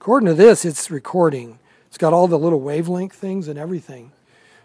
According 0.00 0.28
to 0.28 0.34
this, 0.34 0.64
it's 0.64 0.90
recording. 0.90 1.58
It's 1.88 1.98
got 1.98 2.14
all 2.14 2.26
the 2.26 2.38
little 2.38 2.60
wavelength 2.62 3.12
things 3.12 3.48
and 3.48 3.58
everything. 3.58 4.12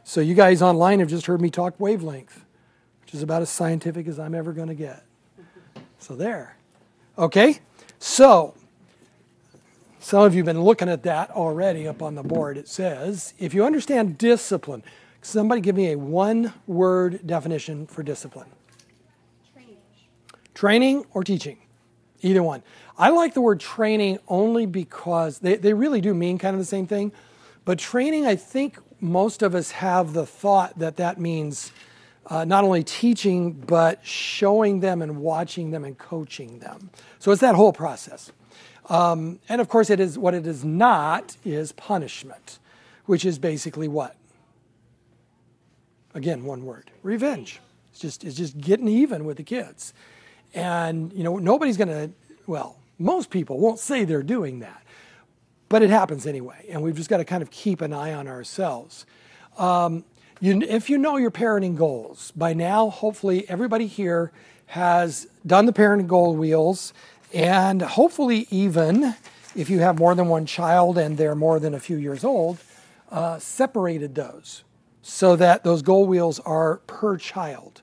So 0.06 0.22
you 0.22 0.34
guys 0.34 0.62
online 0.62 1.00
have 1.00 1.10
just 1.10 1.26
heard 1.26 1.42
me 1.42 1.50
talk 1.50 1.78
wavelength, 1.78 2.46
which 3.02 3.14
is 3.14 3.22
about 3.22 3.42
as 3.42 3.50
scientific 3.50 4.08
as 4.08 4.18
I'm 4.18 4.34
ever 4.34 4.54
going 4.54 4.70
to 4.70 4.76
get. 4.76 5.04
So 6.00 6.16
there. 6.16 6.56
Okay? 7.18 7.60
So 8.00 8.54
some 10.00 10.22
of 10.22 10.34
you 10.34 10.40
have 10.40 10.46
been 10.46 10.62
looking 10.62 10.88
at 10.88 11.04
that 11.04 11.32
already 11.32 11.86
up 11.86 12.02
on 12.02 12.16
the 12.16 12.24
board. 12.24 12.58
It 12.58 12.70
says, 12.70 13.34
if 13.38 13.54
you 13.54 13.66
understand 13.66 14.18
discipline, 14.18 14.84
somebody 15.22 15.60
give 15.60 15.76
me 15.76 15.92
a 15.92 15.98
one 15.98 16.54
word 16.66 17.28
definition 17.28 17.88
for 17.88 18.04
discipline. 18.04 18.48
Training. 19.54 19.78
Training 20.54 21.06
or 21.12 21.26
teaching? 21.26 21.58
Either 22.26 22.42
one. 22.42 22.64
I 22.98 23.10
like 23.10 23.36
the 23.36 23.42
word 23.42 23.60
training 23.60 24.18
only 24.28 24.66
because 24.66 25.40
they, 25.40 25.58
they 25.58 25.74
really 25.74 26.02
do 26.02 26.14
mean 26.16 26.40
kind 26.40 26.56
of 26.56 26.60
the 26.60 26.66
same 26.66 26.88
thing. 26.88 27.12
But 27.66 27.78
training, 27.78 28.26
I 28.26 28.36
think 28.36 28.80
most 29.00 29.44
of 29.44 29.54
us 29.54 29.72
have 29.72 30.14
the 30.14 30.26
thought 30.26 30.80
that 30.80 30.98
that 30.98 31.20
means 31.20 31.72
uh, 32.26 32.44
not 32.44 32.64
only 32.64 32.84
teaching, 32.84 33.52
but 33.52 34.04
showing 34.04 34.80
them 34.80 35.04
and 35.04 35.18
watching 35.18 35.70
them 35.70 35.84
and 35.84 35.96
coaching 36.00 36.58
them. 36.60 36.90
So 37.20 37.32
it's 37.32 37.42
that 37.42 37.54
whole 37.54 37.74
process. 37.74 38.32
Um, 38.90 39.40
and 39.48 39.62
of 39.62 39.70
course, 39.70 39.92
it 39.92 40.00
is 40.00 40.18
what 40.18 40.34
it 40.34 40.48
is 40.48 40.66
not 40.66 41.38
is 41.46 41.74
punishment, 41.74 42.58
which 43.06 43.24
is 43.24 43.38
basically 43.38 43.88
what? 43.88 44.16
Again, 46.16 46.44
one 46.44 46.66
word: 46.66 46.90
revenge. 47.04 47.60
It's 47.92 48.00
just 48.00 48.24
it's 48.24 48.36
just 48.36 48.60
getting 48.60 48.88
even 48.88 49.26
with 49.26 49.38
the 49.38 49.44
kids, 49.44 49.94
and 50.56 51.14
you 51.14 51.24
know 51.24 51.38
nobody's 51.38 51.78
going 51.78 51.90
to. 51.90 52.10
Well, 52.48 52.78
most 52.98 53.30
people 53.30 53.60
won't 53.60 53.80
say 53.80 54.06
they're 54.06 54.24
doing 54.24 54.60
that, 54.60 54.82
but 55.70 55.84
it 55.84 55.90
happens 55.90 56.26
anyway, 56.26 56.66
and 56.70 56.82
we've 56.82 56.96
just 56.96 57.10
got 57.10 57.18
to 57.18 57.26
kind 57.26 57.44
of 57.44 57.52
keep 57.52 57.82
an 57.82 57.94
eye 57.94 58.14
on 58.14 58.28
ourselves. 58.28 59.06
Um, 59.58 60.04
you, 60.40 60.62
if 60.62 60.90
you 60.90 60.98
know 60.98 61.18
your 61.18 61.32
parenting 61.32 61.78
goals 61.78 62.32
by 62.32 62.54
now, 62.54 62.90
hopefully 62.90 63.48
everybody 63.50 63.88
here 63.88 64.32
has 64.68 65.28
done 65.46 65.66
the 65.66 65.74
parenting 65.74 66.08
goal 66.08 66.36
wheels, 66.36 66.94
and 67.34 67.82
hopefully 67.82 68.48
even 68.50 69.16
if 69.56 69.70
you 69.70 69.80
have 69.80 70.00
more 70.00 70.16
than 70.16 70.28
one 70.28 70.46
child 70.46 70.98
and 70.98 71.18
they're 71.18 71.36
more 71.36 71.60
than 71.60 71.74
a 71.74 71.80
few 71.80 71.98
years 71.98 72.24
old, 72.24 72.58
uh, 73.12 73.40
separated 73.40 74.16
those 74.16 74.64
so 75.02 75.36
that 75.36 75.64
those 75.64 75.82
goal 75.82 76.06
wheels 76.06 76.40
are 76.42 76.78
per 76.88 77.18
child. 77.18 77.82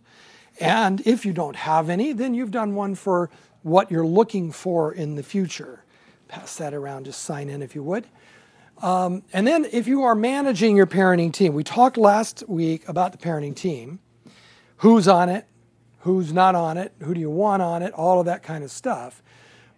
And 0.62 1.00
if 1.04 1.26
you 1.26 1.32
don't 1.32 1.56
have 1.56 1.88
any, 1.88 2.12
then 2.12 2.34
you've 2.34 2.52
done 2.52 2.74
one 2.74 2.94
for 2.94 3.30
what 3.62 3.90
you're 3.90 4.06
looking 4.06 4.52
for 4.52 4.92
in 4.92 5.16
the 5.16 5.22
future. 5.22 5.84
Pass 6.28 6.56
that 6.56 6.72
around, 6.72 7.04
just 7.04 7.22
sign 7.22 7.48
in 7.48 7.62
if 7.62 7.74
you 7.74 7.82
would. 7.82 8.06
Um, 8.80 9.22
and 9.32 9.46
then 9.46 9.66
if 9.72 9.86
you 9.86 10.02
are 10.02 10.14
managing 10.14 10.76
your 10.76 10.86
parenting 10.86 11.32
team, 11.32 11.54
we 11.54 11.64
talked 11.64 11.96
last 11.96 12.44
week 12.48 12.88
about 12.88 13.12
the 13.12 13.18
parenting 13.18 13.54
team 13.54 13.98
who's 14.78 15.06
on 15.06 15.28
it, 15.28 15.46
who's 16.00 16.32
not 16.32 16.54
on 16.54 16.76
it, 16.76 16.92
who 17.02 17.14
do 17.14 17.20
you 17.20 17.30
want 17.30 17.62
on 17.62 17.82
it, 17.82 17.92
all 17.92 18.18
of 18.18 18.26
that 18.26 18.42
kind 18.42 18.64
of 18.64 18.70
stuff. 18.70 19.22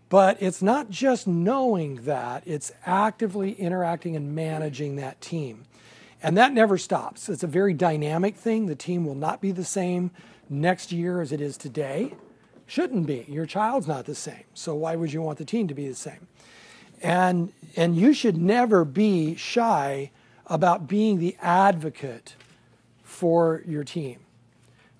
But 0.08 0.36
it's 0.41 0.62
not 0.62 0.91
just 0.91 1.26
knowing 1.26 1.96
that, 2.04 2.42
it's 2.46 2.72
actively 2.86 3.52
interacting 3.52 4.16
and 4.16 4.34
managing 4.34 4.96
that 4.96 5.20
team. 5.20 5.64
And 6.22 6.36
that 6.36 6.52
never 6.52 6.78
stops. 6.78 7.28
It's 7.28 7.42
a 7.42 7.46
very 7.46 7.74
dynamic 7.74 8.36
thing. 8.36 8.66
The 8.66 8.74
team 8.74 9.04
will 9.04 9.14
not 9.14 9.41
be 9.41 9.50
the 9.50 9.64
same 9.64 10.10
next 10.60 10.92
year 10.92 11.20
as 11.20 11.33
it 11.33 11.41
is 11.41 11.56
today. 11.56 12.14
Shouldn't 12.66 13.06
be. 13.06 13.27
Your 13.28 13.47
child's 13.47 13.86
not 13.86 14.06
the 14.06 14.14
same. 14.14 14.44
So 14.55 14.74
why 14.74 14.97
would 14.97 15.12
you 15.12 15.20
want 15.20 15.38
the 15.38 15.44
team 15.44 15.69
to 15.69 15.74
be 15.74 15.88
the 15.88 15.94
same? 15.94 16.28
And, 17.02 17.52
and 17.77 17.97
you 17.97 18.14
should 18.14 18.36
never 18.36 18.84
be 18.84 19.34
shy 19.36 20.10
about 20.47 20.88
being 20.88 21.19
the 21.19 21.36
advocate 21.41 22.36
for 23.02 23.62
your 23.66 23.84
team. 23.84 24.20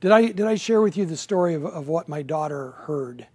Did 0.01 0.13
I, 0.13 0.27
did 0.27 0.47
I 0.47 0.57
share 0.57 0.83
with 0.83 0.97
you 0.97 1.07
the 1.07 1.17
story 1.17 1.55
of, 1.55 1.65
of 1.65 1.89
what 1.89 2.09
my 2.09 2.21
daughter 2.21 2.73
heard? 2.73 3.27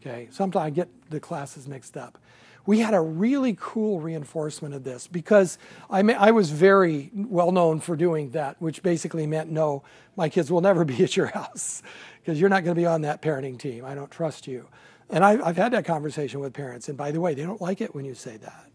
Okay, 0.00 0.28
sometimes 0.30 0.66
I 0.66 0.70
get 0.70 0.88
the 1.10 1.20
classes 1.20 1.66
mixed 1.66 1.96
up. 1.96 2.18
We 2.66 2.80
had 2.80 2.94
a 2.94 3.00
really 3.00 3.56
cool 3.60 4.00
reinforcement 4.00 4.74
of 4.74 4.84
this 4.84 5.06
because 5.06 5.58
I, 5.90 6.00
I 6.00 6.30
was 6.30 6.50
very 6.50 7.10
well 7.14 7.52
known 7.52 7.80
for 7.80 7.96
doing 7.96 8.30
that, 8.30 8.60
which 8.60 8.82
basically 8.82 9.26
meant 9.26 9.50
no, 9.50 9.82
my 10.16 10.28
kids 10.28 10.50
will 10.50 10.62
never 10.62 10.84
be 10.86 11.02
at 11.04 11.16
your 11.16 11.26
house 11.26 11.82
because 12.20 12.40
you're 12.40 12.50
not 12.50 12.64
going 12.64 12.74
to 12.74 12.80
be 12.80 12.86
on 12.86 13.02
that 13.02 13.22
parenting 13.22 13.58
team. 13.58 13.84
I 13.84 13.94
don't 13.94 14.10
trust 14.10 14.46
you. 14.46 14.68
And 15.10 15.24
I, 15.24 15.46
I've 15.46 15.56
had 15.56 15.72
that 15.72 15.84
conversation 15.84 16.40
with 16.40 16.54
parents. 16.54 16.88
And 16.88 16.96
by 16.96 17.10
the 17.10 17.20
way, 17.20 17.34
they 17.34 17.42
don't 17.42 17.60
like 17.60 17.80
it 17.80 17.94
when 17.94 18.04
you 18.04 18.14
say 18.14 18.38
that. 18.38 18.70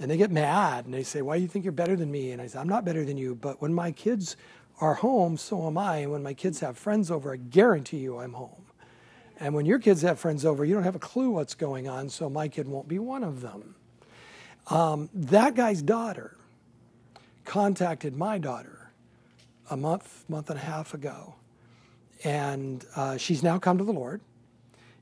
And 0.00 0.10
they 0.10 0.16
get 0.16 0.30
mad 0.30 0.86
and 0.86 0.94
they 0.94 1.02
say, 1.02 1.22
Why 1.22 1.36
do 1.36 1.42
you 1.42 1.48
think 1.48 1.64
you're 1.64 1.72
better 1.72 1.96
than 1.96 2.10
me? 2.10 2.32
And 2.32 2.40
I 2.40 2.46
say, 2.46 2.58
I'm 2.58 2.68
not 2.68 2.84
better 2.84 3.04
than 3.04 3.18
you, 3.18 3.34
but 3.34 3.60
when 3.60 3.74
my 3.74 3.92
kids 3.92 4.36
are 4.80 4.94
home, 4.94 5.36
so 5.36 5.66
am 5.66 5.76
I. 5.76 5.98
And 5.98 6.12
when 6.12 6.22
my 6.22 6.34
kids 6.34 6.60
have 6.60 6.78
friends 6.78 7.10
over, 7.10 7.34
I 7.34 7.36
guarantee 7.36 7.98
you 7.98 8.18
I'm 8.18 8.34
home. 8.34 8.67
And 9.40 9.54
when 9.54 9.66
your 9.66 9.78
kids 9.78 10.02
have 10.02 10.18
friends 10.18 10.44
over, 10.44 10.64
you 10.64 10.74
don't 10.74 10.82
have 10.82 10.96
a 10.96 11.00
clue 11.00 11.30
what's 11.30 11.54
going 11.54 11.88
on, 11.88 12.08
so 12.08 12.28
my 12.28 12.48
kid 12.48 12.66
won't 12.66 12.88
be 12.88 12.98
one 12.98 13.22
of 13.22 13.40
them. 13.40 13.76
Um, 14.68 15.08
that 15.14 15.54
guy's 15.54 15.80
daughter 15.80 16.36
contacted 17.44 18.16
my 18.16 18.38
daughter 18.38 18.90
a 19.70 19.76
month, 19.76 20.24
month 20.28 20.50
and 20.50 20.58
a 20.58 20.62
half 20.62 20.92
ago. 20.92 21.36
And 22.24 22.84
uh, 22.96 23.16
she's 23.16 23.42
now 23.42 23.58
come 23.58 23.78
to 23.78 23.84
the 23.84 23.92
Lord. 23.92 24.20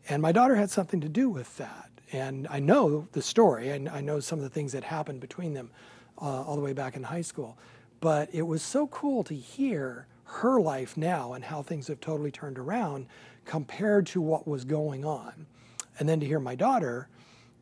And 0.09 0.23
my 0.23 0.33
daughter 0.33 0.55
had 0.55 0.71
something 0.71 1.01
to 1.01 1.09
do 1.09 1.29
with 1.29 1.57
that. 1.57 1.91
And 2.13 2.47
I 2.49 2.61
know 2.61 3.09
the 3.13 3.23
story, 3.23 3.71
and 3.71 3.89
I 3.89 4.01
know 4.01 4.21
some 4.21 4.39
of 4.39 4.45
the 4.45 4.51
things 4.51 4.73
that 4.73 4.85
happened 4.85 5.21
between 5.21 5.55
them 5.55 5.71
uh, 6.21 6.43
all 6.43 6.55
the 6.55 6.63
way 6.63 6.73
back 6.73 6.95
in 6.95 7.03
high 7.03 7.23
school. 7.23 7.59
But 8.01 8.29
it 8.33 8.43
was 8.43 8.63
so 8.63 8.87
cool 8.89 9.25
to 9.25 9.35
hear 9.35 10.07
her 10.25 10.61
life 10.61 10.97
now 10.97 11.33
and 11.33 11.45
how 11.45 11.63
things 11.63 11.89
have 11.89 12.01
totally 12.01 12.31
turned 12.31 12.59
around 12.59 13.07
compared 13.47 14.07
to 14.09 14.21
what 14.21 14.47
was 14.47 14.65
going 14.65 15.05
on. 15.05 15.47
And 15.99 16.09
then 16.09 16.21
to 16.21 16.27
hear 16.27 16.41
my 16.41 16.55
daughter 16.55 17.09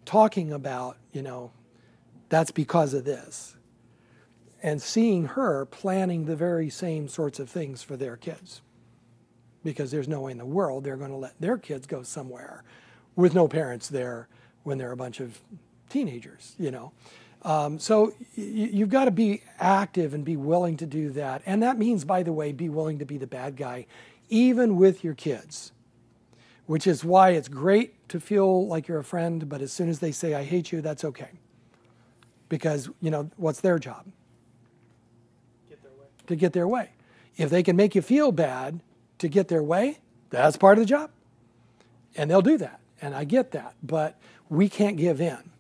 talking 0.05 0.53
about, 0.53 0.97
you 1.13 1.23
know, 1.23 1.53
that's 2.29 2.51
because 2.51 2.95
of 2.95 3.05
this. 3.05 3.55
And 4.63 4.83
seeing 4.83 5.27
her 5.27 5.67
planning 5.67 6.25
the 6.25 6.37
very 6.37 6.71
same 6.71 7.07
sorts 7.07 7.39
of 7.39 7.49
things 7.49 7.83
for 7.83 7.97
their 7.97 8.17
kids 8.17 8.63
because 9.63 9.91
there's 9.91 10.09
no 10.09 10.23
way 10.23 10.33
in 10.33 10.39
the 10.39 10.45
world 10.45 10.85
they're 10.85 10.97
going 10.97 11.11
to 11.11 11.17
let 11.17 11.41
their 11.41 11.59
kids 11.59 11.87
go 11.87 12.03
somewhere 12.03 12.65
with 13.15 13.35
no 13.35 13.47
parents 13.47 13.89
there 13.89 14.29
when 14.63 14.79
they're 14.79 14.93
a 14.93 14.97
bunch 14.97 15.21
of 15.21 15.39
teenagers, 15.89 16.55
you 16.59 16.71
know. 16.71 16.93
Um, 17.43 17.79
so 17.79 18.15
you've 18.35 18.89
got 18.89 19.05
to 19.05 19.11
be 19.11 19.43
active 19.59 20.15
and 20.15 20.25
be 20.25 20.37
willing 20.37 20.79
to 20.79 20.87
do 20.87 21.11
that. 21.11 21.43
And 21.45 21.63
that 21.63 21.79
means, 21.79 22.05
by 22.05 22.23
the 22.23 22.33
way, 22.33 22.53
be 22.53 22.71
willing 22.71 22.99
to 23.01 23.05
be 23.05 23.19
the 23.19 23.27
bad 23.27 23.57
guy, 23.57 23.87
even 24.31 24.77
with 24.77 25.05
your 25.05 25.15
kids, 25.15 25.73
which 26.67 26.87
is 26.87 27.05
why 27.05 27.31
it's 27.31 27.49
great 27.49 28.09
to 28.09 28.19
feel 28.21 28.67
like 28.67 28.89
you're 28.89 28.99
a 28.99 29.05
friend, 29.05 29.49
but 29.49 29.61
as 29.61 29.73
soon 29.73 29.89
as 29.89 29.99
they 29.99 30.13
say, 30.13 30.35
I 30.35 30.45
hate 30.45 30.73
you, 30.73 30.81
that's 30.81 31.05
okay. 31.05 31.31
Because, 32.49 32.89
you 33.01 33.11
know, 33.11 33.31
what's 33.37 33.61
their 33.61 33.79
job? 33.79 34.07
Get 35.69 35.83
their 35.83 35.93
way. 35.93 36.07
To 36.27 36.37
get 36.37 36.53
their 36.53 36.69
way. 36.69 36.91
If 37.37 37.51
they 37.51 37.63
can 37.63 37.77
make 37.77 37.95
you 37.95 38.03
feel 38.03 38.33
bad, 38.33 38.81
to 39.19 39.29
get 39.29 39.49
their 39.49 39.63
way, 39.63 39.99
that's 40.31 40.57
part 40.57 40.79
of 40.79 40.83
the 40.83 40.89
job. 40.89 41.11
And 42.17 42.31
they'll 42.31 42.43
do 42.43 42.59
that. 42.59 42.81
And 43.01 43.15
I 43.15 43.25
get 43.25 43.51
that. 43.53 43.75
But 43.83 44.19
we 44.49 44.69
can't 44.69 44.97
give 44.97 45.21
in. 45.21 45.51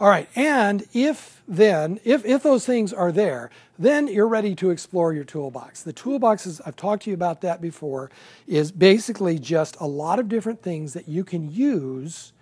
All 0.00 0.08
right. 0.08 0.30
And 0.34 0.86
if 0.94 1.42
then, 1.46 2.00
if, 2.04 2.24
if 2.24 2.42
those 2.42 2.64
things 2.64 2.90
are 2.94 3.12
there, 3.12 3.50
then 3.78 4.08
you're 4.08 4.26
ready 4.26 4.54
to 4.54 4.70
explore 4.70 5.12
your 5.12 5.24
toolbox. 5.24 5.82
The 5.82 5.92
toolbox 5.92 6.46
is, 6.46 6.60
I've 6.62 6.76
talked 6.76 7.02
to 7.02 7.10
you 7.10 7.14
about 7.14 7.42
that 7.42 7.60
before, 7.60 8.10
is 8.46 8.72
basically 8.72 9.38
just 9.38 9.76
a 9.78 9.86
lot 9.86 10.18
of 10.18 10.28
different 10.28 10.62
things 10.62 10.94
that 10.94 11.06
you 11.06 11.22
can 11.22 11.52
use 11.52 12.32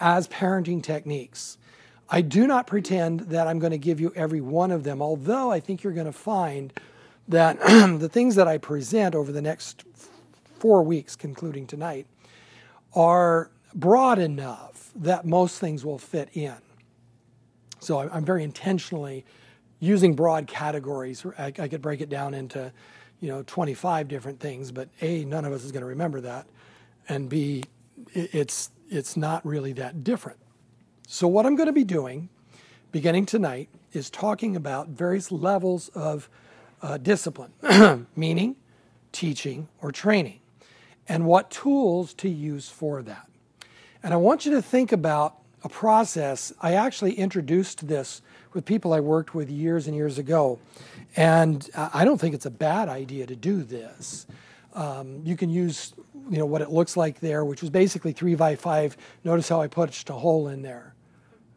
as 0.00 0.26
parenting 0.26 0.82
techniques. 0.82 1.58
I 2.10 2.22
do 2.22 2.46
not 2.46 2.66
pretend 2.66 3.20
that 3.20 3.46
I'm 3.46 3.60
going 3.60 3.70
to 3.70 3.78
give 3.78 4.00
you 4.00 4.12
every 4.16 4.40
one 4.40 4.72
of 4.72 4.82
them, 4.82 5.00
although 5.00 5.52
I 5.52 5.60
think 5.60 5.84
you're 5.84 5.92
going 5.92 6.06
to 6.06 6.12
find 6.12 6.72
that 7.28 7.60
the 8.00 8.08
things 8.08 8.34
that 8.34 8.48
I 8.48 8.58
present 8.58 9.14
over 9.14 9.30
the 9.30 9.42
next 9.42 9.84
four 10.58 10.82
weeks, 10.82 11.14
concluding 11.14 11.68
tonight, 11.68 12.06
are 12.94 13.50
broad 13.74 14.18
enough 14.18 14.90
that 14.96 15.24
most 15.24 15.60
things 15.60 15.84
will 15.84 15.98
fit 15.98 16.30
in. 16.32 16.56
So 17.80 17.98
I'm 17.98 18.24
very 18.24 18.42
intentionally 18.42 19.24
using 19.80 20.14
broad 20.14 20.46
categories. 20.46 21.24
I, 21.38 21.46
I 21.58 21.68
could 21.68 21.82
break 21.82 22.00
it 22.00 22.08
down 22.08 22.34
into, 22.34 22.72
you 23.20 23.28
know, 23.28 23.42
25 23.46 24.08
different 24.08 24.40
things, 24.40 24.72
but 24.72 24.88
A, 25.00 25.24
none 25.24 25.44
of 25.44 25.52
us 25.52 25.64
is 25.64 25.72
going 25.72 25.82
to 25.82 25.86
remember 25.88 26.20
that, 26.22 26.46
and 27.08 27.28
B, 27.28 27.64
it's 28.12 28.70
it's 28.88 29.16
not 29.16 29.44
really 29.44 29.72
that 29.74 30.04
different. 30.04 30.38
So 31.08 31.26
what 31.26 31.44
I'm 31.44 31.56
going 31.56 31.66
to 31.66 31.72
be 31.72 31.84
doing, 31.84 32.28
beginning 32.92 33.26
tonight, 33.26 33.68
is 33.92 34.10
talking 34.10 34.54
about 34.54 34.88
various 34.88 35.32
levels 35.32 35.88
of 35.88 36.28
uh, 36.82 36.98
discipline, 36.98 37.52
meaning 38.16 38.56
teaching 39.12 39.68
or 39.80 39.90
training, 39.90 40.40
and 41.08 41.26
what 41.26 41.50
tools 41.50 42.14
to 42.14 42.28
use 42.28 42.68
for 42.68 43.02
that. 43.02 43.28
And 44.02 44.14
I 44.14 44.18
want 44.18 44.46
you 44.46 44.52
to 44.52 44.62
think 44.62 44.92
about 44.92 45.36
a 45.66 45.68
process. 45.68 46.52
I 46.62 46.74
actually 46.74 47.14
introduced 47.14 47.88
this 47.88 48.22
with 48.54 48.64
people 48.64 48.92
I 48.92 49.00
worked 49.00 49.34
with 49.34 49.50
years 49.50 49.88
and 49.88 49.96
years 49.96 50.16
ago, 50.16 50.60
and 51.16 51.68
I 51.74 52.04
don't 52.04 52.18
think 52.18 52.36
it's 52.36 52.46
a 52.46 52.50
bad 52.50 52.88
idea 52.88 53.26
to 53.26 53.34
do 53.34 53.64
this. 53.64 54.26
Um, 54.74 55.22
you 55.24 55.36
can 55.36 55.50
use, 55.50 55.92
you 56.30 56.38
know, 56.38 56.46
what 56.46 56.62
it 56.62 56.70
looks 56.70 56.96
like 56.96 57.18
there, 57.18 57.44
which 57.44 57.62
was 57.62 57.70
basically 57.70 58.12
three 58.12 58.36
by 58.36 58.54
five. 58.54 58.96
Notice 59.24 59.48
how 59.48 59.60
I 59.60 59.66
punched 59.66 60.08
a 60.08 60.12
hole 60.12 60.46
in 60.48 60.62
there. 60.62 60.94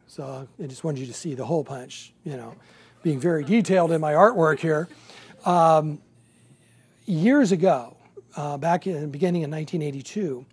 So 0.08 0.48
I 0.62 0.66
just 0.66 0.84
wanted 0.84 1.02
you 1.02 1.06
to 1.06 1.14
see 1.14 1.36
the 1.36 1.46
hole 1.46 1.64
punch, 1.64 2.12
you 2.24 2.36
know, 2.36 2.56
being 3.04 3.20
very 3.20 3.44
detailed 3.44 3.92
in 3.92 4.02
my 4.02 4.14
artwork 4.14 4.58
here. 4.58 4.90
Um, 5.46 6.02
years 7.06 7.52
ago, 7.52 7.96
uh, 8.36 8.58
back 8.58 8.88
in 8.88 9.02
the 9.02 9.08
beginning 9.08 9.44
of 9.44 9.52
1982, 9.52 10.46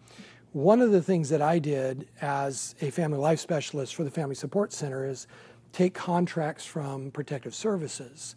one 0.56 0.80
of 0.80 0.90
the 0.90 1.02
things 1.02 1.28
that 1.28 1.42
I 1.42 1.58
did 1.58 2.08
as 2.22 2.74
a 2.80 2.88
family 2.90 3.18
life 3.18 3.40
specialist 3.40 3.94
for 3.94 4.04
the 4.04 4.10
Family 4.10 4.34
Support 4.34 4.72
Center 4.72 5.04
is 5.04 5.26
take 5.74 5.92
contracts 5.92 6.64
from 6.64 7.10
protective 7.10 7.54
services 7.54 8.34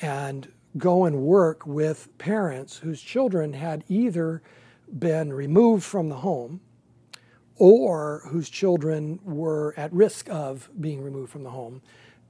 and 0.00 0.50
go 0.76 1.04
and 1.04 1.22
work 1.22 1.64
with 1.64 2.08
parents 2.18 2.78
whose 2.78 3.00
children 3.00 3.52
had 3.52 3.84
either 3.88 4.42
been 4.98 5.32
removed 5.32 5.84
from 5.84 6.08
the 6.08 6.16
home 6.16 6.60
or 7.54 8.22
whose 8.26 8.50
children 8.50 9.20
were 9.22 9.72
at 9.76 9.92
risk 9.92 10.28
of 10.30 10.68
being 10.80 11.00
removed 11.00 11.30
from 11.30 11.44
the 11.44 11.50
home 11.50 11.80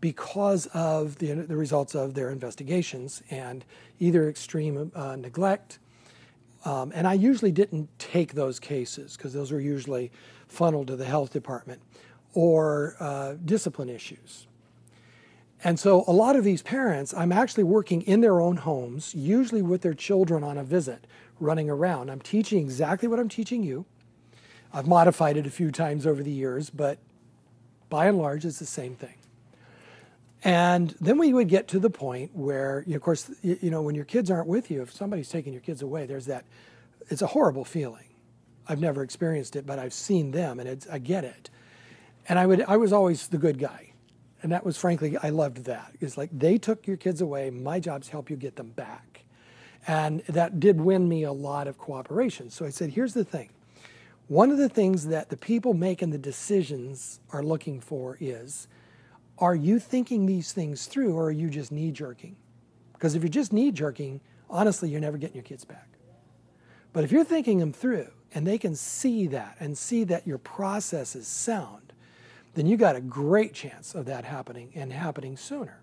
because 0.02 0.66
of 0.74 1.16
the, 1.20 1.32
the 1.32 1.56
results 1.56 1.94
of 1.94 2.12
their 2.12 2.28
investigations 2.28 3.22
and 3.30 3.64
either 3.98 4.28
extreme 4.28 4.92
uh, 4.94 5.16
neglect. 5.16 5.78
Um, 6.64 6.92
and 6.94 7.06
I 7.06 7.14
usually 7.14 7.52
didn't 7.52 7.88
take 7.98 8.34
those 8.34 8.60
cases 8.60 9.16
because 9.16 9.32
those 9.32 9.50
were 9.50 9.60
usually 9.60 10.12
funneled 10.48 10.86
to 10.88 10.96
the 10.96 11.04
health 11.04 11.32
department 11.32 11.82
or 12.34 12.96
uh, 13.00 13.34
discipline 13.44 13.88
issues. 13.88 14.46
And 15.64 15.78
so 15.78 16.04
a 16.06 16.12
lot 16.12 16.34
of 16.34 16.44
these 16.44 16.62
parents, 16.62 17.14
I'm 17.14 17.32
actually 17.32 17.64
working 17.64 18.02
in 18.02 18.20
their 18.20 18.40
own 18.40 18.58
homes, 18.58 19.14
usually 19.14 19.62
with 19.62 19.82
their 19.82 19.94
children 19.94 20.42
on 20.42 20.58
a 20.58 20.64
visit, 20.64 21.06
running 21.38 21.70
around. 21.70 22.10
I'm 22.10 22.20
teaching 22.20 22.58
exactly 22.58 23.08
what 23.08 23.20
I'm 23.20 23.28
teaching 23.28 23.62
you. 23.62 23.84
I've 24.72 24.86
modified 24.86 25.36
it 25.36 25.46
a 25.46 25.50
few 25.50 25.70
times 25.70 26.06
over 26.06 26.22
the 26.22 26.30
years, 26.30 26.70
but 26.70 26.98
by 27.88 28.06
and 28.06 28.18
large, 28.18 28.44
it's 28.44 28.58
the 28.58 28.66
same 28.66 28.94
thing. 28.94 29.14
And 30.44 30.94
then 31.00 31.18
we 31.18 31.32
would 31.32 31.48
get 31.48 31.68
to 31.68 31.78
the 31.78 31.90
point 31.90 32.34
where, 32.34 32.84
of 32.88 33.00
course, 33.00 33.30
you 33.42 33.70
know, 33.70 33.82
when 33.82 33.94
your 33.94 34.04
kids 34.04 34.30
aren't 34.30 34.48
with 34.48 34.70
you, 34.70 34.82
if 34.82 34.92
somebody's 34.92 35.28
taking 35.28 35.52
your 35.52 35.62
kids 35.62 35.82
away, 35.82 36.06
there's 36.06 36.26
that, 36.26 36.44
it's 37.08 37.22
a 37.22 37.28
horrible 37.28 37.64
feeling. 37.64 38.06
I've 38.68 38.80
never 38.80 39.02
experienced 39.02 39.54
it, 39.56 39.66
but 39.66 39.78
I've 39.78 39.92
seen 39.92 40.32
them 40.32 40.58
and 40.58 40.68
it's, 40.68 40.86
I 40.88 40.98
get 40.98 41.24
it. 41.24 41.50
And 42.28 42.38
I, 42.38 42.46
would, 42.46 42.62
I 42.62 42.76
was 42.76 42.92
always 42.92 43.28
the 43.28 43.38
good 43.38 43.58
guy. 43.58 43.92
And 44.42 44.50
that 44.50 44.64
was 44.64 44.76
frankly, 44.76 45.16
I 45.22 45.30
loved 45.30 45.64
that. 45.64 45.94
It's 46.00 46.16
like 46.16 46.30
they 46.32 46.58
took 46.58 46.86
your 46.86 46.96
kids 46.96 47.20
away, 47.20 47.50
my 47.50 47.78
job's 47.78 48.08
help 48.08 48.28
you 48.28 48.36
get 48.36 48.56
them 48.56 48.70
back. 48.70 49.24
And 49.86 50.20
that 50.28 50.60
did 50.60 50.80
win 50.80 51.08
me 51.08 51.22
a 51.22 51.32
lot 51.32 51.68
of 51.68 51.78
cooperation. 51.78 52.50
So 52.50 52.64
I 52.64 52.70
said, 52.70 52.90
here's 52.90 53.14
the 53.14 53.24
thing. 53.24 53.50
One 54.28 54.50
of 54.50 54.58
the 54.58 54.68
things 54.68 55.06
that 55.08 55.28
the 55.28 55.36
people 55.36 55.74
making 55.74 56.10
the 56.10 56.18
decisions 56.18 57.20
are 57.30 57.42
looking 57.42 57.80
for 57.80 58.16
is 58.20 58.68
are 59.42 59.56
you 59.56 59.80
thinking 59.80 60.24
these 60.24 60.52
things 60.52 60.86
through 60.86 61.16
or 61.16 61.24
are 61.24 61.32
you 61.32 61.50
just 61.50 61.72
knee 61.72 61.90
jerking? 61.90 62.36
Because 62.92 63.16
if 63.16 63.22
you're 63.22 63.28
just 63.28 63.52
knee 63.52 63.72
jerking, 63.72 64.20
honestly, 64.48 64.88
you're 64.88 65.00
never 65.00 65.18
getting 65.18 65.34
your 65.34 65.42
kids 65.42 65.64
back. 65.64 65.88
But 66.92 67.02
if 67.02 67.10
you're 67.10 67.24
thinking 67.24 67.58
them 67.58 67.72
through 67.72 68.06
and 68.32 68.46
they 68.46 68.56
can 68.56 68.76
see 68.76 69.26
that 69.26 69.56
and 69.58 69.76
see 69.76 70.04
that 70.04 70.28
your 70.28 70.38
process 70.38 71.16
is 71.16 71.26
sound, 71.26 71.92
then 72.54 72.66
you 72.66 72.76
got 72.76 72.94
a 72.94 73.00
great 73.00 73.52
chance 73.52 73.96
of 73.96 74.04
that 74.04 74.24
happening 74.24 74.70
and 74.76 74.92
happening 74.92 75.36
sooner. 75.36 75.82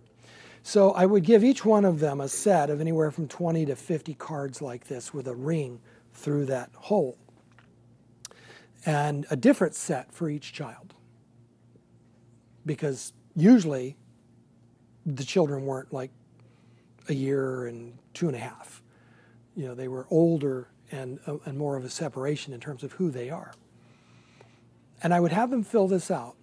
So 0.64 0.92
I 0.92 1.06
would 1.06 1.26
give 1.26 1.44
each 1.44 1.66
one 1.66 1.84
of 1.84 2.00
them 2.00 2.22
a 2.22 2.30
set 2.30 2.70
of 2.70 2.80
anywhere 2.80 3.12
from 3.12 3.28
20 3.28 3.66
to 3.66 3.76
50 3.76 4.14
cards 4.14 4.62
like 4.62 4.88
this 4.88 5.14
with 5.14 5.28
a 5.28 5.36
ring 5.36 5.82
through 6.14 6.46
that 6.46 6.70
hole. 6.76 7.18
And 8.86 9.26
a 9.30 9.36
different 9.36 9.76
set 9.76 10.14
for 10.14 10.30
each 10.30 10.54
child. 10.54 10.94
Because 12.66 13.12
usually 13.42 13.96
the 15.06 15.24
children 15.24 15.66
weren't 15.66 15.94
like 15.94 16.12
a 17.08 17.14
year 17.14 17.66
and 17.66 17.98
two 18.14 18.28
and 18.28 18.36
a 18.36 18.40
half. 18.40 18.82
You 19.56 19.68
know, 19.68 19.76
they 19.76 19.88
were 19.88 20.08
older 20.10 20.70
and, 20.92 21.20
uh, 21.28 21.38
and 21.46 21.58
more 21.58 21.76
of 21.76 21.84
a 21.84 21.90
separation 21.90 22.54
in 22.54 22.60
terms 22.60 22.84
of 22.84 22.94
who 22.94 23.12
they 23.12 23.30
are. 23.30 23.54
And 25.02 25.14
I 25.14 25.20
would 25.20 25.32
have 25.32 25.50
them 25.50 25.64
fill 25.64 25.88
this 25.88 26.12
out. 26.12 26.36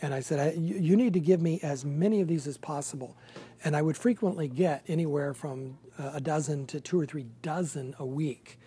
And 0.00 0.12
I 0.12 0.20
said, 0.20 0.38
I, 0.40 0.58
you, 0.58 0.96
need 0.96 1.12
to 1.12 1.20
give 1.20 1.40
me 1.40 1.60
as 1.62 1.84
many 1.84 2.20
of 2.20 2.26
these 2.26 2.48
as 2.48 2.56
possible. 2.56 3.16
And 3.62 3.76
I 3.76 3.82
would 3.82 3.96
frequently 3.96 4.48
get 4.48 4.82
anywhere 4.88 5.32
from 5.32 5.78
uh, 5.98 6.12
a 6.14 6.20
dozen 6.20 6.66
to 6.66 6.80
two 6.80 7.00
or 7.00 7.06
three 7.06 7.26
dozen 7.40 7.94
a 8.00 8.06
week. 8.06 8.58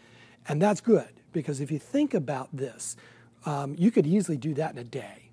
And 0.47 0.61
that's 0.61 0.79
good 0.79 1.09
because 1.33 1.59
if 1.59 1.71
you 1.71 1.79
think 1.79 2.13
about 2.13 2.55
this, 2.55 2.95
um, 3.45 3.75
you 3.77 3.91
could 3.91 4.07
easily 4.07 4.37
do 4.37 4.53
that 4.53 4.71
in 4.71 4.77
a 4.77 4.83
day 4.83 5.24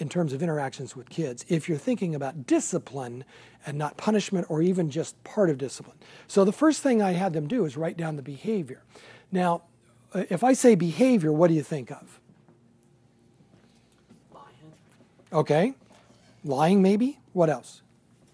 in 0.00 0.08
terms 0.08 0.32
of 0.32 0.42
interactions 0.42 0.96
with 0.96 1.10
kids 1.10 1.44
if 1.48 1.68
you're 1.68 1.78
thinking 1.78 2.14
about 2.14 2.46
discipline 2.46 3.22
and 3.66 3.76
not 3.76 3.96
punishment 3.98 4.46
or 4.48 4.62
even 4.62 4.90
just 4.90 5.22
part 5.24 5.50
of 5.50 5.58
discipline. 5.58 5.96
So 6.26 6.44
the 6.44 6.52
first 6.52 6.80
thing 6.82 7.02
I 7.02 7.12
had 7.12 7.34
them 7.34 7.46
do 7.46 7.66
is 7.66 7.76
write 7.76 7.98
down 7.98 8.16
the 8.16 8.22
behavior. 8.22 8.82
Now, 9.30 9.62
uh, 10.14 10.24
if 10.30 10.42
I 10.42 10.54
say 10.54 10.74
behavior, 10.74 11.32
what 11.32 11.48
do 11.48 11.54
you 11.54 11.62
think 11.62 11.90
of? 11.90 12.18
Lying. 14.32 14.72
Okay. 15.32 15.74
Lying, 16.42 16.80
maybe? 16.80 17.18
What 17.34 17.50
else? 17.50 17.82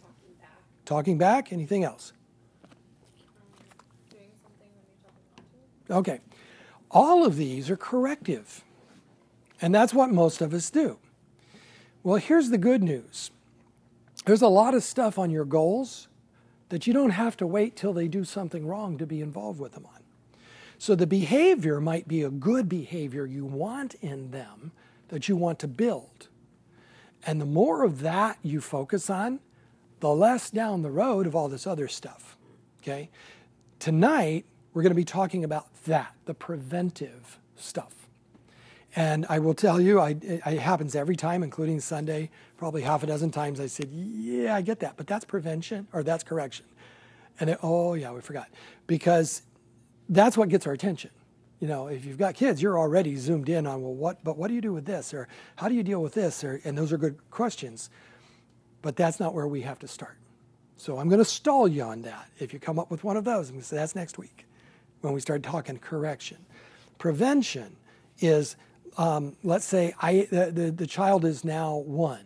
Talking 0.01 0.37
back. 0.41 0.51
Talking 0.85 1.19
back? 1.19 1.53
Anything 1.53 1.83
else? 1.83 2.13
Doing 4.11 4.31
something 4.41 4.69
when 4.73 4.87
you 4.87 4.95
tell 5.03 5.13
them 5.37 5.45
not 5.89 6.05
to. 6.05 6.13
Okay. 6.13 6.21
All 6.93 7.27
of 7.27 7.37
these 7.37 7.69
are 7.69 7.77
corrective. 7.77 8.63
And 9.61 9.75
that's 9.75 9.93
what 9.93 10.11
most 10.11 10.41
of 10.41 10.55
us 10.55 10.71
do. 10.71 10.99
Well, 12.07 12.21
here's 12.21 12.51
the 12.51 12.59
good 12.59 12.85
news 12.85 13.33
there's 14.27 14.41
a 14.41 14.47
lot 14.47 14.75
of 14.75 14.85
stuff 14.85 15.19
on 15.19 15.33
your 15.33 15.45
goals 15.45 16.07
that 16.69 16.87
you 16.87 16.93
don't 16.93 17.11
have 17.11 17.37
to 17.39 17.49
wait 17.49 17.75
till 17.75 17.93
they 17.93 18.07
do 18.07 18.23
something 18.23 18.65
wrong 18.65 18.97
to 18.99 19.07
be 19.07 19.21
involved 19.21 19.59
with 19.59 19.73
them 19.73 19.87
on. 19.87 20.05
So 20.79 20.95
the 20.95 21.09
behavior 21.09 21.81
might 21.81 22.07
be 22.07 22.23
a 22.23 22.31
good 22.31 22.69
behavior 22.69 23.27
you 23.27 23.45
want 23.45 23.95
in 23.95 24.31
them 24.31 24.71
that 25.09 25.29
you 25.29 25.35
want 25.35 25.59
to 25.59 25.67
build. 25.67 26.29
And 27.27 27.41
the 27.41 27.45
more 27.45 27.83
of 27.83 28.03
that 28.03 28.39
you 28.41 28.61
focus 28.61 29.11
on, 29.11 29.41
the 29.99 30.11
less 30.11 30.49
down 30.49 30.83
the 30.83 30.93
road 30.93 31.27
of 31.27 31.35
all 31.35 31.49
this 31.49 31.67
other 31.67 31.89
stuff. 31.89 32.37
Okay? 32.83 33.11
Tonight, 33.81 34.45
we're 34.75 34.83
going 34.83 34.93
to 34.93 34.95
be 34.95 35.05
talking 35.05 35.43
about 35.43 35.75
that, 35.87 36.15
the 36.27 36.35
preventive 36.35 37.41
stuff. 37.57 38.06
And 38.97 39.27
I 39.29 39.39
will 39.41 39.53
tell 39.53 39.79
you, 39.79 40.01
I, 40.01 40.17
it 40.23 40.59
happens 40.59 40.97
every 40.97 41.17
time, 41.17 41.43
including 41.43 41.81
Sunday, 41.81 42.31
probably 42.57 42.81
half 42.81 43.03
a 43.03 43.07
dozen 43.07 43.31
times. 43.31 43.61
I 43.61 43.67
said, 43.67 43.91
Yeah, 43.93 44.57
I 44.57 44.63
get 44.63 44.81
that, 44.81 44.97
but 44.97 45.07
that's 45.07 45.25
prevention 45.27 45.87
or 45.93 46.03
that's 46.03 46.25
correction. 46.25 46.65
And 47.39 47.51
they, 47.51 47.57
oh, 47.63 47.93
yeah, 47.93 48.11
we 48.13 48.23
forgot. 48.23 48.49
Because 48.87 49.43
that's 50.09 50.39
what 50.39 50.49
gets 50.49 50.67
our 50.67 50.73
attention. 50.73 51.11
You 51.61 51.69
know, 51.69 51.89
if 51.89 52.07
you've 52.07 52.17
got 52.17 52.35
kids, 52.35 52.63
you're 52.63 52.79
already 52.79 53.17
zoomed 53.17 53.51
in 53.51 53.67
on, 53.67 53.83
well, 53.83 53.95
what, 53.95 54.25
but 54.25 54.39
what 54.39 54.49
do 54.49 54.55
you 54.55 54.63
do 54.63 54.73
with 54.73 54.87
this? 54.87 55.13
Or 55.13 55.29
how 55.57 55.69
do 55.69 55.75
you 55.75 55.83
deal 55.83 56.03
with 56.03 56.15
this? 56.15 56.43
Or, 56.43 56.61
and 56.65 56.77
those 56.77 56.91
are 56.91 56.99
good 56.99 57.19
questions. 57.31 57.91
But 58.81 58.97
that's 58.97 59.21
not 59.21 59.35
where 59.35 59.47
we 59.47 59.61
have 59.63 59.79
to 59.81 59.89
start. 59.89 60.17
So 60.79 60.99
I'm 60.99 61.09
going 61.09 61.19
to 61.19 61.25
stall 61.25 61.69
you 61.69 61.83
on 61.83 62.03
that. 62.03 62.29
If 62.39 62.55
you 62.55 62.59
come 62.59 62.79
up 62.79 62.91
with 62.91 63.05
one 63.05 63.19
of 63.19 63.25
those, 63.25 63.49
I'm 63.49 63.57
going 63.57 63.63
to 63.63 63.67
say 63.67 63.77
that's 63.77 63.95
next 63.95 64.17
week 64.17 64.47
when 65.03 65.13
we 65.13 65.21
start 65.21 65.43
talking 65.43 65.79
correction. 65.79 66.39
Prevention 66.99 67.77
is 68.21 68.57
um, 68.97 69.37
let's 69.43 69.65
say 69.65 69.95
I, 70.01 70.27
the, 70.31 70.51
the, 70.53 70.71
the 70.71 70.87
child 70.87 71.25
is 71.25 71.45
now 71.45 71.77
one. 71.77 72.25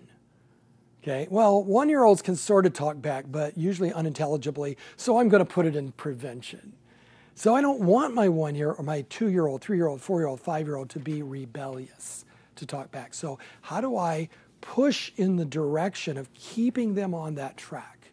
Okay, 1.03 1.27
well, 1.31 1.65
one 1.65 1.89
year 1.89 2.05
olds 2.05 2.21
can 2.21 2.37
sort 2.37 2.67
of 2.67 2.75
talk 2.75 3.01
back, 3.01 3.25
but 3.29 3.57
usually 3.57 3.91
unintelligibly, 3.91 4.77
so 4.97 5.19
I'm 5.19 5.31
going 5.31 5.45
to 5.45 5.51
put 5.51 5.65
it 5.65 5.75
in 5.75 5.93
prevention. 5.93 6.75
So 7.35 7.55
I 7.55 7.63
don't 7.63 7.81
want 7.81 8.13
my 8.13 8.29
one 8.29 8.55
year 8.55 8.73
or 8.73 8.85
my 8.85 9.01
two 9.09 9.31
year 9.31 9.47
old, 9.47 9.63
three 9.63 9.79
year 9.79 9.87
old, 9.87 10.03
four 10.03 10.21
year 10.21 10.27
old, 10.27 10.41
five 10.41 10.67
year 10.67 10.77
old 10.77 10.91
to 10.91 10.99
be 10.99 11.23
rebellious 11.23 12.27
to 12.57 12.67
talk 12.67 12.91
back. 12.91 13.15
So, 13.15 13.39
how 13.63 13.81
do 13.81 13.97
I 13.97 14.29
push 14.61 15.11
in 15.17 15.37
the 15.37 15.47
direction 15.47 16.19
of 16.19 16.33
keeping 16.35 16.95
them 16.95 17.15
on 17.15 17.37
that 17.37 17.57
track? 17.57 18.09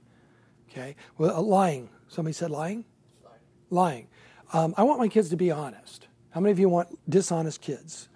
Okay, 0.71 0.95
well, 1.17 1.35
uh, 1.35 1.41
lying. 1.41 1.89
Somebody 2.07 2.33
said 2.33 2.51
lying? 2.51 2.85
Lying. 3.21 3.39
Lying. 3.69 4.07
Um, 4.53 4.73
I 4.77 4.83
want 4.83 4.99
my 4.99 5.09
kids 5.09 5.29
to 5.31 5.35
be 5.35 5.51
honest. 5.51 6.07
How 6.29 6.39
many 6.39 6.51
of 6.51 6.59
you 6.59 6.69
want 6.69 6.97
dishonest 7.09 7.59
kids? 7.59 8.07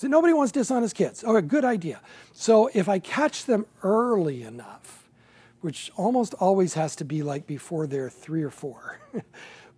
So 0.00 0.08
nobody 0.08 0.32
wants 0.32 0.50
dishonest 0.50 0.94
kids. 0.94 1.22
Oh, 1.26 1.36
a 1.36 1.42
good 1.42 1.62
idea. 1.62 2.00
So 2.32 2.70
if 2.72 2.88
I 2.88 2.98
catch 2.98 3.44
them 3.44 3.66
early 3.82 4.42
enough, 4.42 5.06
which 5.60 5.92
almost 5.94 6.32
always 6.40 6.72
has 6.72 6.96
to 6.96 7.04
be 7.04 7.22
like 7.22 7.46
before 7.46 7.86
they're 7.86 8.08
three 8.08 8.42
or 8.42 8.48
four, 8.48 8.98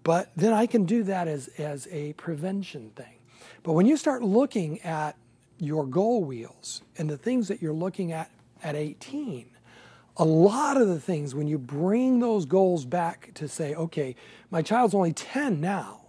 but 0.05 0.31
then 0.37 0.53
I 0.53 0.67
can 0.67 0.85
do 0.85 1.03
that 1.03 1.27
as, 1.27 1.49
as 1.59 1.89
a 1.91 2.13
prevention 2.13 2.91
thing. 2.95 3.17
But 3.65 3.73
when 3.73 3.85
you 3.85 3.97
start 3.97 4.23
looking 4.23 4.81
at 4.83 5.17
your 5.59 5.85
goal 5.85 6.23
wheels 6.23 6.83
and 6.97 7.11
the 7.11 7.19
things 7.19 7.49
that 7.49 7.61
you're 7.61 7.73
looking 7.73 8.13
at 8.13 8.31
at 8.63 8.77
18, 8.77 9.47
a 10.19 10.25
lot 10.25 10.81
of 10.81 10.87
the 10.87 11.01
things, 11.01 11.35
when 11.35 11.49
you 11.49 11.59
bring 11.59 12.21
those 12.21 12.47
goals 12.47 12.85
back 12.85 13.33
to 13.35 13.49
say, 13.49 13.75
okay, 13.75 14.15
my 14.53 14.63
child's 14.63 14.95
only 14.95 15.13
10 15.13 15.61
now, 15.61 16.03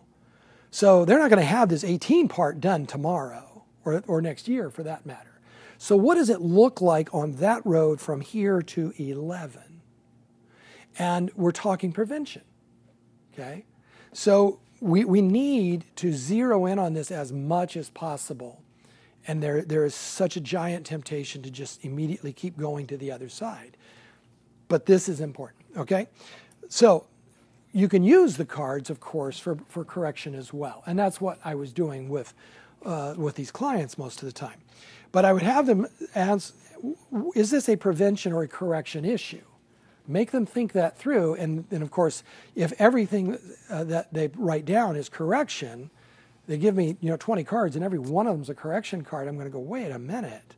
so 0.69 1.03
they're 1.03 1.17
not 1.17 1.31
going 1.31 1.41
to 1.41 1.47
have 1.47 1.67
this 1.67 1.83
18 1.83 2.27
part 2.27 2.61
done 2.61 2.85
tomorrow 2.85 3.52
or, 3.85 4.03
or 4.07 4.21
next 4.21 4.47
year 4.47 4.69
for 4.69 4.83
that 4.83 5.05
matter. 5.05 5.39
So, 5.77 5.97
what 5.97 6.15
does 6.15 6.29
it 6.29 6.41
look 6.41 6.81
like 6.81 7.13
on 7.13 7.33
that 7.37 7.65
road 7.65 7.99
from 7.99 8.21
here 8.21 8.61
to 8.61 8.93
11? 8.97 9.81
And 10.97 11.31
we're 11.35 11.51
talking 11.51 11.91
prevention. 11.91 12.43
Okay? 13.33 13.65
So, 14.13 14.59
we, 14.79 15.05
we 15.05 15.21
need 15.21 15.85
to 15.97 16.11
zero 16.11 16.65
in 16.65 16.77
on 16.77 16.93
this 16.93 17.09
as 17.11 17.31
much 17.31 17.77
as 17.77 17.89
possible. 17.89 18.61
And 19.25 19.41
there, 19.41 19.61
there 19.61 19.85
is 19.85 19.95
such 19.95 20.35
a 20.35 20.41
giant 20.41 20.85
temptation 20.85 21.41
to 21.43 21.49
just 21.49 21.83
immediately 21.85 22.33
keep 22.33 22.57
going 22.57 22.87
to 22.87 22.97
the 22.97 23.11
other 23.11 23.29
side. 23.29 23.77
But 24.67 24.85
this 24.85 25.07
is 25.07 25.21
important, 25.21 25.65
okay? 25.77 26.07
So 26.67 27.05
you 27.71 27.87
can 27.87 28.03
use 28.03 28.37
the 28.37 28.45
cards, 28.45 28.89
of 28.89 28.99
course, 28.99 29.39
for, 29.39 29.57
for 29.67 29.85
correction 29.85 30.35
as 30.35 30.53
well. 30.53 30.83
And 30.85 30.99
that's 30.99 31.21
what 31.21 31.39
I 31.45 31.55
was 31.55 31.71
doing 31.71 32.09
with, 32.09 32.33
uh, 32.85 33.15
with 33.17 33.35
these 33.35 33.51
clients 33.51 33.97
most 33.97 34.21
of 34.21 34.25
the 34.25 34.33
time. 34.33 34.59
But 35.11 35.25
I 35.25 35.33
would 35.33 35.43
have 35.43 35.65
them 35.65 35.87
ask, 36.15 36.55
is 37.35 37.51
this 37.51 37.69
a 37.69 37.75
prevention 37.75 38.33
or 38.33 38.43
a 38.43 38.47
correction 38.47 39.05
issue? 39.05 39.41
make 40.07 40.31
them 40.31 40.45
think 40.45 40.73
that 40.73 40.97
through. 40.97 41.35
And 41.35 41.65
then, 41.69 41.81
of 41.81 41.91
course, 41.91 42.23
if 42.55 42.73
everything 42.79 43.37
uh, 43.69 43.83
that 43.85 44.13
they 44.13 44.29
write 44.35 44.65
down 44.65 44.95
is 44.95 45.09
correction, 45.09 45.89
they 46.47 46.57
give 46.57 46.75
me 46.75 46.97
you 46.99 47.09
know 47.09 47.17
20 47.17 47.43
cards 47.43 47.75
and 47.75 47.85
every 47.85 47.99
one 47.99 48.27
of 48.27 48.33
them 48.33 48.41
is 48.41 48.49
a 48.49 48.55
correction 48.55 49.03
card. 49.03 49.27
I'm 49.27 49.35
going 49.35 49.47
to 49.47 49.51
go, 49.51 49.59
wait 49.59 49.91
a 49.91 49.99
minute. 49.99 50.55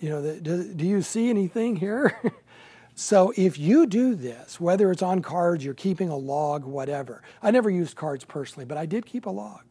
You 0.00 0.10
know, 0.10 0.22
the, 0.22 0.40
do, 0.40 0.74
do 0.74 0.86
you 0.86 1.02
see 1.02 1.30
anything 1.30 1.76
here? 1.76 2.18
so 2.94 3.32
if 3.36 3.58
you 3.58 3.86
do 3.86 4.14
this, 4.14 4.60
whether 4.60 4.90
it's 4.90 5.02
on 5.02 5.22
cards, 5.22 5.64
you're 5.64 5.74
keeping 5.74 6.08
a 6.08 6.16
log, 6.16 6.64
whatever. 6.64 7.22
I 7.42 7.50
never 7.50 7.70
used 7.70 7.96
cards 7.96 8.24
personally, 8.24 8.66
but 8.66 8.76
I 8.76 8.86
did 8.86 9.06
keep 9.06 9.26
a 9.26 9.30
log. 9.30 9.62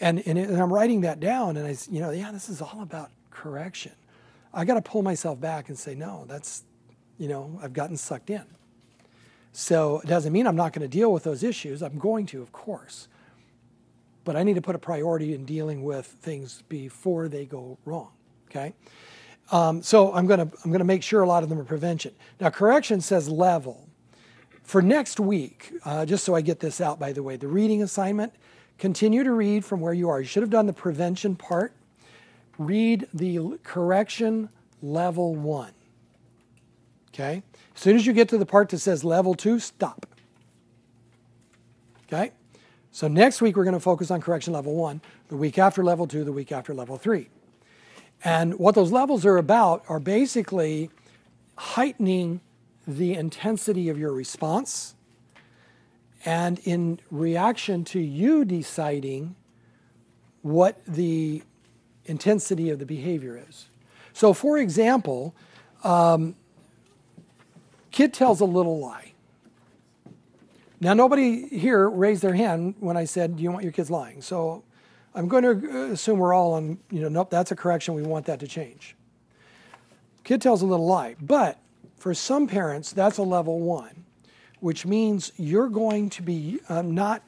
And, 0.00 0.26
and, 0.26 0.38
it, 0.38 0.48
and 0.48 0.60
I'm 0.60 0.72
writing 0.72 1.02
that 1.02 1.20
down, 1.20 1.56
and 1.56 1.66
I, 1.66 1.76
you 1.90 2.00
know, 2.00 2.10
yeah, 2.10 2.30
this 2.32 2.48
is 2.48 2.60
all 2.60 2.80
about 2.82 3.10
correction. 3.30 3.92
I 4.52 4.64
got 4.64 4.74
to 4.74 4.82
pull 4.82 5.02
myself 5.02 5.40
back 5.40 5.68
and 5.68 5.78
say, 5.78 5.94
no, 5.94 6.24
that's 6.26 6.64
you 7.18 7.28
know, 7.28 7.58
I've 7.62 7.72
gotten 7.72 7.96
sucked 7.96 8.30
in. 8.30 8.44
So 9.52 10.00
it 10.00 10.06
doesn't 10.06 10.32
mean 10.32 10.46
I'm 10.46 10.56
not 10.56 10.72
going 10.72 10.82
to 10.82 10.88
deal 10.88 11.12
with 11.12 11.24
those 11.24 11.42
issues. 11.42 11.82
I'm 11.82 11.98
going 11.98 12.26
to, 12.26 12.42
of 12.42 12.52
course. 12.52 13.08
But 14.24 14.36
I 14.36 14.42
need 14.42 14.54
to 14.54 14.62
put 14.62 14.74
a 14.74 14.78
priority 14.78 15.34
in 15.34 15.44
dealing 15.44 15.82
with 15.82 16.06
things 16.06 16.62
before 16.68 17.28
they 17.28 17.46
go 17.46 17.78
wrong. 17.84 18.10
Okay? 18.50 18.74
Um, 19.50 19.82
so 19.82 20.12
I'm 20.12 20.26
going 20.26 20.40
to 20.40 20.56
I'm 20.64 20.70
going 20.70 20.80
to 20.80 20.84
make 20.84 21.02
sure 21.02 21.22
a 21.22 21.28
lot 21.28 21.42
of 21.42 21.48
them 21.48 21.58
are 21.58 21.64
prevention. 21.64 22.12
Now 22.40 22.50
correction 22.50 23.00
says 23.00 23.28
level. 23.28 23.88
For 24.62 24.82
next 24.82 25.20
week, 25.20 25.72
uh, 25.84 26.04
just 26.04 26.24
so 26.24 26.34
I 26.34 26.40
get 26.40 26.58
this 26.58 26.80
out, 26.80 26.98
by 26.98 27.12
the 27.12 27.22
way, 27.22 27.36
the 27.36 27.46
reading 27.46 27.84
assignment. 27.84 28.32
Continue 28.78 29.24
to 29.24 29.32
read 29.32 29.64
from 29.64 29.80
where 29.80 29.94
you 29.94 30.08
are. 30.08 30.20
You 30.20 30.26
should 30.26 30.42
have 30.42 30.50
done 30.50 30.66
the 30.66 30.72
prevention 30.72 31.34
part. 31.34 31.72
Read 32.58 33.08
the 33.12 33.58
correction 33.62 34.48
level 34.82 35.34
one. 35.34 35.72
Okay? 37.12 37.42
As 37.74 37.80
soon 37.80 37.96
as 37.96 38.06
you 38.06 38.12
get 38.12 38.28
to 38.30 38.38
the 38.38 38.46
part 38.46 38.68
that 38.70 38.78
says 38.78 39.04
level 39.04 39.34
two, 39.34 39.58
stop. 39.58 40.06
Okay? 42.06 42.32
So 42.92 43.08
next 43.08 43.40
week 43.40 43.56
we're 43.56 43.64
going 43.64 43.74
to 43.74 43.80
focus 43.80 44.10
on 44.10 44.20
correction 44.20 44.52
level 44.52 44.74
one, 44.74 45.00
the 45.28 45.36
week 45.36 45.58
after 45.58 45.82
level 45.82 46.06
two, 46.06 46.24
the 46.24 46.32
week 46.32 46.52
after 46.52 46.74
level 46.74 46.96
three. 46.96 47.28
And 48.24 48.58
what 48.58 48.74
those 48.74 48.92
levels 48.92 49.24
are 49.26 49.36
about 49.36 49.84
are 49.88 50.00
basically 50.00 50.90
heightening 51.56 52.40
the 52.86 53.14
intensity 53.14 53.88
of 53.88 53.98
your 53.98 54.12
response 54.12 54.95
and 56.26 56.58
in 56.64 57.00
reaction 57.10 57.84
to 57.84 58.00
you 58.00 58.44
deciding 58.44 59.36
what 60.42 60.84
the 60.86 61.42
intensity 62.04 62.68
of 62.70 62.78
the 62.78 62.86
behavior 62.86 63.42
is. 63.48 63.68
So, 64.12 64.32
for 64.32 64.58
example, 64.58 65.34
um, 65.84 66.34
Kid 67.92 68.12
tells 68.12 68.40
a 68.40 68.44
little 68.44 68.80
lie. 68.80 69.12
Now, 70.80 70.94
nobody 70.94 71.48
here 71.48 71.88
raised 71.88 72.22
their 72.22 72.34
hand 72.34 72.74
when 72.80 72.96
I 72.96 73.04
said, 73.04 73.36
Do 73.36 73.42
you 73.42 73.50
want 73.50 73.62
your 73.62 73.72
kids 73.72 73.90
lying? 73.90 74.20
So 74.20 74.64
I'm 75.14 75.28
going 75.28 75.42
to 75.44 75.92
assume 75.92 76.18
we're 76.18 76.34
all 76.34 76.54
on, 76.54 76.78
you 76.90 77.00
know, 77.00 77.08
nope, 77.08 77.30
that's 77.30 77.50
a 77.50 77.56
correction. 77.56 77.94
We 77.94 78.02
want 78.02 78.26
that 78.26 78.40
to 78.40 78.46
change. 78.46 78.96
Kid 80.24 80.42
tells 80.42 80.60
a 80.60 80.66
little 80.66 80.86
lie. 80.86 81.14
But 81.20 81.58
for 81.96 82.12
some 82.12 82.46
parents, 82.48 82.92
that's 82.92 83.16
a 83.16 83.22
level 83.22 83.60
one, 83.60 84.05
which 84.66 84.84
means 84.84 85.30
you're 85.36 85.68
going 85.68 86.10
to 86.10 86.22
be 86.22 86.58
um, 86.68 86.92
not 86.92 87.22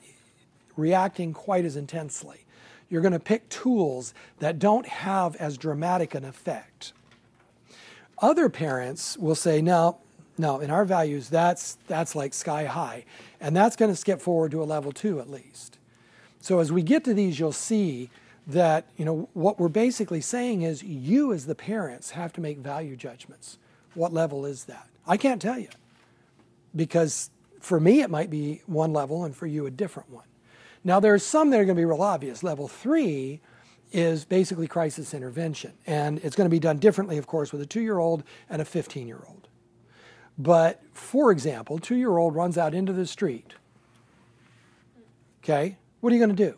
reacting 0.76 1.32
quite 1.32 1.64
as 1.64 1.76
intensely. 1.76 2.44
You're 2.90 3.00
going 3.00 3.12
to 3.12 3.20
pick 3.20 3.48
tools 3.48 4.12
that 4.40 4.58
don't 4.58 4.84
have 4.86 5.36
as 5.36 5.56
dramatic 5.56 6.16
an 6.16 6.24
effect. 6.24 6.92
Other 8.20 8.48
parents 8.48 9.16
will 9.16 9.36
say, 9.36 9.62
no, 9.62 9.98
no, 10.36 10.58
in 10.58 10.72
our 10.72 10.84
values, 10.84 11.28
that's, 11.28 11.78
that's 11.86 12.16
like 12.16 12.34
sky 12.34 12.64
high. 12.64 13.04
And 13.40 13.54
that's 13.54 13.76
going 13.76 13.92
to 13.92 13.96
skip 13.96 14.20
forward 14.20 14.50
to 14.50 14.60
a 14.60 14.64
level 14.64 14.90
two 14.90 15.20
at 15.20 15.30
least. 15.30 15.78
So 16.40 16.58
as 16.58 16.72
we 16.72 16.82
get 16.82 17.04
to 17.04 17.14
these, 17.14 17.38
you'll 17.38 17.52
see 17.52 18.10
that 18.48 18.86
you 18.96 19.04
know 19.04 19.28
what 19.34 19.60
we're 19.60 19.68
basically 19.68 20.22
saying 20.22 20.62
is 20.62 20.82
you 20.82 21.32
as 21.32 21.46
the 21.46 21.54
parents 21.54 22.10
have 22.10 22.32
to 22.32 22.40
make 22.40 22.58
value 22.58 22.96
judgments. 22.96 23.58
What 23.94 24.12
level 24.12 24.44
is 24.44 24.64
that? 24.64 24.88
I 25.06 25.16
can't 25.16 25.40
tell 25.40 25.60
you. 25.60 25.68
Because 26.74 27.30
for 27.60 27.80
me 27.80 28.00
it 28.00 28.10
might 28.10 28.30
be 28.30 28.62
one 28.66 28.92
level 28.92 29.24
and 29.24 29.34
for 29.34 29.46
you 29.46 29.66
a 29.66 29.70
different 29.70 30.10
one. 30.10 30.26
Now 30.84 31.00
there 31.00 31.14
are 31.14 31.18
some 31.18 31.50
that 31.50 31.60
are 31.60 31.64
going 31.64 31.76
to 31.76 31.80
be 31.80 31.84
real 31.84 32.02
obvious. 32.02 32.42
Level 32.42 32.68
3 32.68 33.40
is 33.90 34.24
basically 34.24 34.68
crisis 34.68 35.14
intervention 35.14 35.72
and 35.86 36.18
it's 36.18 36.36
going 36.36 36.44
to 36.46 36.54
be 36.54 36.60
done 36.60 36.78
differently 36.78 37.16
of 37.18 37.26
course 37.26 37.52
with 37.52 37.62
a 37.62 37.66
2-year-old 37.66 38.22
and 38.50 38.60
a 38.60 38.64
15-year-old. 38.64 39.48
But 40.38 40.80
for 40.92 41.32
example, 41.32 41.78
two 41.78 41.96
year 41.96 42.16
old 42.16 42.36
runs 42.36 42.56
out 42.56 42.72
into 42.72 42.92
the 42.92 43.06
street. 43.06 43.54
Okay, 45.42 45.76
what 46.00 46.12
are 46.12 46.16
you 46.16 46.24
going 46.24 46.36
to 46.36 46.50
do? 46.50 46.56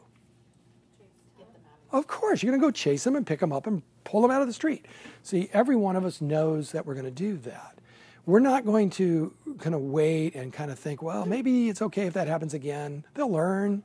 Of 1.91 2.07
course, 2.07 2.43
you're 2.43 2.53
going 2.53 2.61
to 2.61 2.67
go 2.67 2.71
chase 2.71 3.05
them 3.05 3.17
and 3.17 3.27
pick 3.27 3.41
them 3.41 3.53
up 3.53 3.67
and 3.67 3.83
pull 4.05 4.23
them 4.23 4.31
out 4.31 4.43
of 4.43 4.47
the 4.47 4.55
street. 4.55 4.87
See, 5.23 5.49
every 5.53 5.77
one 5.77 5.97
of 5.97 6.05
us 6.05 6.21
knows 6.21 6.73
that 6.73 6.87
we're 6.87 6.95
going 6.95 7.07
to 7.07 7.11
do 7.11 7.37
that. 7.39 7.79
We're 8.31 8.39
not 8.39 8.65
going 8.65 8.91
to 8.91 9.35
kind 9.59 9.75
of 9.75 9.81
wait 9.81 10.37
and 10.37 10.53
kind 10.53 10.71
of 10.71 10.79
think, 10.79 11.03
well, 11.03 11.27
maybe 11.27 11.69
it's 11.69 11.83
okay 11.83 12.07
if 12.07 12.13
that 12.15 12.29
happens 12.29 12.55
again. 12.55 13.05
They'll 13.15 13.33
learn, 13.33 13.83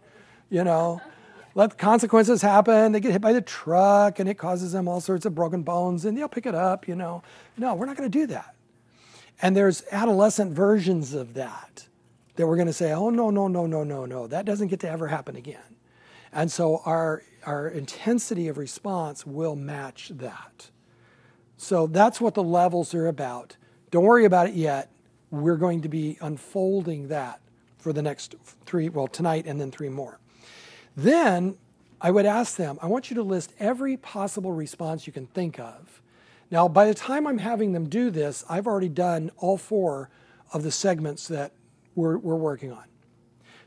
you 0.51 0.63
know. 0.63 1.01
Let 1.55 1.79
consequences 1.79 2.43
happen. 2.43 2.91
They 2.91 2.99
get 2.99 3.11
hit 3.11 3.21
by 3.21 3.33
the 3.33 3.41
truck 3.41 4.19
and 4.19 4.29
it 4.29 4.35
causes 4.35 4.73
them 4.73 4.87
all 4.87 5.01
sorts 5.01 5.25
of 5.25 5.33
broken 5.33 5.63
bones 5.63 6.05
and 6.05 6.15
they'll 6.15 6.27
pick 6.27 6.45
it 6.45 6.53
up, 6.53 6.87
you 6.87 6.95
know. 6.95 7.23
No, 7.57 7.73
we're 7.73 7.87
not 7.87 7.97
going 7.97 8.11
to 8.11 8.19
do 8.19 8.27
that. 8.27 8.53
And 9.41 9.57
there's 9.57 9.83
adolescent 9.91 10.53
versions 10.53 11.15
of 11.15 11.33
that 11.33 11.87
that 12.35 12.45
we're 12.45 12.57
going 12.57 12.67
to 12.67 12.73
say, 12.73 12.91
oh, 12.93 13.09
no, 13.09 13.31
no, 13.31 13.47
no, 13.47 13.65
no, 13.65 13.83
no, 13.83 14.05
no. 14.05 14.27
That 14.27 14.45
doesn't 14.45 14.67
get 14.67 14.79
to 14.81 14.89
ever 14.89 15.07
happen 15.07 15.35
again. 15.35 15.77
And 16.31 16.51
so 16.51 16.83
our, 16.85 17.23
our 17.47 17.67
intensity 17.67 18.47
of 18.47 18.59
response 18.59 19.25
will 19.25 19.55
match 19.55 20.09
that. 20.15 20.69
So 21.57 21.87
that's 21.87 22.21
what 22.21 22.35
the 22.35 22.43
levels 22.43 22.93
are 22.93 23.07
about. 23.07 23.57
Don't 23.95 24.03
worry 24.03 24.25
about 24.25 24.49
it 24.49 24.55
yet. 24.55 24.91
We're 25.31 25.55
going 25.55 25.81
to 25.81 25.89
be 25.89 26.17
unfolding 26.21 27.07
that 27.07 27.39
for 27.77 27.93
the 27.93 28.01
next 28.01 28.35
three, 28.65 28.89
well, 28.89 29.07
tonight 29.07 29.45
and 29.47 29.59
then 29.59 29.71
three 29.71 29.89
more. 29.89 30.19
Then 30.97 31.57
I 32.01 32.11
would 32.11 32.25
ask 32.25 32.57
them, 32.57 32.77
I 32.81 32.87
want 32.87 33.09
you 33.09 33.15
to 33.15 33.23
list 33.23 33.53
every 33.57 33.97
possible 33.97 34.51
response 34.51 35.07
you 35.07 35.13
can 35.13 35.27
think 35.27 35.59
of 35.59 36.01
now, 36.51 36.67
by 36.67 36.85
the 36.85 36.93
time 36.93 37.25
I'm 37.25 37.39
having 37.39 37.73
them 37.73 37.89
do 37.89 38.11
this, 38.11 38.43
I've 38.49 38.67
already 38.67 38.89
done 38.89 39.31
all 39.37 39.57
four 39.57 40.09
of 40.53 40.63
the 40.63 40.71
segments 40.71 41.27
that 41.29 41.51
we're, 41.95 42.17
we're 42.17 42.35
working 42.35 42.71
on. 42.71 42.83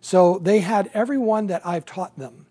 So 0.01 0.39
they 0.39 0.61
had 0.61 0.91
every 0.95 1.19
one 1.19 1.49
that 1.49 1.67
I've 1.67 1.85
taught 1.85 2.17
them. 2.17 2.47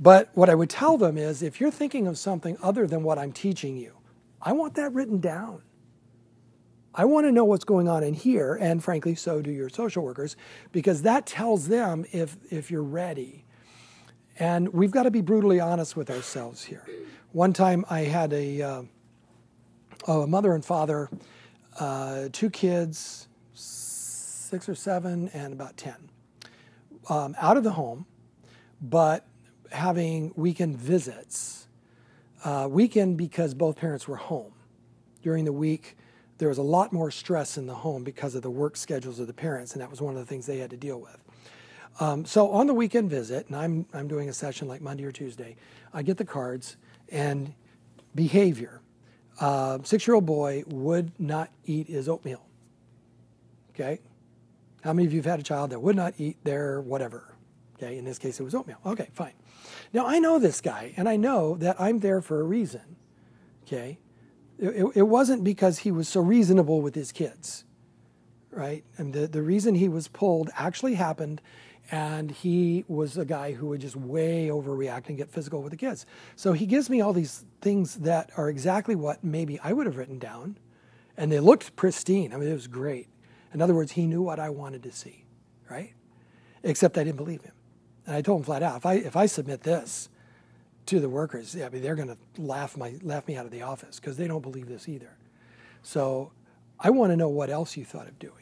But 0.00 0.30
what 0.34 0.50
I 0.50 0.54
would 0.56 0.70
tell 0.70 0.98
them 0.98 1.16
is 1.16 1.42
if 1.42 1.60
you're 1.60 1.70
thinking 1.70 2.08
of 2.08 2.18
something 2.18 2.56
other 2.60 2.86
than 2.86 3.04
what 3.04 3.18
I'm 3.18 3.32
teaching 3.32 3.76
you, 3.76 3.92
I 4.40 4.52
want 4.52 4.74
that 4.74 4.92
written 4.92 5.20
down. 5.20 5.62
I 6.94 7.04
want 7.06 7.26
to 7.26 7.32
know 7.32 7.44
what's 7.44 7.64
going 7.64 7.88
on 7.88 8.02
in 8.02 8.14
here, 8.14 8.54
and 8.60 8.82
frankly, 8.84 9.14
so 9.14 9.40
do 9.40 9.50
your 9.50 9.68
social 9.68 10.04
workers, 10.04 10.36
because 10.72 11.02
that 11.02 11.26
tells 11.26 11.68
them 11.68 12.04
if, 12.12 12.36
if 12.50 12.70
you're 12.70 12.82
ready. 12.82 13.44
And 14.38 14.68
we've 14.72 14.90
got 14.90 15.04
to 15.04 15.10
be 15.10 15.22
brutally 15.22 15.60
honest 15.60 15.96
with 15.96 16.10
ourselves 16.10 16.64
here. 16.64 16.86
One 17.32 17.52
time 17.54 17.84
I 17.88 18.00
had 18.00 18.32
a, 18.32 18.62
uh, 18.62 18.82
a 20.06 20.26
mother 20.26 20.54
and 20.54 20.64
father, 20.64 21.08
uh, 21.80 22.28
two 22.32 22.50
kids, 22.50 23.28
six 23.54 24.68
or 24.68 24.74
seven, 24.74 25.30
and 25.32 25.52
about 25.54 25.76
10, 25.78 25.94
um, 27.08 27.34
out 27.40 27.56
of 27.56 27.64
the 27.64 27.72
home, 27.72 28.04
but 28.80 29.26
having 29.70 30.32
weekend 30.36 30.76
visits 30.76 31.58
Uh, 32.44 32.66
weekend 32.68 33.16
because 33.16 33.54
both 33.54 33.76
parents 33.76 34.08
were 34.08 34.16
home. 34.16 34.52
During 35.22 35.44
the 35.44 35.52
week, 35.52 35.96
there 36.42 36.48
was 36.48 36.58
a 36.58 36.62
lot 36.62 36.92
more 36.92 37.12
stress 37.12 37.56
in 37.56 37.68
the 37.68 37.74
home 37.74 38.02
because 38.02 38.34
of 38.34 38.42
the 38.42 38.50
work 38.50 38.76
schedules 38.76 39.20
of 39.20 39.28
the 39.28 39.32
parents, 39.32 39.74
and 39.74 39.80
that 39.80 39.88
was 39.88 40.00
one 40.00 40.14
of 40.14 40.18
the 40.18 40.26
things 40.26 40.44
they 40.44 40.58
had 40.58 40.70
to 40.70 40.76
deal 40.76 40.98
with. 40.98 41.16
Um, 42.00 42.24
so 42.24 42.50
on 42.50 42.66
the 42.66 42.74
weekend 42.74 43.10
visit, 43.10 43.46
and 43.46 43.54
I'm, 43.54 43.86
I'm 43.94 44.08
doing 44.08 44.28
a 44.28 44.32
session 44.32 44.66
like 44.66 44.80
Monday 44.80 45.04
or 45.04 45.12
Tuesday, 45.12 45.54
I 45.94 46.02
get 46.02 46.16
the 46.16 46.24
cards 46.24 46.76
and 47.12 47.54
behavior. 48.16 48.80
Uh, 49.38 49.78
Six 49.84 50.04
year 50.04 50.16
old 50.16 50.26
boy 50.26 50.64
would 50.66 51.12
not 51.20 51.48
eat 51.64 51.86
his 51.86 52.08
oatmeal. 52.08 52.44
Okay? 53.70 54.00
How 54.82 54.92
many 54.92 55.06
of 55.06 55.12
you 55.12 55.20
have 55.20 55.30
had 55.30 55.38
a 55.38 55.44
child 55.44 55.70
that 55.70 55.78
would 55.78 55.94
not 55.94 56.14
eat 56.18 56.38
their 56.42 56.80
whatever? 56.80 57.36
Okay, 57.76 57.96
in 57.98 58.04
this 58.04 58.18
case 58.18 58.40
it 58.40 58.42
was 58.42 58.56
oatmeal. 58.56 58.78
Okay, 58.84 59.10
fine. 59.12 59.34
Now 59.92 60.08
I 60.08 60.18
know 60.18 60.40
this 60.40 60.60
guy, 60.60 60.92
and 60.96 61.08
I 61.08 61.14
know 61.14 61.54
that 61.58 61.80
I'm 61.80 62.00
there 62.00 62.20
for 62.20 62.40
a 62.40 62.42
reason. 62.42 62.96
Okay? 63.64 64.00
It, 64.62 64.86
it 64.94 65.08
wasn't 65.08 65.42
because 65.42 65.78
he 65.78 65.90
was 65.90 66.08
so 66.08 66.20
reasonable 66.20 66.82
with 66.82 66.94
his 66.94 67.10
kids, 67.10 67.64
right? 68.52 68.84
And 68.96 69.12
the, 69.12 69.26
the 69.26 69.42
reason 69.42 69.74
he 69.74 69.88
was 69.88 70.06
pulled 70.06 70.50
actually 70.54 70.94
happened, 70.94 71.42
and 71.90 72.30
he 72.30 72.84
was 72.86 73.18
a 73.18 73.24
guy 73.24 73.54
who 73.54 73.66
would 73.66 73.80
just 73.80 73.96
way 73.96 74.50
overreact 74.52 75.08
and 75.08 75.18
get 75.18 75.30
physical 75.30 75.62
with 75.62 75.72
the 75.72 75.76
kids. 75.76 76.06
So 76.36 76.52
he 76.52 76.66
gives 76.66 76.88
me 76.88 77.00
all 77.00 77.12
these 77.12 77.44
things 77.60 77.96
that 77.96 78.30
are 78.36 78.48
exactly 78.48 78.94
what 78.94 79.24
maybe 79.24 79.58
I 79.64 79.72
would 79.72 79.86
have 79.86 79.96
written 79.96 80.20
down, 80.20 80.58
and 81.16 81.32
they 81.32 81.40
looked 81.40 81.74
pristine. 81.74 82.32
I 82.32 82.36
mean, 82.36 82.48
it 82.48 82.54
was 82.54 82.68
great. 82.68 83.08
In 83.52 83.60
other 83.60 83.74
words, 83.74 83.90
he 83.90 84.06
knew 84.06 84.22
what 84.22 84.38
I 84.38 84.50
wanted 84.50 84.84
to 84.84 84.92
see, 84.92 85.24
right? 85.68 85.92
Except 86.62 86.96
I 86.96 87.02
didn't 87.02 87.16
believe 87.16 87.42
him. 87.42 87.54
And 88.06 88.14
I 88.14 88.22
told 88.22 88.40
him 88.40 88.44
flat 88.44 88.62
out, 88.62 88.76
if 88.76 88.86
I, 88.86 88.94
if 88.94 89.16
I 89.16 89.26
submit 89.26 89.64
this 89.64 90.08
to 90.86 91.00
the 91.00 91.08
workers, 91.08 91.56
I 91.56 91.68
mean, 91.68 91.82
they're 91.82 91.94
going 91.94 92.08
to 92.08 92.18
laugh, 92.38 92.76
my, 92.76 92.94
laugh 93.02 93.26
me 93.28 93.36
out 93.36 93.44
of 93.44 93.52
the 93.52 93.62
office 93.62 94.00
because 94.00 94.16
they 94.16 94.26
don't 94.26 94.42
believe 94.42 94.68
this 94.68 94.88
either. 94.88 95.16
So 95.82 96.32
I 96.78 96.90
want 96.90 97.12
to 97.12 97.16
know 97.16 97.28
what 97.28 97.50
else 97.50 97.76
you 97.76 97.84
thought 97.84 98.08
of 98.08 98.18
doing. 98.18 98.34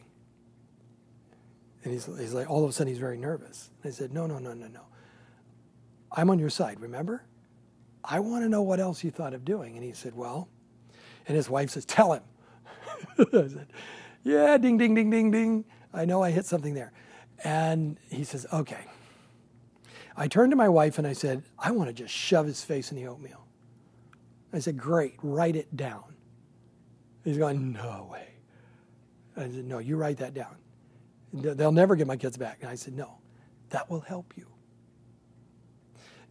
And 1.85 1.92
he's, 1.92 2.06
he's 2.06 2.35
like, 2.35 2.49
all 2.50 2.64
of 2.64 2.70
a 2.70 2.73
sudden, 2.73 2.92
he's 2.92 2.99
very 2.99 3.16
nervous. 3.16 3.70
And 3.82 3.92
I 3.92 3.94
said, 3.94 4.12
no, 4.12 4.26
no, 4.26 4.38
no, 4.38 4.52
no, 4.52 4.68
no. 4.68 4.82
I'm 6.12 6.28
on 6.30 6.38
your 6.38 6.50
side, 6.50 6.80
remember? 6.80 7.25
I 8.04 8.20
want 8.20 8.44
to 8.44 8.49
know 8.49 8.62
what 8.62 8.80
else 8.80 9.04
you 9.04 9.11
thought 9.11 9.35
of 9.35 9.44
doing. 9.44 9.76
And 9.76 9.85
he 9.85 9.92
said, 9.92 10.14
well, 10.14 10.49
and 11.26 11.37
his 11.37 11.49
wife 11.49 11.70
says, 11.70 11.85
tell 11.85 12.12
him. 12.12 12.23
I 13.18 13.25
said, 13.30 13.66
yeah, 14.25 14.59
ding, 14.59 14.78
ding, 14.78 14.94
ding, 14.94 15.11
ding, 15.11 15.30
ding. 15.30 15.64
I 15.92 16.04
know 16.04 16.23
I 16.23 16.30
hit 16.30 16.47
something 16.47 16.75
there. 16.75 16.92
And 17.44 17.99
he 18.11 18.25
says, 18.25 18.47
okay. 18.52 18.85
I 20.17 20.29
turned 20.29 20.52
to 20.52 20.57
my 20.57 20.69
wife 20.69 20.99
and 20.99 21.07
I 21.07 21.12
said, 21.12 21.43
I 21.59 21.71
want 21.71 21.88
to 21.88 21.95
just 21.95 22.12
shove 22.12 22.47
his 22.47 22.62
face 22.62 22.90
in 22.90 22.97
the 22.97 23.07
oatmeal. 23.07 23.47
I 24.52 24.59
said, 24.59 24.76
great, 24.76 25.14
write 25.23 25.57
it 25.57 25.76
down. 25.76 26.05
He's 27.25 27.38
going, 27.38 27.73
no 27.73 28.09
way. 28.11 28.29
I 29.37 29.43
said, 29.43 29.64
no, 29.64 29.79
you 29.79 29.97
write 29.97 30.19
that 30.19 30.35
down. 30.35 30.57
They'll 31.33 31.73
never 31.73 31.95
get 31.95 32.07
my 32.07 32.17
kids 32.17 32.37
back. 32.37 32.59
And 32.61 32.71
I 32.71 32.75
said, 32.75 32.95
no, 32.97 33.19
that 33.71 33.88
will 33.88 34.00
help 34.00 34.33
you. 34.37 34.47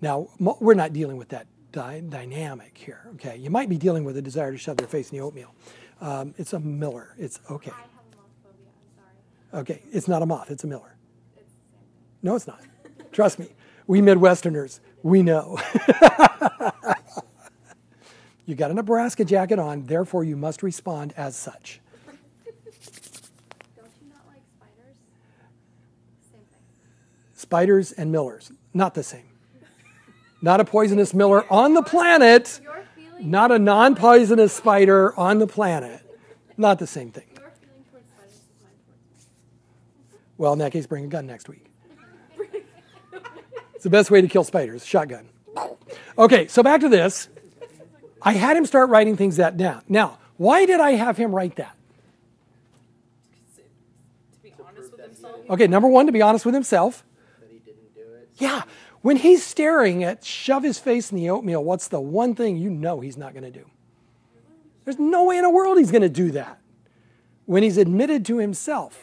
Now, 0.02 0.30
we're 0.40 0.74
not 0.74 0.94
dealing 0.94 1.18
with 1.18 1.30
that 1.30 1.48
dy- 1.72 2.04
dynamic 2.08 2.78
here, 2.78 3.08
okay? 3.16 3.38
You 3.38 3.50
might 3.50 3.70
be 3.70 3.78
dealing 3.78 4.04
with 4.04 4.18
a 4.18 4.22
desire 4.22 4.52
to 4.52 4.58
shove 4.58 4.78
their 4.78 4.88
face 4.88 5.12
in 5.12 5.18
the 5.18 5.24
oatmeal. 5.24 5.54
Um, 6.02 6.34
it's 6.38 6.54
a 6.54 6.60
Miller. 6.60 7.16
It's 7.18 7.40
okay. 7.50 7.72
I 7.72 7.76
have 7.76 7.86
a 7.86 8.16
moth 8.16 8.30
phobia. 8.44 8.68
I'm 9.52 9.62
sorry. 9.62 9.62
Okay, 9.62 9.82
it's 9.92 10.08
not 10.08 10.22
a 10.22 10.26
moth, 10.26 10.52
it's 10.52 10.64
a 10.64 10.68
Miller. 10.68 10.96
It's 11.36 11.44
the 11.44 11.72
same 11.74 11.80
thing. 11.80 11.88
No, 12.24 12.36
it's 12.36 12.48
not. 12.48 12.62
Trust 13.12 13.40
me. 13.40 13.50
We 13.89 14.00
Midwesterners, 14.01 14.79
we 15.01 15.24
know. 15.24 15.58
you 18.46 18.53
got 18.53 18.69
a 18.69 18.75
Nebraska 18.75 19.25
jacket 19.25 19.58
on, 19.58 19.88
therefore 19.88 20.24
you 20.24 20.36
must 20.36 20.62
respond 20.62 21.12
as 21.17 21.36
such. 21.36 21.81
Don't 22.46 22.55
you 23.99 24.10
not 24.13 24.28
like 24.28 24.43
spiders? 24.56 24.95
Same 26.32 26.41
thing. 26.41 26.62
Spiders 27.34 27.91
and 27.91 28.12
Millers, 28.12 28.52
not 28.75 28.93
the 28.93 29.02
same. 29.02 29.25
Not 30.39 30.60
a 30.60 30.65
poisonous 30.65 31.15
Miller 31.15 31.52
on 31.52 31.73
the 31.73 31.82
planet, 31.82 32.62
not 33.19 33.52
a 33.52 33.58
non 33.58 33.95
poisonous 33.95 34.54
spider 34.54 35.19
on 35.19 35.39
the 35.39 35.47
planet. 35.47 36.04
Not 36.58 36.78
the 36.78 36.86
same 36.86 37.10
thing. 37.10 37.25
your 37.25 37.52
feeling 37.60 37.84
towards 37.89 38.06
spiders 38.06 38.34
is 38.34 38.41
mine 38.62 38.69
towards 38.86 38.99
me. 40.13 40.19
Well, 40.38 40.54
in 40.54 40.60
that 40.60 40.73
case, 40.73 40.86
bring 40.86 41.06
a 41.06 41.08
gun 41.08 41.25
next 41.25 41.49
week. 41.49 41.68
It's 43.80 43.86
the 43.86 43.89
best 43.89 44.12
way 44.12 44.20
to 44.20 44.28
kill 44.28 44.44
spiders 44.44 44.86
shotgun. 44.86 45.30
Okay, 46.18 46.48
so 46.48 46.62
back 46.62 46.82
to 46.82 46.89
this. 46.89 47.30
I 48.22 48.34
had 48.34 48.58
him 48.58 48.65
start 48.65 48.89
writing 48.89 49.15
things 49.15 49.38
that 49.38 49.56
down. 49.56 49.84
Now, 49.88 50.20
why 50.36 50.65
did 50.65 50.82
I 50.82 50.96
have 50.96 51.15
him 51.15 51.34
write 51.34 51.56
that? 51.56 51.78
To 53.56 54.39
be 54.44 54.54
honest 54.62 54.92
with 54.92 55.00
himself. 55.00 55.50
Okay, 55.50 55.68
number 55.68 55.88
one, 55.88 56.08
to 56.08 56.12
be 56.12 56.22
honest 56.22 56.46
with 56.46 56.54
himself. 56.54 57.06
that 57.39 57.50
he 57.50 57.60
didn't 57.60 57.96
do 57.96 58.02
it. 58.02 58.28
Yeah, 58.36 58.63
when 59.00 59.15
he's 59.15 59.46
staring 59.46 60.04
at 60.04 60.26
shove 60.26 60.63
his 60.63 60.78
face 60.78 61.10
in 61.10 61.18
the 61.18 61.30
oatmeal, 61.30 61.63
what's 61.63 61.88
the 61.88 62.02
one 62.02 62.36
thing 62.36 62.58
you 62.58 62.70
know 62.70 63.00
he's 63.00 63.15
not 63.15 63.32
going 63.32 63.46
to 63.46 63.60
do? 63.60 63.65
There's 64.84 65.00
no 65.00 65.24
way 65.24 65.38
in 65.38 65.44
the 65.44 65.50
world 65.50 65.78
he's 65.78 65.92
going 65.92 66.02
to 66.02 66.10
do 66.10 66.32
that 66.32 66.60
when 67.46 67.63
he's 67.63 67.78
admitted 67.78 68.26
to 68.26 68.39
himself. 68.39 69.00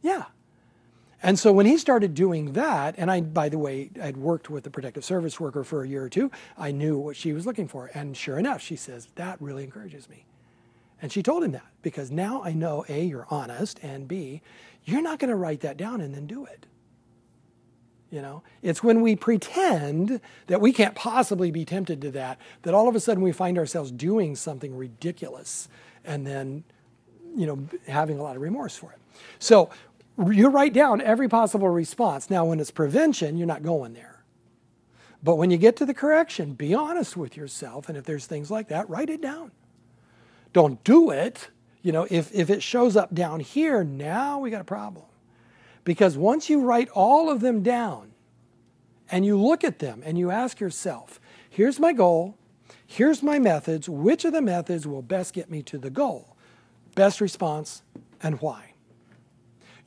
Yeah. 0.00 0.26
And 1.22 1.38
so 1.38 1.52
when 1.52 1.66
he 1.66 1.76
started 1.76 2.14
doing 2.14 2.54
that, 2.54 2.94
and 2.96 3.10
I, 3.10 3.20
by 3.20 3.50
the 3.50 3.58
way, 3.58 3.90
I'd 4.02 4.16
worked 4.16 4.48
with 4.48 4.66
a 4.66 4.70
protective 4.70 5.04
service 5.04 5.38
worker 5.38 5.64
for 5.64 5.82
a 5.82 5.88
year 5.88 6.02
or 6.02 6.08
two, 6.08 6.30
I 6.56 6.72
knew 6.72 6.98
what 6.98 7.16
she 7.16 7.32
was 7.32 7.46
looking 7.46 7.68
for. 7.68 7.90
And 7.92 8.16
sure 8.16 8.38
enough, 8.38 8.62
she 8.62 8.76
says, 8.76 9.08
that 9.16 9.40
really 9.40 9.64
encourages 9.64 10.08
me. 10.08 10.24
And 11.02 11.12
she 11.12 11.22
told 11.22 11.44
him 11.44 11.52
that 11.52 11.66
because 11.82 12.10
now 12.10 12.42
I 12.42 12.52
know 12.52 12.84
A, 12.88 13.04
you're 13.04 13.26
honest, 13.30 13.78
and 13.82 14.08
B, 14.08 14.42
you're 14.84 15.02
not 15.02 15.18
going 15.18 15.30
to 15.30 15.36
write 15.36 15.60
that 15.60 15.76
down 15.76 16.00
and 16.00 16.14
then 16.14 16.26
do 16.26 16.44
it. 16.44 16.66
You 18.10 18.22
know, 18.22 18.42
it's 18.60 18.82
when 18.82 19.02
we 19.02 19.14
pretend 19.14 20.20
that 20.48 20.60
we 20.60 20.72
can't 20.72 20.96
possibly 20.96 21.52
be 21.52 21.64
tempted 21.64 22.00
to 22.02 22.10
that 22.12 22.38
that 22.62 22.74
all 22.74 22.88
of 22.88 22.96
a 22.96 23.00
sudden 23.00 23.22
we 23.22 23.30
find 23.30 23.56
ourselves 23.56 23.92
doing 23.92 24.34
something 24.34 24.76
ridiculous 24.76 25.68
and 26.04 26.26
then, 26.26 26.64
you 27.36 27.46
know, 27.46 27.68
having 27.86 28.18
a 28.18 28.22
lot 28.22 28.34
of 28.34 28.42
remorse 28.42 28.76
for 28.76 28.90
it. 28.90 28.98
So 29.38 29.70
you 30.28 30.48
write 30.48 30.72
down 30.72 31.00
every 31.00 31.28
possible 31.28 31.68
response. 31.68 32.30
Now, 32.30 32.44
when 32.44 32.60
it's 32.60 32.70
prevention, 32.70 33.36
you're 33.36 33.46
not 33.46 33.62
going 33.62 33.94
there. 33.94 34.22
But 35.22 35.36
when 35.36 35.50
you 35.50 35.58
get 35.58 35.76
to 35.76 35.86
the 35.86 35.94
correction, 35.94 36.54
be 36.54 36.74
honest 36.74 37.16
with 37.16 37.36
yourself. 37.36 37.88
And 37.88 37.98
if 37.98 38.04
there's 38.04 38.26
things 38.26 38.50
like 38.50 38.68
that, 38.68 38.88
write 38.88 39.10
it 39.10 39.20
down. 39.20 39.52
Don't 40.52 40.82
do 40.84 41.10
it. 41.10 41.48
You 41.82 41.92
know, 41.92 42.06
if, 42.10 42.34
if 42.34 42.50
it 42.50 42.62
shows 42.62 42.96
up 42.96 43.14
down 43.14 43.40
here, 43.40 43.84
now 43.84 44.38
we 44.38 44.50
got 44.50 44.60
a 44.60 44.64
problem. 44.64 45.04
Because 45.84 46.16
once 46.16 46.50
you 46.50 46.60
write 46.62 46.88
all 46.90 47.30
of 47.30 47.40
them 47.40 47.62
down 47.62 48.12
and 49.10 49.24
you 49.24 49.38
look 49.38 49.64
at 49.64 49.78
them 49.78 50.02
and 50.04 50.18
you 50.18 50.30
ask 50.30 50.60
yourself, 50.60 51.20
here's 51.48 51.78
my 51.78 51.92
goal, 51.92 52.36
here's 52.86 53.22
my 53.22 53.38
methods, 53.38 53.88
which 53.88 54.24
of 54.24 54.32
the 54.32 54.42
methods 54.42 54.86
will 54.86 55.02
best 55.02 55.32
get 55.34 55.50
me 55.50 55.62
to 55.64 55.78
the 55.78 55.90
goal? 55.90 56.36
Best 56.94 57.20
response 57.20 57.82
and 58.22 58.40
why? 58.40 58.69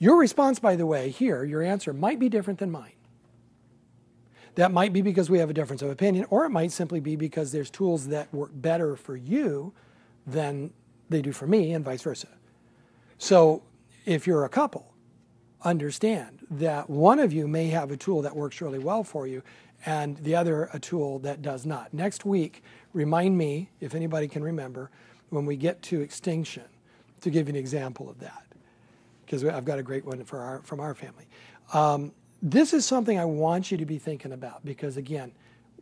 Your 0.03 0.17
response, 0.17 0.59
by 0.59 0.75
the 0.75 0.85
way, 0.85 1.11
here, 1.11 1.45
your 1.45 1.61
answer 1.61 1.93
might 1.93 2.19
be 2.19 2.27
different 2.27 2.59
than 2.59 2.69
mine. 2.69 2.91
That 4.55 4.73
might 4.73 4.91
be 4.91 5.01
because 5.01 5.29
we 5.29 5.39
have 5.39 5.49
a 5.49 5.53
difference 5.53 5.81
of 5.81 5.89
opinion, 5.89 6.25
or 6.29 6.43
it 6.43 6.49
might 6.49 6.73
simply 6.73 6.99
be 6.99 7.15
because 7.15 7.53
there's 7.53 7.69
tools 7.69 8.09
that 8.09 8.33
work 8.33 8.51
better 8.53 8.97
for 8.97 9.15
you 9.15 9.71
than 10.27 10.73
they 11.09 11.21
do 11.21 11.31
for 11.31 11.47
me, 11.47 11.71
and 11.71 11.85
vice 11.85 12.01
versa. 12.01 12.27
So 13.17 13.63
if 14.03 14.27
you're 14.27 14.43
a 14.43 14.49
couple, 14.49 14.93
understand 15.61 16.39
that 16.51 16.89
one 16.89 17.19
of 17.19 17.31
you 17.31 17.47
may 17.47 17.67
have 17.67 17.89
a 17.89 17.95
tool 17.95 18.23
that 18.23 18.35
works 18.35 18.59
really 18.59 18.79
well 18.79 19.05
for 19.05 19.25
you 19.25 19.41
and 19.85 20.17
the 20.17 20.35
other 20.35 20.69
a 20.73 20.79
tool 20.79 21.19
that 21.19 21.41
does 21.41 21.65
not. 21.65 21.93
Next 21.93 22.25
week, 22.25 22.61
remind 22.91 23.37
me, 23.37 23.69
if 23.79 23.95
anybody 23.95 24.27
can 24.27 24.43
remember, 24.43 24.91
when 25.29 25.45
we 25.45 25.55
get 25.55 25.81
to 25.83 26.01
extinction, 26.01 26.65
to 27.21 27.29
give 27.29 27.47
you 27.47 27.53
an 27.53 27.57
example 27.57 28.09
of 28.09 28.19
that, 28.19 28.43
because 29.33 29.51
I've 29.51 29.65
got 29.65 29.79
a 29.79 29.83
great 29.83 30.05
one 30.05 30.23
for 30.23 30.39
our, 30.39 30.61
from 30.61 30.79
our 30.79 30.93
family. 30.93 31.25
Um, 31.73 32.11
this 32.43 32.71
is 32.71 32.85
something 32.85 33.17
I 33.17 33.25
want 33.25 33.71
you 33.71 33.77
to 33.77 33.85
be 33.85 33.97
thinking 33.97 34.31
about 34.31 34.63
because, 34.63 34.95
again, 34.95 35.31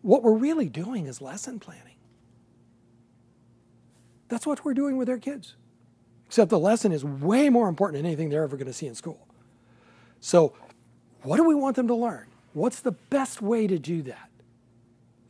what 0.02 0.24
we're 0.24 0.38
really 0.38 0.70
doing 0.70 1.06
is 1.06 1.22
lesson 1.22 1.60
planning. 1.60 1.96
That's 4.30 4.48
what 4.48 4.64
we're 4.64 4.74
doing 4.74 4.96
with 4.96 5.10
our 5.10 5.18
kids. 5.18 5.56
Except 6.28 6.50
the 6.50 6.60
lesson 6.60 6.94
is 6.94 7.04
way 7.04 7.50
more 7.50 7.68
important 7.68 7.98
than 7.98 8.06
anything 8.06 8.30
they're 8.30 8.44
ever 8.44 8.56
going 8.56 8.68
to 8.68 8.74
see 8.74 8.88
in 8.88 8.96
school. 8.96 9.28
So, 10.22 10.54
what 11.24 11.36
do 11.36 11.44
we 11.44 11.54
want 11.56 11.76
them 11.76 11.90
to 11.90 11.96
learn? 11.96 12.28
What's 12.54 12.80
the 12.80 12.94
best 12.94 13.42
way 13.42 13.68
to 13.68 13.78
do 13.78 14.02
that? 14.04 14.30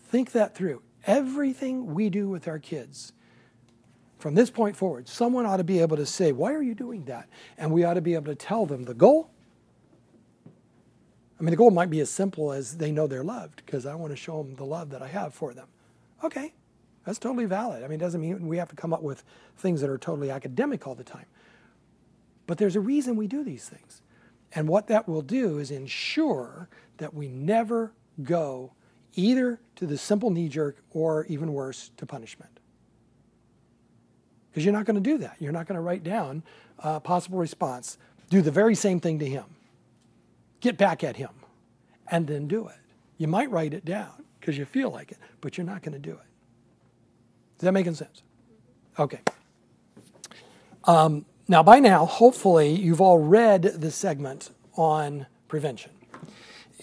Think 0.10 0.34
that 0.34 0.53
through. 0.53 0.84
Everything 1.07 1.95
we 1.95 2.12
do 2.12 2.29
with 2.29 2.47
our 2.47 2.60
kids, 2.60 3.13
from 4.21 4.36
this 4.36 4.49
point 4.49 4.75
forward, 4.75 5.07
someone 5.07 5.45
ought 5.45 5.57
to 5.57 5.63
be 5.63 5.79
able 5.79 5.97
to 5.97 6.05
say, 6.05 6.31
Why 6.31 6.53
are 6.53 6.62
you 6.62 6.75
doing 6.75 7.05
that? 7.05 7.27
And 7.57 7.71
we 7.71 7.84
ought 7.84 7.95
to 7.95 8.01
be 8.01 8.13
able 8.13 8.25
to 8.25 8.36
tell 8.36 8.65
them 8.65 8.84
the 8.84 8.93
goal. 8.93 9.31
I 11.39 11.43
mean, 11.43 11.49
the 11.49 11.57
goal 11.57 11.71
might 11.71 11.89
be 11.89 11.99
as 12.01 12.10
simple 12.12 12.51
as 12.51 12.77
they 12.77 12.91
know 12.91 13.07
they're 13.07 13.23
loved 13.23 13.63
because 13.65 13.88
I 13.88 13.95
want 13.95 14.12
to 14.12 14.15
show 14.15 14.43
them 14.43 14.55
the 14.55 14.63
love 14.63 14.91
that 14.91 15.01
I 15.01 15.07
have 15.07 15.34
for 15.34 15.55
them. 15.55 15.67
Okay, 16.23 16.53
That's 17.05 17.17
totally 17.17 17.45
valid. 17.45 17.84
I 17.84 17.88
mean, 17.88 17.99
it 17.99 18.03
doesn't 18.03 18.21
mean 18.21 18.47
we 18.47 18.57
have 18.57 18.69
to 18.69 18.75
come 18.75 18.93
up 18.93 19.01
with 19.01 19.23
things 19.57 19.81
that 19.81 19.89
are 19.89 19.97
totally 19.97 20.29
academic 20.29 20.86
all 20.86 20.93
the 20.93 21.03
time. 21.03 21.25
But 22.45 22.60
there's 22.60 22.75
a 22.75 22.79
reason 22.79 23.15
we 23.15 23.27
do 23.27 23.43
these 23.43 23.67
things. 23.67 24.01
And 24.53 24.67
what 24.67 24.88
that 24.88 25.07
will 25.07 25.21
do 25.23 25.57
is 25.57 25.71
ensure 25.71 26.69
that 26.97 27.13
we 27.13 27.27
never 27.27 27.93
go 28.21 28.73
either 29.15 29.60
to 29.77 29.88
the 29.88 29.97
simple 29.97 30.29
knee 30.29 30.47
jerk 30.47 30.77
or 30.91 31.25
even 31.25 31.53
worse, 31.53 31.89
to 31.97 32.05
punishment. 32.05 32.50
Because 34.51 34.65
you're 34.65 34.73
not 34.73 34.85
going 34.85 35.01
to 35.01 35.01
do 35.01 35.17
that. 35.19 35.37
You're 35.39 35.53
not 35.53 35.67
going 35.67 35.77
to 35.77 35.81
write 35.81 36.03
down 36.03 36.43
a 36.79 36.99
possible 36.99 37.39
response. 37.39 37.97
Do 38.29 38.41
the 38.41 38.51
very 38.51 38.75
same 38.75 38.99
thing 38.99 39.19
to 39.19 39.25
him. 39.25 39.45
Get 40.59 40.77
back 40.77 41.03
at 41.03 41.15
him 41.15 41.29
and 42.09 42.27
then 42.27 42.47
do 42.47 42.67
it. 42.67 42.75
You 43.17 43.27
might 43.27 43.49
write 43.49 43.73
it 43.73 43.85
down 43.85 44.11
because 44.39 44.57
you 44.57 44.65
feel 44.65 44.89
like 44.89 45.11
it, 45.11 45.17
but 45.39 45.57
you're 45.57 45.65
not 45.65 45.81
going 45.83 45.93
to 45.93 45.99
do 45.99 46.11
it. 46.11 46.27
Is 47.57 47.65
that 47.65 47.71
making 47.71 47.93
sense? 47.95 48.23
Okay. 48.97 49.19
Um, 50.85 51.25
now, 51.47 51.61
by 51.61 51.79
now, 51.79 52.05
hopefully, 52.05 52.73
you've 52.73 53.01
all 53.01 53.19
read 53.19 53.63
the 53.63 53.91
segment 53.91 54.49
on 54.75 55.27
prevention. 55.47 55.91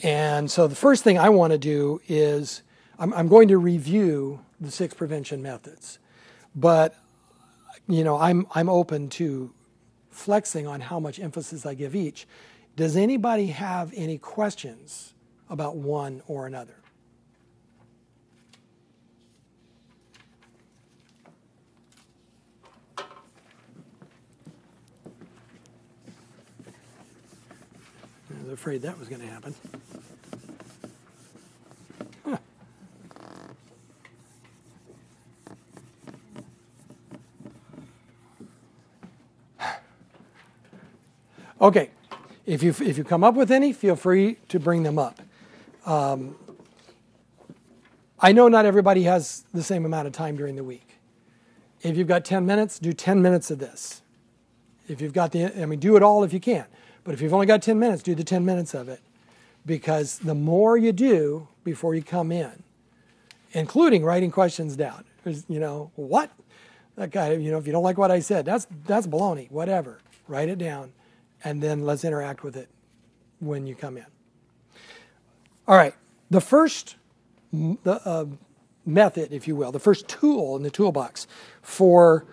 And 0.02 0.50
so, 0.50 0.68
the 0.68 0.76
first 0.76 1.02
thing 1.02 1.18
I 1.18 1.31
want 1.31 1.52
to 1.52 1.59
do 1.59 2.00
is 2.07 2.62
I'm, 2.98 3.12
I'm 3.14 3.28
going 3.28 3.48
to 3.48 3.59
review 3.59 4.40
the 4.61 4.70
six 4.70 4.94
prevention 4.94 5.42
methods. 5.42 5.98
But, 6.54 6.94
you 7.88 8.05
know, 8.05 8.18
I'm, 8.18 8.46
I'm 8.55 8.68
open 8.68 9.09
to 9.11 9.53
flexing 10.11 10.66
on 10.66 10.81
how 10.81 11.01
much 11.01 11.18
emphasis 11.18 11.64
I 11.64 11.74
give 11.74 11.96
each. 11.96 12.27
Does 12.77 12.96
anybody 12.96 13.46
have 13.46 13.92
any 13.96 14.18
questions 14.18 15.14
about 15.48 15.77
one 15.77 16.22
or 16.27 16.46
another? 16.46 16.74
I 22.98 23.05
was 28.44 28.53
afraid 28.53 28.83
that 28.83 28.98
was 28.98 29.09
going 29.09 29.22
to 29.22 29.27
happen. 29.27 29.55
Okay, 41.61 41.90
if 42.47 42.62
you, 42.62 42.71
if 42.81 42.97
you 42.97 43.03
come 43.03 43.25
up 43.25 43.35
with 43.35 43.51
any, 43.51 43.73
feel 43.73 43.97
free 43.97 44.37
to 44.49 44.61
bring 44.61 44.85
them 44.85 44.97
up. 44.97 45.21
Um, 45.85 46.37
I 48.21 48.31
know 48.31 48.47
not 48.47 48.64
everybody 48.64 49.03
has 49.05 49.44
the 49.53 49.62
same 49.62 49.85
amount 49.85 50.07
of 50.07 50.12
time 50.12 50.37
during 50.37 50.55
the 50.55 50.62
week. 50.62 50.97
If 51.83 51.97
you've 51.97 52.07
got 52.07 52.25
10 52.25 52.47
minutes, 52.47 52.79
do 52.79 52.92
10 52.92 53.21
minutes 53.23 53.51
of 53.51 53.59
this. 53.59 54.03
If 54.88 55.01
you've 55.01 55.12
got 55.12 55.33
the, 55.33 55.47
I 55.61 55.66
mean, 55.66 55.81
do 55.81 55.97
it 55.97 56.03
all 56.03 56.23
if 56.23 56.33
you 56.33 56.40
can. 56.40 56.66
But 57.03 57.14
if 57.14 57.21
you've 57.21 57.35
only 57.35 57.47
got 57.47 57.61
10 57.61 57.77
minutes, 57.79 58.03
do 58.03 58.14
the 58.14 58.25
10 58.25 58.44
minutes 58.44 58.73
of 58.73 58.88
it. 58.88 59.01
Because 59.66 60.21
the 60.21 60.35
more 60.35 60.77
you 60.77 60.92
do 60.92 61.49
before 61.64 61.94
you 61.94 62.03
come 62.03 62.31
in, 62.31 62.62
including 63.53 64.05
writing 64.05 64.31
questions 64.31 64.77
down, 64.77 65.05
you 65.49 65.59
know, 65.59 65.90
what? 65.97 66.31
That 66.97 67.11
guy, 67.11 67.33
you 67.33 67.51
know, 67.51 67.59
if 67.59 67.66
you 67.66 67.73
don't 67.73 67.83
like 67.83 67.99
what 67.99 68.11
I 68.11 68.21
said, 68.21 68.44
that's, 68.44 68.66
that's 68.87 69.07
baloney, 69.09 69.51
whatever. 69.51 69.99
Write 70.29 70.49
it 70.49 70.59
down 70.59 70.92
and 71.44 71.62
then 71.62 71.85
let's 71.85 72.05
interact 72.05 72.42
with 72.42 72.57
it 72.57 72.68
when 73.40 73.66
you 73.66 73.74
come 73.74 73.96
in. 73.96 74.07
All 75.66 75.77
right, 75.77 75.94
the 76.31 76.40
first 76.40 76.96
the, 77.53 78.01
uh, 78.05 78.27
method, 78.85 79.33
if 79.33 79.46
you 79.46 79.55
will, 79.55 79.72
the 79.72 79.79
first 79.79 80.09
tool 80.09 80.57
in 80.57 80.62
the 80.62 80.70
toolbox 80.70 81.27
for 81.62 82.27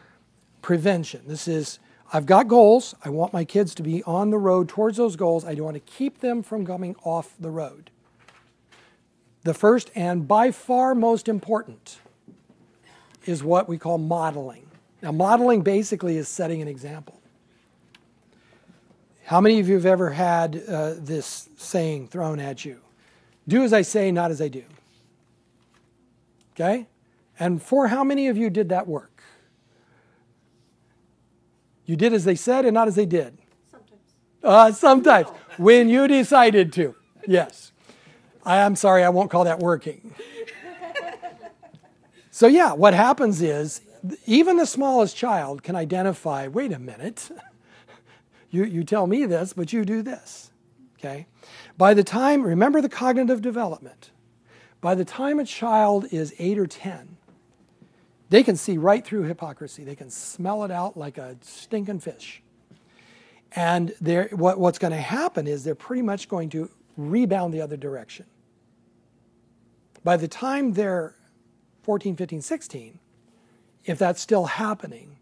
prevention. 0.61 1.21
This 1.27 1.47
is 1.47 1.79
I've 2.13 2.25
got 2.25 2.47
goals. 2.47 2.95
I 3.03 3.09
want 3.09 3.33
my 3.33 3.43
kids 3.43 3.75
to 3.75 3.83
be 3.83 4.03
on 4.03 4.29
the 4.29 4.37
road 4.37 4.69
towards 4.69 4.97
those 4.97 5.15
goals. 5.15 5.43
I 5.43 5.53
want 5.55 5.73
to 5.75 5.79
keep 5.79 6.19
them 6.19 6.43
from 6.43 6.65
coming 6.65 6.95
off 7.03 7.33
the 7.39 7.49
road. 7.49 7.89
The 9.43 9.53
first 9.53 9.91
and 9.95 10.27
by 10.27 10.51
far 10.51 10.95
most 10.95 11.27
important 11.27 11.99
is 13.25 13.43
what 13.43 13.67
we 13.67 13.77
call 13.77 13.97
modeling. 13.97 14.67
Now, 15.01 15.11
modeling 15.11 15.61
basically 15.61 16.17
is 16.17 16.27
setting 16.27 16.61
an 16.61 16.67
example. 16.67 17.19
How 19.25 19.41
many 19.41 19.59
of 19.59 19.67
you 19.67 19.73
have 19.73 19.87
ever 19.87 20.11
had 20.11 20.61
uh, 20.67 20.93
this 20.97 21.49
saying 21.57 22.09
thrown 22.09 22.39
at 22.39 22.63
you? 22.63 22.79
Do 23.47 23.63
as 23.63 23.73
I 23.73 23.81
say, 23.81 24.11
not 24.11 24.29
as 24.29 24.39
I 24.39 24.47
do. 24.47 24.63
Okay? 26.53 26.87
And 27.39 27.61
for 27.61 27.87
how 27.87 28.03
many 28.03 28.27
of 28.27 28.37
you 28.37 28.51
did 28.51 28.69
that 28.69 28.87
work? 28.87 29.23
You 31.85 31.95
did 31.95 32.13
as 32.13 32.23
they 32.23 32.35
said 32.35 32.65
and 32.65 32.73
not 32.73 32.87
as 32.87 32.95
they 32.95 33.05
did? 33.05 33.37
Sometimes. 33.71 34.01
Uh, 34.43 34.71
sometimes. 34.71 35.27
When 35.57 35.89
you 35.89 36.07
decided 36.07 36.71
to. 36.73 36.95
Yes. 37.27 37.71
I'm 38.45 38.75
sorry, 38.75 39.03
I 39.03 39.09
won't 39.09 39.31
call 39.31 39.43
that 39.45 39.59
working. 39.59 40.13
So, 42.31 42.47
yeah, 42.47 42.73
what 42.73 42.93
happens 42.93 43.41
is 43.41 43.79
even 44.25 44.57
the 44.57 44.65
smallest 44.65 45.15
child 45.15 45.63
can 45.63 45.77
identify 45.77 46.49
wait 46.49 46.73
a 46.73 46.79
minute, 46.79 47.31
you, 48.55 48.63
you 48.63 48.83
tell 48.83 49.05
me 49.05 49.25
this, 49.25 49.53
but 49.53 49.73
you 49.73 49.85
do 49.85 50.01
this. 50.01 50.51
Okay? 50.97 51.27
By 51.77 51.93
the 51.93 52.03
time, 52.03 52.41
remember 52.41 52.81
the 52.81 52.89
cognitive 52.89 53.41
development, 53.41 54.11
by 54.81 54.95
the 54.95 55.05
time 55.05 55.39
a 55.39 55.45
child 55.45 56.05
is 56.11 56.33
eight 56.39 56.57
or 56.57 56.67
10, 56.67 57.17
they 58.29 58.43
can 58.43 58.55
see 58.55 58.77
right 58.77 59.05
through 59.05 59.23
hypocrisy. 59.23 59.83
They 59.83 59.95
can 59.95 60.09
smell 60.09 60.63
it 60.63 60.71
out 60.71 60.97
like 60.97 61.17
a 61.17 61.37
stinking 61.41 61.99
fish. 61.99 62.41
And 63.55 63.93
what, 64.31 64.59
what's 64.59 64.79
going 64.79 64.91
to 64.91 64.97
happen 64.97 65.47
is 65.47 65.63
they're 65.63 65.75
pretty 65.75 66.01
much 66.01 66.27
going 66.27 66.49
to 66.49 66.69
rebound 66.97 67.53
the 67.53 67.61
other 67.61 67.77
direction. 67.77 68.25
By 70.03 70.17
the 70.17 70.27
time 70.27 70.73
they're 70.73 71.15
14, 71.83 72.15
15, 72.15 72.41
16, 72.41 72.99
if 73.85 73.97
that's 73.97 74.21
still 74.21 74.45
happening, 74.45 75.14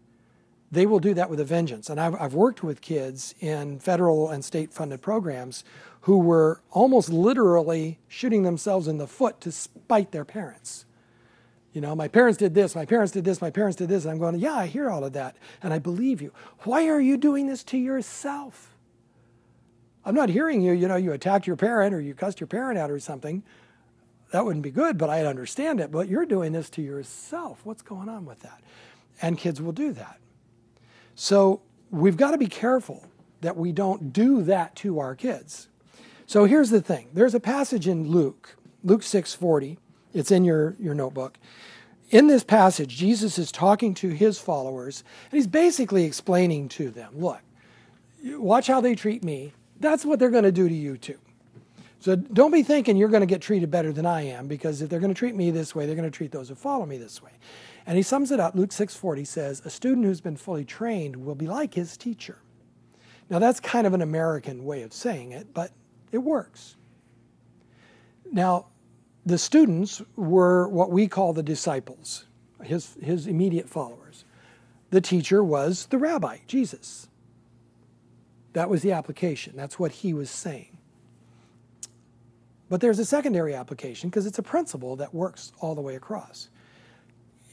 they 0.74 0.86
will 0.86 1.00
do 1.00 1.14
that 1.14 1.30
with 1.30 1.40
a 1.40 1.44
vengeance. 1.44 1.88
And 1.88 2.00
I've, 2.00 2.14
I've 2.20 2.34
worked 2.34 2.62
with 2.62 2.80
kids 2.80 3.34
in 3.40 3.78
federal 3.78 4.30
and 4.30 4.44
state 4.44 4.72
funded 4.72 5.02
programs 5.02 5.64
who 6.02 6.18
were 6.18 6.60
almost 6.70 7.08
literally 7.08 7.98
shooting 8.08 8.42
themselves 8.42 8.88
in 8.88 8.98
the 8.98 9.06
foot 9.06 9.40
to 9.40 9.52
spite 9.52 10.12
their 10.12 10.24
parents. 10.24 10.84
You 11.72 11.80
know, 11.80 11.96
my 11.96 12.08
parents 12.08 12.38
did 12.38 12.54
this, 12.54 12.76
my 12.76 12.84
parents 12.84 13.12
did 13.12 13.24
this, 13.24 13.40
my 13.40 13.50
parents 13.50 13.76
did 13.76 13.88
this. 13.88 14.04
And 14.04 14.12
I'm 14.12 14.18
going, 14.18 14.38
yeah, 14.38 14.54
I 14.54 14.66
hear 14.66 14.90
all 14.90 15.04
of 15.04 15.12
that, 15.14 15.36
and 15.62 15.72
I 15.72 15.78
believe 15.78 16.22
you. 16.22 16.32
Why 16.60 16.88
are 16.88 17.00
you 17.00 17.16
doing 17.16 17.46
this 17.46 17.64
to 17.64 17.78
yourself? 17.78 18.74
I'm 20.04 20.14
not 20.14 20.28
hearing 20.28 20.60
you, 20.60 20.72
you 20.72 20.86
know, 20.86 20.96
you 20.96 21.12
attacked 21.12 21.46
your 21.46 21.56
parent 21.56 21.94
or 21.94 22.00
you 22.00 22.14
cussed 22.14 22.38
your 22.38 22.46
parent 22.46 22.78
out 22.78 22.90
or 22.90 23.00
something. 23.00 23.42
That 24.30 24.44
wouldn't 24.44 24.62
be 24.62 24.70
good, 24.70 24.98
but 24.98 25.10
I 25.10 25.24
understand 25.24 25.80
it. 25.80 25.90
But 25.90 26.08
you're 26.08 26.26
doing 26.26 26.52
this 26.52 26.68
to 26.70 26.82
yourself. 26.82 27.60
What's 27.64 27.82
going 27.82 28.08
on 28.08 28.26
with 28.26 28.40
that? 28.40 28.60
And 29.22 29.38
kids 29.38 29.60
will 29.62 29.72
do 29.72 29.92
that. 29.92 30.18
So 31.14 31.62
we've 31.90 32.16
got 32.16 32.32
to 32.32 32.38
be 32.38 32.46
careful 32.46 33.04
that 33.40 33.56
we 33.56 33.72
don't 33.72 34.12
do 34.12 34.42
that 34.42 34.74
to 34.76 34.98
our 34.98 35.14
kids. 35.14 35.68
So 36.26 36.44
here's 36.46 36.70
the 36.70 36.80
thing. 36.80 37.08
There's 37.12 37.34
a 37.34 37.40
passage 37.40 37.86
in 37.86 38.08
Luke, 38.08 38.56
Luke 38.82 39.02
6:40. 39.02 39.76
It's 40.12 40.30
in 40.30 40.44
your, 40.44 40.76
your 40.78 40.94
notebook. 40.94 41.38
In 42.10 42.28
this 42.28 42.44
passage, 42.44 42.96
Jesus 42.96 43.38
is 43.38 43.50
talking 43.50 43.94
to 43.94 44.08
his 44.10 44.38
followers, 44.38 45.02
and 45.30 45.36
he's 45.36 45.46
basically 45.48 46.04
explaining 46.04 46.68
to 46.70 46.90
them, 46.90 47.18
look, 47.18 47.40
watch 48.24 48.68
how 48.68 48.80
they 48.80 48.94
treat 48.94 49.24
me. 49.24 49.52
That's 49.80 50.04
what 50.04 50.18
they're 50.18 50.30
going 50.30 50.44
to 50.44 50.52
do 50.52 50.68
to 50.68 50.74
you 50.74 50.96
too. 50.96 51.18
So 51.98 52.14
don't 52.14 52.52
be 52.52 52.62
thinking 52.62 52.96
you're 52.96 53.08
going 53.08 53.22
to 53.22 53.26
get 53.26 53.40
treated 53.40 53.70
better 53.70 53.92
than 53.92 54.06
I 54.06 54.22
am, 54.22 54.46
because 54.46 54.82
if 54.82 54.90
they're 54.90 55.00
going 55.00 55.12
to 55.12 55.18
treat 55.18 55.34
me 55.34 55.50
this 55.50 55.74
way, 55.74 55.86
they're 55.86 55.96
going 55.96 56.10
to 56.10 56.16
treat 56.16 56.30
those 56.30 56.48
who 56.48 56.54
follow 56.54 56.86
me 56.86 56.98
this 56.98 57.22
way. 57.22 57.32
And 57.86 57.96
he 57.96 58.02
sums 58.02 58.30
it 58.30 58.40
up. 58.40 58.54
Luke 58.54 58.72
6:40 58.72 59.24
says, 59.24 59.60
"A 59.64 59.70
student 59.70 60.06
who's 60.06 60.20
been 60.20 60.36
fully 60.36 60.64
trained 60.64 61.16
will 61.16 61.34
be 61.34 61.46
like 61.46 61.74
his 61.74 61.96
teacher." 61.96 62.38
Now 63.28 63.38
that's 63.38 63.60
kind 63.60 63.86
of 63.86 63.94
an 63.94 64.02
American 64.02 64.64
way 64.64 64.82
of 64.82 64.92
saying 64.92 65.32
it, 65.32 65.52
but 65.52 65.72
it 66.12 66.18
works. 66.18 66.76
Now, 68.30 68.66
the 69.26 69.38
students 69.38 70.02
were 70.16 70.68
what 70.68 70.90
we 70.90 71.08
call 71.08 71.32
the 71.32 71.42
disciples, 71.42 72.26
his, 72.62 72.96
his 73.02 73.26
immediate 73.26 73.68
followers. 73.68 74.24
The 74.90 75.00
teacher 75.00 75.42
was 75.42 75.86
the 75.86 75.98
rabbi, 75.98 76.38
Jesus. 76.46 77.08
That 78.52 78.70
was 78.70 78.82
the 78.82 78.92
application. 78.92 79.54
That's 79.56 79.78
what 79.78 79.90
he 79.90 80.12
was 80.14 80.30
saying. 80.30 80.78
But 82.68 82.80
there's 82.80 82.98
a 82.98 83.04
secondary 83.04 83.54
application 83.54 84.10
because 84.10 84.26
it's 84.26 84.38
a 84.38 84.42
principle 84.42 84.96
that 84.96 85.14
works 85.14 85.52
all 85.60 85.74
the 85.74 85.80
way 85.80 85.96
across. 85.96 86.48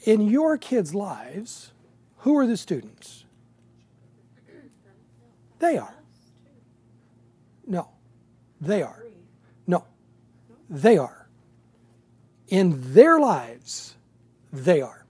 In 0.03 0.21
your 0.21 0.57
kids' 0.57 0.95
lives, 0.95 1.71
who 2.17 2.37
are 2.37 2.47
the 2.47 2.57
students? 2.57 3.25
They 5.59 5.77
are. 5.77 5.95
No, 7.67 7.89
they 8.59 8.81
are. 8.81 9.05
No, 9.67 9.85
they 10.69 10.97
are. 10.97 11.29
In 12.47 12.93
their 12.93 13.19
lives, 13.19 13.95
they 14.51 14.81
are. 14.81 15.05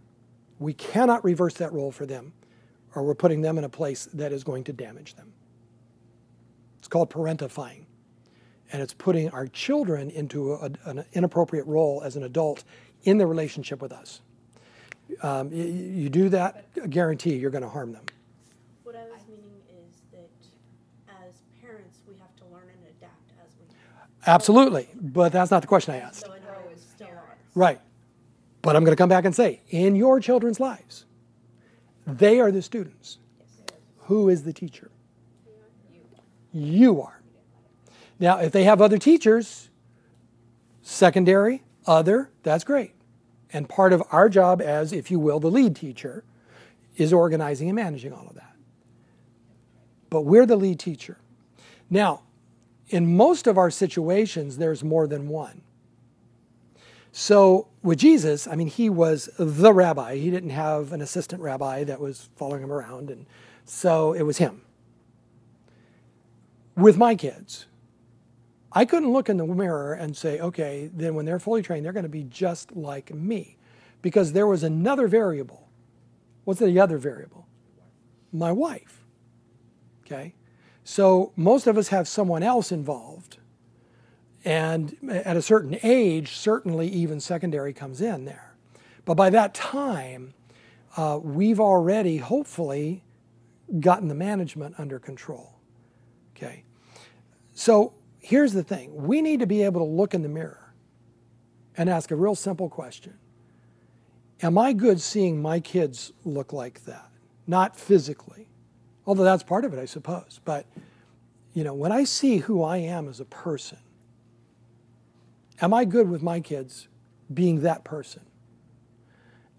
We 0.60 0.74
cannot 0.74 1.24
reverse 1.24 1.56
that 1.56 1.74
role 1.74 1.92
for 1.92 2.06
them, 2.06 2.34
or 2.94 3.04
we're 3.04 3.16
putting 3.16 3.42
them 3.42 3.58
in 3.58 3.64
a 3.64 3.70
place 3.70 4.08
that 4.14 4.34
is 4.34 4.44
going 4.44 4.66
to 4.66 4.74
damage 4.74 5.16
them. 5.16 5.34
It's 6.80 6.88
called 6.88 7.10
parentifying. 7.10 7.86
And 8.74 8.82
it's 8.82 8.94
putting 8.94 9.30
our 9.30 9.48
children 9.48 10.10
into 10.10 10.54
a, 10.54 10.72
an 10.86 11.06
inappropriate 11.14 11.66
role 11.66 12.02
as 12.04 12.16
an 12.16 12.24
adult 12.24 12.64
in 13.04 13.18
the 13.18 13.26
relationship 13.26 13.82
with 13.82 13.92
us. 13.92 14.22
Um, 15.22 15.50
y- 15.52 15.58
you 15.58 16.10
do 16.10 16.30
that, 16.30 16.66
I 16.82 16.88
guarantee 16.88 17.36
you're 17.36 17.52
going 17.52 17.64
to 17.64 17.70
harm 17.70 17.92
them. 17.92 18.04
What 18.84 18.96
I 18.96 19.04
was 19.06 19.22
meaning 19.28 19.62
is 19.70 20.02
that 20.12 20.30
as 21.26 21.36
parents, 21.62 22.00
we 22.08 22.16
have 22.20 22.36
to 22.38 22.46
learn 22.46 22.64
and 22.70 22.96
adapt 22.98 23.32
as 23.44 23.52
we. 23.60 23.66
Absolutely, 24.26 24.88
but 24.96 25.32
that's 25.32 25.52
not 25.52 25.62
the 25.62 25.68
question 25.68 25.94
I 25.94 25.98
asked. 25.98 26.22
So 26.26 26.32
I 26.32 26.40
know 26.40 26.70
it's 26.72 26.84
still. 26.84 27.10
Right. 27.56 27.80
But 28.62 28.76
I'm 28.76 28.84
going 28.84 28.96
to 28.96 29.02
come 29.02 29.10
back 29.10 29.26
and 29.26 29.36
say, 29.36 29.62
in 29.70 29.96
your 29.96 30.20
children's 30.20 30.60
lives, 30.60 31.06
they 32.06 32.40
are 32.40 32.52
the 32.52 32.62
students. 32.62 33.18
Who 34.06 34.30
is 34.30 34.44
the 34.44 34.54
teacher? 34.54 34.92
You 36.54 37.02
are. 37.02 37.22
Now, 38.20 38.40
if 38.40 38.52
they 38.52 38.66
have 38.66 38.82
other 38.82 38.98
teachers, 38.98 39.70
secondary, 40.82 41.64
other, 41.88 42.30
that's 42.44 42.64
great. 42.64 42.94
And 43.54 43.68
part 43.68 43.94
of 43.94 44.04
our 44.12 44.30
job 44.30 44.62
as, 44.62 44.94
if 44.94 45.12
you 45.12 45.20
will, 45.20 45.40
the 45.40 45.52
lead 45.52 45.76
teacher 45.76 46.24
is 46.96 47.12
organizing 47.12 47.70
and 47.70 47.76
managing 47.76 48.14
all 48.14 48.28
of 48.28 48.36
that. 48.36 48.56
But 50.10 50.22
we're 50.22 50.46
the 50.46 50.56
lead 50.56 50.80
teacher. 50.80 51.18
Now, 51.90 52.24
in 52.90 53.16
most 53.16 53.48
of 53.48 53.58
our 53.58 53.70
situations, 53.70 54.58
there's 54.58 54.84
more 54.84 55.08
than 55.08 55.28
one. 55.28 55.62
So 57.12 57.68
with 57.84 58.00
Jesus, 58.00 58.48
I 58.48 58.56
mean, 58.56 58.68
he 58.68 58.90
was 58.90 59.30
the 59.38 59.74
rabbi. 59.74 60.16
He 60.16 60.30
didn't 60.32 60.52
have 60.52 60.94
an 60.94 61.02
assistant 61.02 61.42
rabbi 61.42 61.84
that 61.84 62.00
was 62.00 62.30
following 62.36 62.64
him 62.64 62.72
around. 62.72 63.10
And 63.10 63.26
so 63.66 64.14
it 64.14 64.24
was 64.24 64.38
him. 64.38 64.62
With 66.76 66.98
my 66.98 67.16
kids, 67.16 67.66
I 68.74 68.86
couldn't 68.86 69.12
look 69.12 69.30
in 69.30 69.38
the 69.38 69.46
mirror 69.46 69.94
and 69.94 70.16
say, 70.16 70.40
okay, 70.40 70.90
then 70.94 71.14
when 71.14 71.26
they're 71.26 71.40
fully 71.40 71.62
trained, 71.62 71.86
they're 71.86 71.94
going 71.94 72.04
to 72.04 72.10
be 72.10 72.24
just 72.24 72.76
like 72.76 73.14
me. 73.14 73.58
Because 74.02 74.34
there 74.34 74.48
was 74.48 74.64
another 74.64 75.08
variable. 75.08 75.70
What's 76.46 76.60
the 76.60 76.80
other 76.80 76.98
variable? 76.98 77.48
My 78.32 78.52
wife. 78.52 79.06
Okay? 80.06 80.34
So 80.84 81.34
most 81.36 81.68
of 81.68 81.78
us 81.78 81.90
have 81.90 82.08
someone 82.08 82.44
else 82.44 82.72
involved. 82.72 83.38
And 84.44 84.98
at 85.10 85.38
a 85.38 85.42
certain 85.42 85.78
age, 85.84 86.36
certainly 86.36 86.88
even 86.88 87.20
secondary 87.20 87.74
comes 87.74 88.02
in 88.02 88.26
there. 88.26 88.56
But 89.06 89.16
by 89.16 89.30
that 89.30 89.54
time, 89.54 90.34
uh, 90.98 91.20
we've 91.22 91.60
already 91.60 92.18
hopefully 92.18 93.04
gotten 93.80 94.08
the 94.08 94.16
management 94.16 94.76
under 94.78 94.98
control. 94.98 95.54
Okay? 96.36 96.64
So 97.54 97.94
here's 98.22 98.54
the 98.54 98.64
thing 98.64 98.96
we 98.96 99.22
need 99.22 99.42
to 99.42 99.48
be 99.48 99.64
able 99.64 99.82
to 99.82 99.92
look 99.92 100.14
in 100.14 100.22
the 100.22 100.30
mirror 100.30 100.74
and 101.76 101.90
ask 101.90 102.12
a 102.12 102.16
real 102.16 102.36
simple 102.36 102.70
question 102.70 103.18
Am 104.42 104.58
I 104.58 104.74
good 104.74 105.02
seeing 105.02 105.42
my 105.42 105.60
kids 105.60 106.14
look 106.24 106.54
like 106.54 106.86
that? 106.86 107.10
Not 107.46 107.76
physically, 107.76 108.48
although 109.06 109.24
that's 109.24 109.44
part 109.44 109.66
of 109.66 109.74
it, 109.74 109.80
I 109.80 109.86
suppose. 109.86 110.40
But, 110.46 110.66
you 111.54 111.64
know, 111.64 111.74
when 111.74 111.92
I 111.92 112.06
see 112.06 112.38
who 112.38 112.64
I 112.64 112.78
am 112.78 113.08
as 113.10 113.20
a 113.20 113.26
person, 113.26 113.80
am 115.62 115.74
I 115.74 115.86
good 115.86 116.10
with 116.10 116.24
my 116.24 116.40
kids 116.40 116.88
being 117.34 117.62
that 117.62 117.84
person? 117.84 118.24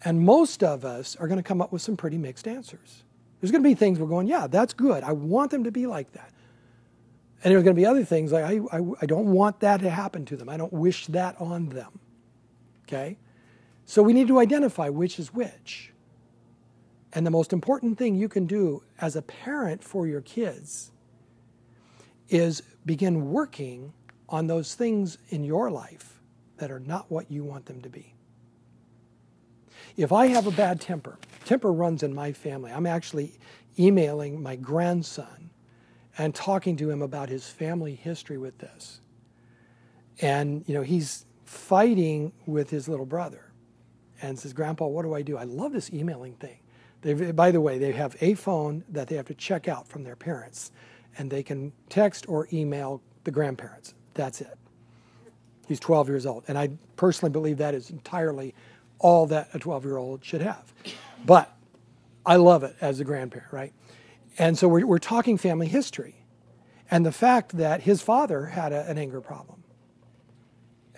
And 0.05 0.20
most 0.20 0.64
of 0.64 0.85
us 0.85 1.14
are 1.16 1.29
going 1.29 1.38
to 1.38 1.44
come 1.44 1.61
up 1.61 1.70
with 1.70 1.83
some 1.83 1.96
pretty 1.96 2.18
mixed 2.18 2.48
answers. 2.48 3.05
There's 3.40 3.53
going 3.53 3.62
to 3.62 3.68
be 3.68 3.75
things 3.75 3.98
we're 3.98 4.07
going, 4.07 4.27
yeah, 4.27 4.46
that's 4.48 4.72
good. 4.72 5.05
I 5.05 5.12
want 5.12 5.51
them 5.51 5.64
to 5.64 5.70
be 5.70 5.87
like 5.87 6.12
that. 6.12 6.32
And 7.42 7.52
there's 7.52 7.64
going 7.64 7.74
to 7.74 7.81
be 7.81 7.87
other 7.87 8.05
things 8.05 8.31
like, 8.33 8.44
I, 8.44 8.61
I, 8.72 8.81
I 9.02 9.07
don't 9.07 9.33
want 9.33 9.61
that 9.61 9.81
to 9.81 9.90
happen 9.90 10.24
to 10.26 10.37
them. 10.37 10.48
I 10.48 10.57
don't 10.57 10.72
wish 10.72 11.07
that 11.09 11.40
on 11.40 11.70
them. 11.70 11.98
Okay? 12.85 13.18
So 13.85 14.02
we 14.02 14.12
need 14.12 14.28
to 14.28 14.38
identify 14.38 14.88
which 14.88 15.18
is 15.18 15.35
which. 15.35 15.92
And 17.12 17.26
the 17.26 17.31
most 17.31 17.52
important 17.52 17.98
thing 17.98 18.14
you 18.14 18.28
can 18.28 18.46
do 18.46 18.83
as 19.00 19.16
a 19.16 19.22
parent 19.22 19.83
for 19.83 20.07
your 20.07 20.20
kids 20.20 20.92
is 22.28 22.62
begin 22.87 23.31
working 23.31 23.92
on 24.28 24.46
those 24.46 24.74
things 24.74 25.18
in 25.28 25.44
your 25.44 25.70
life 25.70 26.20
that 26.57 26.70
are 26.70 26.81
not 26.81 27.11
what 27.11 27.31
you 27.31 27.44
want 27.44 27.66
them 27.66 27.83
to 27.83 27.88
be. 27.88 28.14
If 29.96 30.12
I 30.12 30.28
have 30.28 30.46
a 30.46 30.52
bad 30.52 30.81
temper, 30.81 31.18
temper 31.44 31.72
runs 31.72 32.02
in 32.02 32.14
my 32.14 32.33
family. 32.33 32.70
I'm 32.72 32.87
actually 32.87 33.38
emailing 33.78 34.42
my 34.42 34.57
grandson 34.57 35.41
and 36.18 36.35
talking 36.35 36.77
to 36.77 36.90
him 36.90 37.03
about 37.03 37.29
his 37.29 37.48
family 37.48 37.94
history 37.94 38.38
with 38.38 38.59
this. 38.59 39.01
And, 40.20 40.64
you 40.66 40.75
know, 40.75 40.83
he's 40.83 41.25
fighting 41.44 42.33
with 42.46 42.70
his 42.70 42.88
little 42.88 43.07
brother 43.07 43.53
and 44.20 44.38
says, 44.38 44.53
Grandpa, 44.53 44.87
what 44.87 45.03
do 45.03 45.14
I 45.14 45.22
do? 45.22 45.37
I 45.37 45.44
love 45.44 45.72
this 45.72 45.92
emailing 45.92 46.35
thing. 46.35 46.59
They've, 47.01 47.35
by 47.35 47.51
the 47.51 47.61
way, 47.61 47.79
they 47.79 47.92
have 47.92 48.16
a 48.20 48.35
phone 48.35 48.85
that 48.88 49.09
they 49.09 49.16
have 49.16 49.27
to 49.27 49.35
check 49.35 49.66
out 49.68 49.88
from 49.88 50.05
their 50.05 50.14
parents, 50.14 50.70
and 51.18 51.31
they 51.31 51.42
can 51.42 51.72
text 51.88 52.29
or 52.29 52.48
email 52.53 53.03
the 53.25 53.31
grandparents. 53.31 53.94
That's 54.14 54.40
it. 54.40 54.57
He's 55.66 55.81
12 55.81 56.09
years 56.09 56.27
old. 56.27 56.44
And 56.48 56.57
I 56.57 56.70
personally 56.96 57.33
believe 57.33 57.59
that 57.59 57.75
is 57.75 57.90
entirely 57.90 58.55
all 58.98 59.27
that 59.27 59.48
a 59.55 59.59
12 59.59 59.85
year 59.85 59.96
old 59.96 60.25
should 60.25 60.42
have. 60.42 60.72
But 61.25 61.53
I 62.25 62.37
love 62.37 62.62
it 62.62 62.77
as 62.81 63.01
a 63.01 63.05
grandparent, 63.05 63.53
right? 63.53 63.72
And 64.38 64.57
so 64.57 64.68
we're, 64.68 64.87
we're 64.87 64.99
talking 64.99 65.37
family 65.37 65.68
history 65.68 66.25
and 66.90 67.07
the 67.07 67.12
fact 67.12 67.57
that 67.57 67.83
his 67.83 68.03
father 68.03 68.47
had 68.47 68.73
a, 68.73 68.88
an 68.88 68.99
anger 68.99 69.21
problem, 69.21 69.62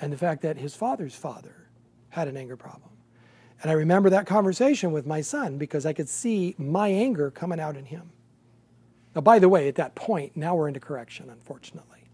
and 0.00 0.12
the 0.12 0.16
fact 0.16 0.42
that 0.42 0.56
his 0.56 0.74
father's 0.74 1.14
father 1.14 1.68
had 2.10 2.28
an 2.28 2.36
anger 2.36 2.56
problem. 2.56 2.90
And 3.62 3.70
I 3.70 3.74
remember 3.74 4.10
that 4.10 4.26
conversation 4.26 4.92
with 4.92 5.06
my 5.06 5.20
son 5.20 5.56
because 5.56 5.86
I 5.86 5.92
could 5.92 6.08
see 6.08 6.54
my 6.58 6.88
anger 6.88 7.30
coming 7.30 7.60
out 7.60 7.76
in 7.76 7.86
him. 7.86 8.10
Now, 9.14 9.20
by 9.20 9.38
the 9.38 9.48
way, 9.48 9.68
at 9.68 9.76
that 9.76 9.94
point, 9.94 10.36
now 10.36 10.54
we're 10.54 10.68
into 10.68 10.80
correction, 10.80 11.30
unfortunately. 11.30 12.04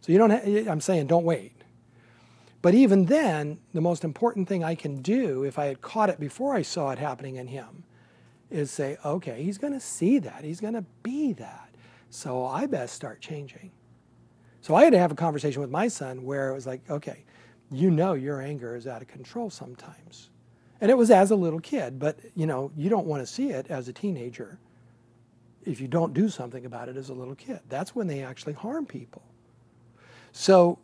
So 0.00 0.12
you 0.12 0.18
don't. 0.18 0.30
Ha- 0.30 0.70
I'm 0.70 0.80
saying 0.80 1.06
don't 1.06 1.24
wait. 1.24 1.52
But 2.62 2.74
even 2.74 3.06
then, 3.06 3.58
the 3.72 3.80
most 3.80 4.04
important 4.04 4.48
thing 4.48 4.64
I 4.64 4.74
can 4.74 5.00
do, 5.00 5.44
if 5.44 5.58
I 5.58 5.66
had 5.66 5.80
caught 5.80 6.10
it 6.10 6.20
before 6.20 6.54
I 6.54 6.62
saw 6.62 6.90
it 6.90 6.98
happening 6.98 7.36
in 7.36 7.48
him, 7.48 7.84
is 8.50 8.70
say, 8.70 8.98
okay, 9.04 9.42
he's 9.42 9.58
going 9.58 9.72
to 9.72 9.80
see 9.80 10.18
that. 10.18 10.44
He's 10.44 10.60
going 10.60 10.74
to 10.74 10.84
be 11.02 11.32
that. 11.34 11.70
So 12.10 12.44
I 12.44 12.66
best 12.66 12.94
start 12.94 13.20
changing. 13.20 13.70
So 14.60 14.74
I 14.74 14.84
had 14.84 14.92
to 14.92 14.98
have 14.98 15.12
a 15.12 15.16
conversation 15.16 15.60
with 15.60 15.70
my 15.70 15.88
son 15.88 16.24
where 16.24 16.50
it 16.50 16.54
was 16.54 16.66
like, 16.66 16.82
okay, 16.90 17.24
you 17.70 17.90
know 17.90 18.14
your 18.14 18.40
anger 18.40 18.74
is 18.74 18.86
out 18.86 19.00
of 19.00 19.08
control 19.08 19.48
sometimes. 19.48 20.30
And 20.80 20.90
it 20.90 20.96
was 20.96 21.10
as 21.10 21.30
a 21.30 21.36
little 21.36 21.60
kid, 21.60 21.98
but 21.98 22.18
you 22.34 22.46
know, 22.46 22.72
you 22.76 22.90
don't 22.90 23.06
want 23.06 23.22
to 23.22 23.26
see 23.26 23.50
it 23.50 23.66
as 23.68 23.88
a 23.88 23.92
teenager 23.92 24.58
if 25.64 25.80
you 25.80 25.88
don't 25.88 26.14
do 26.14 26.28
something 26.28 26.64
about 26.64 26.88
it 26.88 26.96
as 26.96 27.10
a 27.10 27.14
little 27.14 27.34
kid. 27.34 27.60
That's 27.68 27.94
when 27.94 28.06
they 28.06 28.22
actually 28.22 28.54
harm 28.54 28.86
people. 28.86 29.22
So, 30.32 30.78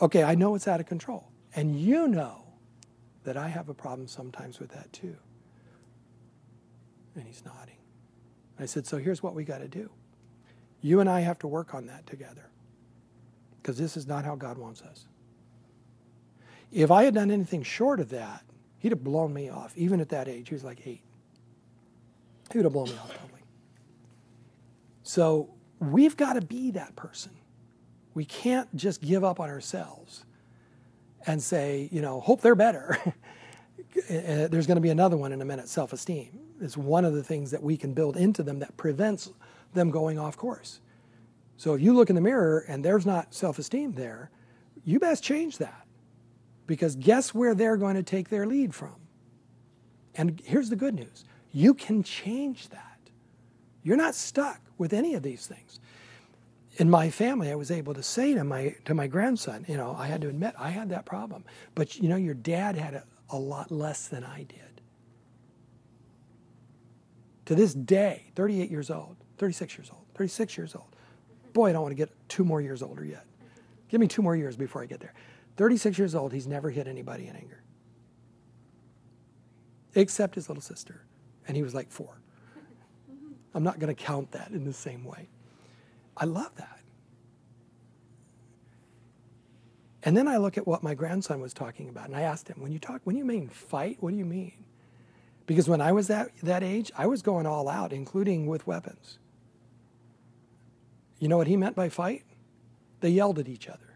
okay, 0.00 0.22
I 0.24 0.34
know 0.34 0.54
it's 0.54 0.66
out 0.66 0.80
of 0.80 0.86
control. 0.86 1.28
And 1.54 1.78
you 1.78 2.08
know 2.08 2.44
that 3.24 3.36
I 3.36 3.48
have 3.48 3.68
a 3.68 3.74
problem 3.74 4.08
sometimes 4.08 4.58
with 4.58 4.70
that 4.70 4.92
too. 4.92 5.16
And 7.14 7.24
he's 7.26 7.44
nodding. 7.44 7.76
I 8.58 8.66
said, 8.66 8.86
So 8.86 8.98
here's 8.98 9.22
what 9.22 9.34
we 9.34 9.44
got 9.44 9.58
to 9.58 9.68
do. 9.68 9.90
You 10.80 11.00
and 11.00 11.08
I 11.08 11.20
have 11.20 11.38
to 11.40 11.48
work 11.48 11.74
on 11.74 11.86
that 11.86 12.06
together 12.06 12.50
because 13.62 13.78
this 13.78 13.96
is 13.96 14.06
not 14.06 14.24
how 14.24 14.36
God 14.36 14.58
wants 14.58 14.82
us. 14.82 15.06
If 16.70 16.90
I 16.90 17.04
had 17.04 17.14
done 17.14 17.30
anything 17.30 17.62
short 17.62 18.00
of 18.00 18.10
that, 18.10 18.42
he'd 18.78 18.92
have 18.92 19.02
blown 19.02 19.32
me 19.32 19.48
off. 19.48 19.72
Even 19.76 20.00
at 20.00 20.10
that 20.10 20.28
age, 20.28 20.48
he 20.48 20.54
was 20.54 20.64
like 20.64 20.86
eight. 20.86 21.02
He 22.52 22.58
would 22.58 22.64
have 22.64 22.72
blown 22.72 22.88
me 22.88 22.96
off 22.96 23.10
totally. 23.10 23.40
So 25.02 25.48
we've 25.78 26.16
got 26.16 26.34
to 26.34 26.42
be 26.42 26.72
that 26.72 26.94
person. 26.96 27.32
We 28.12 28.24
can't 28.24 28.74
just 28.76 29.00
give 29.00 29.24
up 29.24 29.40
on 29.40 29.48
ourselves 29.48 30.24
and 31.26 31.42
say, 31.42 31.88
you 31.90 32.02
know, 32.02 32.20
hope 32.20 32.40
they're 32.40 32.54
better. 32.54 32.98
Eh, 34.08 34.16
eh, 34.16 34.48
there's 34.48 34.66
going 34.66 34.74
to 34.74 34.80
be 34.80 34.90
another 34.90 35.16
one 35.16 35.32
in 35.32 35.40
a 35.40 35.44
minute 35.44 35.68
self 35.68 35.92
esteem. 35.92 36.43
It's 36.60 36.76
one 36.76 37.04
of 37.04 37.14
the 37.14 37.22
things 37.24 37.50
that 37.50 37.62
we 37.62 37.76
can 37.76 37.94
build 37.94 38.16
into 38.16 38.42
them 38.42 38.60
that 38.60 38.76
prevents 38.76 39.30
them 39.72 39.90
going 39.90 40.18
off 40.18 40.36
course. 40.36 40.80
So 41.56 41.74
if 41.74 41.80
you 41.80 41.92
look 41.92 42.10
in 42.10 42.14
the 42.14 42.20
mirror 42.20 42.64
and 42.68 42.84
there's 42.84 43.06
not 43.06 43.34
self 43.34 43.58
esteem 43.58 43.92
there, 43.92 44.30
you 44.84 44.98
best 44.98 45.22
change 45.22 45.58
that. 45.58 45.86
Because 46.66 46.96
guess 46.96 47.34
where 47.34 47.54
they're 47.54 47.76
going 47.76 47.96
to 47.96 48.02
take 48.02 48.28
their 48.28 48.46
lead 48.46 48.74
from? 48.74 48.94
And 50.14 50.40
here's 50.44 50.70
the 50.70 50.76
good 50.76 50.94
news 50.94 51.24
you 51.52 51.74
can 51.74 52.02
change 52.02 52.68
that. 52.70 52.98
You're 53.82 53.96
not 53.96 54.14
stuck 54.14 54.60
with 54.78 54.92
any 54.92 55.14
of 55.14 55.22
these 55.22 55.46
things. 55.46 55.78
In 56.76 56.90
my 56.90 57.10
family, 57.10 57.52
I 57.52 57.54
was 57.54 57.70
able 57.70 57.94
to 57.94 58.02
say 58.02 58.34
to 58.34 58.42
my 58.42 58.74
to 58.86 58.94
my 58.94 59.06
grandson, 59.06 59.64
you 59.68 59.76
know, 59.76 59.94
I 59.96 60.06
had 60.06 60.20
to 60.22 60.28
admit 60.28 60.54
I 60.58 60.70
had 60.70 60.88
that 60.90 61.04
problem, 61.04 61.44
but 61.74 61.96
you 61.96 62.08
know, 62.08 62.16
your 62.16 62.34
dad 62.34 62.76
had 62.76 62.94
a, 62.94 63.04
a 63.30 63.38
lot 63.38 63.70
less 63.70 64.08
than 64.08 64.24
I 64.24 64.44
did. 64.44 64.63
To 67.46 67.54
this 67.54 67.74
day, 67.74 68.30
38 68.34 68.70
years 68.70 68.90
old, 68.90 69.16
36 69.38 69.76
years 69.76 69.90
old, 69.92 70.02
36 70.14 70.56
years 70.56 70.74
old. 70.74 70.96
Boy, 71.52 71.70
I 71.70 71.72
don't 71.72 71.82
want 71.82 71.92
to 71.92 71.96
get 71.96 72.10
two 72.28 72.44
more 72.44 72.60
years 72.60 72.82
older 72.82 73.04
yet. 73.04 73.26
Give 73.88 74.00
me 74.00 74.08
two 74.08 74.22
more 74.22 74.34
years 74.34 74.56
before 74.56 74.82
I 74.82 74.86
get 74.86 75.00
there. 75.00 75.14
36 75.56 75.98
years 75.98 76.14
old, 76.14 76.32
he's 76.32 76.46
never 76.46 76.70
hit 76.70 76.88
anybody 76.88 77.28
in 77.28 77.36
anger, 77.36 77.62
except 79.94 80.34
his 80.34 80.48
little 80.48 80.62
sister. 80.62 81.02
And 81.46 81.56
he 81.56 81.62
was 81.62 81.74
like 81.74 81.90
four. 81.90 82.18
I'm 83.54 83.62
not 83.62 83.78
going 83.78 83.94
to 83.94 84.02
count 84.02 84.32
that 84.32 84.50
in 84.50 84.64
the 84.64 84.72
same 84.72 85.04
way. 85.04 85.28
I 86.16 86.24
love 86.24 86.50
that. 86.56 86.80
And 90.02 90.16
then 90.16 90.28
I 90.28 90.36
look 90.36 90.58
at 90.58 90.66
what 90.66 90.82
my 90.82 90.94
grandson 90.94 91.40
was 91.40 91.54
talking 91.54 91.88
about, 91.88 92.06
and 92.06 92.16
I 92.16 92.22
asked 92.22 92.48
him, 92.48 92.60
when 92.60 92.72
you 92.72 92.78
talk, 92.78 93.00
when 93.04 93.16
you 93.16 93.24
mean 93.24 93.48
fight, 93.48 93.96
what 94.00 94.10
do 94.10 94.16
you 94.16 94.24
mean? 94.24 94.52
Because 95.46 95.68
when 95.68 95.80
I 95.80 95.92
was 95.92 96.08
that, 96.08 96.30
that 96.42 96.62
age, 96.62 96.90
I 96.96 97.06
was 97.06 97.22
going 97.22 97.46
all 97.46 97.68
out, 97.68 97.92
including 97.92 98.46
with 98.46 98.66
weapons. 98.66 99.18
You 101.18 101.28
know 101.28 101.36
what 101.36 101.46
he 101.46 101.56
meant 101.56 101.76
by 101.76 101.88
fight? 101.88 102.24
They 103.00 103.10
yelled 103.10 103.38
at 103.38 103.48
each 103.48 103.68
other. 103.68 103.94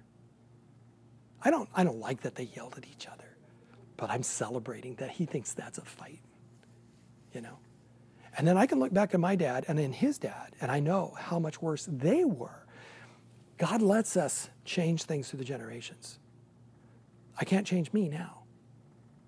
I 1.43 1.51
don't, 1.51 1.69
I 1.75 1.85
don't 1.85 1.99
like 1.99 2.23
that 2.23 2.35
they 2.35 2.51
yelled 2.55 2.75
at 2.77 2.87
each 2.87 3.07
other, 3.07 3.37
but 3.97 4.11
I'm 4.11 4.23
celebrating 4.23 4.97
that 4.97 5.11
he 5.11 5.25
thinks 5.25 5.53
that's 5.53 5.79
a 5.79 5.85
fight, 5.85 6.21
you 7.33 7.41
know? 7.41 7.59
And 8.37 8.47
then 8.47 8.57
I 8.57 8.67
can 8.67 8.79
look 8.79 8.93
back 8.93 9.15
at 9.15 9.21
my 9.21 9.37
dad 9.37 9.65
and 9.69 9.79
then 9.79 9.93
his 9.93 10.19
dad, 10.19 10.55
and 10.61 10.71
I 10.71 10.81
know 10.81 11.15
how 11.19 11.39
much 11.39 11.63
worse 11.63 11.89
they 11.91 12.25
were. 12.25 12.67
God 13.57 13.83
lets 13.83 14.17
us 14.17 14.49
change 14.65 15.05
things 15.05 15.29
through 15.29 15.39
the 15.39 15.45
generations. 15.45 16.19
I 17.39 17.45
can't 17.45 17.67
change 17.67 17.93
me 17.93 18.09
now. 18.09 18.43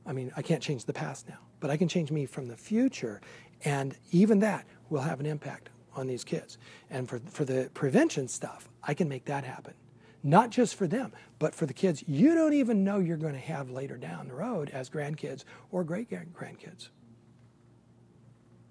I 0.06 0.12
mean, 0.12 0.32
I 0.36 0.42
can't 0.42 0.62
change 0.62 0.84
the 0.84 0.92
past 0.92 1.28
now, 1.28 1.38
but 1.60 1.70
I 1.70 1.76
can 1.76 1.88
change 1.88 2.10
me 2.10 2.26
from 2.26 2.48
the 2.48 2.56
future. 2.56 3.20
And 3.64 3.96
even 4.10 4.40
that 4.40 4.66
will 4.88 5.02
have 5.02 5.20
an 5.20 5.26
impact 5.26 5.68
on 5.94 6.06
these 6.06 6.24
kids. 6.24 6.58
And 6.88 7.08
for, 7.08 7.18
for 7.18 7.44
the 7.44 7.70
prevention 7.74 8.28
stuff, 8.28 8.68
I 8.82 8.94
can 8.94 9.08
make 9.08 9.26
that 9.26 9.44
happen. 9.44 9.74
Not 10.22 10.50
just 10.50 10.74
for 10.74 10.86
them, 10.86 11.12
but 11.38 11.54
for 11.54 11.66
the 11.66 11.72
kids 11.72 12.04
you 12.06 12.34
don't 12.34 12.52
even 12.52 12.84
know 12.84 12.98
you're 12.98 13.16
going 13.16 13.32
to 13.32 13.38
have 13.38 13.70
later 13.70 13.96
down 13.96 14.28
the 14.28 14.34
road 14.34 14.70
as 14.70 14.90
grandkids 14.90 15.44
or 15.70 15.84
great 15.84 16.10
grandkids. 16.10 16.88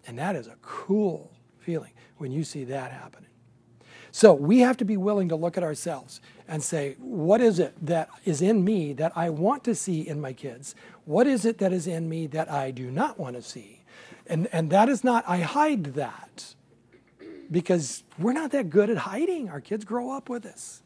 And 0.06 0.18
that 0.20 0.36
is 0.36 0.48
a 0.48 0.56
cool 0.62 1.32
feeling 1.60 1.92
when 2.18 2.32
you 2.32 2.44
see 2.44 2.64
that 2.66 2.92
happening. 2.92 3.30
So 4.12 4.34
we 4.34 4.60
have 4.60 4.78
to 4.78 4.86
be 4.86 4.98
willing 4.98 5.30
to 5.30 5.36
look 5.36 5.58
at 5.58 5.64
ourselves 5.64 6.20
and 6.48 6.64
say, 6.64 6.96
what 6.98 7.42
is 7.42 7.60
it 7.60 7.76
that 7.86 8.10
is 8.26 8.42
in 8.42 8.64
me 8.64 8.94
that 8.94 9.12
I 9.16 9.30
want 9.30 9.64
to 9.66 9.76
see 9.76 10.08
in 10.08 10.20
my 10.20 10.34
kids? 10.34 10.74
What 11.10 11.26
is 11.26 11.44
it 11.44 11.58
that 11.58 11.74
is 11.74 11.88
in 11.88 12.08
me 12.08 12.28
that 12.28 12.52
I 12.52 12.70
do 12.70 12.92
not 12.92 13.18
want 13.18 13.36
to 13.36 13.42
see? 13.42 13.82
And, 14.28 14.48
and 14.52 14.70
that 14.70 14.90
is 14.90 15.04
not, 15.04 15.24
I 15.28 15.40
hide 15.40 15.96
that 15.96 16.54
because 17.50 18.04
we're 18.20 18.34
not 18.34 18.52
that 18.52 18.70
good 18.70 18.92
at 18.92 18.98
hiding. 18.98 19.50
Our 19.50 19.60
kids 19.60 19.86
grow 19.86 20.12
up 20.12 20.30
with 20.30 20.46
us. 20.46 20.84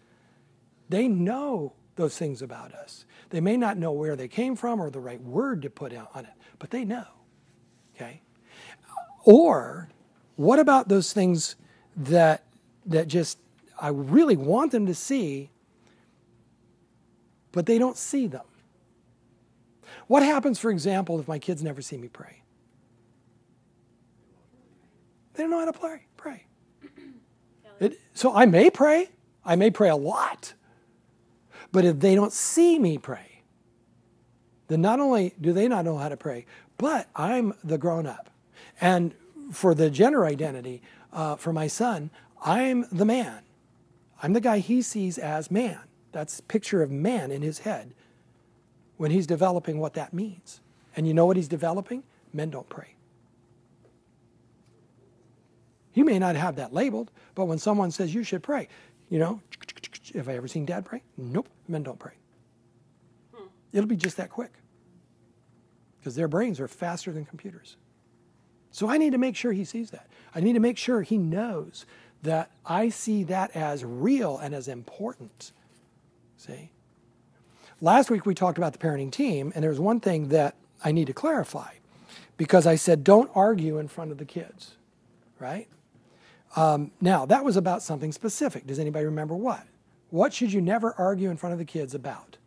They 0.88 1.10
know 1.10 1.74
those 1.98 2.18
things 2.18 2.42
about 2.42 2.74
us. 2.74 3.04
They 3.32 3.42
may 3.42 3.58
not 3.58 3.78
know 3.78 3.92
where 3.92 4.16
they 4.16 4.30
came 4.30 4.56
from 4.56 4.80
or 4.80 4.90
the 4.90 5.02
right 5.02 5.22
word 5.22 5.62
to 5.64 5.70
put 5.70 5.94
on 5.94 6.24
it, 6.24 6.34
but 6.58 6.70
they 6.70 6.86
know. 6.86 7.04
Okay? 7.94 8.22
Or 9.26 9.90
what 10.38 10.58
about 10.58 10.88
those 10.88 11.12
things 11.12 11.58
that 11.98 12.46
that 12.86 13.10
just 13.10 13.40
I 13.78 13.90
really 13.90 14.38
want 14.38 14.72
them 14.72 14.86
to 14.86 14.96
see, 14.96 15.50
but 17.52 17.66
they 17.66 17.78
don't 17.78 17.98
see 17.98 18.28
them? 18.28 18.46
What 20.08 20.24
happens, 20.24 20.60
for 20.60 20.70
example, 20.70 21.20
if 21.20 21.28
my 21.28 21.40
kids 21.40 21.64
never 21.64 21.82
see 21.82 21.98
me 21.98 22.08
pray? 22.08 22.44
They 25.34 25.44
don't 25.44 25.52
know 25.52 25.60
how 25.60 25.66
to 25.66 25.74
pray. 25.74 26.06
Pray. 26.18 26.46
It, 27.80 28.00
so 28.14 28.34
I 28.36 28.46
may 28.46 28.70
pray. 28.70 29.10
I 29.44 29.56
may 29.56 29.72
pray 29.72 29.90
a 29.90 29.96
lot. 29.96 30.54
But 31.72 31.86
if 31.86 32.00
they 32.00 32.16
don't 32.16 32.32
see 32.32 32.78
me 32.78 32.98
pray, 32.98 33.42
then 34.68 34.82
not 34.82 35.00
only 35.00 35.34
do 35.42 35.54
they 35.54 35.68
not 35.68 35.86
know 35.86 35.98
how 35.98 36.10
to 36.10 36.18
pray, 36.18 36.46
but 36.78 37.08
I'm 37.16 37.54
the 37.64 37.78
grown 37.78 38.06
up. 38.06 38.30
And 38.80 39.16
for 39.52 39.74
the 39.74 39.90
gender 39.90 40.26
identity, 40.26 40.82
uh, 41.12 41.36
for 41.36 41.52
my 41.52 41.68
son, 41.68 42.12
I'm 42.44 42.86
the 42.92 43.06
man. 43.06 43.42
I'm 44.22 44.34
the 44.34 44.42
guy 44.42 44.60
he 44.60 44.82
sees 44.82 45.18
as 45.18 45.50
man. 45.52 45.80
That's 46.12 46.42
picture 46.42 46.82
of 46.82 46.92
man 46.92 47.32
in 47.32 47.42
his 47.42 47.60
head 47.60 47.94
when 48.98 49.12
he's 49.12 49.28
developing 49.28 49.80
what 49.80 49.94
that 49.94 50.14
means. 50.14 50.62
And 50.96 51.08
you 51.08 51.14
know 51.14 51.26
what 51.26 51.38
he's 51.38 51.48
developing? 51.48 52.04
Men 52.32 52.50
don't 52.50 52.70
pray. 52.70 52.96
He 55.92 56.04
may 56.04 56.18
not 56.18 56.36
have 56.36 56.56
that 56.56 56.74
labeled, 56.74 57.12
but 57.36 57.46
when 57.46 57.60
someone 57.60 57.92
says 57.92 58.14
you 58.14 58.24
should 58.24 58.42
pray, 58.42 58.68
you 59.10 59.20
know, 59.20 59.42
have 60.16 60.28
I 60.28 60.36
ever 60.36 60.48
seen 60.48 60.66
dad 60.66 60.86
pray? 60.86 61.04
Nope, 61.18 61.48
men 61.68 61.84
don't 61.84 62.00
pray. 62.00 62.14
Hmm. 63.34 63.48
It'll 63.72 63.88
be 63.88 63.96
just 63.96 64.18
that 64.18 64.30
quick 64.30 64.52
because 66.00 66.16
their 66.16 66.28
brains 66.28 66.60
are 66.60 66.68
faster 66.68 67.12
than 67.12 67.26
computers. 67.26 67.78
So 68.72 68.90
I 68.90 68.98
need 68.98 69.12
to 69.12 69.20
make 69.20 69.36
sure 69.36 69.54
he 69.54 69.66
sees 69.66 69.92
that. 69.92 70.08
I 70.34 70.42
need 70.42 70.54
to 70.54 70.60
make 70.60 70.78
sure 70.78 71.04
he 71.04 71.18
knows 71.18 71.86
that 72.24 72.52
I 72.66 72.90
see 72.90 73.24
that 73.26 73.56
as 73.56 73.86
real 73.86 74.38
and 74.38 74.56
as 74.56 74.68
important. 74.68 75.52
See? 76.38 76.72
Last 77.82 78.10
week 78.10 78.26
we 78.26 78.34
talked 78.34 78.58
about 78.58 78.74
the 78.74 78.80
parenting 78.80 79.12
team, 79.12 79.52
and 79.56 79.64
there's 79.64 79.80
one 79.80 80.00
thing 80.00 80.30
that 80.30 80.56
I 80.84 80.92
need 80.92 81.08
to 81.08 81.14
clarify 81.14 81.74
because 82.38 82.66
I 82.66 82.76
said 82.76 83.04
don't 83.04 83.30
argue 83.36 83.78
in 83.78 83.88
front 83.88 84.12
of 84.12 84.18
the 84.18 84.26
kids, 84.26 84.76
right? 85.40 85.68
Um, 86.56 86.92
now, 87.02 87.26
that 87.26 87.44
was 87.44 87.58
about 87.58 87.82
something 87.82 88.12
specific. 88.12 88.68
Does 88.68 88.80
anybody 88.80 89.06
remember 89.06 89.36
what? 89.36 89.66
What 90.10 90.34
should 90.34 90.54
you 90.54 90.62
never 90.62 90.94
argue 90.98 91.30
in 91.32 91.38
front 91.38 91.54
of 91.54 91.60
the 91.60 91.66
kids 91.66 91.96
about? 91.96 92.38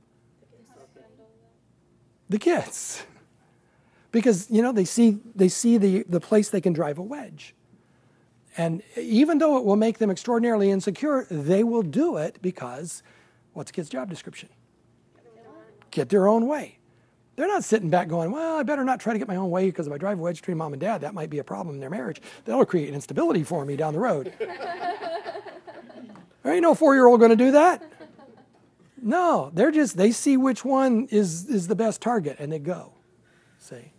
The 2.29 2.39
kids 2.39 3.05
because 4.13 4.51
you 4.51 4.63
know 4.63 4.73
they 4.73 4.85
see 4.85 5.19
they 5.35 5.49
see 5.49 5.77
the, 5.79 6.05
the 6.09 6.21
place 6.21 6.49
they 6.49 6.61
can 6.61 6.73
drive 6.73 6.99
a 6.99 7.03
wedge 7.03 7.55
and 8.57 8.83
even 8.97 9.39
though 9.39 9.59
it 9.59 9.65
will 9.65 9.77
make 9.77 9.99
them 9.99 10.11
extraordinarily 10.11 10.71
insecure 10.71 11.27
they 11.31 11.63
will 11.63 11.83
do 11.83 12.17
it 12.17 12.39
because 12.43 13.03
what's 13.53 13.71
a 13.71 13.75
kid's 13.75 13.89
job 13.89 14.09
description 14.09 14.49
get 15.97 16.09
their 16.09 16.29
own 16.29 16.47
way 16.47 16.79
they're 17.35 17.49
not 17.49 17.65
sitting 17.65 17.91
back 17.91 18.09
going 18.09 18.31
well 18.31 18.57
i 18.57 18.63
better 18.63 18.85
not 18.85 19.01
try 19.01 19.13
to 19.13 19.19
get 19.19 19.27
my 19.27 19.37
own 19.37 19.51
way 19.51 19.67
because 19.67 19.87
if 19.87 19.93
i 19.93 19.99
drive 19.99 20.19
a 20.19 20.23
wedge 20.23 20.41
between 20.41 20.57
mom 20.57 20.73
and 20.73 20.81
dad 20.81 21.01
that 21.01 21.15
might 21.15 21.31
be 21.31 21.39
a 21.39 21.45
problem 21.45 21.75
in 21.75 21.81
their 21.81 21.91
marriage 21.91 22.21
that'll 22.45 22.65
create 22.65 22.89
an 22.89 22.95
instability 22.95 23.43
for 23.43 23.65
me 23.65 23.77
down 23.77 23.93
the 23.93 23.99
road 23.99 24.33
there 24.39 26.53
ain't 26.53 26.63
no 26.63 26.75
four-year-old 26.75 27.19
going 27.19 27.31
to 27.31 27.37
do 27.37 27.51
that 27.51 27.83
no 29.01 29.51
they're 29.55 29.73
just 29.73 29.97
they 29.97 30.13
see 30.13 30.37
which 30.37 30.65
one 30.65 31.09
is 31.11 31.47
is 31.47 31.67
the 31.67 31.77
best 31.77 32.01
target 32.01 32.37
and 32.39 32.53
they 32.53 32.59
go 32.59 32.93
see 33.59 33.93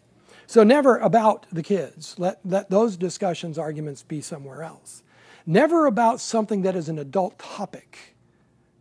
so 0.47 0.63
never 0.63 0.97
about 0.97 1.45
the 1.51 1.61
kids. 1.61 2.15
Let, 2.17 2.39
let 2.45 2.69
those 2.69 2.95
discussions, 2.95 3.57
arguments 3.57 4.01
be 4.01 4.21
somewhere 4.21 4.63
else. 4.63 5.03
Never 5.45 5.85
about 5.85 6.21
something 6.21 6.61
that 6.61 6.75
is 6.75 6.87
an 6.87 6.97
adult 6.97 7.37
topic. 7.37 8.15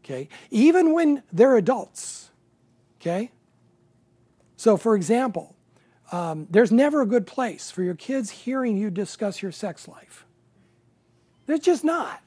Okay? 0.05 0.29
Even 0.52 0.92
when 0.92 1.24
they're 1.33 1.57
adults. 1.57 2.31
Okay? 3.07 3.31
So, 4.57 4.77
for 4.77 4.97
example, 4.97 5.55
um, 6.11 6.49
there's 6.51 6.73
never 6.73 7.03
a 7.03 7.07
good 7.07 7.27
place 7.27 7.71
for 7.71 7.85
your 7.85 7.95
kids 7.95 8.31
hearing 8.31 8.77
you 8.77 8.90
discuss 8.90 9.42
your 9.42 9.53
sex 9.53 9.87
life. 9.87 10.27
There's 11.47 11.61
just 11.61 11.85
not. 11.85 12.21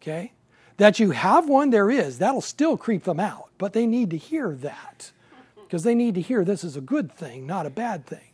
Okay? 0.00 0.32
That 0.76 0.98
you 0.98 1.12
have 1.12 1.48
one, 1.48 1.70
there 1.70 1.90
is. 1.90 2.18
That'll 2.18 2.42
still 2.42 2.76
creep 2.76 3.04
them 3.04 3.18
out, 3.20 3.50
but 3.56 3.72
they 3.72 3.86
need 3.86 4.10
to 4.10 4.16
hear 4.18 4.54
that 4.56 5.12
because 5.56 5.84
they 5.84 5.94
need 5.94 6.14
to 6.16 6.20
hear 6.20 6.44
this 6.44 6.64
is 6.64 6.76
a 6.76 6.82
good 6.82 7.10
thing, 7.10 7.46
not 7.46 7.64
a 7.64 7.70
bad 7.70 8.06
thing. 8.06 8.32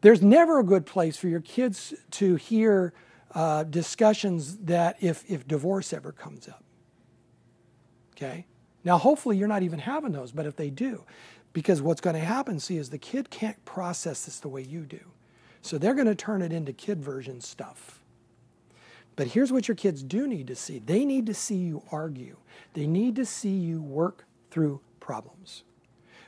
There's 0.00 0.22
never 0.22 0.60
a 0.60 0.64
good 0.64 0.86
place 0.86 1.18
for 1.18 1.28
your 1.28 1.40
kids 1.40 1.92
to 2.12 2.36
hear 2.36 2.94
uh, 3.34 3.64
discussions 3.64 4.56
that 4.58 4.96
if, 5.02 5.28
if 5.28 5.46
divorce 5.46 5.92
ever 5.92 6.12
comes 6.12 6.48
up. 6.48 6.62
Okay? 8.16 8.46
Now, 8.84 8.98
hopefully, 8.98 9.36
you're 9.36 9.48
not 9.48 9.62
even 9.62 9.80
having 9.80 10.12
those, 10.12 10.32
but 10.32 10.46
if 10.46 10.56
they 10.56 10.70
do, 10.70 11.04
because 11.52 11.82
what's 11.82 12.00
going 12.00 12.14
to 12.14 12.20
happen, 12.20 12.60
see, 12.60 12.76
is 12.76 12.90
the 12.90 12.98
kid 12.98 13.30
can't 13.30 13.62
process 13.64 14.24
this 14.24 14.38
the 14.38 14.48
way 14.48 14.62
you 14.62 14.82
do. 14.82 15.00
So 15.62 15.78
they're 15.78 15.94
going 15.94 16.06
to 16.06 16.14
turn 16.14 16.42
it 16.42 16.52
into 16.52 16.72
kid 16.72 17.02
version 17.02 17.40
stuff. 17.40 18.00
But 19.16 19.26
here's 19.26 19.50
what 19.50 19.66
your 19.66 19.74
kids 19.74 20.04
do 20.04 20.28
need 20.28 20.46
to 20.46 20.54
see 20.54 20.78
they 20.78 21.04
need 21.04 21.26
to 21.26 21.34
see 21.34 21.56
you 21.56 21.82
argue, 21.90 22.36
they 22.74 22.86
need 22.86 23.16
to 23.16 23.26
see 23.26 23.56
you 23.56 23.82
work 23.82 24.24
through 24.50 24.80
problems. 25.00 25.64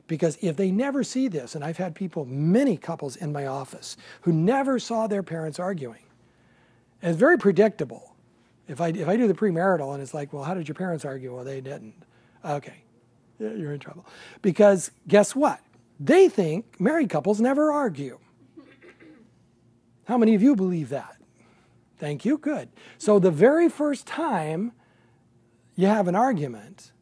Because 0.09 0.37
if 0.43 0.57
they 0.57 0.73
never 0.73 1.05
see 1.05 1.29
this, 1.29 1.55
and 1.55 1.65
I've 1.65 1.77
had 1.77 1.95
people, 1.95 2.25
many 2.25 2.77
couples 2.77 3.15
in 3.15 3.33
my 3.33 3.47
office, 3.47 3.97
who 4.23 4.33
never 4.33 4.81
saw 4.81 5.07
their 5.07 5.23
parents 5.23 5.61
arguing, 5.61 6.03
and 7.01 7.11
it's 7.11 7.19
very 7.21 7.39
predictable. 7.39 8.17
If 8.67 8.81
I, 8.81 8.89
if 8.89 9.09
I 9.09 9.17
do 9.17 9.29
the 9.29 9.35
premarital 9.35 9.95
and 9.95 10.03
it's 10.03 10.13
like, 10.13 10.33
well, 10.33 10.43
how 10.43 10.55
did 10.55 10.67
your 10.67 10.75
parents 10.75 11.05
argue? 11.05 11.33
Well, 11.35 11.45
they 11.45 11.61
didn't. 11.61 11.95
Okay, 12.45 12.85
you're 13.39 13.73
in 13.73 13.81
trouble. 13.81 14.07
Because 14.43 14.91
guess 15.07 15.35
what? 15.35 15.61
They 15.99 16.29
think 16.29 16.81
married 16.81 17.11
couples 17.11 17.41
never 17.41 17.71
argue. 17.71 18.19
How 20.05 20.19
many 20.19 20.35
of 20.35 20.43
you 20.43 20.57
believe 20.57 20.89
that? 20.89 21.17
Thank 21.99 22.25
you. 22.25 22.39
Good. 22.39 22.71
So 22.99 23.19
the 23.19 23.31
very 23.31 23.69
first 23.69 24.07
time 24.07 24.73
you 25.77 25.87
have 25.87 26.09
an 26.09 26.15
argument, 26.15 26.93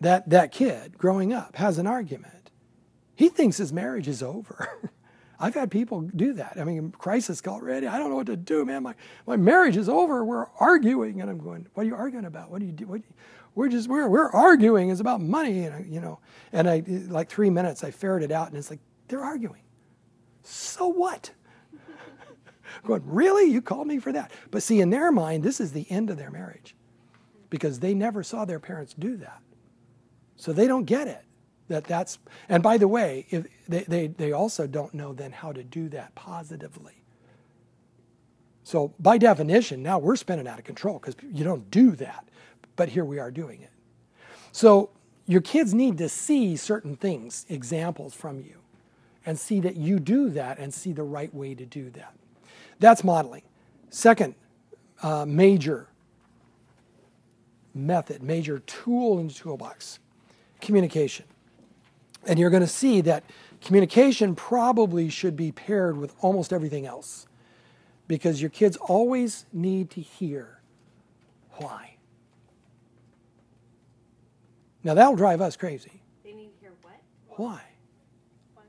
that 0.00 0.28
that 0.30 0.52
kid 0.52 0.96
growing 0.96 1.32
up 1.32 1.56
has 1.56 1.78
an 1.78 1.86
argument. 1.86 2.50
He 3.14 3.28
thinks 3.28 3.56
his 3.56 3.72
marriage 3.72 4.06
is 4.06 4.22
over. 4.22 4.92
I've 5.40 5.54
had 5.54 5.70
people 5.70 6.02
do 6.02 6.32
that. 6.34 6.56
I 6.58 6.64
mean, 6.64 6.90
crisis 6.90 7.40
call 7.40 7.60
ready. 7.60 7.86
I 7.86 7.98
don't 7.98 8.10
know 8.10 8.16
what 8.16 8.26
to 8.26 8.36
do, 8.36 8.64
man. 8.64 8.82
My, 8.82 8.94
my 9.26 9.36
marriage 9.36 9.76
is 9.76 9.88
over. 9.88 10.24
We're 10.24 10.46
arguing. 10.58 11.20
And 11.20 11.30
I'm 11.30 11.38
going, 11.38 11.66
what 11.74 11.84
are 11.84 11.86
you 11.86 11.94
arguing 11.94 12.24
about? 12.24 12.50
What 12.50 12.60
do 12.60 12.66
you 12.66 12.72
do? 12.72 12.86
What, 12.86 13.02
we're 13.54 13.68
just, 13.68 13.88
we're, 13.88 14.08
we're 14.08 14.30
arguing. 14.30 14.90
It's 14.90 15.00
about 15.00 15.20
money. 15.20 15.64
And 15.64 15.74
I, 15.74 15.86
you 15.88 16.00
know, 16.00 16.20
and 16.52 16.68
I, 16.68 16.82
like 16.86 17.28
three 17.28 17.50
minutes, 17.50 17.84
I 17.84 17.90
ferreted 17.90 18.32
out 18.32 18.48
and 18.48 18.56
it's 18.56 18.70
like, 18.70 18.80
they're 19.08 19.24
arguing. 19.24 19.62
So 20.42 20.88
what? 20.88 21.30
going, 22.84 23.02
really? 23.04 23.50
You 23.50 23.60
called 23.60 23.86
me 23.86 23.98
for 23.98 24.12
that? 24.12 24.30
But 24.50 24.62
see, 24.62 24.80
in 24.80 24.90
their 24.90 25.10
mind, 25.10 25.42
this 25.42 25.60
is 25.60 25.72
the 25.72 25.90
end 25.90 26.10
of 26.10 26.16
their 26.16 26.30
marriage 26.30 26.74
because 27.50 27.80
they 27.80 27.94
never 27.94 28.22
saw 28.22 28.44
their 28.44 28.60
parents 28.60 28.94
do 28.94 29.16
that. 29.16 29.40
So 30.36 30.52
they 30.52 30.66
don't 30.66 30.84
get 30.84 31.08
it. 31.08 31.24
That 31.68 31.84
that's, 31.84 32.18
and 32.48 32.62
by 32.62 32.78
the 32.78 32.88
way, 32.88 33.26
if 33.28 33.46
they, 33.68 33.82
they, 33.82 34.06
they 34.06 34.32
also 34.32 34.66
don't 34.66 34.94
know 34.94 35.12
then 35.12 35.32
how 35.32 35.52
to 35.52 35.62
do 35.62 35.88
that 35.90 36.14
positively. 36.14 37.04
So 38.62 38.94
by 38.98 39.18
definition, 39.18 39.82
now 39.82 39.98
we're 39.98 40.16
spinning 40.16 40.46
out 40.46 40.58
of 40.58 40.64
control 40.64 40.98
because 40.98 41.16
you 41.32 41.44
don't 41.44 41.70
do 41.70 41.92
that. 41.92 42.27
But 42.78 42.90
here 42.90 43.04
we 43.04 43.18
are 43.18 43.32
doing 43.32 43.60
it. 43.60 43.72
So 44.52 44.90
your 45.26 45.40
kids 45.40 45.74
need 45.74 45.98
to 45.98 46.08
see 46.08 46.56
certain 46.56 46.94
things, 46.94 47.44
examples 47.48 48.14
from 48.14 48.40
you, 48.40 48.54
and 49.26 49.36
see 49.36 49.58
that 49.60 49.76
you 49.76 49.98
do 49.98 50.30
that 50.30 50.58
and 50.60 50.72
see 50.72 50.92
the 50.92 51.02
right 51.02 51.34
way 51.34 51.56
to 51.56 51.66
do 51.66 51.90
that. 51.90 52.14
That's 52.78 53.02
modeling. 53.02 53.42
Second 53.90 54.36
uh, 55.02 55.26
major 55.26 55.88
method, 57.74 58.22
major 58.22 58.60
tool 58.60 59.18
in 59.18 59.26
the 59.26 59.34
toolbox 59.34 59.98
communication. 60.60 61.26
And 62.28 62.38
you're 62.38 62.50
going 62.50 62.62
to 62.62 62.66
see 62.68 63.00
that 63.00 63.24
communication 63.60 64.36
probably 64.36 65.08
should 65.08 65.36
be 65.36 65.50
paired 65.50 65.96
with 65.96 66.14
almost 66.20 66.52
everything 66.52 66.86
else 66.86 67.26
because 68.06 68.40
your 68.40 68.50
kids 68.50 68.76
always 68.76 69.46
need 69.52 69.90
to 69.90 70.00
hear 70.00 70.60
why. 71.54 71.97
Now, 74.88 74.94
that'll 74.94 75.16
drive 75.16 75.42
us 75.42 75.54
crazy. 75.54 76.00
They 76.24 76.32
need 76.32 76.50
to 76.54 76.60
hear 76.60 76.72
what? 76.80 76.94
Why? 77.36 77.60
Why? 78.54 78.62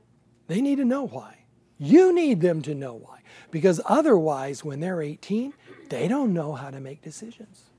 They 0.48 0.60
need 0.60 0.76
to 0.76 0.84
know 0.84 1.06
why. 1.06 1.46
You 1.78 2.14
need 2.14 2.42
them 2.42 2.60
to 2.60 2.74
know 2.74 2.92
why. 2.92 3.20
Because 3.50 3.80
otherwise, 3.86 4.62
when 4.62 4.80
they're 4.80 5.00
18, 5.00 5.54
they 5.88 6.08
don't 6.08 6.34
know 6.34 6.52
how 6.52 6.68
to 6.68 6.78
make 6.78 7.00
decisions. 7.00 7.70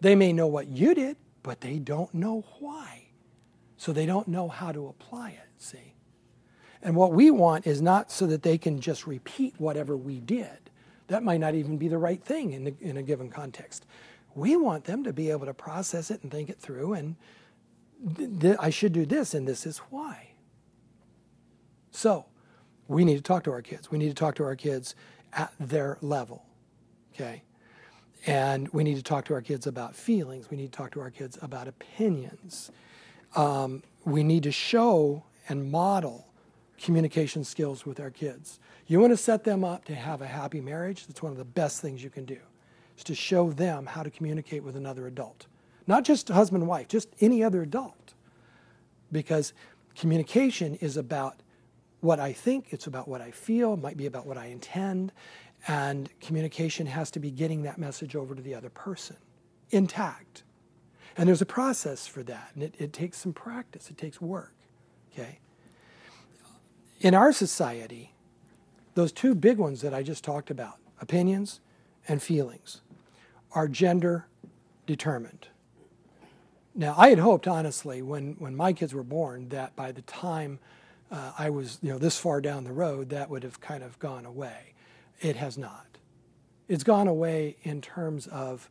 They 0.00 0.14
may 0.14 0.32
know 0.32 0.46
what 0.46 0.68
you 0.68 0.94
did, 0.94 1.16
but 1.42 1.60
they 1.60 1.80
don't 1.80 2.14
know 2.14 2.44
why. 2.60 3.08
So 3.76 3.92
they 3.92 4.06
don't 4.06 4.28
know 4.28 4.46
how 4.46 4.70
to 4.70 4.86
apply 4.86 5.30
it, 5.30 5.48
see? 5.58 5.94
And 6.84 6.94
what 6.94 7.10
we 7.10 7.32
want 7.32 7.66
is 7.66 7.82
not 7.82 8.12
so 8.12 8.28
that 8.28 8.44
they 8.44 8.58
can 8.58 8.80
just 8.80 9.08
repeat 9.08 9.54
whatever 9.58 9.96
we 9.96 10.20
did. 10.20 10.70
That 11.08 11.24
might 11.24 11.40
not 11.40 11.56
even 11.56 11.78
be 11.78 11.88
the 11.88 11.98
right 11.98 12.22
thing 12.22 12.52
in, 12.52 12.62
the, 12.62 12.74
in 12.80 12.96
a 12.96 13.02
given 13.02 13.28
context. 13.28 13.86
We 14.36 14.56
want 14.56 14.84
them 14.84 15.02
to 15.04 15.12
be 15.12 15.30
able 15.30 15.46
to 15.46 15.54
process 15.54 16.12
it 16.12 16.22
and 16.22 16.30
think 16.30 16.48
it 16.48 16.60
through, 16.60 16.92
and 16.94 17.16
th- 18.16 18.40
th- 18.40 18.56
I 18.58 18.70
should 18.70 18.92
do 18.92 19.06
this, 19.06 19.34
and 19.34 19.46
this 19.46 19.66
is 19.66 19.78
why. 19.90 20.30
So, 21.90 22.26
we 22.88 23.04
need 23.04 23.16
to 23.16 23.22
talk 23.22 23.44
to 23.44 23.52
our 23.52 23.62
kids. 23.62 23.90
We 23.90 23.98
need 23.98 24.08
to 24.08 24.14
talk 24.14 24.34
to 24.36 24.44
our 24.44 24.56
kids 24.56 24.94
at 25.32 25.52
their 25.60 25.96
level, 26.00 26.44
okay? 27.14 27.42
And 28.26 28.68
we 28.70 28.84
need 28.84 28.96
to 28.96 29.02
talk 29.02 29.24
to 29.26 29.34
our 29.34 29.40
kids 29.40 29.66
about 29.66 29.94
feelings. 29.94 30.50
We 30.50 30.56
need 30.56 30.72
to 30.72 30.76
talk 30.76 30.90
to 30.92 31.00
our 31.00 31.10
kids 31.10 31.38
about 31.40 31.68
opinions. 31.68 32.70
Um, 33.36 33.82
we 34.04 34.22
need 34.22 34.42
to 34.42 34.52
show 34.52 35.24
and 35.48 35.70
model 35.70 36.26
communication 36.80 37.44
skills 37.44 37.86
with 37.86 38.00
our 38.00 38.10
kids. 38.10 38.58
You 38.86 39.00
want 39.00 39.12
to 39.12 39.16
set 39.16 39.44
them 39.44 39.64
up 39.64 39.84
to 39.84 39.94
have 39.94 40.22
a 40.22 40.26
happy 40.26 40.60
marriage? 40.60 41.06
That's 41.06 41.22
one 41.22 41.32
of 41.32 41.38
the 41.38 41.44
best 41.44 41.80
things 41.80 42.02
you 42.02 42.10
can 42.10 42.24
do, 42.24 42.38
is 42.96 43.04
to 43.04 43.14
show 43.14 43.52
them 43.52 43.86
how 43.86 44.02
to 44.02 44.10
communicate 44.10 44.64
with 44.64 44.76
another 44.76 45.06
adult. 45.06 45.46
Not 45.90 46.04
just 46.04 46.28
husband 46.28 46.62
and 46.62 46.68
wife, 46.68 46.86
just 46.86 47.08
any 47.20 47.42
other 47.42 47.62
adult. 47.62 48.14
Because 49.10 49.52
communication 49.96 50.76
is 50.76 50.96
about 50.96 51.40
what 51.98 52.20
I 52.20 52.32
think, 52.32 52.66
it's 52.70 52.86
about 52.86 53.08
what 53.08 53.20
I 53.20 53.32
feel, 53.32 53.74
it 53.74 53.82
might 53.82 53.96
be 53.96 54.06
about 54.06 54.24
what 54.24 54.38
I 54.38 54.46
intend, 54.46 55.10
and 55.66 56.08
communication 56.20 56.86
has 56.86 57.10
to 57.10 57.18
be 57.18 57.32
getting 57.32 57.64
that 57.64 57.76
message 57.76 58.14
over 58.14 58.36
to 58.36 58.40
the 58.40 58.54
other 58.54 58.70
person 58.70 59.16
intact. 59.70 60.44
And 61.16 61.28
there's 61.28 61.42
a 61.42 61.46
process 61.46 62.06
for 62.06 62.22
that, 62.22 62.52
and 62.54 62.62
it, 62.62 62.76
it 62.78 62.92
takes 62.92 63.18
some 63.18 63.32
practice, 63.32 63.90
it 63.90 63.98
takes 63.98 64.20
work. 64.20 64.52
Okay? 65.12 65.40
In 67.00 67.14
our 67.14 67.32
society, 67.32 68.14
those 68.94 69.10
two 69.10 69.34
big 69.34 69.58
ones 69.58 69.80
that 69.80 69.92
I 69.92 70.04
just 70.04 70.22
talked 70.22 70.52
about, 70.52 70.76
opinions 71.00 71.58
and 72.06 72.22
feelings, 72.22 72.80
are 73.50 73.66
gender 73.66 74.28
determined. 74.86 75.48
Now, 76.74 76.94
I 76.96 77.08
had 77.08 77.18
hoped, 77.18 77.48
honestly, 77.48 78.00
when, 78.00 78.36
when 78.38 78.54
my 78.54 78.72
kids 78.72 78.94
were 78.94 79.02
born, 79.02 79.48
that 79.48 79.74
by 79.74 79.92
the 79.92 80.02
time 80.02 80.60
uh, 81.10 81.32
I 81.38 81.50
was 81.50 81.78
you 81.82 81.90
know, 81.90 81.98
this 81.98 82.18
far 82.18 82.40
down 82.40 82.64
the 82.64 82.72
road, 82.72 83.10
that 83.10 83.28
would 83.28 83.42
have 83.42 83.60
kind 83.60 83.82
of 83.82 83.98
gone 83.98 84.24
away. 84.24 84.74
It 85.20 85.36
has 85.36 85.58
not. 85.58 85.86
It's 86.68 86.84
gone 86.84 87.08
away 87.08 87.56
in 87.62 87.80
terms 87.80 88.28
of 88.28 88.70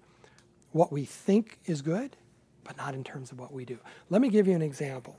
what 0.71 0.91
we 0.91 1.03
think 1.03 1.59
is 1.65 1.81
good, 1.81 2.15
but 2.63 2.77
not 2.77 2.93
in 2.93 3.03
terms 3.03 3.31
of 3.31 3.39
what 3.39 3.51
we 3.51 3.65
do. 3.65 3.77
Let 4.09 4.21
me 4.21 4.29
give 4.29 4.47
you 4.47 4.55
an 4.55 4.61
example. 4.61 5.17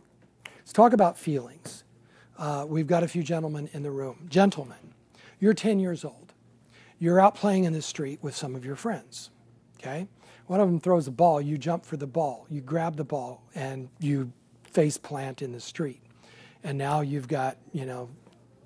Let's 0.57 0.73
talk 0.73 0.93
about 0.93 1.19
feelings. 1.19 1.85
Uh, 2.39 2.65
we've 2.67 2.87
got 2.87 3.03
a 3.03 3.09
few 3.09 3.23
gentlemen 3.23 3.69
in 3.73 3.83
the 3.83 3.91
room. 3.91 4.27
Gentlemen, 4.31 4.95
you're 5.39 5.53
10 5.53 5.79
years 5.79 6.05
old. 6.05 6.33
You're 6.99 7.21
out 7.21 7.35
playing 7.35 7.65
in 7.65 7.73
the 7.75 7.83
street 7.83 8.21
with 8.23 8.35
some 8.35 8.55
of 8.55 8.65
your 8.65 8.77
friends. 8.77 9.31
Okay? 9.79 10.07
One 10.51 10.59
of 10.59 10.67
them 10.67 10.81
throws 10.81 11.07
a 11.07 11.13
ball, 11.13 11.41
you 11.41 11.57
jump 11.57 11.87
for 11.87 11.97
the 11.97 12.09
ball, 12.09 12.45
you 12.51 12.61
grab 12.61 12.97
the 12.97 13.05
ball, 13.05 13.45
and 13.55 13.89
you 14.01 14.33
face 14.65 14.99
plant 14.99 15.43
in 15.43 15.53
the 15.53 15.61
street. 15.61 16.03
And 16.65 16.77
now 16.77 17.03
you've 17.03 17.29
got, 17.29 17.57
you 17.73 17.87
know, 17.87 18.09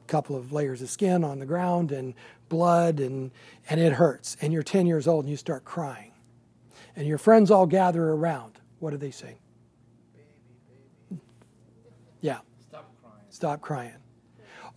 a 0.01 0.07
couple 0.07 0.35
of 0.35 0.51
layers 0.51 0.81
of 0.81 0.89
skin 0.89 1.25
on 1.25 1.41
the 1.41 1.45
ground 1.45 1.93
and 1.93 2.15
blood, 2.49 3.01
and, 3.01 3.31
and 3.69 3.83
it 3.83 3.93
hurts. 3.93 4.39
And 4.41 4.51
you're 4.51 4.63
10 4.63 4.87
years 4.87 5.07
old 5.07 5.27
and 5.27 5.31
you 5.31 5.37
start 5.37 5.67
crying. 5.67 6.13
And 6.97 7.07
your 7.07 7.19
friends 7.19 7.51
all 7.51 7.67
gather 7.67 8.03
around. 8.03 8.59
What 8.79 8.93
do 8.93 8.97
they 8.97 9.11
say? 9.11 9.37
Yeah. 12.23 12.39
Stop 12.67 12.91
crying. 13.03 13.27
Stop 13.29 13.61
crying. 13.61 13.97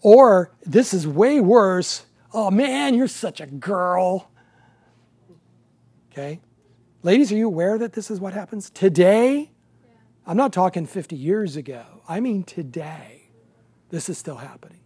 Or 0.01 0.51
this 0.66 0.93
is 0.93 1.08
way 1.08 1.39
worse. 1.39 2.05
Oh 2.34 2.51
man, 2.51 2.95
you're 2.95 3.08
such 3.08 3.39
a 3.39 3.45
girl. 3.45 4.30
Okay? 6.12 6.41
Ladies, 7.04 7.32
are 7.32 7.36
you 7.36 7.48
aware 7.48 7.78
that 7.78 7.93
this 7.93 8.10
is 8.10 8.20
what 8.20 8.34
happens 8.34 8.70
today? 8.70 9.52
I'm 10.26 10.38
not 10.38 10.52
talking 10.52 10.86
50 10.86 11.16
years 11.16 11.56
ago. 11.56 11.84
I 12.10 12.20
mean 12.20 12.43
today. 12.43 13.30
This 13.89 14.10
is 14.10 14.18
still 14.18 14.38
happening. 14.38 14.80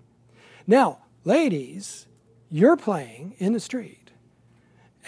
Now, 0.67 0.99
ladies, 1.23 2.05
you're 2.49 2.77
playing 2.77 3.35
in 3.39 3.53
the 3.53 3.59
street 3.59 4.11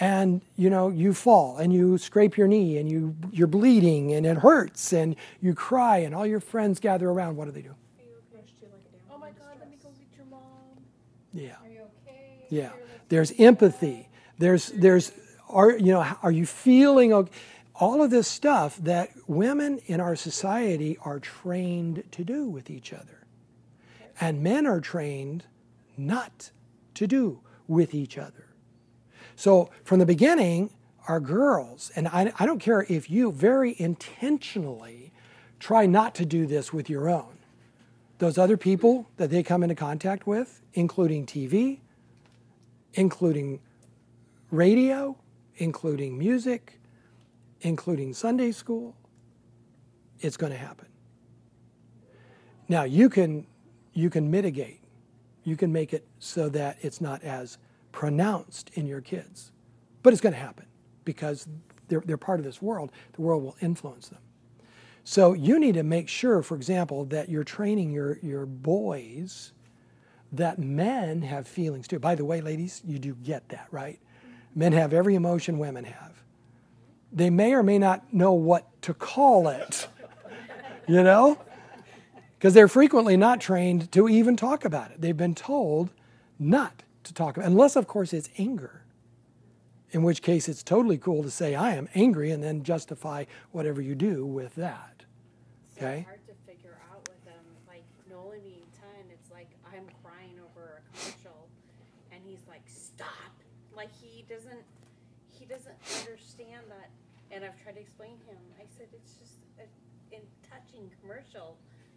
and 0.00 0.40
you 0.56 0.68
know 0.70 0.88
you 0.88 1.14
fall 1.14 1.58
and 1.58 1.72
you 1.72 1.98
scrape 1.98 2.36
your 2.36 2.48
knee 2.48 2.78
and 2.78 2.90
you 2.90 3.14
you're 3.30 3.46
bleeding 3.46 4.12
and 4.12 4.26
it 4.26 4.38
hurts 4.38 4.92
and 4.92 5.14
you 5.40 5.54
cry 5.54 5.98
and 5.98 6.16
all 6.16 6.26
your 6.26 6.40
friends 6.40 6.80
gather 6.80 7.08
around 7.08 7.36
what 7.36 7.44
do 7.44 7.52
they 7.52 7.62
do 7.62 7.72
Rushed 8.34 8.54
you 8.60 8.66
like 8.72 8.80
a 8.88 9.08
damn 9.08 9.14
Oh 9.14 9.18
my 9.18 9.30
god, 9.30 9.56
let 9.60 9.70
me 9.70 9.76
go 9.80 9.88
get 9.90 10.08
your 10.16 10.26
mom. 10.26 10.40
yeah 11.32 11.50
Are 11.64 11.68
you 11.70 11.82
okay? 12.04 12.46
Yeah, 12.48 12.70
there's 13.08 13.32
empathy. 13.38 14.08
There's 14.38 14.68
there's 14.70 15.12
are 15.54 15.78
you 15.78 15.92
know 15.92 16.04
are 16.22 16.32
you 16.32 16.44
feeling 16.44 17.12
okay? 17.12 17.32
All 17.76 18.02
of 18.02 18.10
this 18.10 18.28
stuff 18.28 18.76
that 18.78 19.10
women 19.26 19.78
in 19.86 20.00
our 20.00 20.14
society 20.14 20.96
are 21.04 21.18
trained 21.18 22.04
to 22.12 22.22
do 22.22 22.48
with 22.48 22.70
each 22.70 22.92
other, 22.92 23.26
and 24.20 24.42
men 24.42 24.66
are 24.66 24.80
trained 24.80 25.44
not 25.96 26.50
to 26.94 27.06
do 27.06 27.40
with 27.66 27.94
each 27.94 28.16
other. 28.16 28.46
So 29.36 29.70
from 29.82 29.98
the 29.98 30.06
beginning, 30.06 30.70
our 31.08 31.20
girls, 31.20 31.90
and 31.96 32.08
I, 32.08 32.32
I 32.38 32.46
don't 32.46 32.60
care 32.60 32.86
if 32.88 33.10
you 33.10 33.32
very 33.32 33.74
intentionally 33.78 35.12
try 35.58 35.86
not 35.86 36.14
to 36.16 36.24
do 36.24 36.46
this 36.46 36.72
with 36.72 36.88
your 36.88 37.08
own. 37.08 37.38
Those 38.18 38.38
other 38.38 38.56
people 38.56 39.10
that 39.16 39.30
they 39.30 39.42
come 39.42 39.62
into 39.62 39.74
contact 39.74 40.26
with, 40.26 40.62
including 40.74 41.26
TV, 41.26 41.80
including 42.94 43.60
radio, 44.50 45.16
including 45.56 46.18
music, 46.18 46.80
including 47.60 48.14
Sunday 48.14 48.52
school, 48.52 48.96
it's 50.20 50.36
going 50.36 50.52
to 50.52 50.58
happen. 50.58 50.88
Now 52.68 52.84
you 52.84 53.08
can 53.08 53.46
you 53.92 54.10
can 54.10 54.30
mitigate 54.30 54.84
you 55.44 55.56
can 55.56 55.72
make 55.72 55.92
it 55.92 56.06
so 56.18 56.48
that 56.48 56.78
it's 56.80 57.00
not 57.00 57.22
as 57.22 57.58
pronounced 57.92 58.70
in 58.74 58.86
your 58.86 59.00
kids. 59.00 59.52
But 60.02 60.12
it's 60.12 60.22
going 60.22 60.32
to 60.32 60.38
happen 60.38 60.66
because 61.04 61.46
they're, 61.88 62.02
they're 62.04 62.16
part 62.16 62.40
of 62.40 62.44
this 62.44 62.60
world. 62.60 62.90
The 63.12 63.22
world 63.22 63.42
will 63.42 63.56
influence 63.60 64.08
them. 64.08 64.20
So 65.04 65.34
you 65.34 65.58
need 65.60 65.74
to 65.74 65.82
make 65.82 66.08
sure, 66.08 66.42
for 66.42 66.56
example, 66.56 67.04
that 67.06 67.28
you're 67.28 67.44
training 67.44 67.92
your, 67.92 68.18
your 68.22 68.46
boys 68.46 69.52
that 70.32 70.58
men 70.58 71.22
have 71.22 71.46
feelings 71.46 71.86
too. 71.86 71.98
By 71.98 72.14
the 72.14 72.24
way, 72.24 72.40
ladies, 72.40 72.80
you 72.84 72.98
do 72.98 73.14
get 73.14 73.50
that, 73.50 73.68
right? 73.70 74.00
Men 74.54 74.72
have 74.72 74.92
every 74.92 75.14
emotion 75.14 75.58
women 75.58 75.84
have. 75.84 76.22
They 77.12 77.30
may 77.30 77.54
or 77.54 77.62
may 77.62 77.78
not 77.78 78.12
know 78.12 78.32
what 78.32 78.80
to 78.82 78.94
call 78.94 79.48
it, 79.48 79.88
you 80.88 81.02
know? 81.02 81.38
Because 82.38 82.54
they're 82.54 82.68
frequently 82.68 83.16
not 83.16 83.40
trained 83.40 83.90
to 83.92 84.08
even 84.08 84.36
talk 84.36 84.64
about 84.64 84.90
it. 84.90 85.00
They've 85.00 85.16
been 85.16 85.34
told 85.34 85.90
not 86.38 86.82
to 87.04 87.14
talk 87.14 87.36
about 87.36 87.46
it, 87.46 87.52
unless, 87.52 87.76
of 87.76 87.86
course, 87.86 88.12
it's 88.12 88.28
anger. 88.38 88.82
In 89.92 90.02
which 90.02 90.22
case, 90.22 90.48
it's 90.48 90.62
totally 90.62 90.98
cool 90.98 91.22
to 91.22 91.30
say, 91.30 91.54
I 91.54 91.74
am 91.74 91.88
angry, 91.94 92.30
and 92.32 92.42
then 92.42 92.64
justify 92.64 93.24
whatever 93.52 93.80
you 93.80 93.94
do 93.94 94.26
with 94.26 94.54
that. 94.56 95.04
So 95.78 95.86
Okay. 95.86 96.02
hard 96.02 96.20
to 96.26 96.34
figure 96.50 96.76
out 96.92 97.08
with 97.08 97.24
them. 97.24 97.44
Like 97.68 97.84
Nolan 98.10 98.40
being 98.42 98.66
ten, 98.74 99.06
it's 99.12 99.30
like 99.30 99.48
I'm 99.72 99.86
crying 100.02 100.34
over 100.40 100.82
a 100.82 100.98
commercial, 100.98 101.48
and 102.10 102.20
he's 102.26 102.40
like, 102.48 102.62
"Stop!" 102.66 103.33
Like 103.76 103.90
he 103.92 104.24
doesn't, 104.28 104.64
he 105.28 105.44
doesn't 105.44 105.74
understand 106.00 106.66
that. 106.68 106.90
And 107.30 107.44
I've 107.44 107.60
tried 107.62 107.74
to 107.74 107.80
explain 107.80 108.18
to 108.18 108.26
him. 108.30 108.38
I 108.58 108.64
said 108.78 108.86
it's 108.92 109.14
just 109.14 109.42
a 109.58 109.66
in 110.14 110.22
touching 110.46 110.90
commercial. 111.00 111.56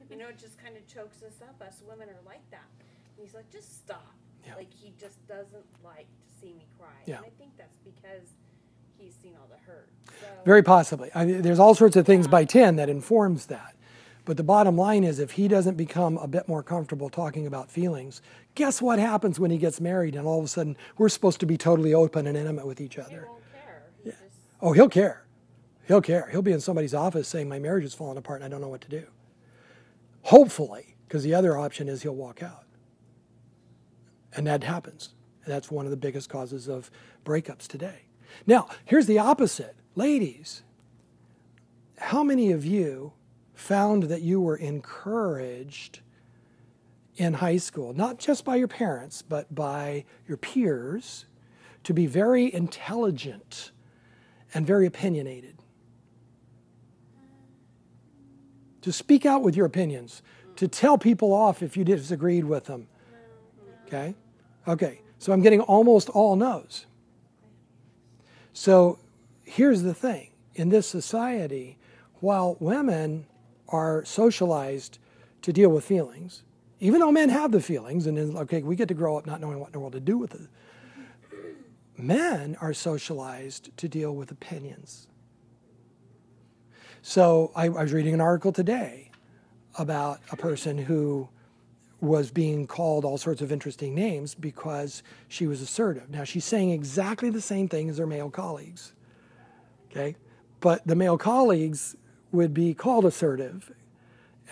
You 0.09 0.17
know, 0.17 0.29
it 0.29 0.37
just 0.37 0.57
kind 0.63 0.75
of 0.75 0.87
chokes 0.87 1.21
us 1.21 1.41
up. 1.41 1.61
Us 1.61 1.81
women 1.87 2.09
are 2.09 2.23
like 2.25 2.45
that. 2.51 2.69
And 2.81 3.25
he's 3.25 3.33
like, 3.33 3.49
"Just 3.51 3.77
stop!" 3.85 4.15
Yeah. 4.45 4.55
Like 4.55 4.73
he 4.73 4.93
just 4.99 5.25
doesn't 5.27 5.67
like 5.83 6.07
to 6.07 6.27
see 6.41 6.53
me 6.53 6.65
cry. 6.79 6.97
Yeah. 7.05 7.17
And 7.17 7.25
I 7.25 7.31
think 7.37 7.51
that's 7.57 7.77
because 7.83 8.33
he's 8.97 9.13
seen 9.21 9.33
all 9.39 9.47
the 9.49 9.59
hurt. 9.69 9.89
So, 10.21 10.27
Very 10.45 10.63
possibly. 10.63 11.11
I 11.13 11.25
mean, 11.25 11.41
there's 11.41 11.59
all 11.59 11.75
sorts 11.75 11.95
of 11.95 12.05
things 12.05 12.27
by 12.27 12.45
10 12.45 12.77
that 12.77 12.89
informs 12.89 13.47
that. 13.47 13.75
But 14.27 14.35
the 14.35 14.43
bottom 14.43 14.75
line 14.75 15.05
is 15.05 15.19
if 15.19 15.31
he 15.31 15.47
doesn't 15.47 15.75
become 15.75 16.17
a 16.17 16.27
bit 16.27 16.49
more 16.49 16.61
comfortable 16.61 17.09
talking 17.09 17.47
about 17.47 17.71
feelings, 17.71 18.21
guess 18.55 18.81
what 18.81 18.99
happens 18.99 19.39
when 19.39 19.51
he 19.51 19.57
gets 19.57 19.79
married 19.79 20.17
and 20.17 20.27
all 20.27 20.39
of 20.39 20.43
a 20.43 20.49
sudden 20.49 20.75
we're 20.97 21.07
supposed 21.07 21.39
to 21.39 21.45
be 21.45 21.55
totally 21.55 21.93
open 21.93 22.27
and 22.27 22.35
intimate 22.35 22.67
with 22.67 22.81
each 22.81 22.95
he 22.95 23.01
other? 23.01 23.27
won't 23.29 23.41
care. 23.53 23.83
He 24.03 24.09
just 24.09 24.21
Oh, 24.61 24.73
he'll 24.73 24.89
care. 24.89 25.25
He'll 25.87 26.01
care. 26.01 26.27
He'll 26.29 26.41
be 26.41 26.51
in 26.51 26.59
somebody's 26.59 26.93
office 26.93 27.29
saying, 27.29 27.47
My 27.47 27.57
marriage 27.57 27.85
is 27.85 27.93
falling 27.93 28.17
apart 28.17 28.41
and 28.41 28.45
I 28.45 28.49
don't 28.49 28.59
know 28.59 28.67
what 28.67 28.81
to 28.81 28.89
do. 28.89 29.05
Hopefully, 30.23 30.97
because 31.07 31.23
the 31.23 31.33
other 31.33 31.57
option 31.57 31.87
is 31.87 32.03
he'll 32.03 32.13
walk 32.13 32.43
out. 32.43 32.65
And 34.35 34.45
that 34.45 34.61
happens. 34.65 35.13
And 35.45 35.53
that's 35.53 35.71
one 35.71 35.85
of 35.85 35.91
the 35.91 35.95
biggest 35.95 36.29
causes 36.29 36.67
of 36.67 36.91
breakups 37.23 37.65
today. 37.65 38.01
Now, 38.45 38.67
here's 38.83 39.05
the 39.05 39.19
opposite. 39.19 39.77
Ladies, 39.95 40.63
how 41.97 42.23
many 42.23 42.51
of 42.51 42.65
you 42.65 43.13
found 43.57 44.03
that 44.03 44.21
you 44.21 44.39
were 44.39 44.55
encouraged 44.55 45.99
in 47.15 47.33
high 47.33 47.57
school, 47.57 47.91
not 47.93 48.19
just 48.19 48.45
by 48.45 48.55
your 48.55 48.67
parents, 48.67 49.23
but 49.23 49.53
by 49.53 50.05
your 50.27 50.37
peers, 50.37 51.25
to 51.83 51.93
be 51.93 52.05
very 52.05 52.53
intelligent 52.53 53.71
and 54.53 54.65
very 54.67 54.85
opinionated? 54.85 55.57
To 58.81 58.91
speak 58.91 59.25
out 59.25 59.41
with 59.41 59.55
your 59.55 59.65
opinions, 59.65 60.21
to 60.57 60.67
tell 60.67 60.99
people 60.99 61.33
off 61.33 61.63
if 61.63 61.75
you 61.75 61.83
disagreed 61.83 62.45
with 62.45 62.65
them. 62.65 62.87
Okay? 63.87 64.13
Okay, 64.67 65.01
so 65.17 65.33
I'm 65.33 65.41
getting 65.41 65.61
almost 65.61 66.09
all 66.09 66.35
no's. 66.35 66.85
So 68.53 68.99
here's 69.43 69.81
the 69.81 69.95
thing 69.95 70.29
in 70.53 70.69
this 70.69 70.87
society, 70.87 71.79
while 72.19 72.55
women 72.59 73.25
are 73.69 74.03
socialized 74.05 74.99
to 75.41 75.53
deal 75.53 75.69
with 75.69 75.83
feelings, 75.83 76.43
even 76.79 76.99
though 76.99 77.11
men 77.11 77.29
have 77.29 77.51
the 77.51 77.61
feelings, 77.61 78.07
and 78.07 78.17
then, 78.17 78.35
okay, 78.37 78.61
we 78.61 78.75
get 78.75 78.87
to 78.87 78.93
grow 78.93 79.17
up 79.17 79.25
not 79.25 79.41
knowing 79.41 79.59
what 79.59 79.67
in 79.67 79.73
the 79.73 79.79
world 79.79 79.93
to 79.93 79.99
do 79.99 80.17
with 80.17 80.33
it, 80.35 80.47
men 81.97 82.55
are 82.61 82.73
socialized 82.73 83.75
to 83.77 83.87
deal 83.87 84.15
with 84.15 84.31
opinions. 84.31 85.07
So 87.01 87.51
I, 87.55 87.65
I 87.65 87.83
was 87.83 87.93
reading 87.93 88.13
an 88.13 88.21
article 88.21 88.51
today 88.51 89.11
about 89.77 90.19
a 90.31 90.37
person 90.37 90.77
who 90.77 91.29
was 91.99 92.29
being 92.29 92.67
called 92.67 93.05
all 93.05 93.17
sorts 93.17 93.41
of 93.41 93.51
interesting 93.51 93.95
names 93.95 94.35
because 94.35 95.01
she 95.27 95.47
was 95.47 95.61
assertive. 95.61 96.09
Now 96.09 96.23
she's 96.23 96.45
saying 96.45 96.71
exactly 96.71 97.29
the 97.29 97.41
same 97.41 97.67
thing 97.67 97.89
as 97.89 97.97
her 97.97 98.05
male 98.05 98.29
colleagues. 98.29 98.93
Okay? 99.89 100.15
But 100.59 100.85
the 100.85 100.95
male 100.95 101.17
colleagues 101.17 101.95
would 102.31 102.53
be 102.53 102.73
called 102.73 103.05
assertive, 103.05 103.71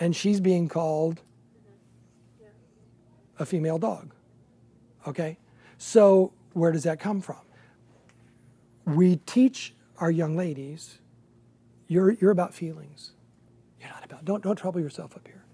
and 0.00 0.14
she's 0.14 0.40
being 0.40 0.68
called 0.68 1.20
a 3.38 3.46
female 3.46 3.78
dog. 3.78 4.12
Okay? 5.06 5.38
So 5.78 6.32
where 6.52 6.72
does 6.72 6.84
that 6.84 6.98
come 6.98 7.20
from? 7.20 7.36
We 8.86 9.16
teach 9.16 9.74
our 9.98 10.10
young 10.10 10.36
ladies, 10.36 10.98
you're, 11.88 12.12
you're 12.12 12.30
about 12.30 12.54
feelings. 12.54 13.12
You're 13.80 13.90
not 13.90 14.04
about, 14.04 14.24
don't, 14.24 14.42
don't 14.42 14.56
trouble 14.56 14.80
yourself 14.80 15.16
up 15.16 15.26
here. 15.26 15.44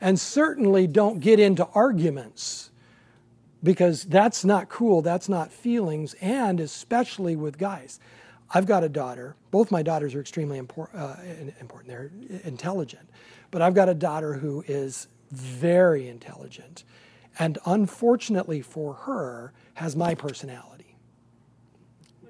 And 0.00 0.18
certainly 0.18 0.86
don't 0.86 1.20
get 1.20 1.38
into 1.38 1.66
arguments 1.74 2.70
because 3.62 4.04
that's 4.04 4.44
not 4.44 4.68
cool, 4.68 5.02
that's 5.02 5.28
not 5.28 5.52
feelings, 5.52 6.14
and 6.20 6.58
especially 6.58 7.36
with 7.36 7.58
guys. 7.58 8.00
I've 8.52 8.66
got 8.66 8.84
a 8.84 8.88
daughter. 8.88 9.36
Both 9.50 9.70
my 9.70 9.82
daughters 9.82 10.14
are 10.14 10.20
extremely 10.20 10.60
impor- 10.60 10.94
uh, 10.94 11.16
important. 11.60 11.88
They're 11.88 12.10
intelligent. 12.44 13.08
But 13.50 13.62
I've 13.62 13.74
got 13.74 13.88
a 13.88 13.94
daughter 13.94 14.34
who 14.34 14.64
is 14.66 15.08
very 15.30 16.08
intelligent 16.08 16.84
and 17.38 17.58
unfortunately 17.64 18.60
for 18.60 18.94
her 18.94 19.52
has 19.74 19.96
my 19.96 20.14
personality. 20.14 20.96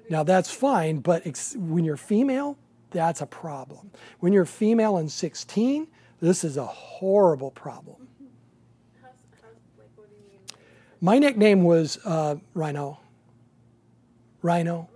Now 0.09 0.23
that's 0.23 0.51
fine, 0.51 0.99
but 0.99 1.25
ex- 1.25 1.55
when 1.57 1.83
you're 1.83 1.97
female, 1.97 2.57
that's 2.91 3.21
a 3.21 3.25
problem. 3.25 3.91
When 4.19 4.33
you're 4.33 4.45
female 4.45 4.97
and 4.97 5.11
16, 5.11 5.87
this 6.21 6.43
is 6.43 6.57
a 6.57 6.65
horrible 6.65 7.51
problem. 7.51 8.07
My 11.01 11.19
nickname 11.19 11.63
was 11.63 11.99
uh, 12.05 12.35
Rhino. 12.53 12.99
Rhino? 14.41 14.89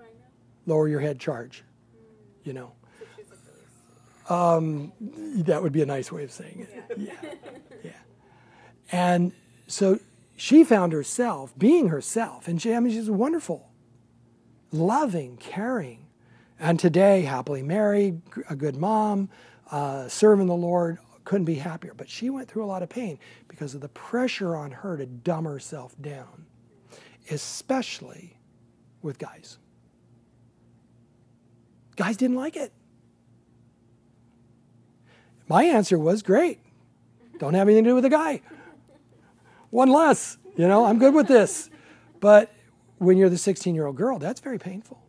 Lower 0.67 0.87
your 0.87 0.99
head 0.99 1.19
charge. 1.19 1.63
You 2.43 2.53
know, 2.53 2.73
So 2.99 3.05
she's 3.15 3.29
like 3.29 3.39
really 3.45 5.43
that 5.43 5.63
would 5.63 5.73
be 5.73 5.81
a 5.81 5.85
nice 5.85 6.11
way 6.11 6.23
of 6.23 6.31
saying 6.31 6.67
it. 6.69 6.97
Yeah. 6.97 7.33
Yeah. 7.83 7.91
And 8.91 9.33
so 9.67 9.99
she 10.37 10.63
found 10.63 10.93
herself 10.93 11.57
being 11.57 11.89
herself. 11.89 12.47
And 12.47 12.61
she, 12.61 12.73
I 12.73 12.79
mean, 12.79 12.93
she's 12.93 13.09
wonderful, 13.09 13.71
loving, 14.71 15.37
caring. 15.37 16.07
And 16.59 16.79
today, 16.79 17.21
happily 17.23 17.63
married, 17.63 18.21
a 18.49 18.55
good 18.55 18.75
mom, 18.77 19.29
uh, 19.71 20.07
serving 20.07 20.47
the 20.47 20.55
Lord, 20.55 20.97
couldn't 21.25 21.45
be 21.45 21.55
happier. 21.55 21.93
But 21.95 22.09
she 22.09 22.29
went 22.29 22.49
through 22.49 22.63
a 22.63 22.67
lot 22.67 22.83
of 22.83 22.89
pain 22.89 23.19
because 23.47 23.75
of 23.75 23.81
the 23.81 23.89
pressure 23.89 24.55
on 24.55 24.71
her 24.71 24.97
to 24.97 25.05
dumb 25.05 25.45
herself 25.45 25.95
down, 26.01 26.45
especially 27.29 28.39
with 29.01 29.19
guys. 29.19 29.57
Guys 31.97 32.15
didn't 32.15 32.37
like 32.37 32.55
it. 32.55 32.71
My 35.49 35.63
answer 35.63 35.97
was 35.97 36.21
great. 36.21 36.59
Don't 37.39 37.55
have 37.55 37.67
anything 37.67 37.83
to 37.83 37.89
do 37.89 37.95
with 37.95 38.03
the 38.03 38.09
guy. 38.09 38.41
One 39.71 39.89
less, 39.89 40.37
you 40.55 40.67
know, 40.67 40.85
I'm 40.85 40.99
good 40.99 41.13
with 41.13 41.27
this. 41.27 41.69
But 42.19 42.51
when 42.99 43.17
you're 43.17 43.29
the 43.29 43.37
16 43.37 43.75
year 43.75 43.85
old 43.85 43.95
girl, 43.95 44.19
that's 44.19 44.39
very 44.39 44.59
painful. 44.59 45.01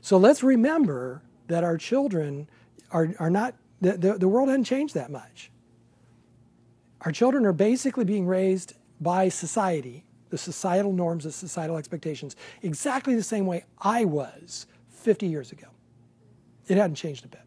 So 0.00 0.16
let's 0.16 0.42
remember 0.42 1.22
that 1.46 1.62
our 1.64 1.78
children 1.78 2.48
are, 2.90 3.14
are 3.18 3.30
not, 3.30 3.54
the, 3.80 3.96
the, 3.96 4.18
the 4.18 4.28
world 4.28 4.48
hasn't 4.48 4.66
changed 4.66 4.94
that 4.94 5.10
much. 5.10 5.50
Our 7.02 7.12
children 7.12 7.46
are 7.46 7.52
basically 7.52 8.04
being 8.04 8.26
raised 8.26 8.74
by 9.00 9.28
society, 9.28 10.04
the 10.30 10.38
societal 10.38 10.92
norms, 10.92 11.24
the 11.24 11.32
societal 11.32 11.76
expectations, 11.76 12.36
exactly 12.62 13.14
the 13.14 13.22
same 13.22 13.46
way 13.46 13.64
I 13.78 14.04
was 14.04 14.66
50 15.02 15.26
years 15.26 15.52
ago. 15.52 15.66
It 16.68 16.76
hadn't 16.76 16.96
changed 16.96 17.24
a 17.24 17.28
bit. 17.28 17.42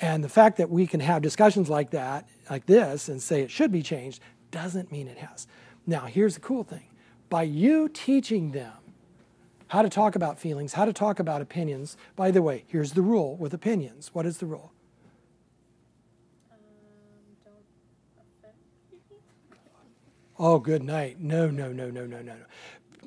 And 0.00 0.22
the 0.22 0.28
fact 0.28 0.58
that 0.58 0.70
we 0.70 0.86
can 0.86 1.00
have 1.00 1.22
discussions 1.22 1.68
like 1.68 1.90
that, 1.90 2.28
like 2.48 2.66
this, 2.66 3.08
and 3.08 3.20
say 3.20 3.42
it 3.42 3.50
should 3.50 3.72
be 3.72 3.82
changed, 3.82 4.20
doesn't 4.50 4.92
mean 4.92 5.08
it 5.08 5.18
has. 5.18 5.46
Now, 5.86 6.06
here's 6.06 6.34
the 6.34 6.40
cool 6.40 6.64
thing 6.64 6.84
by 7.28 7.42
you 7.42 7.88
teaching 7.88 8.52
them 8.52 8.72
how 9.68 9.82
to 9.82 9.88
talk 9.88 10.16
about 10.16 10.38
feelings, 10.38 10.72
how 10.72 10.84
to 10.84 10.92
talk 10.92 11.20
about 11.20 11.42
opinions, 11.42 11.96
by 12.16 12.30
the 12.30 12.42
way, 12.42 12.64
here's 12.66 12.92
the 12.92 13.02
rule 13.02 13.36
with 13.36 13.52
opinions. 13.52 14.10
What 14.14 14.24
is 14.24 14.38
the 14.38 14.46
rule? 14.46 14.72
Um, 16.50 16.58
don't 17.44 17.54
offend 18.16 18.54
people. 18.90 19.18
Oh, 20.38 20.58
good 20.58 20.82
night. 20.82 21.20
No, 21.20 21.50
no, 21.50 21.70
no, 21.70 21.90
no, 21.90 22.06
no, 22.06 22.22
no, 22.22 22.22
no. 22.22 22.46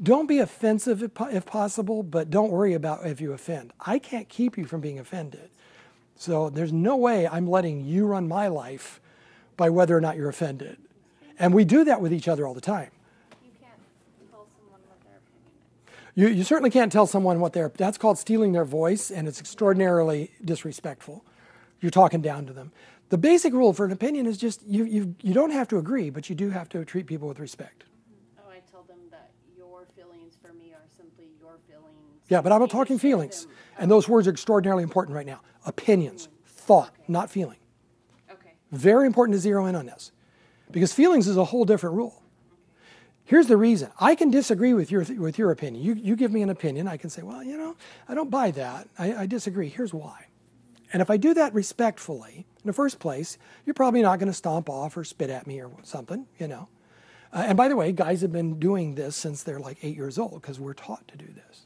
Don't 0.02 0.28
be 0.28 0.40
offensive 0.40 1.04
if, 1.04 1.12
if 1.32 1.46
possible, 1.46 2.02
but 2.04 2.30
don't 2.30 2.52
worry 2.52 2.74
about 2.74 3.06
if 3.06 3.22
you 3.22 3.34
offend. 3.34 3.72
I 3.80 4.00
can't 4.00 4.28
keep 4.28 4.58
you 4.58 4.66
from 4.66 4.82
being 4.82 4.98
offended. 4.98 5.50
So 6.16 6.50
there's 6.50 6.74
no 6.74 6.98
way 6.98 7.28
I'm 7.28 7.48
letting 7.48 7.86
you 7.86 8.06
run 8.06 8.28
my 8.28 8.48
life 8.48 9.00
by 9.58 9.70
whether 9.70 9.98
or 9.98 10.02
not 10.02 10.18
you're 10.18 10.30
offended. 10.30 10.78
And 11.40 11.54
we 11.54 11.66
do 11.66 11.84
that 11.84 12.02
with 12.02 12.14
each 12.14 12.28
other 12.28 12.48
all 12.48 12.54
the 12.54 12.62
time. 12.62 12.92
You 13.44 13.50
can't 13.60 14.32
tell 14.32 14.48
someone 14.56 14.82
what 14.88 15.04
their 15.04 15.18
opinion 15.18 15.52
is. 15.56 16.34
You, 16.34 16.38
you 16.40 16.44
certainly 16.44 16.70
can't 16.70 16.92
tell 16.92 17.08
someone 17.08 17.40
what 17.40 17.54
they're, 17.54 17.72
that's 17.76 17.98
called 17.98 18.18
stealing 18.18 18.52
their 18.52 18.66
voice, 18.66 19.12
and 19.12 19.28
it's 19.28 19.40
extraordinarily 19.40 20.32
disrespectful. 20.44 21.26
You're 21.80 21.92
talking 21.92 22.22
down 22.22 22.46
to 22.46 22.54
them. 22.54 22.72
The 23.10 23.18
basic 23.18 23.52
rule 23.54 23.74
for 23.74 23.86
an 23.86 23.92
opinion 23.92 24.26
is 24.26 24.38
just 24.38 24.64
you, 24.66 24.86
you, 24.86 25.16
you 25.22 25.34
don't 25.34 25.52
have 25.52 25.68
to 25.70 25.78
agree, 25.78 26.10
but 26.10 26.30
you 26.30 26.36
do 26.36 26.50
have 26.52 26.70
to 26.70 26.86
treat 26.86 27.08
people 27.08 27.28
with 27.28 27.40
respect. 27.40 27.84
Oh, 28.40 28.50
I 28.50 28.62
tell 28.72 28.84
them 28.84 29.00
that 29.10 29.32
your 29.58 29.86
feelings 29.96 30.38
for 30.42 30.54
me 30.54 30.72
are 30.74 30.86
simply 30.96 31.26
your 31.40 31.58
feelings. 31.68 32.21
Yeah, 32.32 32.40
but 32.40 32.54
I'm 32.54 32.62
not 32.62 32.70
talking 32.70 32.98
feelings. 32.98 33.46
And 33.78 33.92
those 33.92 34.08
words 34.08 34.26
are 34.26 34.32
extraordinarily 34.32 34.84
important 34.84 35.18
right 35.18 35.26
now. 35.26 35.42
Opinions, 35.66 36.30
thought, 36.46 36.96
not 37.10 37.30
feeling. 37.30 37.58
Okay. 38.32 38.54
Very 38.72 39.06
important 39.06 39.36
to 39.36 39.40
zero 39.40 39.66
in 39.66 39.76
on 39.76 39.86
this 39.86 40.14
because 40.72 40.94
feelings 40.94 41.28
is 41.28 41.36
a 41.36 41.44
whole 41.44 41.66
different 41.66 41.98
rule. 41.98 42.24
Here's 43.26 43.48
the 43.48 43.58
reason 43.58 43.92
I 44.00 44.16
can 44.16 44.32
disagree 44.32 44.74
with 44.74 44.92
your, 44.92 45.04
with 45.04 45.38
your 45.38 45.52
opinion. 45.52 45.84
You, 45.84 45.94
you 45.94 46.16
give 46.16 46.32
me 46.32 46.42
an 46.42 46.50
opinion, 46.50 46.88
I 46.88 46.96
can 46.96 47.10
say, 47.10 47.22
well, 47.22 47.44
you 47.44 47.58
know, 47.58 47.76
I 48.08 48.16
don't 48.16 48.32
buy 48.32 48.52
that. 48.52 48.88
I, 48.98 49.14
I 49.14 49.26
disagree. 49.26 49.68
Here's 49.68 49.94
why. 49.94 50.28
And 50.94 51.02
if 51.02 51.10
I 51.10 51.18
do 51.18 51.34
that 51.34 51.54
respectfully, 51.54 52.46
in 52.64 52.64
the 52.66 52.72
first 52.72 53.00
place, 53.00 53.38
you're 53.66 53.74
probably 53.74 54.04
not 54.04 54.20
going 54.20 54.32
to 54.32 54.34
stomp 54.34 54.70
off 54.70 54.96
or 54.96 55.04
spit 55.04 55.30
at 55.30 55.48
me 55.48 55.62
or 55.62 55.70
something, 55.84 56.28
you 56.40 56.48
know. 56.48 56.70
Uh, 57.34 57.44
and 57.48 57.58
by 57.58 57.68
the 57.68 57.76
way, 57.76 57.92
guys 57.92 58.22
have 58.22 58.32
been 58.32 58.58
doing 58.58 58.96
this 58.96 59.18
since 59.18 59.44
they're 59.44 59.60
like 59.60 59.80
eight 59.84 59.98
years 59.98 60.18
old 60.18 60.42
because 60.42 60.62
we're 60.62 60.74
taught 60.74 61.06
to 61.10 61.18
do 61.18 61.28
this. 61.28 61.66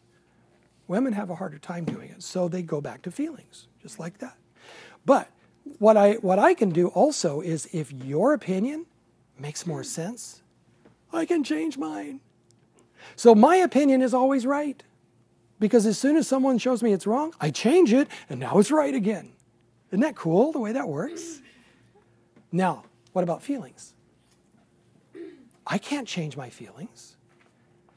Women 0.87 1.13
have 1.13 1.29
a 1.29 1.35
harder 1.35 1.57
time 1.57 1.85
doing 1.85 2.09
it, 2.09 2.21
so 2.21 2.47
they 2.47 2.61
go 2.61 2.79
back 2.81 3.01
to 3.03 3.11
feelings, 3.11 3.67
just 3.81 3.99
like 3.99 4.19
that. 4.19 4.37
But 5.05 5.29
what 5.79 5.97
I 5.97 6.13
what 6.13 6.39
I 6.39 6.53
can 6.53 6.69
do 6.69 6.87
also 6.89 7.41
is 7.41 7.67
if 7.71 7.91
your 7.91 8.33
opinion 8.33 8.85
makes 9.39 9.65
more 9.65 9.83
sense, 9.83 10.41
I 11.11 11.25
can 11.25 11.43
change 11.43 11.77
mine. 11.77 12.21
So 13.15 13.35
my 13.35 13.57
opinion 13.57 14.01
is 14.01 14.13
always 14.13 14.45
right. 14.45 14.81
Because 15.59 15.85
as 15.85 15.97
soon 15.97 16.17
as 16.17 16.27
someone 16.27 16.57
shows 16.57 16.83
me 16.83 16.91
it's 16.91 17.07
wrong, 17.07 17.33
I 17.39 17.49
change 17.49 17.93
it 17.93 18.09
and 18.29 18.39
now 18.39 18.59
it's 18.59 18.71
right 18.71 18.93
again. 18.93 19.31
Isn't 19.89 20.01
that 20.01 20.15
cool 20.15 20.51
the 20.51 20.59
way 20.59 20.73
that 20.73 20.87
works? 20.87 21.41
Now, 22.51 22.83
what 23.13 23.23
about 23.23 23.41
feelings? 23.41 23.93
I 25.65 25.77
can't 25.77 26.07
change 26.07 26.35
my 26.35 26.49
feelings. 26.49 27.15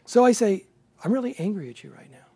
So 0.07 0.24
I 0.24 0.32
say, 0.32 0.66
I'm 1.03 1.12
really 1.12 1.34
angry 1.39 1.68
at 1.68 1.82
you 1.82 1.91
right 1.91 2.11
now. 2.11 2.28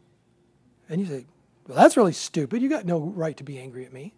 And 0.88 1.00
you 1.00 1.06
say, 1.06 1.26
Well, 1.66 1.76
that's 1.76 1.96
really 1.96 2.12
stupid. 2.12 2.62
You 2.62 2.68
got 2.68 2.84
no 2.84 3.00
right 3.00 3.36
to 3.36 3.44
be 3.44 3.58
angry 3.58 3.84
at 3.84 3.92
me. 3.92 4.12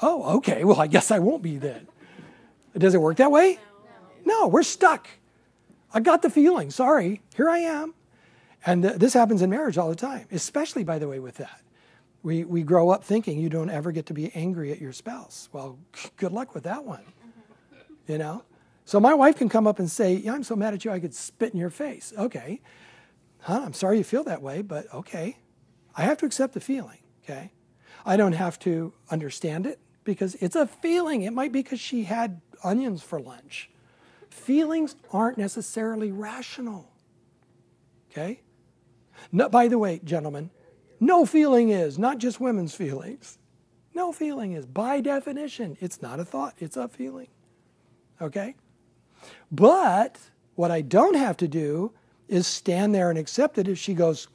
Oh, 0.00 0.36
okay. 0.36 0.64
Well, 0.64 0.80
I 0.80 0.86
guess 0.86 1.10
I 1.10 1.18
won't 1.18 1.42
be 1.42 1.58
then. 1.58 1.86
Does 2.76 2.94
it 2.94 3.00
work 3.00 3.16
that 3.18 3.30
way? 3.30 3.58
No, 4.24 4.48
we're 4.48 4.62
stuck. 4.62 5.08
I 5.92 6.00
got 6.00 6.22
the 6.22 6.30
feeling. 6.30 6.70
Sorry. 6.70 7.20
Here 7.36 7.50
I 7.50 7.58
am. 7.58 7.94
And 8.64 8.82
th- 8.82 8.96
this 8.96 9.14
happens 9.14 9.42
in 9.42 9.50
marriage 9.50 9.78
all 9.78 9.88
the 9.88 9.96
time, 9.96 10.26
especially, 10.30 10.84
by 10.84 10.98
the 10.98 11.08
way, 11.08 11.18
with 11.18 11.36
that. 11.36 11.62
We, 12.22 12.44
we 12.44 12.62
grow 12.62 12.90
up 12.90 13.02
thinking 13.02 13.38
you 13.38 13.48
don't 13.48 13.70
ever 13.70 13.92
get 13.92 14.06
to 14.06 14.14
be 14.14 14.30
angry 14.34 14.70
at 14.72 14.80
your 14.80 14.92
spouse. 14.92 15.48
Well, 15.52 15.78
good 16.16 16.32
luck 16.32 16.54
with 16.54 16.64
that 16.64 16.84
one. 16.84 17.04
You 18.06 18.18
know? 18.18 18.44
So 18.84 19.00
my 19.00 19.14
wife 19.14 19.36
can 19.36 19.48
come 19.48 19.66
up 19.66 19.78
and 19.78 19.90
say, 19.90 20.14
yeah, 20.14 20.34
I'm 20.34 20.42
so 20.42 20.56
mad 20.56 20.74
at 20.74 20.84
you, 20.84 20.90
I 20.90 21.00
could 21.00 21.14
spit 21.14 21.52
in 21.52 21.60
your 21.60 21.70
face. 21.70 22.12
Okay. 22.16 22.60
Huh, 23.42 23.62
I'm 23.64 23.72
sorry 23.72 23.98
you 23.98 24.04
feel 24.04 24.24
that 24.24 24.42
way, 24.42 24.62
but 24.62 24.92
okay. 24.92 25.38
I 25.96 26.02
have 26.02 26.18
to 26.18 26.26
accept 26.26 26.54
the 26.54 26.60
feeling, 26.60 26.98
okay? 27.24 27.52
I 28.04 28.16
don't 28.16 28.32
have 28.32 28.58
to 28.60 28.92
understand 29.10 29.66
it 29.66 29.80
because 30.04 30.34
it's 30.36 30.56
a 30.56 30.66
feeling. 30.66 31.22
It 31.22 31.32
might 31.32 31.52
be 31.52 31.62
because 31.62 31.80
she 31.80 32.04
had 32.04 32.40
onions 32.62 33.02
for 33.02 33.20
lunch. 33.20 33.70
Feelings 34.30 34.94
aren't 35.12 35.38
necessarily 35.38 36.12
rational, 36.12 36.90
okay? 38.10 38.40
No, 39.32 39.48
by 39.48 39.68
the 39.68 39.78
way, 39.78 40.00
gentlemen, 40.04 40.50
no 40.98 41.26
feeling 41.26 41.70
is, 41.70 41.98
not 41.98 42.18
just 42.18 42.40
women's 42.40 42.74
feelings. 42.76 43.38
No 43.94 44.12
feeling 44.12 44.52
is, 44.52 44.66
by 44.66 45.00
definition, 45.00 45.76
it's 45.80 46.00
not 46.00 46.20
a 46.20 46.24
thought, 46.24 46.54
it's 46.58 46.76
a 46.76 46.88
feeling. 46.88 47.28
Okay? 48.20 48.54
But 49.50 50.18
what 50.54 50.70
I 50.70 50.80
don't 50.80 51.16
have 51.16 51.36
to 51.38 51.48
do 51.48 51.92
is 52.30 52.46
stand 52.46 52.94
there 52.94 53.10
and 53.10 53.18
accept 53.18 53.58
it 53.58 53.68
if 53.68 53.76
she 53.78 53.92
goes, 53.92 54.28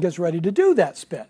gets 0.00 0.18
ready 0.18 0.40
to 0.40 0.50
do 0.50 0.74
that 0.74 0.96
spit, 0.96 1.28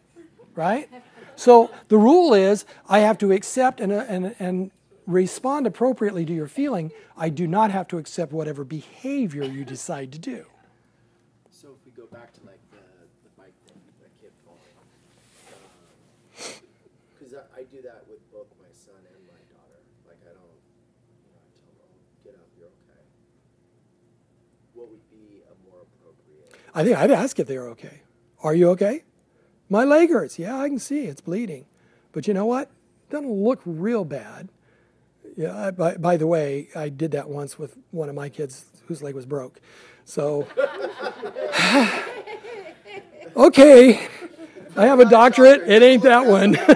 right? 0.54 0.88
So 1.36 1.70
the 1.88 1.98
rule 1.98 2.32
is 2.32 2.64
I 2.88 3.00
have 3.00 3.18
to 3.18 3.32
accept 3.32 3.80
and, 3.80 3.92
uh, 3.92 4.04
and, 4.08 4.34
and 4.38 4.70
respond 5.06 5.66
appropriately 5.66 6.24
to 6.24 6.32
your 6.32 6.46
feeling. 6.46 6.92
I 7.16 7.28
do 7.28 7.46
not 7.46 7.70
have 7.72 7.88
to 7.88 7.98
accept 7.98 8.32
whatever 8.32 8.64
behavior 8.64 9.44
you 9.44 9.64
decide 9.64 10.12
to 10.12 10.18
do. 10.18 10.46
So 11.50 11.68
if 11.74 11.84
we 11.84 11.90
go 11.90 12.06
back 12.06 12.32
to 12.34 12.40
like 12.46 12.60
the, 12.70 12.78
the 13.24 13.30
bike 13.36 13.54
thing, 13.66 13.76
the 14.00 14.08
kid 14.22 14.32
falling, 14.46 14.62
because 17.18 17.34
I, 17.34 17.42
I 17.60 17.62
do 17.64 17.82
that 17.82 18.06
with 18.08 18.22
both 18.32 18.46
my 18.62 18.70
son 18.70 18.94
and 19.02 19.20
my 19.26 19.42
daughter. 19.50 19.82
Like 20.06 20.22
I 20.22 20.32
don't, 20.32 20.58
you 21.26 21.34
know, 21.34 21.42
I 21.42 21.50
tell 21.58 21.74
them, 21.82 21.90
oh, 21.90 22.22
get 22.22 22.34
up, 22.38 22.48
you're 22.56 22.70
okay. 22.70 23.02
What 24.74 24.86
would 24.88 25.04
be 25.10 25.42
a 25.50 25.54
more 25.66 25.82
appropriate? 25.82 26.63
I 26.74 26.84
think 26.84 26.98
I'd 26.98 27.10
ask 27.10 27.38
if 27.38 27.46
they're 27.46 27.68
okay. 27.68 28.00
Are 28.42 28.54
you 28.54 28.70
okay? 28.70 29.04
My 29.70 29.84
leg 29.84 30.10
hurts. 30.10 30.38
Yeah, 30.38 30.58
I 30.58 30.68
can 30.68 30.78
see 30.78 31.04
it's 31.04 31.20
bleeding. 31.20 31.66
But 32.12 32.26
you 32.26 32.34
know 32.34 32.46
what? 32.46 32.70
It 33.08 33.12
Doesn't 33.12 33.30
look 33.30 33.60
real 33.64 34.04
bad. 34.04 34.48
Yeah. 35.36 35.66
I, 35.66 35.70
by, 35.70 35.96
by 35.96 36.16
the 36.16 36.26
way, 36.26 36.68
I 36.74 36.88
did 36.88 37.12
that 37.12 37.28
once 37.28 37.58
with 37.58 37.76
one 37.90 38.08
of 38.08 38.14
my 38.14 38.28
kids 38.28 38.66
whose 38.86 39.02
leg 39.02 39.14
was 39.14 39.26
broke. 39.26 39.60
So, 40.04 40.46
okay, 43.36 44.08
I 44.76 44.86
have 44.86 45.00
a 45.00 45.06
doctorate. 45.06 45.62
It 45.66 45.82
ain't 45.82 46.02
that 46.02 46.26
one. 46.26 46.56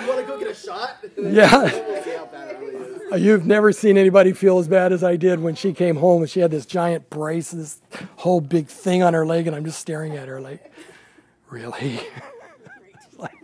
You 0.00 0.08
want 0.10 0.20
to 0.20 0.26
go 0.26 0.38
get 0.38 0.48
a 0.48 0.54
shot? 0.54 0.98
yeah. 1.16 1.62
we'll 1.86 2.02
see 2.02 2.10
how 2.10 2.26
bad 2.26 2.50
it 2.50 2.58
really 2.58 2.74
is. 2.74 3.00
Uh, 3.14 3.16
you've 3.16 3.46
never 3.46 3.70
seen 3.70 3.96
anybody 3.96 4.32
feel 4.32 4.58
as 4.58 4.66
bad 4.66 4.92
as 4.92 5.04
I 5.04 5.14
did 5.14 5.38
when 5.38 5.54
she 5.54 5.72
came 5.72 5.94
home 5.96 6.22
and 6.22 6.28
she 6.28 6.40
had 6.40 6.50
this 6.50 6.66
giant 6.66 7.10
brace, 7.10 7.52
this 7.52 7.80
whole 8.16 8.40
big 8.40 8.66
thing 8.66 9.04
on 9.04 9.14
her 9.14 9.24
leg, 9.24 9.46
and 9.46 9.54
I'm 9.54 9.64
just 9.64 9.78
staring 9.78 10.16
at 10.16 10.26
her 10.26 10.40
like, 10.40 10.72
really? 11.48 12.00
Like, 13.16 13.38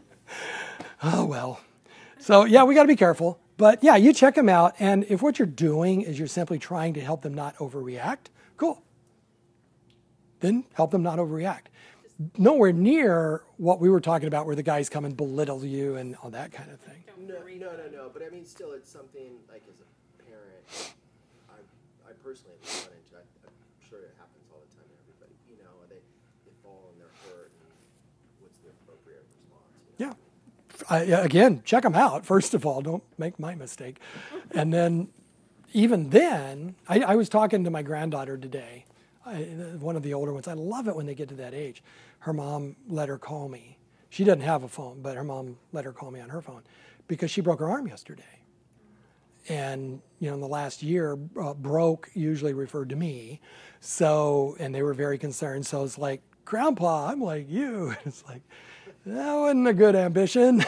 oh, 1.04 1.24
well. 1.24 1.60
So, 2.18 2.44
yeah, 2.44 2.64
we 2.64 2.74
got 2.74 2.82
to 2.82 2.88
be 2.88 2.96
careful. 2.96 3.38
But 3.56 3.84
yeah, 3.84 3.94
you 3.94 4.12
check 4.12 4.34
them 4.34 4.48
out. 4.48 4.74
And 4.80 5.04
if 5.08 5.22
what 5.22 5.38
you're 5.38 5.46
doing 5.46 6.02
is 6.02 6.18
you're 6.18 6.26
simply 6.26 6.58
trying 6.58 6.94
to 6.94 7.00
help 7.00 7.22
them 7.22 7.34
not 7.34 7.56
overreact, 7.58 8.26
cool. 8.56 8.82
Then 10.40 10.64
help 10.72 10.90
them 10.90 11.04
not 11.04 11.18
overreact. 11.18 11.66
Nowhere 12.36 12.72
near 12.72 13.42
what 13.56 13.80
we 13.80 13.88
were 13.88 14.00
talking 14.00 14.28
about 14.28 14.44
where 14.44 14.54
the 14.54 14.62
guys 14.62 14.90
come 14.90 15.06
and 15.06 15.16
belittle 15.16 15.64
you 15.64 15.96
and 15.96 16.16
all 16.22 16.28
that 16.30 16.52
kind 16.52 16.70
of 16.70 16.78
thing. 16.80 17.04
No, 17.18 17.38
no, 17.38 17.76
no, 17.76 17.88
no. 17.90 18.10
But 18.12 18.22
I 18.22 18.28
mean, 18.28 18.44
still, 18.44 18.72
it's 18.72 18.90
something 18.90 19.38
like 19.50 19.62
as 19.72 19.80
a 19.80 20.22
parent, 20.28 20.92
I, 21.48 22.10
I 22.10 22.12
personally 22.22 22.56
have 22.62 22.88
run 22.88 22.96
into. 22.98 23.16
I, 23.16 23.24
I'm 23.46 23.88
sure 23.88 24.00
it 24.00 24.14
happens 24.18 24.44
all 24.52 24.60
the 24.60 24.76
time 24.76 24.84
to 24.84 24.96
everybody. 25.00 25.32
You 25.48 25.64
know, 25.64 25.72
they 25.88 26.02
they 26.44 26.52
fall 26.62 26.92
and 26.92 27.00
they're 27.00 27.16
hurt, 27.24 27.52
and 27.56 27.72
what's 28.40 28.58
the 28.58 28.68
appropriate 28.68 29.24
response? 29.40 29.72
You 29.98 30.06
know? 30.06 30.12
Yeah. 30.12 31.18
I, 31.18 31.24
again, 31.24 31.62
check 31.64 31.84
them 31.84 31.94
out. 31.94 32.26
First 32.26 32.52
of 32.52 32.66
all, 32.66 32.82
don't 32.82 33.04
make 33.16 33.38
my 33.38 33.54
mistake. 33.54 33.98
And 34.54 34.74
then, 34.74 35.08
even 35.72 36.10
then, 36.10 36.74
I, 36.86 37.00
I 37.00 37.14
was 37.14 37.28
talking 37.30 37.64
to 37.64 37.70
my 37.70 37.82
granddaughter 37.82 38.36
today, 38.36 38.84
I, 39.24 39.36
one 39.78 39.96
of 39.96 40.02
the 40.02 40.12
older 40.14 40.32
ones. 40.32 40.48
I 40.48 40.54
love 40.54 40.88
it 40.88 40.96
when 40.96 41.06
they 41.06 41.14
get 41.14 41.28
to 41.28 41.36
that 41.36 41.54
age. 41.54 41.82
Her 42.20 42.32
mom 42.32 42.76
let 42.88 43.08
her 43.08 43.18
call 43.18 43.48
me. 43.48 43.78
She 44.10 44.24
doesn't 44.24 44.42
have 44.42 44.62
a 44.62 44.68
phone, 44.68 45.02
but 45.02 45.16
her 45.16 45.24
mom 45.24 45.58
let 45.72 45.84
her 45.84 45.92
call 45.92 46.10
me 46.10 46.20
on 46.20 46.30
her 46.30 46.40
phone 46.42 46.62
because 47.08 47.30
she 47.30 47.40
broke 47.40 47.60
her 47.60 47.68
arm 47.68 47.86
yesterday. 47.88 48.22
And 49.48 50.02
you 50.18 50.28
know, 50.28 50.34
in 50.34 50.40
the 50.40 50.48
last 50.48 50.82
year, 50.82 51.18
uh, 51.40 51.54
broke 51.54 52.10
usually 52.14 52.52
referred 52.52 52.90
to 52.90 52.96
me. 52.96 53.40
So, 53.80 54.56
and 54.58 54.74
they 54.74 54.82
were 54.82 54.94
very 54.94 55.18
concerned. 55.18 55.66
So 55.66 55.82
it's 55.82 55.98
like, 55.98 56.22
Grandpa, 56.44 57.08
I'm 57.08 57.20
like 57.22 57.48
you. 57.48 57.94
It's 58.04 58.24
like, 58.28 58.42
that 59.06 59.34
wasn't 59.34 59.66
a 59.66 59.72
good 59.72 59.96
ambition. 59.96 60.62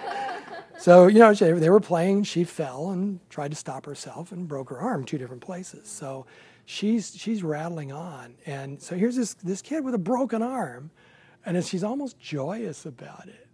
so, 0.78 1.08
you 1.08 1.18
know, 1.18 1.34
they 1.34 1.68
were 1.68 1.80
playing. 1.80 2.24
She 2.24 2.44
fell 2.44 2.90
and 2.90 3.20
tried 3.28 3.50
to 3.50 3.56
stop 3.56 3.84
herself 3.84 4.32
and 4.32 4.48
broke 4.48 4.70
her 4.70 4.78
arm 4.78 5.04
two 5.04 5.18
different 5.18 5.42
places. 5.42 5.88
So 5.88 6.24
she's, 6.70 7.16
she's 7.16 7.42
rattling 7.42 7.92
on. 7.92 8.34
And 8.46 8.80
so 8.80 8.94
here's 8.94 9.16
this, 9.16 9.34
this 9.34 9.60
kid 9.60 9.84
with 9.84 9.94
a 9.94 9.98
broken 9.98 10.40
arm, 10.42 10.90
and 11.44 11.62
she's 11.64 11.82
almost 11.82 12.18
joyous 12.20 12.86
about 12.86 13.26
it. 13.26 13.48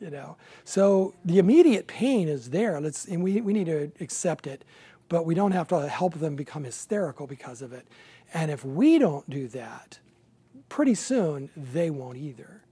you 0.00 0.10
know. 0.10 0.36
So 0.64 1.14
the 1.24 1.38
immediate 1.38 1.86
pain 1.86 2.28
is 2.28 2.50
there. 2.50 2.80
Let's 2.80 3.06
and 3.06 3.22
we, 3.22 3.40
we 3.40 3.52
need 3.52 3.66
to 3.66 3.92
accept 4.00 4.46
it, 4.46 4.64
but 5.08 5.24
we 5.24 5.34
don't 5.34 5.52
have 5.52 5.68
to 5.68 5.88
help 5.88 6.14
them 6.14 6.36
become 6.36 6.64
hysterical 6.64 7.26
because 7.26 7.62
of 7.62 7.72
it. 7.72 7.86
And 8.34 8.50
if 8.50 8.64
we 8.64 8.98
don't 8.98 9.28
do 9.30 9.48
that, 9.48 9.98
pretty 10.68 10.94
soon 10.94 11.50
they 11.56 11.90
won't 11.90 12.18
either. 12.18 12.62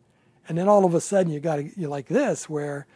And 0.49 0.59
then 0.59 0.69
all 0.69 0.85
of 0.85 0.95
a 0.95 1.01
sudden 1.01 1.33
you 1.33 1.41
got 1.41 1.57
to 1.57 1.81
you 1.81 1.89
like 1.89 2.07
this 2.09 2.49
where 2.49 2.87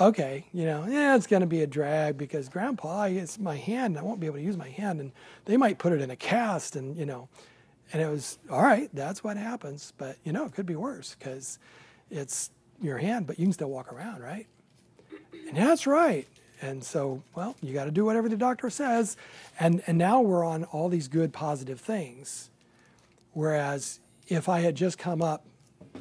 okay, 0.00 0.46
you 0.52 0.64
know, 0.64 0.86
yeah, 0.88 1.16
it's 1.16 1.26
going 1.26 1.40
to 1.42 1.46
be 1.46 1.62
a 1.62 1.66
drag 1.66 2.16
because 2.16 2.48
grandpa, 2.48 3.04
it's 3.04 3.38
my 3.38 3.56
hand. 3.56 3.98
I 3.98 4.02
won't 4.02 4.20
be 4.20 4.26
able 4.26 4.36
to 4.36 4.42
use 4.42 4.56
my 4.56 4.68
hand. 4.68 5.00
And 5.00 5.12
they 5.44 5.56
might 5.56 5.78
put 5.78 5.92
it 5.92 6.00
in 6.00 6.10
a 6.10 6.16
cast 6.16 6.76
and, 6.76 6.96
you 6.96 7.06
know, 7.06 7.28
and 7.92 8.00
it 8.00 8.08
was, 8.08 8.38
all 8.50 8.62
right, 8.62 8.88
that's 8.94 9.22
what 9.22 9.36
happens. 9.36 9.92
But, 9.98 10.16
you 10.24 10.32
know, 10.32 10.46
it 10.46 10.54
could 10.54 10.66
be 10.66 10.76
worse 10.76 11.14
because 11.18 11.58
it's 12.10 12.50
your 12.80 12.98
hand, 12.98 13.26
but 13.26 13.38
you 13.38 13.44
can 13.44 13.52
still 13.52 13.70
walk 13.70 13.92
around, 13.92 14.22
right? 14.22 14.46
And 15.48 15.56
that's 15.56 15.86
right. 15.86 16.26
And 16.62 16.82
so, 16.82 17.22
well, 17.34 17.56
you 17.60 17.74
got 17.74 17.84
to 17.84 17.90
do 17.90 18.04
whatever 18.04 18.28
the 18.28 18.36
doctor 18.36 18.70
says. 18.70 19.16
And, 19.60 19.82
and 19.86 19.98
now 19.98 20.20
we're 20.20 20.44
on 20.44 20.64
all 20.64 20.88
these 20.88 21.08
good, 21.08 21.32
positive 21.32 21.80
things. 21.80 22.50
Whereas 23.32 24.00
if 24.28 24.48
I 24.48 24.60
had 24.60 24.74
just 24.74 24.96
come 24.96 25.20
up, 25.20 25.44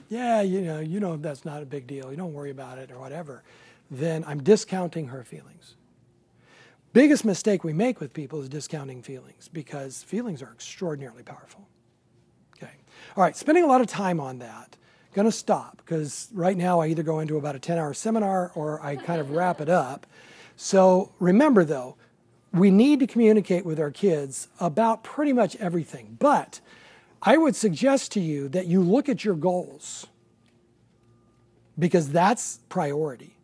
yeah, 0.07 0.41
you 0.41 0.61
know, 0.61 0.79
you 0.79 0.99
know 0.99 1.17
that's 1.17 1.43
not 1.43 1.61
a 1.61 1.65
big 1.65 1.87
deal. 1.87 2.11
You 2.11 2.17
don't 2.17 2.33
worry 2.33 2.51
about 2.51 2.77
it 2.77 2.91
or 2.91 2.99
whatever 2.99 3.43
then 3.91 4.23
I'm 4.25 4.41
discounting 4.41 5.07
her 5.07 5.23
feelings. 5.23 5.75
Biggest 6.93 7.25
mistake 7.25 7.63
we 7.63 7.73
make 7.73 7.99
with 7.99 8.13
people 8.13 8.41
is 8.41 8.49
discounting 8.49 9.01
feelings 9.01 9.49
because 9.49 10.01
feelings 10.01 10.41
are 10.41 10.51
extraordinarily 10.51 11.23
powerful. 11.23 11.67
Okay. 12.57 12.71
All 13.15 13.23
right, 13.23 13.35
spending 13.35 13.65
a 13.65 13.67
lot 13.67 13.81
of 13.81 13.87
time 13.87 14.19
on 14.19 14.39
that. 14.39 14.77
Going 15.13 15.27
to 15.27 15.31
stop 15.31 15.77
because 15.77 16.29
right 16.33 16.55
now 16.55 16.79
I 16.79 16.87
either 16.87 17.03
go 17.03 17.19
into 17.19 17.35
about 17.35 17.55
a 17.55 17.59
10 17.59 17.77
hour 17.77 17.93
seminar 17.93 18.53
or 18.55 18.81
I 18.81 18.95
kind 18.95 19.19
of 19.19 19.31
wrap 19.31 19.59
it 19.59 19.67
up. 19.67 20.07
So 20.55 21.11
remember 21.19 21.65
though, 21.65 21.97
we 22.53 22.71
need 22.71 22.99
to 22.99 23.07
communicate 23.07 23.65
with 23.65 23.79
our 23.79 23.91
kids 23.91 24.47
about 24.59 25.03
pretty 25.03 25.33
much 25.33 25.57
everything. 25.57 26.15
But 26.17 26.61
I 27.21 27.35
would 27.35 27.57
suggest 27.57 28.13
to 28.13 28.21
you 28.21 28.47
that 28.49 28.67
you 28.67 28.81
look 28.81 29.09
at 29.09 29.25
your 29.25 29.35
goals 29.35 30.07
because 31.77 32.09
that's 32.09 32.59
priority 32.69 33.37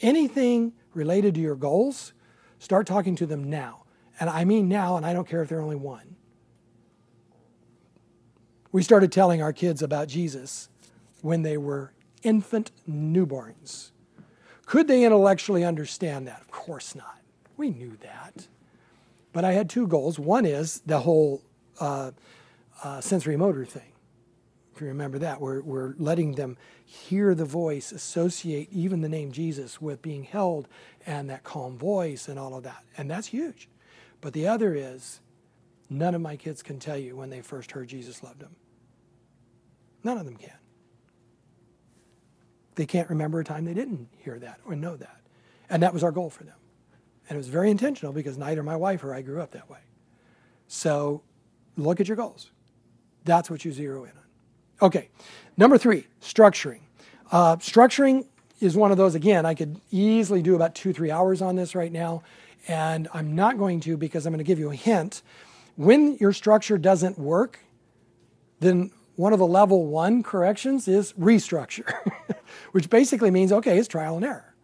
anything 0.00 0.72
related 0.94 1.34
to 1.34 1.40
your 1.40 1.56
goals, 1.56 2.12
start 2.58 2.86
talking 2.86 3.16
to 3.16 3.26
them 3.26 3.48
now. 3.48 3.84
And 4.20 4.28
I 4.28 4.44
mean 4.44 4.68
now, 4.68 4.96
and 4.96 5.06
I 5.06 5.12
don't 5.12 5.28
care 5.28 5.42
if 5.42 5.48
they're 5.48 5.60
only 5.60 5.76
one. 5.76 6.16
We 8.72 8.82
started 8.82 9.12
telling 9.12 9.40
our 9.40 9.52
kids 9.52 9.82
about 9.82 10.08
Jesus 10.08 10.68
when 11.22 11.42
they 11.42 11.56
were 11.56 11.92
infant 12.22 12.70
newborns. 12.88 13.92
Could 14.66 14.88
they 14.88 15.04
intellectually 15.04 15.64
understand 15.64 16.26
that? 16.26 16.40
Of 16.40 16.50
course 16.50 16.94
not. 16.94 17.20
We 17.56 17.70
knew 17.70 17.96
that. 18.02 18.48
But 19.32 19.44
I 19.44 19.52
had 19.52 19.70
two 19.70 19.86
goals. 19.86 20.18
One 20.18 20.44
is 20.44 20.80
the 20.84 21.00
whole 21.00 21.42
uh, 21.80 22.10
uh, 22.82 23.00
sensory 23.00 23.36
motor 23.36 23.64
thing. 23.64 23.92
If 24.78 24.82
you 24.82 24.86
remember 24.86 25.18
that, 25.18 25.40
we're, 25.40 25.60
we're 25.60 25.94
letting 25.98 26.36
them 26.36 26.56
hear 26.84 27.34
the 27.34 27.44
voice, 27.44 27.90
associate 27.90 28.68
even 28.70 29.00
the 29.00 29.08
name 29.08 29.32
Jesus 29.32 29.80
with 29.80 30.00
being 30.02 30.22
held 30.22 30.68
and 31.04 31.28
that 31.30 31.42
calm 31.42 31.76
voice 31.76 32.28
and 32.28 32.38
all 32.38 32.54
of 32.54 32.62
that. 32.62 32.84
And 32.96 33.10
that's 33.10 33.26
huge. 33.26 33.68
But 34.20 34.34
the 34.34 34.46
other 34.46 34.76
is 34.76 35.18
none 35.90 36.14
of 36.14 36.20
my 36.20 36.36
kids 36.36 36.62
can 36.62 36.78
tell 36.78 36.96
you 36.96 37.16
when 37.16 37.28
they 37.28 37.40
first 37.40 37.72
heard 37.72 37.88
Jesus 37.88 38.22
loved 38.22 38.38
them. 38.38 38.54
None 40.04 40.16
of 40.16 40.24
them 40.24 40.36
can. 40.36 40.58
They 42.76 42.86
can't 42.86 43.10
remember 43.10 43.40
a 43.40 43.44
time 43.44 43.64
they 43.64 43.74
didn't 43.74 44.06
hear 44.18 44.38
that 44.38 44.60
or 44.64 44.76
know 44.76 44.94
that. 44.94 45.22
And 45.68 45.82
that 45.82 45.92
was 45.92 46.04
our 46.04 46.12
goal 46.12 46.30
for 46.30 46.44
them. 46.44 46.54
And 47.28 47.34
it 47.34 47.38
was 47.38 47.48
very 47.48 47.72
intentional 47.72 48.12
because 48.12 48.38
neither 48.38 48.62
my 48.62 48.76
wife 48.76 49.02
or 49.02 49.12
I 49.12 49.22
grew 49.22 49.40
up 49.40 49.50
that 49.50 49.68
way. 49.68 49.80
So 50.68 51.22
look 51.76 51.98
at 51.98 52.06
your 52.06 52.16
goals. 52.16 52.52
That's 53.24 53.50
what 53.50 53.64
you 53.64 53.72
zero 53.72 54.04
in 54.04 54.10
on. 54.10 54.27
Okay, 54.80 55.08
number 55.56 55.76
three, 55.76 56.06
structuring. 56.22 56.80
Uh, 57.32 57.56
structuring 57.56 58.26
is 58.60 58.76
one 58.76 58.90
of 58.90 58.96
those, 58.96 59.14
again, 59.14 59.44
I 59.44 59.54
could 59.54 59.80
easily 59.90 60.42
do 60.42 60.54
about 60.54 60.74
two, 60.74 60.92
three 60.92 61.10
hours 61.10 61.42
on 61.42 61.56
this 61.56 61.74
right 61.74 61.92
now, 61.92 62.22
and 62.66 63.08
I'm 63.12 63.34
not 63.34 63.58
going 63.58 63.80
to 63.80 63.96
because 63.96 64.26
I'm 64.26 64.32
going 64.32 64.38
to 64.38 64.44
give 64.44 64.58
you 64.58 64.70
a 64.70 64.76
hint. 64.76 65.22
When 65.76 66.16
your 66.18 66.32
structure 66.32 66.78
doesn't 66.78 67.18
work, 67.18 67.60
then 68.60 68.90
one 69.16 69.32
of 69.32 69.38
the 69.40 69.46
level 69.46 69.86
one 69.86 70.22
corrections 70.22 70.86
is 70.86 71.12
restructure, 71.14 71.92
which 72.72 72.88
basically 72.88 73.30
means, 73.30 73.52
okay, 73.52 73.78
it's 73.78 73.88
trial 73.88 74.16
and 74.16 74.24
error. 74.24 74.54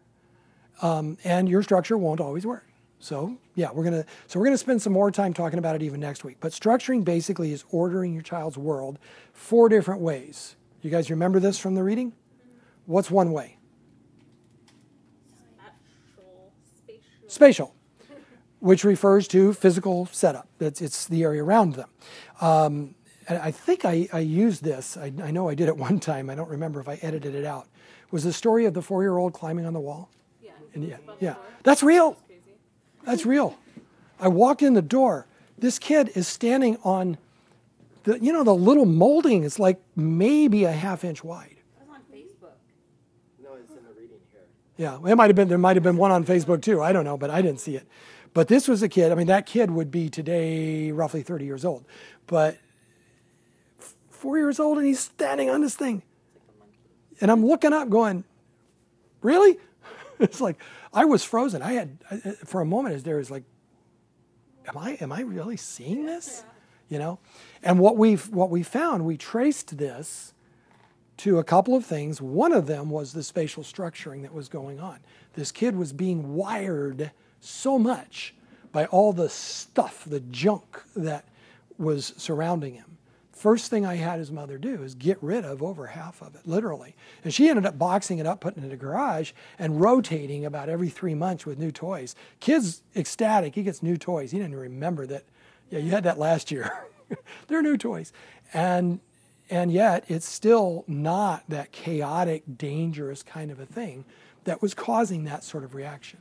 Um, 0.82 1.18
and 1.24 1.48
your 1.48 1.62
structure 1.62 1.96
won't 1.98 2.20
always 2.20 2.46
work. 2.46 2.66
So 3.05 3.36
yeah, 3.55 3.70
we're 3.70 3.84
gonna 3.84 4.07
so 4.28 4.40
we're 4.40 4.46
gonna 4.46 4.57
spend 4.57 4.80
some 4.80 4.94
more 4.94 5.11
time 5.11 5.34
talking 5.34 5.59
about 5.59 5.76
it 5.76 5.82
even 5.82 6.00
next 6.00 6.24
week. 6.24 6.38
But 6.40 6.52
structuring 6.52 7.05
basically 7.05 7.52
is 7.52 7.62
ordering 7.70 8.14
your 8.14 8.22
child's 8.22 8.57
world 8.57 8.98
four 9.34 9.68
different 9.68 10.00
ways. 10.00 10.57
You 10.80 10.90
guys 10.90 11.11
remember 11.11 11.38
this 11.38 11.59
from 11.59 11.74
the 11.74 11.82
reading? 11.82 12.14
What's 12.86 13.11
one 13.11 13.32
way? 13.32 13.59
Spatial. 16.86 17.05
Spatial. 17.26 17.74
Which 18.61 18.84
refers 18.84 19.28
to 19.28 19.52
physical 19.52 20.07
setup. 20.07 20.48
It's, 20.59 20.80
it's 20.80 21.07
the 21.07 21.24
area 21.24 21.44
around 21.44 21.74
them. 21.74 21.90
Um, 22.40 22.94
I 23.28 23.50
think 23.50 23.84
I, 23.84 24.09
I 24.14 24.20
used 24.20 24.64
this. 24.64 24.96
I, 24.96 25.12
I 25.22 25.30
know 25.30 25.50
I 25.50 25.55
did 25.55 25.68
it 25.68 25.76
one 25.88 26.00
time. 26.00 26.30
I 26.30 26.34
don't 26.34 26.48
remember 26.48 26.80
if 26.80 26.88
I 26.88 26.94
edited 27.02 27.34
it 27.34 27.44
out. 27.44 27.68
Was 28.11 28.24
the 28.24 28.32
story 28.32 28.64
of 28.64 28.72
the 28.72 28.80
four-year-old 28.80 29.34
climbing 29.34 29.66
on 29.66 29.74
the 29.74 29.80
wall? 29.80 30.09
Yeah. 30.42 30.52
And 30.72 30.84
yeah, 30.84 30.96
yeah, 31.20 31.34
that's 31.64 31.82
real. 31.82 32.16
Crazy. 33.05 33.16
That's 33.16 33.26
real. 33.26 33.59
I 34.18 34.28
walked 34.28 34.62
in 34.62 34.74
the 34.74 34.82
door. 34.82 35.26
This 35.59 35.78
kid 35.78 36.11
is 36.14 36.26
standing 36.26 36.78
on 36.82 37.18
the, 38.05 38.18
you 38.20 38.32
know, 38.32 38.44
the 38.44 38.55
little 38.55 38.86
molding 38.86 39.44
is 39.44 39.59
like 39.59 39.80
maybe 39.96 40.64
a 40.64 40.72
half 40.72 41.05
inch 41.05 41.24
wide. 41.24 41.57
It 41.57 41.88
was 41.88 41.88
on 41.90 42.00
Facebook. 42.12 42.55
No, 43.42 43.55
it's 43.55 43.70
in 43.70 43.76
the 43.76 43.92
reading 43.98 44.18
here. 44.30 44.42
Yeah, 44.76 44.98
it 45.11 45.16
might 45.16 45.28
have 45.28 45.36
been. 45.36 45.48
There 45.48 45.59
might 45.59 45.76
have 45.76 45.82
been 45.82 45.96
one 45.96 46.11
on 46.11 46.24
Facebook 46.24 46.62
too. 46.62 46.82
I 46.82 46.92
don't 46.92 47.05
know, 47.05 47.16
but 47.16 47.30
I 47.30 47.40
didn't 47.42 47.61
see 47.61 47.76
it. 47.76 47.86
But 48.34 48.48
this 48.48 48.68
was 48.68 48.82
a 48.82 48.88
kid. 48.88 49.12
I 49.12 49.14
mean, 49.14 49.28
that 49.28 49.46
kid 49.46 49.70
would 49.70 49.90
be 49.90 50.11
today 50.11 50.90
roughly 50.90 51.22
30 51.22 51.44
years 51.44 51.64
old, 51.64 51.84
but 52.26 52.59
f- 53.80 53.94
four 54.11 54.38
years 54.38 54.59
old, 54.59 54.76
and 54.76 54.86
he's 54.86 55.00
standing 55.00 55.48
on 55.50 55.62
this 55.62 55.76
thing. 55.76 56.02
And 57.20 57.30
I'm 57.30 57.46
looking 57.46 57.72
up, 57.72 57.88
going, 57.88 58.24
"Really?" 59.22 59.57
it's 60.18 60.40
like 60.40 60.61
I 60.95 61.05
was 61.05 61.24
frozen. 61.24 61.61
I 61.62 61.72
had 61.72 61.99
I, 62.11 62.14
uh, 62.14 62.32
for 62.45 62.61
a 62.61 62.66
moment, 62.66 62.95
as 62.95 63.03
there 63.03 63.16
was 63.16 63.30
like, 63.30 63.45
"Am 64.66 64.78
I? 64.78 64.92
Am 65.01 65.12
I 65.12 65.20
really 65.20 65.57
seeing 65.57 66.07
this?" 66.07 66.45
You 66.88 66.99
know. 66.99 67.18
And 67.62 67.78
what 67.78 67.97
we've 67.97 68.28
what 68.30 68.51
we 68.51 68.62
found, 68.62 69.05
we 69.05 69.16
traced 69.16 69.76
this 69.76 70.32
to 71.18 71.38
a 71.38 71.45
couple 71.45 71.74
of 71.74 71.84
things. 71.84 72.20
One 72.20 72.53
of 72.53 72.66
them 72.66 72.90
was 72.90 73.12
the 73.12 73.22
spatial 73.22 73.62
structuring 73.62 74.22
that 74.22 74.32
was 74.32 74.49
going 74.49 74.80
on. 74.80 75.01
This 75.34 75.53
kid 75.53 75.76
was 75.76 75.92
being 75.92 76.34
wired 76.34 77.11
so 77.40 77.78
much 77.78 78.34
by 78.72 78.86
all 78.86 79.12
the 79.12 79.28
stuff, 79.28 80.05
the 80.05 80.20
junk 80.20 80.82
that 80.97 81.24
was 81.78 82.14
surrounding 82.16 82.74
him. 82.74 82.99
First 83.35 83.68
thing 83.68 83.85
I 83.85 83.97
had 83.97 84.20
his 84.20 84.30
mother 84.30 84.59
do 84.59 84.82
is 84.82 84.95
get 84.95 85.18
rid 85.20 85.45
of 85.45 85.62
over 85.62 85.89
half 85.89 86.22
of 86.22 86.35
it, 86.37 86.43
literally. 86.47 86.95
And 87.24 87.35
she 87.35 87.49
ended 87.49 87.66
up 87.66 87.78
boxing 87.78 88.18
it 88.18 88.26
up, 88.26 88.41
putting 88.41 88.62
it 88.62 88.66
in 88.66 88.72
a 88.72 88.76
garage, 88.76 89.32
and 89.59 89.80
rotating 89.80 90.45
about 90.45 90.68
every 90.68 90.89
three 90.89 91.14
months 91.14 91.45
with 91.45 91.59
new 91.59 91.72
toys. 91.72 92.14
Kid's 92.39 92.82
ecstatic. 92.95 93.57
He 93.57 93.64
gets 93.64 93.82
new 93.82 93.97
toys. 93.97 94.30
He 94.30 94.39
didn't 94.39 94.57
remember 94.57 95.07
that, 95.07 95.24
yeah, 95.70 95.80
you 95.80 95.91
had 95.91 96.05
that 96.05 96.18
last 96.18 96.53
year. 96.53 96.87
They're 97.49 97.62
new 97.62 97.76
toys. 97.76 98.12
And 98.53 99.01
and 99.51 99.70
yet 99.70 100.05
it's 100.09 100.26
still 100.26 100.85
not 100.87 101.45
that 101.49 101.70
chaotic, 101.70 102.45
dangerous 102.57 103.22
kind 103.22 103.51
of 103.51 103.61
a 103.61 103.66
thing 103.66 104.05
that 104.45 104.62
was 104.62 104.74
causing 104.74 105.24
that 105.24 105.45
sort 105.45 105.64
of 105.64 105.74
reaction. 105.74 106.20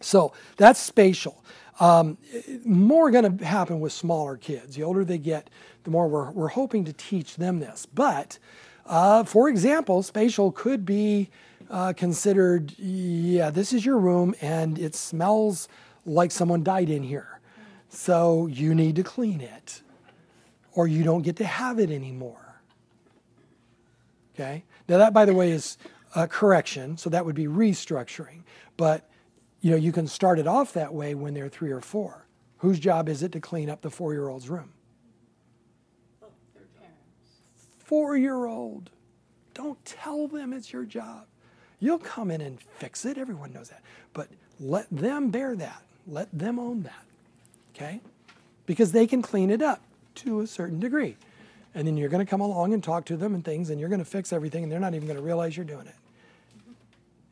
So 0.00 0.32
that's 0.56 0.80
spatial. 0.80 1.42
Um, 1.78 2.16
more 2.64 3.10
going 3.10 3.38
to 3.38 3.44
happen 3.44 3.80
with 3.80 3.92
smaller 3.92 4.36
kids. 4.36 4.76
The 4.76 4.82
older 4.82 5.04
they 5.04 5.18
get, 5.18 5.50
the 5.84 5.90
more 5.90 6.08
we're, 6.08 6.30
we're 6.30 6.48
hoping 6.48 6.84
to 6.86 6.92
teach 6.92 7.36
them 7.36 7.60
this. 7.60 7.86
But 7.86 8.38
uh, 8.86 9.24
for 9.24 9.48
example, 9.48 10.02
spatial 10.02 10.52
could 10.52 10.86
be 10.86 11.28
uh, 11.68 11.92
considered 11.92 12.78
yeah, 12.78 13.50
this 13.50 13.72
is 13.72 13.84
your 13.84 13.98
room 13.98 14.34
and 14.40 14.78
it 14.78 14.94
smells 14.94 15.68
like 16.04 16.30
someone 16.30 16.62
died 16.62 16.88
in 16.88 17.02
here. 17.02 17.40
So 17.88 18.46
you 18.46 18.74
need 18.74 18.96
to 18.96 19.02
clean 19.02 19.40
it 19.40 19.82
or 20.72 20.86
you 20.86 21.02
don't 21.02 21.22
get 21.22 21.36
to 21.36 21.44
have 21.44 21.78
it 21.78 21.90
anymore. 21.90 22.60
Okay? 24.34 24.64
Now, 24.88 24.98
that, 24.98 25.12
by 25.12 25.24
the 25.24 25.34
way, 25.34 25.50
is 25.50 25.78
a 26.14 26.28
correction, 26.28 26.98
so 26.98 27.10
that 27.10 27.24
would 27.24 27.34
be 27.34 27.46
restructuring. 27.46 28.42
But 28.76 29.08
you 29.66 29.72
know, 29.72 29.78
you 29.78 29.90
can 29.90 30.06
start 30.06 30.38
it 30.38 30.46
off 30.46 30.74
that 30.74 30.94
way 30.94 31.16
when 31.16 31.34
they're 31.34 31.48
three 31.48 31.72
or 31.72 31.80
four. 31.80 32.24
Whose 32.58 32.78
job 32.78 33.08
is 33.08 33.24
it 33.24 33.32
to 33.32 33.40
clean 33.40 33.68
up 33.68 33.82
the 33.82 33.90
four 33.90 34.12
year 34.12 34.28
old's 34.28 34.48
room? 34.48 34.72
Four 37.78 38.16
year 38.16 38.46
old. 38.46 38.90
Don't 39.54 39.84
tell 39.84 40.28
them 40.28 40.52
it's 40.52 40.72
your 40.72 40.84
job. 40.84 41.26
You'll 41.80 41.98
come 41.98 42.30
in 42.30 42.42
and 42.42 42.60
fix 42.60 43.04
it. 43.04 43.18
Everyone 43.18 43.52
knows 43.52 43.70
that. 43.70 43.82
But 44.12 44.28
let 44.60 44.86
them 44.88 45.30
bear 45.30 45.56
that. 45.56 45.82
Let 46.06 46.28
them 46.30 46.60
own 46.60 46.84
that. 46.84 47.04
Okay? 47.74 48.00
Because 48.66 48.92
they 48.92 49.08
can 49.08 49.20
clean 49.20 49.50
it 49.50 49.62
up 49.62 49.82
to 50.16 50.42
a 50.42 50.46
certain 50.46 50.78
degree. 50.78 51.16
And 51.74 51.88
then 51.88 51.96
you're 51.96 52.08
going 52.08 52.24
to 52.24 52.30
come 52.30 52.40
along 52.40 52.72
and 52.72 52.84
talk 52.84 53.04
to 53.06 53.16
them 53.16 53.34
and 53.34 53.44
things, 53.44 53.70
and 53.70 53.80
you're 53.80 53.88
going 53.88 53.98
to 53.98 54.04
fix 54.04 54.32
everything, 54.32 54.62
and 54.62 54.70
they're 54.70 54.78
not 54.78 54.94
even 54.94 55.08
going 55.08 55.18
to 55.18 55.24
realize 55.24 55.56
you're 55.56 55.66
doing 55.66 55.88
it. 55.88 55.96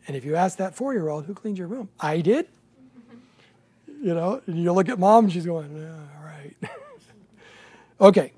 And 0.07 0.16
if 0.16 0.24
you 0.24 0.36
ask 0.36 0.59
that 0.59 0.74
four 0.74 0.92
year 0.92 1.09
old, 1.09 1.24
who 1.26 1.34
cleaned 1.34 1.59
your 1.59 1.68
room? 1.68 1.88
I 1.98 2.20
did. 2.20 2.48
You 4.02 4.14
know, 4.14 4.42
and 4.46 4.62
you 4.62 4.72
look 4.72 4.88
at 4.88 4.98
mom, 4.98 5.30
she's 5.30 5.46
going, 5.46 5.74
all 5.76 6.24
right. 6.24 6.55
okay. 8.00 8.32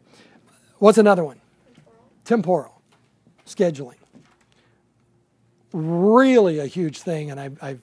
What's 0.79 0.99
another 0.99 1.25
one? 1.25 1.41
Temporal. 2.25 2.81
Scheduling. 3.47 3.97
Really 5.73 6.61
a 6.61 6.67
huge 6.67 7.01
thing, 7.01 7.31
and 7.31 7.41
I've, 7.41 7.59
I've 7.63 7.83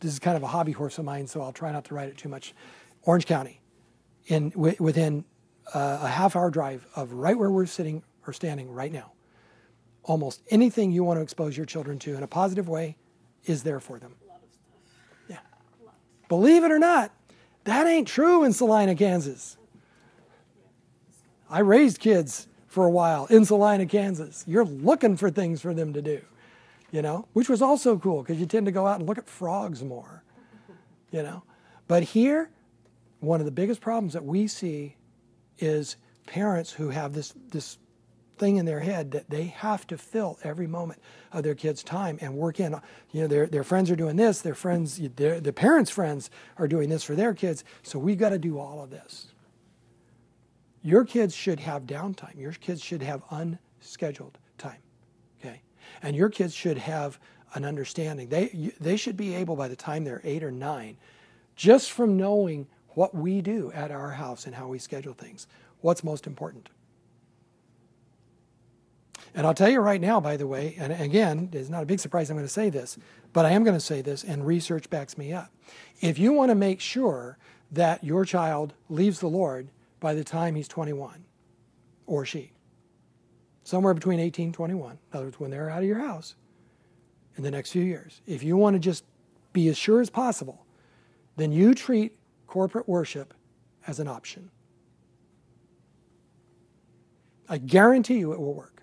this 0.00 0.12
is 0.12 0.18
kind 0.18 0.36
of 0.36 0.42
a 0.42 0.46
hobby 0.46 0.72
horse 0.72 0.98
of 0.98 1.04
mine, 1.04 1.26
so 1.26 1.42
I'll 1.42 1.52
try 1.52 1.72
not 1.72 1.84
to 1.86 1.94
write 1.94 2.08
it 2.08 2.16
too 2.16 2.28
much. 2.28 2.54
Orange 3.02 3.26
County, 3.26 3.60
in 4.26 4.50
w- 4.50 4.76
within 4.78 5.24
uh, 5.74 5.98
a 6.02 6.08
half 6.08 6.36
hour 6.36 6.50
drive 6.50 6.86
of 6.96 7.12
right 7.12 7.36
where 7.36 7.50
we're 7.50 7.66
sitting 7.66 8.02
or 8.26 8.32
standing 8.32 8.72
right 8.72 8.92
now, 8.92 9.12
almost 10.04 10.42
anything 10.50 10.90
you 10.90 11.04
want 11.04 11.18
to 11.18 11.22
expose 11.22 11.56
your 11.56 11.66
children 11.66 11.98
to 11.98 12.14
in 12.14 12.22
a 12.22 12.26
positive 12.26 12.68
way 12.68 12.96
is 13.44 13.62
there 13.62 13.80
for 13.80 13.98
them. 13.98 14.14
Yeah. 15.28 15.38
Believe 16.28 16.64
it 16.64 16.70
or 16.70 16.78
not, 16.78 17.12
that 17.64 17.86
ain't 17.86 18.08
true 18.08 18.44
in 18.44 18.52
Salina, 18.52 18.94
Kansas. 18.94 19.56
I 21.48 21.60
raised 21.60 21.98
kids 21.98 22.48
for 22.66 22.86
a 22.86 22.90
while 22.90 23.26
in 23.26 23.44
Salina, 23.44 23.86
Kansas. 23.86 24.44
You're 24.46 24.64
looking 24.64 25.16
for 25.16 25.30
things 25.30 25.60
for 25.60 25.74
them 25.74 25.92
to 25.92 26.00
do, 26.00 26.20
you 26.92 27.02
know, 27.02 27.26
which 27.32 27.48
was 27.48 27.60
also 27.60 27.98
cool 27.98 28.22
because 28.22 28.38
you 28.38 28.46
tend 28.46 28.66
to 28.66 28.72
go 28.72 28.86
out 28.86 29.00
and 29.00 29.08
look 29.08 29.18
at 29.18 29.28
frogs 29.28 29.82
more, 29.82 30.22
you 31.10 31.22
know. 31.22 31.42
But 31.88 32.04
here, 32.04 32.50
one 33.18 33.40
of 33.40 33.46
the 33.46 33.52
biggest 33.52 33.80
problems 33.80 34.12
that 34.12 34.24
we 34.24 34.46
see 34.46 34.96
is 35.58 35.96
parents 36.26 36.72
who 36.72 36.90
have 36.90 37.12
this 37.12 37.34
this 37.50 37.78
thing 38.40 38.56
in 38.56 38.64
their 38.64 38.80
head 38.80 39.12
that 39.12 39.30
they 39.30 39.44
have 39.44 39.86
to 39.86 39.98
fill 39.98 40.38
every 40.42 40.66
moment 40.66 41.00
of 41.30 41.44
their 41.44 41.54
kids' 41.54 41.84
time 41.84 42.18
and 42.20 42.34
work 42.34 42.58
in. 42.58 42.72
You 43.12 43.22
know, 43.22 43.26
their 43.28 43.46
their 43.46 43.62
friends 43.62 43.90
are 43.90 43.96
doing 43.96 44.16
this, 44.16 44.40
their 44.40 44.54
friends, 44.54 45.00
their 45.16 45.40
the 45.40 45.52
parents' 45.52 45.90
friends 45.90 46.30
are 46.56 46.66
doing 46.66 46.88
this 46.88 47.04
for 47.04 47.14
their 47.14 47.34
kids. 47.34 47.62
So 47.82 47.98
we've 47.98 48.18
got 48.18 48.30
to 48.30 48.38
do 48.38 48.58
all 48.58 48.82
of 48.82 48.90
this. 48.90 49.28
Your 50.82 51.04
kids 51.04 51.34
should 51.34 51.60
have 51.60 51.82
downtime. 51.84 52.38
Your 52.38 52.52
kids 52.52 52.82
should 52.82 53.02
have 53.02 53.22
unscheduled 53.30 54.38
time. 54.56 54.80
Okay, 55.38 55.60
and 56.02 56.16
your 56.16 56.30
kids 56.30 56.54
should 56.54 56.78
have 56.78 57.20
an 57.54 57.64
understanding. 57.64 58.28
They 58.30 58.72
they 58.80 58.96
should 58.96 59.16
be 59.16 59.34
able 59.34 59.54
by 59.54 59.68
the 59.68 59.76
time 59.76 60.04
they're 60.04 60.22
eight 60.24 60.42
or 60.42 60.50
nine, 60.50 60.96
just 61.54 61.92
from 61.92 62.16
knowing 62.16 62.66
what 62.94 63.14
we 63.14 63.42
do 63.42 63.70
at 63.72 63.90
our 63.90 64.12
house 64.12 64.46
and 64.46 64.54
how 64.54 64.66
we 64.68 64.78
schedule 64.78 65.14
things. 65.14 65.46
What's 65.82 66.02
most 66.02 66.26
important? 66.26 66.70
And 69.34 69.46
I'll 69.46 69.54
tell 69.54 69.70
you 69.70 69.80
right 69.80 70.00
now, 70.00 70.20
by 70.20 70.36
the 70.36 70.46
way, 70.46 70.74
and 70.78 70.92
again, 70.92 71.50
it's 71.52 71.68
not 71.68 71.82
a 71.82 71.86
big 71.86 72.00
surprise 72.00 72.30
I'm 72.30 72.36
going 72.36 72.46
to 72.46 72.52
say 72.52 72.68
this, 72.68 72.98
but 73.32 73.46
I 73.46 73.50
am 73.50 73.62
going 73.62 73.76
to 73.76 73.80
say 73.80 74.02
this, 74.02 74.24
and 74.24 74.44
research 74.44 74.90
backs 74.90 75.16
me 75.16 75.32
up. 75.32 75.52
If 76.00 76.18
you 76.18 76.32
want 76.32 76.50
to 76.50 76.56
make 76.56 76.80
sure 76.80 77.38
that 77.70 78.02
your 78.02 78.24
child 78.24 78.74
leaves 78.88 79.20
the 79.20 79.28
Lord 79.28 79.68
by 80.00 80.14
the 80.14 80.24
time 80.24 80.56
he's 80.56 80.66
21, 80.66 81.24
or 82.06 82.24
she, 82.24 82.52
somewhere 83.62 83.94
between 83.94 84.18
18 84.18 84.46
and 84.46 84.54
21, 84.54 84.92
in 84.92 84.98
other 85.12 85.26
words, 85.26 85.38
when 85.38 85.50
they're 85.50 85.70
out 85.70 85.82
of 85.82 85.88
your 85.88 86.00
house 86.00 86.34
in 87.36 87.44
the 87.44 87.50
next 87.50 87.70
few 87.70 87.84
years, 87.84 88.20
if 88.26 88.42
you 88.42 88.56
want 88.56 88.74
to 88.74 88.80
just 88.80 89.04
be 89.52 89.68
as 89.68 89.78
sure 89.78 90.00
as 90.00 90.10
possible, 90.10 90.66
then 91.36 91.52
you 91.52 91.72
treat 91.74 92.16
corporate 92.48 92.88
worship 92.88 93.32
as 93.86 94.00
an 94.00 94.08
option. 94.08 94.50
I 97.48 97.58
guarantee 97.58 98.18
you 98.18 98.32
it 98.32 98.40
will 98.40 98.54
work. 98.54 98.79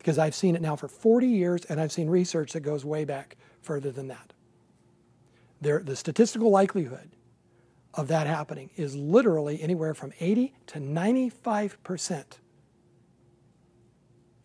Because 0.00 0.18
I've 0.18 0.34
seen 0.34 0.56
it 0.56 0.62
now 0.62 0.76
for 0.76 0.88
40 0.88 1.26
years 1.26 1.66
and 1.66 1.78
I've 1.78 1.92
seen 1.92 2.08
research 2.08 2.54
that 2.54 2.60
goes 2.60 2.86
way 2.86 3.04
back 3.04 3.36
further 3.60 3.90
than 3.90 4.08
that. 4.08 4.32
There, 5.60 5.82
the 5.82 5.94
statistical 5.94 6.50
likelihood 6.50 7.10
of 7.92 8.08
that 8.08 8.26
happening 8.26 8.70
is 8.76 8.96
literally 8.96 9.60
anywhere 9.60 9.92
from 9.92 10.14
80 10.18 10.54
to 10.68 10.78
95%. 10.78 12.24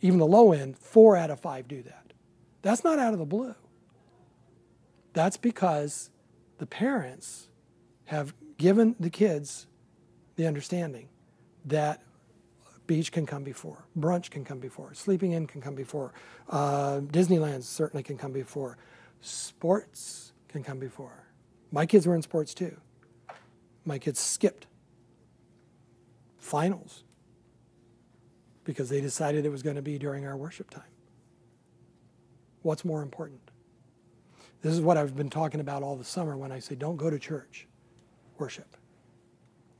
Even 0.01 0.19
the 0.19 0.25
low 0.25 0.51
end, 0.51 0.77
four 0.77 1.15
out 1.15 1.29
of 1.29 1.39
five 1.39 1.69
do 1.69 1.81
that. 1.83 2.11
That's 2.61 2.83
not 2.83 2.99
out 2.99 3.13
of 3.13 3.19
the 3.19 3.25
blue. 3.25 3.55
That's 5.13 5.37
because 5.37 6.09
the 6.57 6.65
parents 6.65 7.47
have 8.07 8.33
given 8.57 8.97
the 8.99 9.09
kids 9.09 9.67
the 10.35 10.47
understanding 10.47 11.07
that 11.63 12.01
beach 12.87 13.11
can 13.11 13.25
come 13.25 13.43
before, 13.43 13.85
brunch 13.97 14.29
can 14.29 14.43
come 14.43 14.59
before, 14.59 14.93
sleeping 14.93 15.31
in 15.31 15.47
can 15.47 15.61
come 15.61 15.75
before, 15.75 16.13
uh, 16.49 16.99
Disneyland 16.99 17.63
certainly 17.63 18.03
can 18.03 18.17
come 18.17 18.31
before, 18.31 18.77
sports 19.21 20.33
can 20.49 20.63
come 20.63 20.79
before. 20.79 21.25
My 21.71 21.85
kids 21.85 22.07
were 22.07 22.15
in 22.15 22.21
sports 22.21 22.53
too. 22.53 22.77
My 23.85 23.99
kids 23.99 24.19
skipped 24.19 24.67
finals 26.37 27.03
because 28.63 28.89
they 28.89 29.01
decided 29.01 29.45
it 29.45 29.49
was 29.49 29.63
going 29.63 29.75
to 29.75 29.81
be 29.81 29.97
during 29.97 30.25
our 30.25 30.37
worship 30.37 30.69
time. 30.69 30.83
What's 32.61 32.83
more 32.83 33.03
important? 33.03 33.41
This 34.61 34.73
is 34.73 34.81
what 34.81 34.97
I've 34.97 35.15
been 35.15 35.29
talking 35.29 35.59
about 35.59 35.83
all 35.83 35.95
the 35.95 36.03
summer 36.03 36.35
when 36.35 36.51
I 36.51 36.59
say 36.59 36.73
don't 36.73 36.97
go 36.97 37.09
to 37.09 37.19
church, 37.19 37.67
worship. 38.39 38.75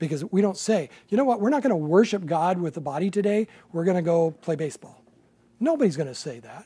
Because 0.05 0.25
we 0.31 0.41
don't 0.41 0.57
say, 0.57 0.89
you 1.09 1.17
know 1.17 1.23
what, 1.23 1.41
we're 1.41 1.49
not 1.49 1.63
going 1.63 1.71
to 1.71 1.75
worship 1.75 2.25
God 2.25 2.59
with 2.59 2.73
the 2.73 2.81
body 2.81 3.09
today, 3.09 3.47
we're 3.71 3.83
going 3.83 3.95
to 3.95 4.03
go 4.03 4.31
play 4.31 4.55
baseball. 4.55 5.03
Nobody's 5.59 5.97
going 5.97 6.07
to 6.07 6.15
say 6.15 6.39
that. 6.39 6.65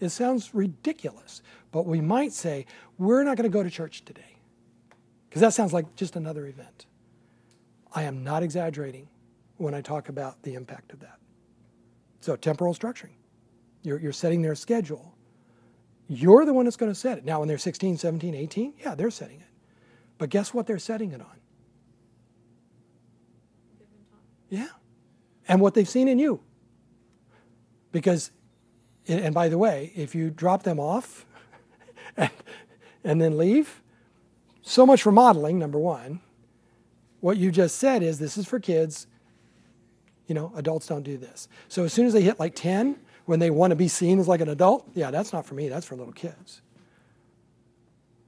It 0.00 0.10
sounds 0.10 0.54
ridiculous. 0.54 1.42
But 1.72 1.86
we 1.86 2.00
might 2.00 2.32
say, 2.32 2.66
we're 2.98 3.22
not 3.22 3.36
going 3.36 3.50
to 3.50 3.52
go 3.52 3.62
to 3.62 3.70
church 3.70 4.04
today. 4.04 4.36
Because 5.28 5.40
that 5.40 5.52
sounds 5.54 5.72
like 5.72 5.94
just 5.96 6.16
another 6.16 6.46
event. 6.46 6.86
I 7.92 8.02
am 8.04 8.24
not 8.24 8.42
exaggerating 8.42 9.08
when 9.56 9.74
I 9.74 9.80
talk 9.80 10.08
about 10.08 10.42
the 10.42 10.54
impact 10.54 10.92
of 10.92 11.00
that. 11.00 11.18
So, 12.20 12.36
temporal 12.36 12.74
structuring. 12.74 13.16
You're, 13.82 13.98
you're 13.98 14.12
setting 14.12 14.42
their 14.42 14.54
schedule. 14.54 15.14
You're 16.08 16.44
the 16.44 16.52
one 16.52 16.64
that's 16.64 16.76
going 16.76 16.90
to 16.90 16.98
set 16.98 17.18
it. 17.18 17.24
Now, 17.24 17.40
when 17.40 17.48
they're 17.48 17.58
16, 17.58 17.98
17, 17.98 18.34
18, 18.34 18.74
yeah, 18.78 18.94
they're 18.94 19.10
setting 19.10 19.40
it. 19.40 19.46
But 20.18 20.30
guess 20.30 20.54
what 20.54 20.66
they're 20.66 20.78
setting 20.78 21.12
it 21.12 21.20
on? 21.20 21.36
Yeah. 24.48 24.68
And 25.48 25.60
what 25.60 25.74
they've 25.74 25.88
seen 25.88 26.08
in 26.08 26.18
you. 26.18 26.40
Because, 27.92 28.30
and 29.08 29.34
by 29.34 29.48
the 29.48 29.58
way, 29.58 29.92
if 29.94 30.14
you 30.14 30.30
drop 30.30 30.64
them 30.64 30.80
off 30.80 31.24
and, 32.16 32.30
and 33.04 33.20
then 33.20 33.38
leave, 33.38 33.82
so 34.62 34.84
much 34.84 35.02
for 35.02 35.12
modeling, 35.12 35.58
number 35.58 35.78
one. 35.78 36.20
What 37.20 37.36
you 37.36 37.50
just 37.50 37.76
said 37.76 38.02
is 38.02 38.18
this 38.18 38.36
is 38.36 38.46
for 38.46 38.58
kids. 38.58 39.06
You 40.26 40.34
know, 40.34 40.52
adults 40.56 40.88
don't 40.88 41.04
do 41.04 41.16
this. 41.16 41.48
So 41.68 41.84
as 41.84 41.92
soon 41.92 42.06
as 42.06 42.12
they 42.12 42.22
hit 42.22 42.40
like 42.40 42.54
10, 42.56 42.96
when 43.26 43.38
they 43.38 43.50
want 43.50 43.70
to 43.70 43.76
be 43.76 43.88
seen 43.88 44.18
as 44.18 44.28
like 44.28 44.40
an 44.40 44.48
adult, 44.48 44.88
yeah, 44.94 45.10
that's 45.10 45.32
not 45.32 45.46
for 45.46 45.54
me, 45.54 45.68
that's 45.68 45.86
for 45.86 45.96
little 45.96 46.12
kids. 46.12 46.62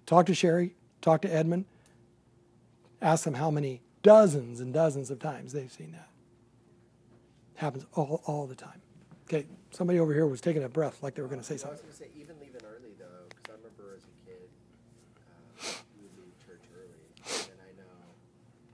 Talk 0.06 0.26
to 0.26 0.34
Sherry, 0.34 0.74
talk 1.00 1.22
to 1.22 1.32
Edmund, 1.32 1.64
ask 3.02 3.24
them 3.24 3.34
how 3.34 3.50
many 3.50 3.82
dozens 4.02 4.60
and 4.60 4.72
dozens 4.72 5.10
of 5.10 5.18
times 5.18 5.52
they've 5.52 5.70
seen 5.70 5.92
that. 5.92 6.07
Happens 7.58 7.84
all, 7.94 8.22
all 8.24 8.46
the 8.46 8.54
time. 8.54 8.78
Okay, 9.26 9.42
somebody 9.74 9.98
over 9.98 10.14
here 10.14 10.30
was 10.30 10.40
taking 10.40 10.62
a 10.62 10.68
breath 10.70 11.02
like 11.02 11.18
they 11.18 11.22
were 11.22 11.28
going 11.28 11.42
to 11.42 11.46
say 11.46 11.58
something. 11.58 11.74
I 11.74 11.90
was 11.90 11.98
going 11.98 12.06
to 12.06 12.14
say 12.14 12.22
even 12.22 12.38
leaving 12.38 12.62
early 12.62 12.94
though, 12.94 13.26
because 13.34 13.50
I 13.50 13.58
remember 13.58 13.98
as 13.98 14.06
a 14.06 14.14
kid, 14.22 14.46
uh, 15.18 15.82
we 15.98 16.06
would 16.06 16.14
leave 16.22 16.38
church 16.38 16.62
early, 16.70 17.02
and 17.50 17.58
I 17.58 17.74
know 17.74 18.14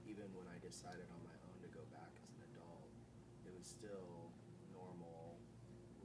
even 0.05 0.29
when 0.37 0.45
I 0.53 0.61
decided 0.61 1.09
on 1.09 1.17
my 1.25 1.33
own 1.49 1.57
to 1.65 1.69
go 1.73 1.81
back 1.89 2.13
as 2.13 2.29
an 2.29 2.45
adult, 2.53 2.85
it 3.49 3.57
was 3.57 3.65
still 3.65 4.29
normal. 4.69 5.41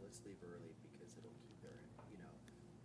Let's 0.01 0.25
leave 0.25 0.41
early 0.41 0.73
because 0.81 1.13
it'll 1.21 1.37
keep 1.37 1.61
their, 1.61 1.85
you 2.17 2.25
know, 2.25 2.33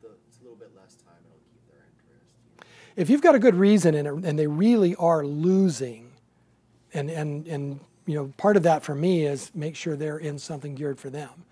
the, 0.04 0.20
it's 0.28 0.38
a 0.38 0.44
little 0.44 0.60
bit 0.60 0.76
less 0.76 1.00
time. 1.08 1.24
It'll 1.24 1.40
keep 1.48 1.64
their 1.72 1.88
interest. 1.88 2.36
You 2.36 2.52
know? 2.52 2.68
if 3.00 3.08
you've 3.08 3.24
got 3.24 3.40
a 3.40 3.40
good 3.40 3.56
reason 3.56 3.96
and, 3.96 4.28
and 4.28 4.36
they 4.36 4.52
really 4.52 4.92
are 5.00 5.24
losing, 5.24 6.12
and, 6.92 7.08
and, 7.08 7.48
and 7.48 7.80
you 8.06 8.16
know, 8.16 8.34
part 8.38 8.58
of 8.58 8.64
that 8.64 8.84
for 8.84 8.96
me 8.96 9.26
is 9.26 9.52
make 9.56 9.76
sure 9.76 9.96
they're 9.96 10.18
in 10.18 10.38
something 10.38 10.76
geared 10.76 11.00
for 11.00 11.10
them. 11.10 11.46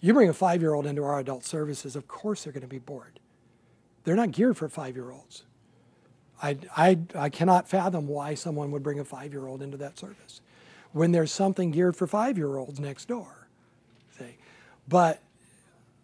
You 0.00 0.12
bring 0.14 0.28
a 0.28 0.34
five 0.34 0.60
year 0.60 0.74
old 0.74 0.86
into 0.86 1.04
our 1.04 1.18
adult 1.18 1.44
services, 1.44 1.96
of 1.96 2.08
course 2.08 2.44
they're 2.44 2.52
going 2.52 2.62
to 2.62 2.68
be 2.68 2.78
bored. 2.78 3.20
They're 4.04 4.16
not 4.16 4.32
geared 4.32 4.56
for 4.56 4.68
five 4.68 4.96
year 4.96 5.10
olds. 5.10 5.44
I, 6.42 6.56
I, 6.76 6.98
I 7.14 7.28
cannot 7.28 7.68
fathom 7.68 8.06
why 8.08 8.34
someone 8.34 8.70
would 8.70 8.82
bring 8.82 8.98
a 8.98 9.04
five 9.04 9.32
year 9.32 9.46
old 9.46 9.62
into 9.62 9.76
that 9.76 9.98
service 9.98 10.40
when 10.92 11.12
there's 11.12 11.30
something 11.30 11.70
geared 11.70 11.96
for 11.96 12.06
five 12.06 12.38
year 12.38 12.56
olds 12.56 12.80
next 12.80 13.08
door. 13.08 13.48
See? 14.18 14.36
But 14.88 15.22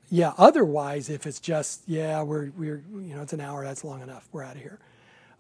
yeah, 0.09 0.34
otherwise, 0.38 1.09
if 1.09 1.26
it's 1.26 1.40
just, 1.40 1.82
yeah, 1.86 2.22
we're, 2.22 2.50
we're, 2.57 2.84
you 2.92 3.14
know, 3.14 3.22
it's 3.22 3.32
an 3.32 3.40
hour, 3.40 3.64
that's 3.64 3.82
long 3.82 4.02
enough, 4.02 4.28
we're 4.30 4.44
out 4.44 4.54
of 4.54 4.62
here. 4.62 4.78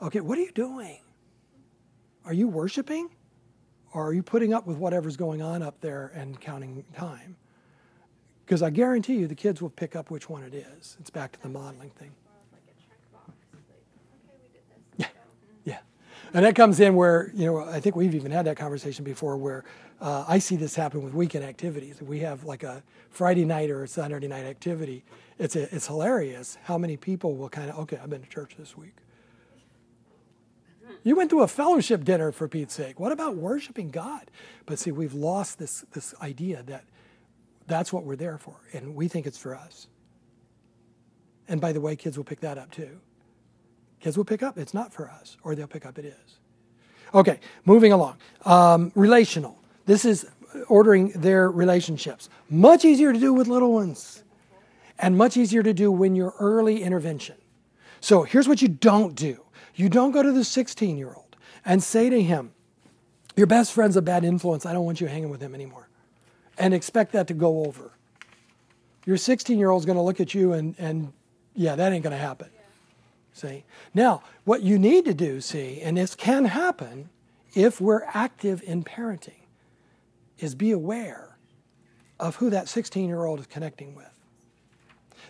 Okay, 0.02 0.20
what 0.20 0.38
are 0.38 0.42
you 0.42 0.50
doing? 0.50 0.98
Are 2.24 2.32
you 2.32 2.48
worshiping? 2.48 3.10
Or 3.96 4.08
are 4.08 4.12
you 4.12 4.22
putting 4.22 4.52
up 4.52 4.66
with 4.66 4.76
whatever's 4.76 5.16
going 5.16 5.40
on 5.40 5.62
up 5.62 5.80
there 5.80 6.12
and 6.14 6.38
counting 6.38 6.84
time? 6.94 7.36
Because 8.44 8.62
I 8.62 8.68
guarantee 8.68 9.14
you 9.14 9.26
the 9.26 9.34
kids 9.34 9.62
will 9.62 9.70
pick 9.70 9.96
up 9.96 10.10
which 10.10 10.28
one 10.28 10.42
it 10.42 10.52
is. 10.52 10.98
It's 11.00 11.08
back 11.08 11.32
to 11.32 11.40
the 11.40 11.48
modeling 11.48 11.88
thing. 11.88 12.12
More 12.26 12.36
of 12.36 12.52
like 12.52 12.62
a 12.68 12.76
checkbox. 12.78 13.32
Like, 13.54 13.62
okay, 13.64 14.42
we 14.42 14.48
did 14.52 14.60
this. 14.68 15.06
Yeah. 15.64 15.72
Yeah. 15.72 15.78
And 16.34 16.44
that 16.44 16.54
comes 16.54 16.78
in 16.78 16.94
where, 16.94 17.30
you 17.34 17.46
know, 17.46 17.64
I 17.64 17.80
think 17.80 17.96
we've 17.96 18.14
even 18.14 18.32
had 18.32 18.44
that 18.44 18.58
conversation 18.58 19.02
before 19.02 19.38
where 19.38 19.64
uh, 20.02 20.26
I 20.28 20.40
see 20.40 20.56
this 20.56 20.74
happen 20.74 21.02
with 21.02 21.14
weekend 21.14 21.46
activities. 21.46 22.02
We 22.02 22.18
have 22.20 22.44
like 22.44 22.64
a 22.64 22.82
Friday 23.08 23.46
night 23.46 23.70
or 23.70 23.82
a 23.82 23.88
Saturday 23.88 24.28
night 24.28 24.44
activity, 24.44 25.04
it's, 25.38 25.56
a, 25.56 25.74
it's 25.74 25.86
hilarious 25.86 26.58
how 26.64 26.76
many 26.76 26.98
people 26.98 27.34
will 27.34 27.48
kind 27.48 27.70
of, 27.70 27.78
okay, 27.78 27.98
I've 28.02 28.10
been 28.10 28.20
to 28.20 28.28
church 28.28 28.56
this 28.58 28.76
week. 28.76 28.92
You 31.06 31.14
went 31.14 31.30
to 31.30 31.42
a 31.42 31.46
fellowship 31.46 32.02
dinner 32.02 32.32
for 32.32 32.48
Pete's 32.48 32.74
sake. 32.74 32.98
What 32.98 33.12
about 33.12 33.36
worshiping 33.36 33.90
God? 33.90 34.28
But 34.66 34.80
see, 34.80 34.90
we've 34.90 35.14
lost 35.14 35.56
this, 35.56 35.84
this 35.92 36.12
idea 36.20 36.64
that 36.64 36.82
that's 37.68 37.92
what 37.92 38.02
we're 38.02 38.16
there 38.16 38.38
for, 38.38 38.56
and 38.72 38.96
we 38.96 39.06
think 39.06 39.24
it's 39.24 39.38
for 39.38 39.54
us. 39.54 39.86
And 41.46 41.60
by 41.60 41.72
the 41.72 41.80
way, 41.80 41.94
kids 41.94 42.16
will 42.16 42.24
pick 42.24 42.40
that 42.40 42.58
up 42.58 42.72
too. 42.72 42.98
Kids 44.00 44.16
will 44.16 44.24
pick 44.24 44.42
up 44.42 44.58
it's 44.58 44.74
not 44.74 44.92
for 44.92 45.08
us, 45.08 45.36
or 45.44 45.54
they'll 45.54 45.68
pick 45.68 45.86
up 45.86 45.96
it 45.96 46.06
is. 46.06 46.38
Okay, 47.14 47.38
moving 47.64 47.92
along. 47.92 48.16
Um, 48.44 48.90
relational. 48.96 49.60
This 49.84 50.04
is 50.04 50.28
ordering 50.66 51.10
their 51.10 51.48
relationships. 51.48 52.28
Much 52.50 52.84
easier 52.84 53.12
to 53.12 53.20
do 53.20 53.32
with 53.32 53.46
little 53.46 53.72
ones, 53.72 54.24
and 54.98 55.16
much 55.16 55.36
easier 55.36 55.62
to 55.62 55.72
do 55.72 55.92
when 55.92 56.16
you're 56.16 56.34
early 56.40 56.82
intervention. 56.82 57.36
So 58.00 58.24
here's 58.24 58.48
what 58.48 58.60
you 58.60 58.66
don't 58.66 59.14
do 59.14 59.45
you 59.76 59.88
don't 59.88 60.10
go 60.10 60.22
to 60.22 60.32
the 60.32 60.42
16 60.42 60.96
year 60.96 61.12
old 61.14 61.36
and 61.64 61.82
say 61.82 62.10
to 62.10 62.20
him, 62.20 62.52
Your 63.36 63.46
best 63.46 63.72
friend's 63.72 63.96
a 63.96 64.02
bad 64.02 64.24
influence. 64.24 64.66
I 64.66 64.72
don't 64.72 64.84
want 64.84 65.00
you 65.00 65.06
hanging 65.06 65.30
with 65.30 65.40
him 65.40 65.54
anymore. 65.54 65.88
And 66.58 66.72
expect 66.72 67.12
that 67.12 67.28
to 67.28 67.34
go 67.34 67.64
over. 67.66 67.92
Your 69.04 69.18
16 69.18 69.58
year 69.58 69.70
old's 69.70 69.86
going 69.86 69.96
to 69.96 70.02
look 70.02 70.20
at 70.20 70.34
you 70.34 70.52
and, 70.52 70.74
and, 70.78 71.12
yeah, 71.54 71.76
that 71.76 71.92
ain't 71.92 72.02
going 72.02 72.16
to 72.16 72.18
happen. 72.18 72.48
See? 73.32 73.64
Now, 73.92 74.22
what 74.44 74.62
you 74.62 74.78
need 74.78 75.04
to 75.04 75.14
do, 75.14 75.42
see, 75.42 75.82
and 75.82 75.98
this 75.98 76.14
can 76.14 76.46
happen 76.46 77.10
if 77.54 77.80
we're 77.80 78.02
active 78.14 78.62
in 78.64 78.82
parenting, 78.82 79.44
is 80.38 80.54
be 80.54 80.70
aware 80.70 81.36
of 82.18 82.36
who 82.36 82.48
that 82.50 82.68
16 82.68 83.06
year 83.06 83.24
old 83.24 83.40
is 83.40 83.46
connecting 83.46 83.94
with. 83.94 84.15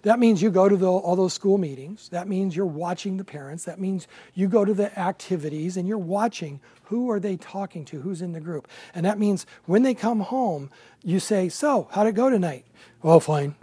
That 0.06 0.20
means 0.20 0.40
you 0.40 0.52
go 0.52 0.68
to 0.68 0.76
the, 0.76 0.86
all 0.86 1.16
those 1.16 1.32
school 1.32 1.58
meetings. 1.58 2.10
That 2.10 2.28
means 2.28 2.54
you're 2.54 2.64
watching 2.64 3.16
the 3.16 3.24
parents. 3.24 3.64
That 3.64 3.80
means 3.80 4.06
you 4.34 4.46
go 4.46 4.64
to 4.64 4.72
the 4.72 4.96
activities 4.96 5.76
and 5.76 5.88
you're 5.88 5.98
watching 5.98 6.60
who 6.84 7.10
are 7.10 7.18
they 7.18 7.36
talking 7.36 7.84
to, 7.86 8.00
who's 8.00 8.22
in 8.22 8.30
the 8.30 8.38
group. 8.38 8.68
And 8.94 9.04
that 9.04 9.18
means 9.18 9.46
when 9.64 9.82
they 9.82 9.94
come 9.94 10.20
home, 10.20 10.70
you 11.02 11.18
say, 11.18 11.48
"So, 11.48 11.88
how'd 11.90 12.06
it 12.06 12.12
go 12.12 12.30
tonight?" 12.30 12.66
"Oh, 13.02 13.18
fine." 13.18 13.56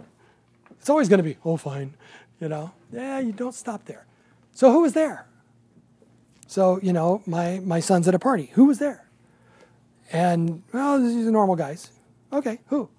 It's 0.72 0.90
always 0.90 1.08
going 1.08 1.16
to 1.16 1.24
be, 1.24 1.38
"Oh, 1.46 1.56
fine." 1.56 1.94
You 2.40 2.50
know? 2.50 2.72
Yeah, 2.92 3.20
you 3.20 3.32
don't 3.32 3.54
stop 3.54 3.86
there. 3.86 4.04
So 4.52 4.70
who 4.70 4.82
was 4.82 4.92
there? 4.92 5.26
So, 6.46 6.78
you 6.82 6.92
know, 6.92 7.22
my, 7.24 7.60
my 7.60 7.80
son's 7.80 8.06
at 8.06 8.14
a 8.14 8.18
party. 8.18 8.50
Who 8.52 8.66
was 8.66 8.78
there? 8.80 9.08
And, 10.12 10.62
well, 10.74 11.00
these 11.00 11.26
are 11.26 11.30
normal 11.30 11.56
guys. 11.56 11.90
Okay, 12.34 12.60
who? 12.66 12.90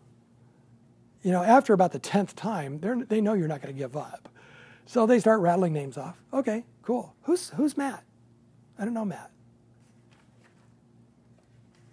You 1.25 1.31
know, 1.31 1.41
after 1.41 1.73
about 1.73 1.91
the 1.91 1.99
10th 1.99 2.35
time, 2.35 2.79
they're, 2.81 2.95
know 2.95 3.33
you're 3.33 3.47
not 3.47 3.59
going 3.59 3.73
to 3.73 3.77
give 3.77 3.97
up. 3.97 4.29
So 4.85 5.07
they 5.07 5.17
start 5.17 5.41
rattling 5.41 5.73
names 5.73 5.97
off. 5.97 6.21
Okay, 6.31 6.63
cool. 6.83 7.15
Who's, 7.23 7.49
who's 7.49 7.75
Matt? 7.75 8.03
I 8.77 8.85
don't 8.85 8.93
know 8.93 9.05
Matt. 9.05 9.31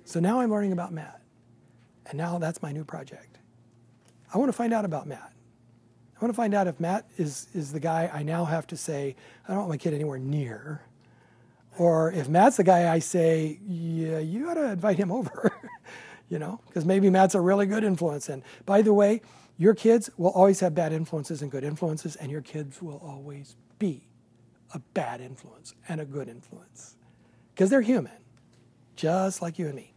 So 0.04 0.20
now 0.20 0.40
I'm 0.40 0.50
learning 0.50 0.72
about 0.72 0.92
Matt. 0.92 1.22
And 2.04 2.18
now 2.18 2.38
that's 2.38 2.60
my 2.60 2.72
new 2.72 2.84
project. 2.84 3.38
I 4.34 4.36
want 4.36 4.50
to 4.50 4.52
find 4.52 4.74
out 4.74 4.84
about 4.84 5.06
Matt. 5.06 5.32
I 6.14 6.22
want 6.22 6.34
to 6.34 6.36
find 6.36 6.52
out 6.52 6.66
if 6.66 6.78
Matt 6.78 7.08
is, 7.16 7.46
is 7.54 7.72
the 7.72 7.80
guy 7.80 8.10
I 8.12 8.22
now 8.22 8.44
have 8.44 8.66
to 8.66 8.76
say, 8.76 9.16
I 9.48 9.52
don't 9.52 9.60
want 9.60 9.70
my 9.70 9.78
kid 9.78 9.94
anywhere 9.94 10.18
near. 10.18 10.82
Or 11.78 12.12
if 12.12 12.28
Matt's 12.28 12.58
the 12.58 12.64
guy 12.64 12.92
I 12.92 12.98
say, 12.98 13.58
yeah, 13.66 14.18
you 14.18 14.44
got 14.44 14.54
to 14.54 14.72
invite 14.72 14.98
him 14.98 15.10
over, 15.10 15.58
you 16.28 16.38
know, 16.38 16.60
because 16.66 16.84
maybe 16.84 17.10
Matt's 17.10 17.34
a 17.34 17.40
really 17.40 17.66
good 17.66 17.84
influence. 17.84 18.28
And 18.28 18.42
by 18.66 18.82
the 18.82 18.94
way, 18.94 19.22
your 19.58 19.74
kids 19.74 20.10
will 20.16 20.30
always 20.30 20.60
have 20.60 20.74
bad 20.74 20.92
influences 20.92 21.42
and 21.42 21.50
good 21.50 21.64
influences, 21.64 22.16
and 22.16 22.30
your 22.30 22.40
kids 22.40 22.80
will 22.82 23.00
always 23.04 23.56
be 23.78 24.08
a 24.74 24.78
bad 24.94 25.20
influence 25.20 25.74
and 25.88 26.00
a 26.00 26.04
good 26.04 26.28
influence 26.28 26.96
because 27.54 27.70
they're 27.70 27.82
human, 27.82 28.12
just 28.96 29.42
like 29.42 29.58
you 29.58 29.66
and 29.66 29.74
me. 29.74 29.94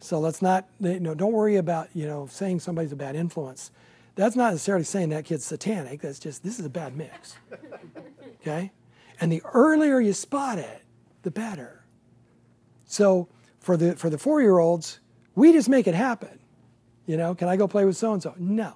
So 0.00 0.18
let's 0.18 0.42
not, 0.42 0.68
you 0.80 1.00
know, 1.00 1.14
don't 1.14 1.32
worry 1.32 1.56
about, 1.56 1.88
you 1.94 2.06
know, 2.06 2.26
saying 2.26 2.60
somebody's 2.60 2.92
a 2.92 2.96
bad 2.96 3.16
influence. 3.16 3.70
That's 4.16 4.36
not 4.36 4.50
necessarily 4.50 4.84
saying 4.84 5.08
that 5.10 5.24
kid's 5.24 5.44
satanic. 5.44 6.02
That's 6.02 6.18
just, 6.18 6.42
this 6.42 6.58
is 6.58 6.66
a 6.66 6.70
bad 6.70 6.96
mix. 6.96 7.36
Okay? 8.46 8.72
And 9.20 9.32
the 9.32 9.40
earlier 9.54 10.00
you 10.00 10.12
spot 10.12 10.58
it, 10.58 10.82
the 11.22 11.30
better. 11.30 11.82
So 12.84 13.28
for 13.58 13.78
the, 13.78 13.96
for 13.96 14.10
the 14.10 14.18
four 14.18 14.42
year 14.42 14.58
olds, 14.58 15.00
we 15.34 15.52
just 15.52 15.68
make 15.68 15.86
it 15.86 15.94
happen. 15.94 16.38
You 17.06 17.16
know, 17.16 17.34
can 17.34 17.48
I 17.48 17.56
go 17.56 17.68
play 17.68 17.84
with 17.84 17.96
so 17.96 18.12
and 18.12 18.22
so? 18.22 18.34
No. 18.38 18.74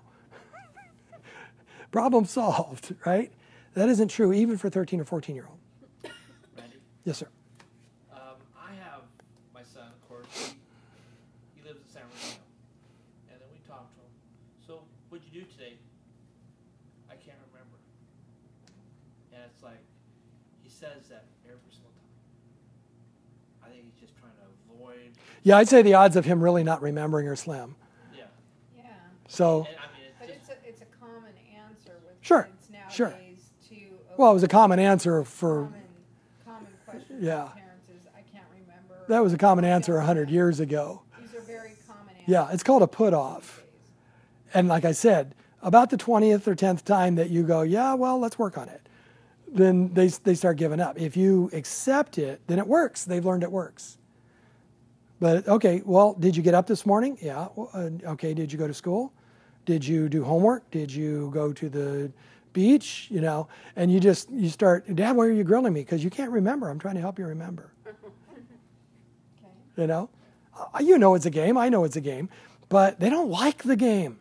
Problem 1.90 2.24
solved, 2.26 2.94
right? 3.06 3.32
That 3.74 3.88
isn't 3.88 4.08
true 4.08 4.32
even 4.32 4.58
for 4.58 4.68
13 4.68 5.00
or 5.00 5.04
14 5.04 5.34
year 5.34 5.46
old. 5.48 6.12
Yes, 7.04 7.18
sir. 7.18 7.28
um, 8.12 8.36
I 8.52 8.74
have 8.84 9.00
my 9.54 9.62
son, 9.62 9.88
of 9.88 10.08
course. 10.08 10.28
He, 10.36 10.52
he 11.56 11.60
lives 11.64 11.80
in 11.80 11.88
San 11.88 12.02
Bernardino, 12.04 12.44
and 13.32 13.40
then 13.40 13.48
we 13.48 13.56
talked 13.64 13.96
to 13.96 14.04
him. 14.04 14.12
So, 14.60 14.84
what'd 15.08 15.24
you 15.24 15.40
do 15.40 15.46
today? 15.56 15.80
I 17.08 17.16
can't 17.16 17.40
remember. 17.48 17.80
And 19.32 19.40
it's 19.48 19.64
like 19.64 19.80
he 20.60 20.68
says 20.68 21.08
that 21.08 21.24
every 21.48 21.72
single 21.72 21.96
time. 21.96 22.12
I 23.64 23.72
think 23.72 23.88
he's 23.88 23.96
just 24.04 24.12
trying 24.20 24.36
to 24.36 24.48
avoid. 24.68 25.16
Yeah, 25.42 25.56
I'd 25.58 25.68
say 25.68 25.82
the 25.82 25.94
odds 25.94 26.16
of 26.16 26.24
him 26.24 26.42
really 26.42 26.64
not 26.64 26.82
remembering 26.82 27.26
are 27.28 27.36
slim. 27.36 27.76
Yeah. 28.14 28.24
Yeah, 28.76 28.84
So, 29.28 29.60
And, 29.60 29.68
I 29.78 29.98
mean, 29.98 30.06
it's 30.08 30.18
but 30.18 30.28
just 30.28 30.40
it's 30.40 30.48
a, 30.50 30.68
it's 30.68 30.82
a 30.82 31.04
common 31.04 31.32
answer 31.56 31.92
with 32.04 32.14
Sure, 32.20 32.42
kids 32.44 32.70
nowadays 32.70 33.50
sure. 33.68 33.76
to. 33.78 33.84
well, 34.16 34.30
it 34.30 34.34
was 34.34 34.42
a 34.42 34.48
common 34.48 34.78
answer 34.78 35.24
for, 35.24 35.64
Common, 35.64 35.82
common 36.44 36.66
question 36.86 37.16
Yeah. 37.20 37.48
parents 37.54 37.88
is, 37.88 38.06
I 38.16 38.20
can't 38.32 38.44
remember. 38.52 39.04
that 39.08 39.22
was 39.22 39.32
a 39.32 39.38
common 39.38 39.64
answer 39.64 39.92
Yeah. 39.92 39.98
100 39.98 40.30
years 40.30 40.60
ago. 40.60 41.02
These 41.20 41.34
are 41.34 41.40
very 41.42 41.72
common 41.86 42.08
answers. 42.16 42.24
Yeah, 42.26 42.48
it's 42.52 42.62
called 42.62 42.82
a 42.82 42.88
put 42.88 43.14
off. 43.14 43.62
And 44.54 44.66
like 44.68 44.84
I 44.84 44.92
said, 44.92 45.34
about 45.62 45.90
the 45.90 45.96
20th 45.98 46.46
or 46.46 46.54
10th 46.54 46.84
time 46.84 47.16
that 47.16 47.30
you 47.30 47.42
go, 47.42 47.62
yeah, 47.62 47.94
well, 47.94 48.18
let's 48.18 48.38
work 48.38 48.56
on 48.56 48.68
it, 48.68 48.80
then 49.50 49.92
they, 49.94 50.08
they 50.08 50.34
start 50.34 50.56
giving 50.56 50.80
up. 50.80 50.98
If 50.98 51.16
you 51.16 51.50
accept 51.52 52.16
it, 52.18 52.40
then 52.46 52.58
it 52.58 52.66
works. 52.66 53.04
They've 53.04 53.24
learned 53.24 53.42
it 53.42 53.52
works. 53.52 53.97
But 55.20 55.48
okay, 55.48 55.82
well, 55.84 56.14
did 56.14 56.36
you 56.36 56.42
get 56.42 56.54
up 56.54 56.66
this 56.66 56.86
morning? 56.86 57.18
Yeah. 57.20 57.48
Uh, 57.56 57.90
okay, 58.04 58.34
did 58.34 58.52
you 58.52 58.58
go 58.58 58.66
to 58.68 58.74
school? 58.74 59.12
Did 59.64 59.84
you 59.84 60.08
do 60.08 60.24
homework? 60.24 60.70
Did 60.70 60.92
you 60.92 61.30
go 61.34 61.52
to 61.52 61.68
the 61.68 62.12
beach? 62.52 63.08
You 63.10 63.20
know, 63.20 63.48
and 63.76 63.92
you 63.92 64.00
just 64.00 64.30
you 64.30 64.48
start, 64.48 64.94
Dad, 64.94 65.16
why 65.16 65.26
are 65.26 65.32
you 65.32 65.44
grilling 65.44 65.72
me? 65.72 65.80
Because 65.80 66.04
you 66.04 66.10
can't 66.10 66.30
remember. 66.30 66.68
I'm 66.70 66.78
trying 66.78 66.94
to 66.94 67.00
help 67.00 67.18
you 67.18 67.26
remember. 67.26 67.70
Okay. 69.40 69.82
You 69.82 69.86
know, 69.86 70.10
Uh, 70.56 70.78
you 70.80 70.98
know 70.98 71.14
it's 71.14 71.26
a 71.26 71.30
game. 71.30 71.56
I 71.56 71.68
know 71.68 71.84
it's 71.84 71.96
a 71.96 72.00
game, 72.00 72.28
but 72.68 72.98
they 72.98 73.08
don't 73.10 73.30
like 73.30 73.62
the 73.62 73.76
game. 73.76 74.18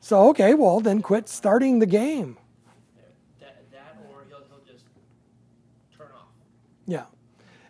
So 0.00 0.28
okay, 0.30 0.52
well 0.54 0.80
then 0.80 1.00
quit 1.00 1.28
starting 1.28 1.78
the 1.78 1.86
game. 1.86 2.36
That, 3.40 3.56
that 3.72 3.96
or 4.10 4.24
he'll, 4.28 4.42
he'll 4.50 4.64
just 4.70 4.84
turn 5.96 6.08
off. 6.14 6.28
Yeah, 6.86 7.04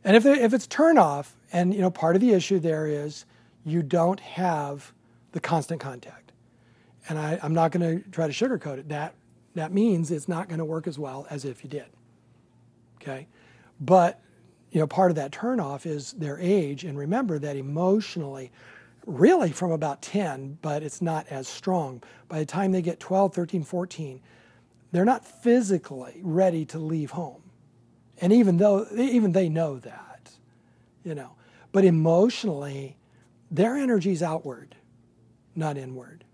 and 0.03 0.17
if 0.17 0.23
they, 0.25 0.41
if 0.41 0.53
it's 0.55 0.67
turn 0.67 0.99
off, 0.99 1.37
and 1.53 1.75
you 1.75 1.81
know 1.81 1.91
part 1.91 2.17
of 2.17 2.21
the 2.21 2.33
issue 2.33 2.59
there 2.59 2.87
is 2.87 3.25
you 3.65 3.83
don't 3.83 4.21
have 4.21 4.93
the 5.33 5.41
constant 5.41 5.81
contact, 5.81 6.33
and 7.09 7.19
I, 7.19 7.39
I'm 7.43 7.55
not 7.55 7.71
going 7.73 8.03
to 8.03 8.11
try 8.11 8.27
to 8.27 8.33
sugarcoat 8.33 8.79
it. 8.79 8.89
That 8.89 9.15
that 9.55 9.73
means 9.73 10.11
it's 10.11 10.29
not 10.29 10.49
going 10.49 10.59
to 10.59 10.65
work 10.65 10.87
as 10.87 10.99
well 10.99 11.27
as 11.31 11.45
if 11.45 11.63
you 11.63 11.71
did. 11.71 11.87
Okay, 13.01 13.27
but 13.81 14.21
you 14.71 14.81
know 14.81 14.87
part 14.87 15.11
of 15.11 15.17
that 15.17 15.31
turnoff 15.31 15.87
is 15.87 16.13
their 16.13 16.39
age, 16.41 16.85
and 16.85 16.99
remember 16.99 17.39
that 17.39 17.57
emotionally. 17.57 18.51
Really, 19.05 19.51
from 19.51 19.73
about 19.73 20.01
10, 20.01 20.59
but 20.63 20.85
it's 20.85 21.03
not 21.03 21.27
as 21.27 21.49
strong. 21.49 22.05
By 22.29 22.39
the 22.39 22.47
time 22.47 22.71
they 22.71 22.83
get 22.83 23.01
12, 23.01 23.35
13, 23.35 23.65
14, 23.65 24.21
they're 24.93 25.05
not 25.05 25.27
physically 25.27 26.21
ready 26.23 26.65
to 26.67 26.79
leave 26.79 27.11
home. 27.11 27.43
And 28.21 28.33
even 28.33 28.59
though 28.59 28.87
even 28.97 29.33
they 29.33 29.49
know 29.49 29.79
that, 29.81 30.31
you 31.03 31.17
know, 31.17 31.33
but 31.73 31.85
emotionally, 31.85 32.97
their 33.51 33.77
energy 33.77 34.13
is 34.13 34.23
outward, 34.23 34.77
not 35.57 35.77
inward. 35.77 36.25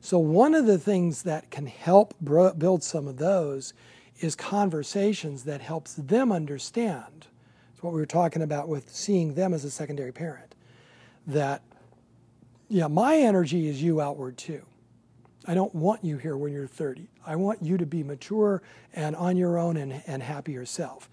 So, 0.00 0.18
one 0.18 0.54
of 0.54 0.66
the 0.66 0.78
things 0.78 1.22
that 1.22 1.50
can 1.50 1.66
help 1.66 2.14
build 2.22 2.82
some 2.82 3.08
of 3.08 3.16
those 3.16 3.72
is 4.20 4.36
conversations 4.36 5.44
that 5.44 5.60
helps 5.60 5.94
them 5.94 6.30
understand. 6.30 7.26
It's 7.72 7.82
what 7.82 7.92
we 7.92 8.00
were 8.00 8.06
talking 8.06 8.42
about 8.42 8.68
with 8.68 8.94
seeing 8.94 9.34
them 9.34 9.54
as 9.54 9.64
a 9.64 9.70
secondary 9.70 10.12
parent. 10.12 10.54
That, 11.26 11.62
yeah, 12.68 12.86
my 12.86 13.16
energy 13.16 13.68
is 13.68 13.82
you 13.82 14.00
outward 14.00 14.36
too. 14.36 14.64
I 15.46 15.54
don't 15.54 15.74
want 15.74 16.04
you 16.04 16.16
here 16.16 16.36
when 16.36 16.52
you're 16.52 16.66
30. 16.66 17.08
I 17.26 17.36
want 17.36 17.62
you 17.62 17.76
to 17.76 17.86
be 17.86 18.02
mature 18.02 18.62
and 18.94 19.14
on 19.16 19.36
your 19.36 19.58
own 19.58 19.76
and, 19.76 20.02
and 20.06 20.22
happy 20.22 20.52
yourself. 20.52 21.10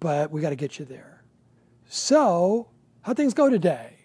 But 0.00 0.30
we 0.30 0.40
got 0.40 0.50
to 0.50 0.56
get 0.56 0.78
you 0.78 0.84
there. 0.84 1.11
So, 1.94 2.68
how 3.02 3.12
things 3.12 3.34
go 3.34 3.50
today? 3.50 3.98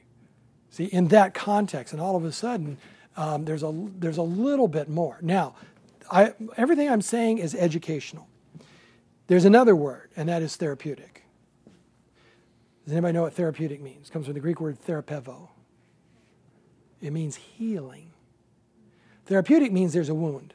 See, 0.71 0.83
in 0.83 1.07
that 1.07 1.33
context, 1.33 1.93
and 1.93 2.01
all 2.01 2.17
of 2.17 2.25
a 2.25 2.33
sudden, 2.33 2.79
um, 3.15 3.45
there's 3.45 3.63
a 3.63 3.73
there's 3.97 4.17
a 4.17 4.23
little 4.23 4.67
bit 4.67 4.89
more. 4.89 5.17
Now, 5.21 5.55
I, 6.11 6.33
everything 6.57 6.89
I'm 6.89 7.01
saying 7.01 7.38
is 7.38 7.55
educational. 7.55 8.27
There's 9.27 9.45
another 9.45 9.73
word, 9.73 10.09
and 10.17 10.27
that 10.27 10.41
is 10.41 10.57
therapeutic. 10.57 11.23
Does 12.83 12.91
anybody 12.91 13.13
know 13.13 13.21
what 13.21 13.35
therapeutic 13.35 13.79
means? 13.79 14.09
It 14.09 14.11
comes 14.11 14.25
from 14.25 14.33
the 14.33 14.41
Greek 14.41 14.59
word 14.59 14.77
therapevo. 14.85 15.47
It 17.01 17.13
means 17.13 17.38
healing. 17.38 18.11
Therapeutic 19.27 19.71
means 19.71 19.93
there's 19.93 20.09
a 20.09 20.13
wound. 20.13 20.53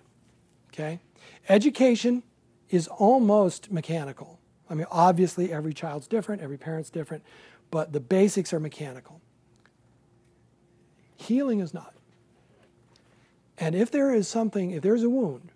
Okay? 0.68 1.00
Education 1.48 2.24
is 2.68 2.88
almost 2.88 3.72
mechanical. 3.72 4.38
I 4.72 4.74
mean, 4.74 4.86
obviously, 4.90 5.52
every 5.52 5.74
child's 5.74 6.06
different, 6.06 6.40
every 6.40 6.56
parent's 6.56 6.88
different, 6.88 7.22
but 7.70 7.92
the 7.92 8.00
basics 8.00 8.54
are 8.54 8.58
mechanical. 8.58 9.20
Healing 11.14 11.60
is 11.60 11.74
not. 11.74 11.92
And 13.58 13.74
if 13.74 13.90
there 13.90 14.14
is 14.14 14.26
something, 14.26 14.70
if 14.70 14.82
there's 14.82 15.02
a 15.02 15.10
wound, 15.10 15.50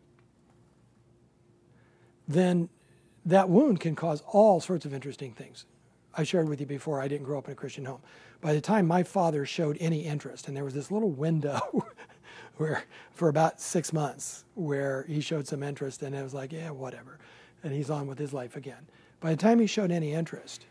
then 2.29 2.69
that 3.25 3.49
wound 3.49 3.81
can 3.81 3.97
cause 3.97 4.23
all 4.27 4.61
sorts 4.61 4.85
of 4.85 4.93
interesting 4.93 5.33
things. 5.33 5.65
I 6.15 6.23
shared 6.23 6.47
with 6.51 6.61
you 6.61 6.67
before, 6.67 7.01
I 7.01 7.09
didn't 7.09 7.25
grow 7.25 7.39
up 7.39 7.47
in 7.47 7.53
a 7.53 7.57
Christian 7.57 7.87
home. 7.87 8.03
By 8.43 8.53
the 8.53 8.61
time 8.61 8.87
my 8.87 9.03
father 9.03 9.47
showed 9.47 9.79
any 9.81 10.01
interest, 10.05 10.47
and 10.47 10.55
there 10.55 10.65
was 10.65 10.75
this 10.75 10.91
little 10.91 11.11
window 11.11 11.87
where, 12.59 12.85
for 13.15 13.31
about 13.31 13.63
six 13.63 13.95
months, 13.95 14.45
where 14.55 15.07
he 15.09 15.23
showed 15.23 15.47
some 15.47 15.63
interest, 15.63 16.03
and 16.03 16.15
it 16.15 16.23
was 16.23 16.35
like, 16.35 16.53
yeah, 16.53 16.69
whatever. 16.69 17.19
And 17.63 17.73
he's 17.73 17.89
on 17.89 18.07
with 18.07 18.19
his 18.19 18.35
life 18.35 18.57
again. 18.57 18.87
By 19.21 19.31
the 19.31 19.37
time 19.37 19.59
he 19.59 19.67
showed 19.67 19.91
any 19.91 20.13
interest, 20.13 20.67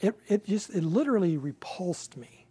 it, 0.00 0.18
it 0.28 0.46
just, 0.46 0.70
it 0.70 0.82
literally 0.82 1.36
repulsed 1.36 2.16
me. 2.16 2.46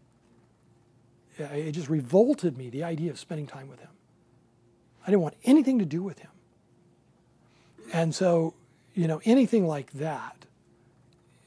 It 1.38 1.72
just 1.72 1.90
revolted 1.90 2.58
me, 2.58 2.70
the 2.70 2.84
idea 2.84 3.10
of 3.10 3.18
spending 3.18 3.48
time 3.48 3.70
with 3.70 3.80
him. 3.80 3.90
I 5.04 5.08
didn't 5.08 5.22
want 5.22 5.36
anything 5.44 5.80
to 5.80 5.86
do 5.86 6.04
with 6.04 6.20
him. 6.20 6.30
And 7.94 8.14
so, 8.14 8.54
you 8.94 9.08
know, 9.08 9.22
anything 9.26 9.66
like 9.66 9.92
that, 9.94 10.46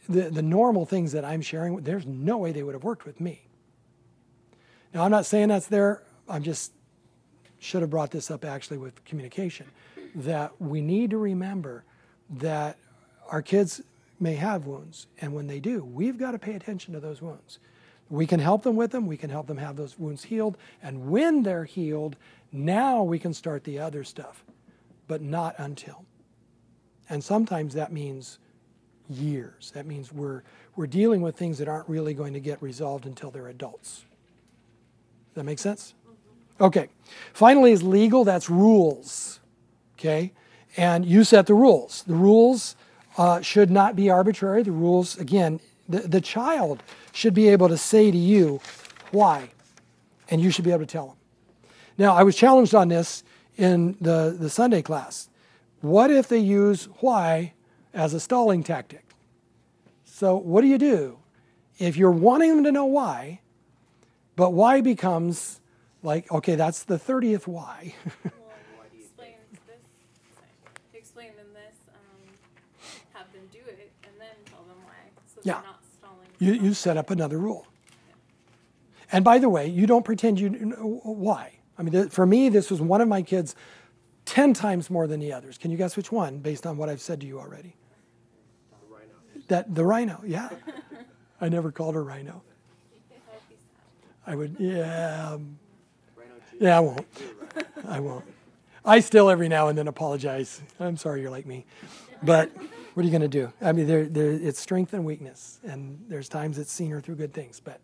the, 0.09 0.31
the 0.31 0.43
normal 0.43 0.85
things 0.85 1.13
that 1.13 1.25
I'm 1.25 1.43
sharing, 1.43 1.77
there's 1.77 2.07
no 2.07 2.39
way 2.39 2.53
they 2.53 2.63
would 2.63 2.75
have 2.75 2.85
worked 2.85 3.07
with 3.07 3.21
me. 3.21 3.43
Now, 4.93 5.05
I'm 5.05 5.11
not 5.11 5.27
saying 5.27 5.49
that's 5.49 5.67
there. 5.67 6.03
I'm 6.29 6.43
just 6.43 6.73
should 7.59 7.81
have 7.81 7.91
brought 7.91 8.11
this 8.11 8.31
up 8.31 8.45
actually 8.45 8.79
with 8.79 9.05
communication 9.05 9.67
that 10.15 10.61
we 10.61 10.81
need 10.81 11.11
to 11.11 11.19
remember 11.19 11.85
that 12.29 12.77
our 13.31 13.43
kids 13.43 13.83
may 14.21 14.35
have 14.35 14.67
wounds, 14.67 15.07
and 15.21 15.35
when 15.35 15.47
they 15.47 15.61
do, 15.61 15.85
we've 15.85 16.19
got 16.19 16.33
to 16.33 16.39
pay 16.39 16.55
attention 16.55 16.95
to 16.95 17.01
those 17.01 17.21
wounds. 17.21 17.59
We 18.11 18.27
can 18.27 18.41
help 18.41 18.63
them 18.63 18.77
with 18.77 18.93
them, 18.93 19.07
we 19.07 19.17
can 19.17 19.31
help 19.31 19.47
them 19.47 19.57
have 19.57 19.77
those 19.77 19.99
wounds 19.99 20.25
healed, 20.25 20.57
and 20.83 21.11
when 21.11 21.43
they're 21.43 21.65
healed, 21.65 22.17
now 22.53 23.03
we 23.03 23.19
can 23.19 23.35
start 23.35 23.65
the 23.65 23.79
other 23.79 24.05
stuff, 24.05 24.45
but 25.09 25.21
not 25.21 25.55
until. 25.59 26.05
And 27.09 27.23
sometimes 27.23 27.75
that 27.75 27.93
means 27.93 28.39
years. 29.09 29.73
That 29.75 29.87
means 29.87 30.13
we're, 30.13 30.43
we're 30.77 30.87
dealing 30.87 31.21
with 31.21 31.37
things 31.37 31.59
that 31.59 31.69
aren't 31.69 31.89
really 31.89 32.15
going 32.15 32.33
to 32.35 32.41
get 32.41 32.63
resolved 32.63 33.07
until 33.07 33.31
they're 33.31 33.49
adults. 33.49 34.05
Does 35.29 35.35
that 35.35 35.45
make 35.45 35.59
sense? 35.59 35.95
Okay. 36.61 36.89
Finally, 37.33 37.73
is 37.73 37.83
legal. 37.83 38.25
That's 38.25 38.49
rules. 38.49 39.41
Okay. 39.99 40.33
And 40.77 41.05
you 41.05 41.25
set 41.25 41.47
the 41.47 41.55
rules. 41.55 42.03
The 42.07 42.15
rules 42.15 42.77
uh, 43.17 43.41
should 43.41 43.71
not 43.71 43.97
be 43.97 44.11
arbitrary. 44.11 44.63
The 44.63 44.73
rules, 44.73 45.17
again, 45.19 45.61
the, 45.89 46.01
the 46.01 46.21
child 46.21 46.83
should 47.13 47.35
be 47.35 47.49
able 47.49 47.69
to 47.69 47.77
say 47.77 48.11
to 48.11 48.17
you 48.17 48.61
why, 49.11 49.51
and 50.29 50.41
you 50.41 50.51
should 50.51 50.65
be 50.65 50.71
able 50.71 50.81
to 50.81 50.87
tell 50.87 51.07
them. 51.09 51.17
Now, 51.97 52.15
I 52.15 52.23
was 52.23 52.37
challenged 52.37 52.75
on 52.75 52.89
this 52.89 53.23
in 53.57 53.97
the, 54.01 54.37
the 54.39 54.51
Sunday 54.51 54.83
class. 54.83 55.29
What 55.81 56.11
if 56.11 56.29
they 56.29 56.39
use 56.39 56.87
why 57.01 57.53
as 57.93 58.15
a 58.15 58.21
stalling 58.21 58.63
tactic? 58.65 59.05
So, 60.05 60.37
what 60.37 60.63
do 60.63 60.67
you 60.67 60.79
do? 60.79 61.19
If 61.79 61.97
you're 61.97 62.11
wanting 62.11 62.55
them 62.55 62.65
to 62.65 62.73
know 62.73 62.85
why, 62.85 63.41
but 64.37 64.53
why 64.53 64.81
becomes 64.81 65.61
like, 66.03 66.31
okay, 66.31 66.55
that's 66.55 66.85
the 66.85 66.99
30th 66.99 67.47
why. 67.47 67.95
Well, 68.25 68.87
explain 68.97 69.35
this, 69.67 69.81
explain 70.93 71.29
in 71.31 71.53
this, 71.55 71.77
um, 71.89 72.35
have 73.13 73.33
them 73.33 73.43
do 73.53 73.59
it 73.67 73.91
and 74.05 74.13
then 74.19 74.35
tell 74.47 74.63
them 74.65 74.77
why, 74.85 74.93
so 75.27 75.41
Yeah. 75.45 75.55
they're 75.55 75.63
not 75.63 75.81
stalling. 75.99 76.27
you, 76.39 76.53
you 76.55 76.75
set 76.75 76.97
up 76.97 77.11
another 77.11 77.39
rule. 77.39 77.67
And 79.13 79.25
by 79.25 79.39
the 79.39 79.49
way, 79.49 79.67
you 79.69 79.87
don't 79.87 80.05
pretend 80.05 80.41
you 80.41 80.49
know 80.51 81.01
why. 81.05 81.53
I 81.79 81.83
mean, 81.83 81.93
th- 81.93 82.11
for 82.11 82.27
me, 82.27 82.49
this 82.49 82.71
was 82.71 82.81
one 82.81 83.01
of 83.01 83.09
my 83.09 83.23
kids 83.23 83.55
10 84.25 84.55
times 84.55 84.91
more 84.91 85.07
than 85.07 85.21
the 85.21 85.33
others. 85.33 85.59
Can 85.59 85.71
you 85.71 85.77
guess 85.77 85.97
which 85.97 86.11
one 86.11 86.39
based 86.39 86.67
on 86.67 86.77
what 86.77 86.89
I've 86.89 87.01
said 87.01 87.21
to 87.21 87.27
you 87.27 87.39
already? 87.39 87.77
The 88.71 88.95
rhino. 88.95 89.13
That 89.49 89.75
the 89.75 89.85
rhino, 89.85 90.21
yeah. 90.27 90.49
I 91.41 91.49
never 91.49 91.71
called 91.71 91.95
her 91.95 92.03
rhino. 92.03 92.43
That'd 93.11 93.49
be 93.49 93.57
sad. 93.57 94.33
I 94.33 94.35
would, 94.35 94.57
yeah, 94.59 95.31
um, 95.33 95.59
yeah, 96.59 96.77
I 96.79 96.81
won't. 96.81 97.07
I 97.87 98.01
won't. 98.01 98.25
I 98.85 99.01
still 99.01 99.29
every 99.31 99.49
now 99.49 99.69
and 99.69 99.77
then 99.79 99.89
apologize. 99.89 100.61
I'm 100.81 100.97
sorry 100.97 101.21
you're 101.21 101.31
like 101.31 101.47
me. 101.47 101.67
But 102.23 102.51
what 102.95 103.03
are 103.03 103.07
you 103.07 103.11
going 103.11 103.23
to 103.23 103.29
do? 103.29 103.53
I 103.61 103.73
mean, 103.73 103.87
there, 103.87 104.05
there, 104.07 104.31
it's 104.31 104.61
strength 104.61 104.93
and 104.93 105.05
weakness. 105.05 105.59
And 105.65 106.05
there's 106.09 106.29
times 106.29 106.59
it's 106.59 106.73
seen 106.73 106.91
her 106.91 107.01
through 107.01 107.17
good 107.17 107.33
things. 107.33 107.61
But 107.61 107.81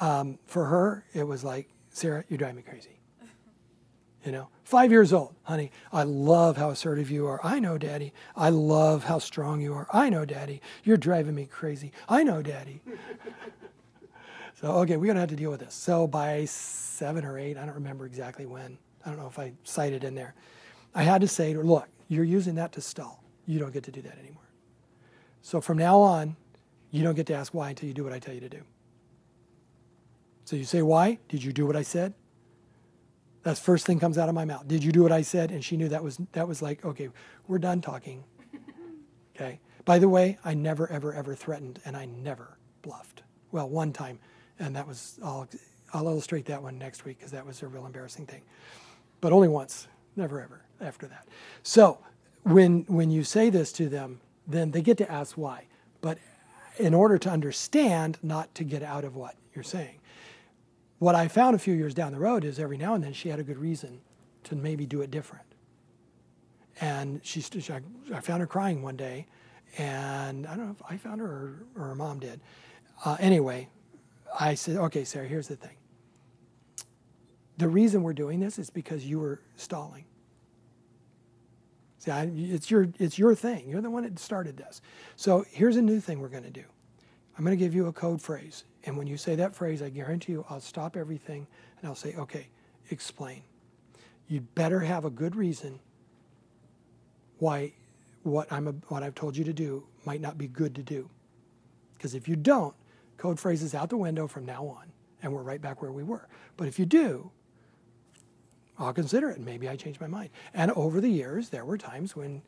um, 0.00 0.38
for 0.46 0.66
her, 0.66 1.04
it 1.14 1.24
was 1.24 1.44
like, 1.44 1.68
Sarah, 1.90 2.24
you 2.28 2.36
drive 2.36 2.54
me 2.54 2.62
crazy. 2.62 3.00
You 4.24 4.32
know, 4.32 4.48
five 4.64 4.90
years 4.90 5.12
old, 5.12 5.34
honey, 5.42 5.70
I 5.92 6.04
love 6.04 6.56
how 6.56 6.70
assertive 6.70 7.10
you 7.10 7.26
are. 7.26 7.40
I 7.44 7.58
know, 7.58 7.76
Daddy. 7.76 8.14
I 8.34 8.48
love 8.48 9.04
how 9.04 9.18
strong 9.18 9.60
you 9.60 9.74
are. 9.74 9.86
I 9.92 10.08
know, 10.08 10.24
Daddy. 10.24 10.62
You're 10.82 10.96
driving 10.96 11.34
me 11.34 11.44
crazy. 11.44 11.92
I 12.08 12.22
know, 12.22 12.40
Daddy. 12.40 12.80
so, 14.60 14.68
okay, 14.78 14.96
we're 14.96 15.06
going 15.06 15.16
to 15.16 15.20
have 15.20 15.28
to 15.28 15.36
deal 15.36 15.50
with 15.50 15.60
this. 15.60 15.74
So, 15.74 16.06
by 16.06 16.46
seven 16.46 17.24
or 17.24 17.38
eight, 17.38 17.58
I 17.58 17.66
don't 17.66 17.74
remember 17.74 18.06
exactly 18.06 18.46
when, 18.46 18.78
I 19.04 19.10
don't 19.10 19.18
know 19.18 19.26
if 19.26 19.38
I 19.38 19.52
cited 19.62 20.04
in 20.04 20.14
there, 20.14 20.34
I 20.94 21.02
had 21.02 21.20
to 21.20 21.28
say, 21.28 21.54
look, 21.54 21.88
you're 22.08 22.24
using 22.24 22.54
that 22.54 22.72
to 22.72 22.80
stall. 22.80 23.23
You 23.46 23.58
don't 23.58 23.72
get 23.72 23.84
to 23.84 23.90
do 23.90 24.02
that 24.02 24.18
anymore. 24.18 24.42
So, 25.42 25.60
from 25.60 25.78
now 25.78 26.00
on, 26.00 26.36
you 26.90 27.02
don't 27.02 27.14
get 27.14 27.26
to 27.26 27.34
ask 27.34 27.52
why 27.52 27.70
until 27.70 27.88
you 27.88 27.94
do 27.94 28.04
what 28.04 28.12
I 28.12 28.18
tell 28.18 28.34
you 28.34 28.40
to 28.40 28.48
do. 28.48 28.62
So, 30.44 30.56
you 30.56 30.64
say, 30.64 30.82
why? 30.82 31.18
Did 31.28 31.42
you 31.42 31.52
do 31.52 31.66
what 31.66 31.76
I 31.76 31.82
said? 31.82 32.14
That's 33.42 33.60
first 33.60 33.84
thing 33.84 34.00
comes 34.00 34.16
out 34.16 34.30
of 34.30 34.34
my 34.34 34.46
mouth. 34.46 34.66
Did 34.66 34.82
you 34.82 34.90
do 34.90 35.02
what 35.02 35.12
I 35.12 35.20
said? 35.20 35.50
And 35.50 35.62
she 35.62 35.76
knew 35.76 35.88
that 35.90 36.02
was 36.02 36.18
that 36.32 36.48
was 36.48 36.62
like, 36.62 36.84
okay, 36.84 37.10
we're 37.46 37.58
done 37.58 37.80
talking. 37.80 38.24
Okay. 39.36 39.58
By 39.84 39.98
the 39.98 40.08
way, 40.08 40.38
I 40.44 40.54
never, 40.54 40.88
ever, 40.88 41.12
ever 41.12 41.34
threatened, 41.34 41.80
and 41.84 41.96
I 41.96 42.04
never 42.04 42.56
bluffed. 42.82 43.24
Well, 43.50 43.68
one 43.68 43.92
time, 43.92 44.20
and 44.60 44.76
that 44.76 44.86
was 44.86 45.18
I'll 45.24 45.48
I'll 45.92 46.06
illustrate 46.06 46.46
that 46.46 46.62
one 46.62 46.78
next 46.78 47.04
week 47.04 47.18
because 47.18 47.32
that 47.32 47.44
was 47.44 47.60
a 47.62 47.66
real 47.66 47.84
embarrassing 47.84 48.26
thing. 48.26 48.42
But 49.20 49.32
only 49.32 49.48
once, 49.48 49.88
never 50.14 50.40
ever 50.40 50.62
after 50.80 51.08
that. 51.08 51.26
So 51.64 51.98
when 52.44 52.84
when 52.86 53.10
you 53.10 53.24
say 53.24 53.50
this 53.50 53.72
to 53.72 53.88
them, 53.88 54.20
then 54.46 54.70
they 54.70 54.82
get 54.82 54.98
to 54.98 55.10
ask 55.10 55.36
why. 55.36 55.66
But 56.00 56.18
in 56.78 56.94
order 56.94 57.18
to 57.18 57.30
understand, 57.30 58.18
not 58.22 58.54
to 58.54 58.64
get 58.64 58.82
out 58.82 59.04
of 59.04 59.16
what 59.16 59.36
you're 59.54 59.64
saying. 59.64 59.98
What 60.98 61.14
I 61.14 61.28
found 61.28 61.54
a 61.56 61.58
few 61.58 61.74
years 61.74 61.94
down 61.94 62.12
the 62.12 62.18
road 62.18 62.44
is 62.44 62.58
every 62.58 62.78
now 62.78 62.94
and 62.94 63.02
then 63.02 63.12
she 63.12 63.28
had 63.28 63.38
a 63.38 63.42
good 63.42 63.58
reason 63.58 64.00
to 64.44 64.56
maybe 64.56 64.86
do 64.86 65.00
it 65.00 65.10
different. 65.10 65.44
And 66.80 67.20
she, 67.24 67.40
st- 67.40 67.70
I, 67.70 67.80
I 68.14 68.20
found 68.20 68.40
her 68.40 68.46
crying 68.46 68.82
one 68.82 68.96
day, 68.96 69.26
and 69.78 70.46
I 70.46 70.56
don't 70.56 70.66
know 70.66 70.76
if 70.78 70.82
I 70.88 70.96
found 70.96 71.20
her 71.20 71.26
or, 71.26 71.66
or 71.76 71.88
her 71.88 71.94
mom 71.94 72.18
did. 72.18 72.40
Uh, 73.04 73.16
anyway, 73.20 73.68
I 74.38 74.54
said, 74.54 74.76
okay, 74.76 75.04
Sarah, 75.04 75.28
here's 75.28 75.48
the 75.48 75.56
thing. 75.56 75.76
The 77.58 77.68
reason 77.68 78.02
we're 78.02 78.12
doing 78.14 78.40
this 78.40 78.58
is 78.58 78.70
because 78.70 79.04
you 79.04 79.20
were 79.20 79.40
stalling. 79.56 80.04
See, 82.04 82.10
I, 82.10 82.30
it's, 82.34 82.70
your, 82.70 82.88
it's 82.98 83.18
your 83.18 83.34
thing. 83.34 83.66
You're 83.66 83.80
the 83.80 83.88
one 83.88 84.02
that 84.02 84.18
started 84.18 84.58
this. 84.58 84.82
So 85.16 85.46
here's 85.50 85.76
a 85.76 85.82
new 85.82 86.00
thing 86.00 86.20
we're 86.20 86.28
going 86.28 86.44
to 86.44 86.50
do. 86.50 86.64
I'm 87.38 87.44
going 87.44 87.56
to 87.56 87.64
give 87.64 87.74
you 87.74 87.86
a 87.86 87.94
code 87.94 88.20
phrase. 88.20 88.64
And 88.84 88.98
when 88.98 89.06
you 89.06 89.16
say 89.16 89.36
that 89.36 89.54
phrase, 89.54 89.80
I 89.80 89.88
guarantee 89.88 90.32
you 90.32 90.44
I'll 90.50 90.60
stop 90.60 90.98
everything 90.98 91.46
and 91.78 91.88
I'll 91.88 91.94
say, 91.94 92.14
okay, 92.16 92.48
explain. 92.90 93.42
You'd 94.28 94.54
better 94.54 94.80
have 94.80 95.06
a 95.06 95.10
good 95.10 95.34
reason 95.34 95.80
why 97.38 97.72
what 98.22 98.52
I'm 98.52 98.66
what 98.88 99.02
I've 99.02 99.14
told 99.14 99.34
you 99.34 99.44
to 99.44 99.54
do 99.54 99.86
might 100.04 100.20
not 100.20 100.36
be 100.36 100.46
good 100.46 100.74
to 100.74 100.82
do. 100.82 101.08
Because 101.94 102.14
if 102.14 102.28
you 102.28 102.36
don't, 102.36 102.74
code 103.16 103.40
phrase 103.40 103.62
is 103.62 103.74
out 103.74 103.88
the 103.88 103.96
window 103.96 104.26
from 104.26 104.44
now 104.44 104.66
on, 104.66 104.92
and 105.22 105.32
we're 105.32 105.42
right 105.42 105.60
back 105.60 105.80
where 105.80 105.92
we 105.92 106.02
were. 106.02 106.28
But 106.58 106.68
if 106.68 106.78
you 106.78 106.84
do, 106.84 107.30
I'll 108.78 108.92
consider 108.92 109.30
it. 109.30 109.36
And 109.36 109.46
maybe 109.46 109.68
I 109.68 109.76
change 109.76 110.00
my 110.00 110.06
mind. 110.06 110.30
And 110.52 110.70
over 110.72 111.00
the 111.00 111.08
years, 111.08 111.50
there 111.50 111.64
were 111.64 111.78
times 111.78 112.16
when 112.16 112.42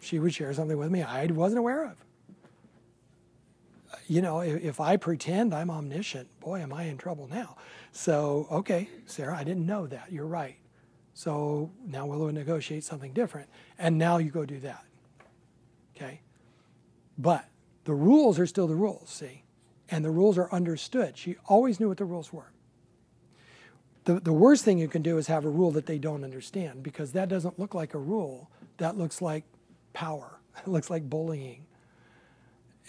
she 0.00 0.18
would 0.18 0.34
share 0.34 0.52
something 0.52 0.76
with 0.76 0.90
me 0.90 1.02
I 1.02 1.26
wasn't 1.26 1.58
aware 1.58 1.84
of. 1.84 1.96
You 4.06 4.22
know, 4.22 4.40
if, 4.40 4.62
if 4.62 4.80
I 4.80 4.96
pretend 4.96 5.54
I'm 5.54 5.70
omniscient, 5.70 6.28
boy, 6.40 6.60
am 6.60 6.72
I 6.72 6.84
in 6.84 6.98
trouble 6.98 7.28
now. 7.28 7.56
So, 7.92 8.46
okay, 8.50 8.88
Sarah, 9.06 9.36
I 9.36 9.44
didn't 9.44 9.66
know 9.66 9.86
that. 9.86 10.12
You're 10.12 10.26
right. 10.26 10.56
So 11.14 11.70
now 11.86 12.06
we'll 12.06 12.26
negotiate 12.32 12.84
something 12.84 13.12
different. 13.12 13.48
And 13.78 13.98
now 13.98 14.18
you 14.18 14.30
go 14.30 14.44
do 14.44 14.58
that. 14.60 14.84
Okay? 15.96 16.20
But 17.16 17.48
the 17.84 17.94
rules 17.94 18.38
are 18.38 18.46
still 18.46 18.66
the 18.66 18.74
rules, 18.74 19.10
see? 19.10 19.44
And 19.88 20.04
the 20.04 20.10
rules 20.10 20.36
are 20.38 20.50
understood. 20.50 21.16
She 21.16 21.36
always 21.46 21.78
knew 21.78 21.88
what 21.88 21.98
the 21.98 22.04
rules 22.04 22.32
were. 22.32 22.50
The, 24.04 24.20
the 24.20 24.32
worst 24.32 24.64
thing 24.64 24.78
you 24.78 24.88
can 24.88 25.02
do 25.02 25.16
is 25.16 25.26
have 25.28 25.44
a 25.44 25.48
rule 25.48 25.70
that 25.72 25.86
they 25.86 25.98
don't 25.98 26.24
understand 26.24 26.82
because 26.82 27.12
that 27.12 27.28
doesn't 27.28 27.58
look 27.58 27.74
like 27.74 27.94
a 27.94 27.98
rule. 27.98 28.50
That 28.76 28.98
looks 28.98 29.22
like 29.22 29.44
power, 29.92 30.38
it 30.58 30.68
looks 30.68 30.90
like 30.90 31.08
bullying. 31.08 31.66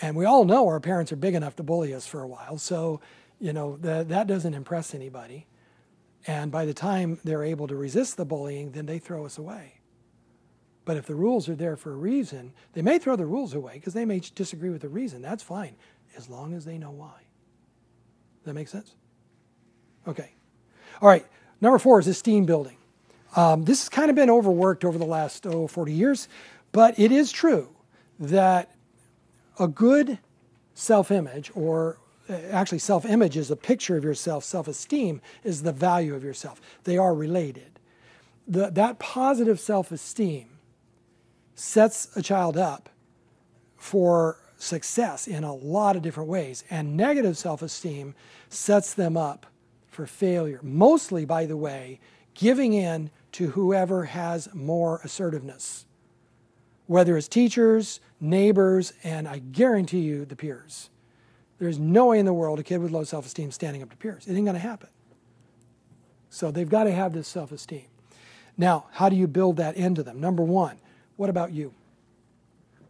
And 0.01 0.17
we 0.17 0.25
all 0.25 0.43
know 0.43 0.67
our 0.67 0.81
parents 0.81 1.13
are 1.13 1.17
big 1.17 1.35
enough 1.35 1.55
to 1.55 1.63
bully 1.63 1.93
us 1.93 2.05
for 2.05 2.21
a 2.21 2.27
while. 2.27 2.57
So, 2.57 2.99
you 3.39 3.53
know, 3.53 3.77
the, 3.77 4.03
that 4.09 4.27
doesn't 4.27 4.53
impress 4.53 4.93
anybody. 4.93 5.47
And 6.27 6.51
by 6.51 6.65
the 6.65 6.73
time 6.73 7.19
they're 7.23 7.43
able 7.43 7.67
to 7.67 7.75
resist 7.75 8.17
the 8.17 8.25
bullying, 8.25 8.71
then 8.71 8.87
they 8.87 8.99
throw 8.99 9.25
us 9.25 9.37
away. 9.37 9.75
But 10.83 10.97
if 10.97 11.07
the 11.07 11.15
rules 11.15 11.47
are 11.47 11.55
there 11.55 11.75
for 11.75 11.91
a 11.91 11.95
reason, 11.95 12.53
they 12.73 12.81
may 12.81 12.99
throw 12.99 13.15
the 13.15 13.25
rules 13.25 13.53
away 13.53 13.75
because 13.75 13.93
they 13.93 14.05
may 14.05 14.19
disagree 14.19 14.69
with 14.69 14.81
the 14.81 14.89
reason. 14.89 15.21
That's 15.21 15.43
fine, 15.43 15.75
as 16.15 16.29
long 16.29 16.53
as 16.53 16.65
they 16.65 16.77
know 16.77 16.91
why. 16.91 17.21
Does 18.39 18.45
that 18.45 18.53
make 18.53 18.67
sense? 18.67 18.95
Okay. 20.07 20.33
All 21.01 21.09
right. 21.09 21.25
Number 21.61 21.79
four 21.79 21.99
is 21.99 22.07
esteem 22.07 22.45
building. 22.45 22.77
Um, 23.35 23.65
this 23.65 23.81
has 23.81 23.89
kind 23.89 24.09
of 24.09 24.15
been 24.15 24.29
overworked 24.29 24.85
over 24.85 24.97
the 24.97 25.05
last 25.05 25.45
oh, 25.45 25.67
40 25.67 25.91
years, 25.91 26.27
but 26.71 26.97
it 26.97 27.11
is 27.11 27.31
true 27.31 27.69
that 28.19 28.71
a 29.59 29.67
good 29.67 30.19
self 30.73 31.11
image, 31.11 31.51
or 31.53 31.97
uh, 32.29 32.33
actually, 32.51 32.79
self 32.79 33.05
image 33.05 33.37
is 33.37 33.51
a 33.51 33.55
picture 33.55 33.97
of 33.97 34.03
yourself, 34.03 34.43
self 34.43 34.67
esteem 34.67 35.21
is 35.43 35.63
the 35.63 35.71
value 35.71 36.15
of 36.15 36.23
yourself. 36.23 36.61
They 36.83 36.97
are 36.97 37.13
related. 37.13 37.79
The, 38.47 38.69
that 38.71 38.99
positive 38.99 39.59
self 39.59 39.91
esteem 39.91 40.49
sets 41.55 42.09
a 42.15 42.21
child 42.21 42.57
up 42.57 42.89
for 43.77 44.37
success 44.57 45.27
in 45.27 45.43
a 45.43 45.53
lot 45.53 45.95
of 45.95 46.01
different 46.01 46.29
ways, 46.29 46.63
and 46.69 46.95
negative 46.95 47.37
self 47.37 47.61
esteem 47.61 48.15
sets 48.49 48.93
them 48.93 49.17
up 49.17 49.45
for 49.95 50.05
failure. 50.05 50.59
Mostly, 50.61 51.25
by 51.25 51.45
the 51.45 51.57
way, 51.57 51.99
giving 52.33 52.73
in 52.73 53.09
to 53.31 53.51
whoever 53.51 54.05
has 54.05 54.53
more 54.53 54.99
assertiveness, 55.03 55.85
whether 56.85 57.17
it's 57.17 57.27
teachers, 57.27 57.99
neighbors, 58.19 58.93
and 59.03 59.27
I 59.27 59.39
guarantee 59.39 60.01
you 60.01 60.25
the 60.25 60.35
peers. 60.35 60.89
There's 61.57 61.79
no 61.79 62.07
way 62.07 62.19
in 62.19 62.25
the 62.25 62.33
world 62.33 62.59
a 62.59 62.63
kid 62.63 62.77
with 62.77 62.91
low 62.91 63.05
self 63.05 63.25
esteem 63.25 63.51
standing 63.51 63.81
up 63.81 63.89
to 63.89 63.97
peers. 63.97 64.27
It 64.27 64.35
ain't 64.35 64.45
going 64.45 64.53
to 64.53 64.59
happen. 64.59 64.89
So 66.29 66.51
they've 66.51 66.69
got 66.69 66.83
to 66.83 66.91
have 66.91 67.13
this 67.13 67.27
self 67.27 67.51
esteem. 67.51 67.85
Now, 68.57 68.85
how 68.91 69.09
do 69.09 69.15
you 69.15 69.27
build 69.27 69.57
that 69.57 69.75
into 69.75 70.03
them? 70.03 70.19
Number 70.19 70.43
one, 70.43 70.77
what 71.15 71.29
about 71.29 71.51
you? 71.51 71.73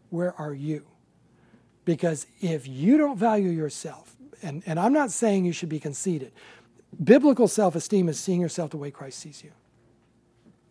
Where 0.10 0.34
are 0.40 0.54
you? 0.54 0.86
Because 1.86 2.26
if 2.42 2.68
you 2.68 2.98
don't 2.98 3.18
value 3.18 3.50
yourself, 3.50 4.16
and, 4.42 4.64
and 4.66 4.80
I'm 4.80 4.94
not 4.94 5.12
saying 5.12 5.46
you 5.46 5.54
should 5.54 5.70
be 5.70 5.80
conceited, 5.80 6.32
biblical 7.04 7.48
self 7.48 7.76
esteem 7.76 8.10
is 8.10 8.20
seeing 8.20 8.42
yourself 8.42 8.72
the 8.72 8.78
way 8.78 8.92
Christ 8.92 9.20
sees 9.20 9.44
you. 9.44 9.52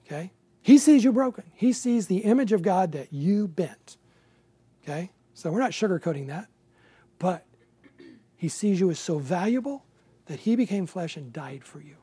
Okay? 0.06 0.32
He 0.62 0.78
sees 0.78 1.05
you 1.05 1.12
broken, 1.12 1.44
He 1.55 1.72
sees 1.72 2.06
the 2.06 2.18
image 2.18 2.52
of 2.52 2.62
God 2.62 2.92
that 2.92 3.12
you 3.12 3.48
bent. 3.48 3.96
Okay? 4.82 5.10
So 5.34 5.51
we're 5.51 5.60
not 5.60 5.72
sugarcoating 5.72 6.28
that. 6.28 6.48
But 7.18 7.44
He 8.36 8.48
sees 8.48 8.80
you 8.80 8.90
as 8.90 8.98
so 8.98 9.18
valuable 9.18 9.84
that 10.26 10.40
He 10.40 10.56
became 10.56 10.86
flesh 10.86 11.16
and 11.16 11.32
died 11.32 11.64
for 11.64 11.80
you. 11.80 11.96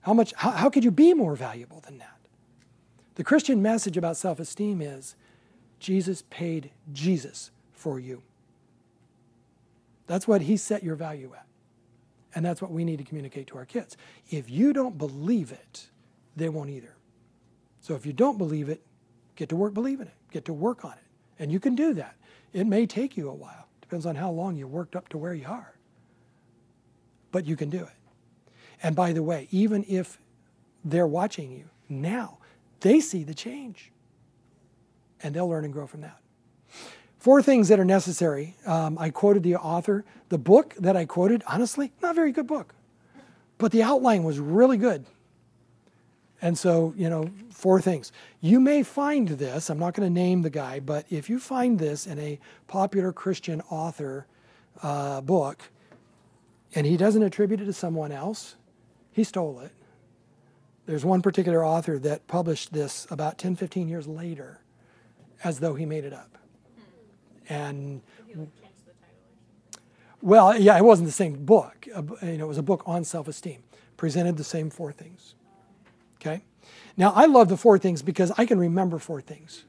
How, 0.00 0.12
much, 0.12 0.34
how, 0.36 0.50
how 0.50 0.70
could 0.70 0.84
you 0.84 0.90
be 0.90 1.14
more 1.14 1.34
valuable 1.34 1.80
than 1.80 1.98
that? 1.98 2.18
The 3.14 3.24
Christian 3.24 3.62
message 3.62 3.96
about 3.96 4.16
self 4.16 4.38
esteem 4.40 4.82
is 4.82 5.16
Jesus 5.78 6.22
paid 6.30 6.70
Jesus 6.92 7.50
for 7.72 7.98
you. 7.98 8.22
That's 10.06 10.28
what 10.28 10.42
he 10.42 10.56
set 10.56 10.82
your 10.82 10.96
value 10.96 11.32
at. 11.34 11.46
And 12.34 12.44
that's 12.44 12.60
what 12.60 12.70
we 12.70 12.84
need 12.84 12.98
to 12.98 13.04
communicate 13.04 13.46
to 13.48 13.58
our 13.58 13.64
kids. 13.64 13.96
If 14.30 14.50
you 14.50 14.72
don't 14.72 14.98
believe 14.98 15.52
it, 15.52 15.88
they 16.36 16.48
won't 16.48 16.70
either. 16.70 16.96
So 17.80 17.94
if 17.94 18.04
you 18.04 18.12
don't 18.12 18.38
believe 18.38 18.68
it, 18.68 18.82
get 19.36 19.48
to 19.50 19.56
work 19.56 19.74
believing 19.74 20.06
it, 20.06 20.14
get 20.32 20.44
to 20.46 20.52
work 20.52 20.84
on 20.84 20.92
it. 20.92 20.98
And 21.38 21.52
you 21.52 21.60
can 21.60 21.74
do 21.74 21.94
that. 21.94 22.16
It 22.52 22.66
may 22.66 22.86
take 22.86 23.16
you 23.16 23.28
a 23.28 23.34
while, 23.34 23.68
depends 23.80 24.06
on 24.06 24.16
how 24.16 24.30
long 24.30 24.56
you 24.56 24.66
worked 24.66 24.96
up 24.96 25.08
to 25.10 25.18
where 25.18 25.34
you 25.34 25.46
are. 25.46 25.74
But 27.30 27.46
you 27.46 27.56
can 27.56 27.68
do 27.68 27.82
it. 27.82 27.88
And 28.82 28.94
by 28.94 29.12
the 29.12 29.22
way, 29.22 29.48
even 29.50 29.84
if 29.88 30.18
they're 30.84 31.06
watching 31.06 31.50
you 31.50 31.70
now, 31.88 32.38
they 32.80 33.00
see 33.00 33.24
the 33.24 33.34
change. 33.34 33.92
And 35.22 35.34
they'll 35.34 35.48
learn 35.48 35.64
and 35.64 35.72
grow 35.72 35.86
from 35.86 36.02
that. 36.02 36.20
Four 37.24 37.40
things 37.40 37.68
that 37.68 37.80
are 37.80 37.86
necessary. 37.86 38.54
Um, 38.66 38.98
I 39.00 39.08
quoted 39.08 39.44
the 39.44 39.56
author. 39.56 40.04
The 40.28 40.36
book 40.36 40.74
that 40.78 40.94
I 40.94 41.06
quoted, 41.06 41.42
honestly, 41.46 41.90
not 42.02 42.10
a 42.10 42.14
very 42.14 42.32
good 42.32 42.46
book, 42.46 42.74
but 43.56 43.72
the 43.72 43.82
outline 43.82 44.24
was 44.24 44.38
really 44.38 44.76
good. 44.76 45.06
And 46.42 46.58
so, 46.58 46.92
you 46.98 47.08
know, 47.08 47.30
four 47.48 47.80
things. 47.80 48.12
You 48.42 48.60
may 48.60 48.82
find 48.82 49.26
this, 49.26 49.70
I'm 49.70 49.78
not 49.78 49.94
going 49.94 50.06
to 50.06 50.12
name 50.12 50.42
the 50.42 50.50
guy, 50.50 50.80
but 50.80 51.06
if 51.08 51.30
you 51.30 51.38
find 51.38 51.78
this 51.78 52.06
in 52.06 52.18
a 52.18 52.38
popular 52.66 53.10
Christian 53.10 53.62
author 53.70 54.26
uh, 54.82 55.22
book 55.22 55.70
and 56.74 56.86
he 56.86 56.98
doesn't 56.98 57.22
attribute 57.22 57.62
it 57.62 57.64
to 57.64 57.72
someone 57.72 58.12
else, 58.12 58.56
he 59.12 59.24
stole 59.24 59.60
it. 59.60 59.72
There's 60.84 61.06
one 61.06 61.22
particular 61.22 61.64
author 61.64 61.98
that 62.00 62.26
published 62.26 62.74
this 62.74 63.06
about 63.10 63.38
10, 63.38 63.56
15 63.56 63.88
years 63.88 64.06
later 64.06 64.60
as 65.42 65.60
though 65.60 65.74
he 65.74 65.86
made 65.86 66.04
it 66.04 66.12
up. 66.12 66.34
And 67.48 68.00
well, 70.24 70.58
yeah, 70.58 70.78
it 70.78 70.84
wasn't 70.84 71.06
the 71.06 71.12
same 71.12 71.44
book. 71.44 71.86
You 71.86 72.38
know, 72.38 72.44
it 72.44 72.48
was 72.48 72.56
a 72.56 72.62
book 72.62 72.82
on 72.86 73.04
self-esteem. 73.04 73.62
Presented 73.98 74.38
the 74.38 74.44
same 74.44 74.70
four 74.70 74.90
things. 74.90 75.34
Okay. 76.16 76.42
Now 76.96 77.12
I 77.14 77.26
love 77.26 77.48
the 77.50 77.58
four 77.58 77.78
things 77.78 78.00
because 78.00 78.32
I 78.38 78.46
can 78.46 78.58
remember 78.58 78.98
four 78.98 79.20
things. 79.20 79.64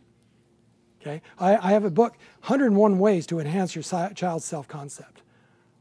Okay. 1.01 1.21
I, 1.37 1.57
I 1.57 1.71
have 1.73 1.83
a 1.83 1.89
book, 1.89 2.13
101 2.41 2.97
Ways 2.97 3.27
to 3.27 3.39
Enhance 3.39 3.75
Your 3.75 3.83
Child's 3.83 4.45
Self-Concept. 4.45 5.21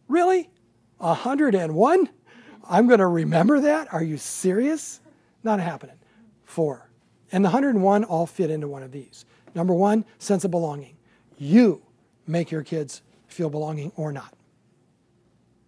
Really? 0.09 0.51
101? 0.99 2.09
I'm 2.69 2.87
going 2.87 2.99
to 2.99 3.07
remember 3.07 3.61
that? 3.61 3.93
Are 3.95 4.03
you 4.03 4.17
serious? 4.17 5.01
Not 5.43 5.61
happening. 5.61 5.97
Four. 6.45 6.91
And 7.31 7.45
the 7.45 7.51
101 7.51 8.05
all 8.05 8.27
fit 8.27 8.51
into 8.51 8.69
one 8.69 8.83
of 8.83 8.93
these. 8.93 9.25
Number 9.55 9.73
one, 9.73 10.05
sense 10.19 10.45
of 10.45 10.51
belonging. 10.51 10.97
You 11.39 11.83
make 12.27 12.51
your 12.51 12.63
kids 12.63 13.03
feel 13.27 13.51
belonging 13.51 13.93
or 13.97 14.13
not. 14.13 14.35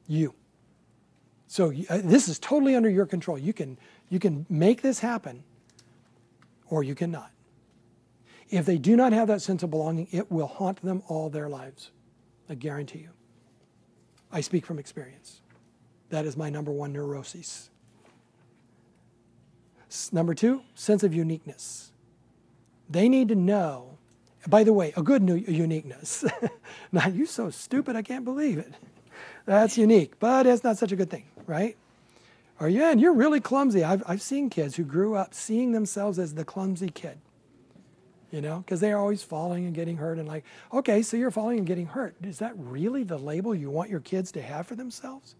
You. 0.06 0.34
So 1.48 1.72
uh, 1.88 2.00
this 2.02 2.28
is 2.28 2.38
totally 2.38 2.74
under 2.74 2.90
your 2.90 3.06
control. 3.06 3.38
You 3.38 3.52
can, 3.52 3.78
you 4.08 4.18
can 4.18 4.46
make 4.48 4.82
this 4.82 5.00
happen 5.00 5.44
or 6.68 6.82
you 6.82 6.94
cannot. 6.94 7.30
If 8.48 8.66
they 8.66 8.78
do 8.78 8.96
not 8.96 9.12
have 9.12 9.28
that 9.28 9.42
sense 9.42 9.62
of 9.62 9.70
belonging, 9.70 10.08
it 10.12 10.30
will 10.30 10.46
haunt 10.46 10.82
them 10.82 11.02
all 11.08 11.30
their 11.30 11.48
lives. 11.48 11.90
I 12.48 12.54
guarantee 12.54 13.00
you. 13.00 13.10
I 14.30 14.40
speak 14.40 14.64
from 14.64 14.78
experience. 14.78 15.40
That 16.10 16.24
is 16.24 16.36
my 16.36 16.50
number 16.50 16.70
one 16.70 16.92
neurosis. 16.92 17.70
Number 20.12 20.34
two, 20.34 20.62
sense 20.74 21.02
of 21.02 21.14
uniqueness. 21.14 21.90
They 22.88 23.08
need 23.08 23.28
to 23.28 23.34
know, 23.34 23.95
by 24.48 24.64
the 24.64 24.72
way, 24.72 24.92
a 24.96 25.02
good 25.02 25.22
new 25.22 25.34
uniqueness. 25.34 26.24
now, 26.92 27.08
you 27.08 27.26
so 27.26 27.50
stupid, 27.50 27.96
I 27.96 28.02
can't 28.02 28.24
believe 28.24 28.58
it. 28.58 28.72
That's 29.44 29.78
unique, 29.78 30.18
but 30.18 30.46
it's 30.46 30.64
not 30.64 30.78
such 30.78 30.92
a 30.92 30.96
good 30.96 31.10
thing, 31.10 31.24
right? 31.46 31.76
Or, 32.58 32.68
yeah, 32.68 32.90
and 32.90 33.00
you're 33.00 33.12
really 33.12 33.40
clumsy. 33.40 33.84
I've, 33.84 34.02
I've 34.06 34.22
seen 34.22 34.50
kids 34.50 34.76
who 34.76 34.84
grew 34.84 35.14
up 35.14 35.34
seeing 35.34 35.72
themselves 35.72 36.18
as 36.18 36.34
the 36.34 36.44
clumsy 36.44 36.88
kid, 36.88 37.18
you 38.30 38.40
know, 38.40 38.58
because 38.58 38.80
they're 38.80 38.98
always 38.98 39.22
falling 39.22 39.66
and 39.66 39.74
getting 39.74 39.98
hurt. 39.98 40.18
And, 40.18 40.26
like, 40.26 40.44
okay, 40.72 41.02
so 41.02 41.16
you're 41.16 41.30
falling 41.30 41.58
and 41.58 41.66
getting 41.66 41.86
hurt. 41.86 42.16
Is 42.22 42.38
that 42.38 42.54
really 42.56 43.02
the 43.02 43.18
label 43.18 43.54
you 43.54 43.70
want 43.70 43.90
your 43.90 44.00
kids 44.00 44.32
to 44.32 44.42
have 44.42 44.66
for 44.66 44.74
themselves? 44.74 45.34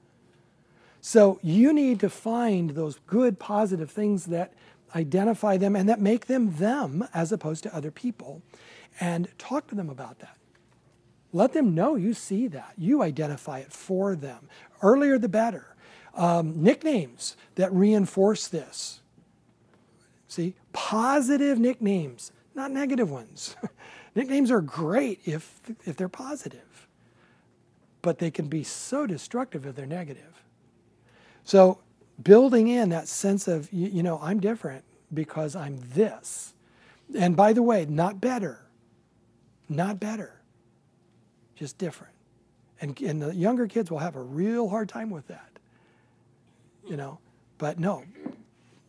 So 1.01 1.39
you 1.43 1.73
need 1.73 2.01
to 2.01 2.11
find 2.11 2.71
those 2.71 2.99
good, 3.07 3.39
positive 3.39 3.91
things 3.91 4.27
that 4.27 4.53
identify 4.95 5.57
them 5.57 5.75
and 5.75 5.89
that 5.89 6.01
make 6.01 6.27
them 6.27 6.57
them 6.57 7.07
as 7.15 7.33
opposed 7.33 7.63
to 7.65 7.75
other 7.75 7.91
people 7.91 8.43
and 9.01 9.29
talk 9.39 9.67
to 9.69 9.75
them 9.75 9.91
about 9.91 10.19
that. 10.21 10.37
Let 11.33 11.53
them 11.53 11.75
know 11.75 11.97
you 11.97 12.15
see 12.15 12.49
that. 12.49 12.73
You 12.79 13.03
identify 13.03 13.59
it 13.59 13.73
for 13.73 14.17
them. 14.17 14.49
Earlier, 14.83 15.19
the 15.19 15.29
better. 15.29 15.77
Um, 16.15 16.63
nicknames 16.63 17.37
that 17.57 17.73
reinforce 17.73 18.49
this. 18.49 19.01
See, 20.29 20.55
positive 20.73 21.59
nicknames, 21.59 22.33
not 22.55 22.71
negative 22.71 23.11
ones. 23.11 23.55
nicknames 24.15 24.51
are 24.51 24.63
great 24.63 25.21
if, 25.25 25.61
if 25.85 25.97
they're 25.97 26.09
positive, 26.09 26.89
but 28.03 28.19
they 28.19 28.31
can 28.31 28.49
be 28.49 28.63
so 28.63 29.07
destructive 29.07 29.67
if 29.67 29.75
they're 29.77 29.87
negative. 29.87 30.43
So, 31.45 31.79
building 32.23 32.69
in 32.69 32.89
that 32.89 33.09
sense 33.09 33.47
of, 33.47 33.73
you, 33.73 33.89
you 33.89 34.03
know, 34.03 34.19
I'm 34.23 34.41
different 34.41 34.85
because 35.13 35.55
I'm 35.55 35.79
this. 35.95 36.55
And 37.17 37.37
by 37.37 37.53
the 37.53 37.63
way, 37.63 37.87
not 37.87 38.21
better, 38.21 38.66
not 39.69 40.01
better 40.01 40.37
just 41.57 41.79
different. 41.79 42.13
And, 42.81 43.01
and 43.01 43.21
the 43.21 43.35
younger 43.35 43.67
kids 43.67 43.91
will 43.91 43.99
have 43.99 44.17
a 44.17 44.23
real 44.23 44.69
hard 44.69 44.89
time 44.89 45.11
with 45.11 45.27
that. 45.29 45.51
You 46.87 46.97
know, 46.97 47.19
but 47.59 47.81
no, 47.81 48.05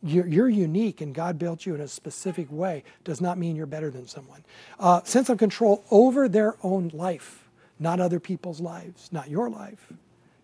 you're, 0.03 0.27
you're 0.27 0.49
unique 0.49 1.01
and 1.01 1.15
God 1.15 1.39
built 1.39 1.65
you 1.65 1.73
in 1.73 1.81
a 1.81 1.87
specific 1.87 2.51
way 2.51 2.83
does 3.03 3.21
not 3.21 3.37
mean 3.37 3.55
you're 3.55 3.65
better 3.65 3.89
than 3.89 4.07
someone. 4.07 4.43
Uh, 4.79 5.01
sense 5.03 5.29
of 5.29 5.37
control 5.37 5.83
over 5.89 6.29
their 6.29 6.55
own 6.61 6.91
life, 6.93 7.47
not 7.79 7.99
other 7.99 8.19
people's 8.19 8.59
lives, 8.59 9.09
not 9.11 9.29
your 9.29 9.49
life. 9.49 9.91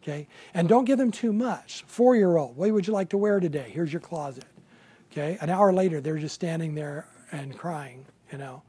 Okay? 0.02 0.28
And 0.54 0.68
don't 0.68 0.86
give 0.86 0.98
them 0.98 1.12
too 1.12 1.32
much. 1.32 1.84
Four 1.86 2.16
year 2.16 2.38
old, 2.38 2.58
what 2.58 2.72
would 2.72 2.88
you 2.88 2.94
like 2.94 3.10
to 3.10 3.18
wear 3.18 3.40
today? 3.40 3.70
Here's 3.72 3.94
your 3.94 4.02
closet. 4.02 4.46
Okay? 5.12 5.38
An 5.42 5.50
hour 5.50 5.72
later, 5.72 6.02
they're 6.02 6.18
just 6.18 6.36
standing 6.36 6.74
there 6.74 7.08
and 7.32 7.58
crying, 7.58 8.06
you 8.32 8.38
know. 8.38 8.64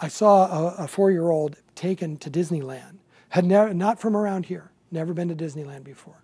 I 0.00 0.08
saw 0.08 0.46
a, 0.46 0.84
a 0.84 0.88
four 0.88 1.10
year 1.10 1.30
old 1.30 1.56
taken 1.74 2.16
to 2.18 2.30
Disneyland, 2.30 2.98
had 3.30 3.44
never, 3.44 3.74
not 3.74 4.00
from 4.00 4.16
around 4.16 4.46
here, 4.46 4.70
never 4.90 5.12
been 5.12 5.28
to 5.28 5.34
Disneyland 5.34 5.84
before. 5.84 6.22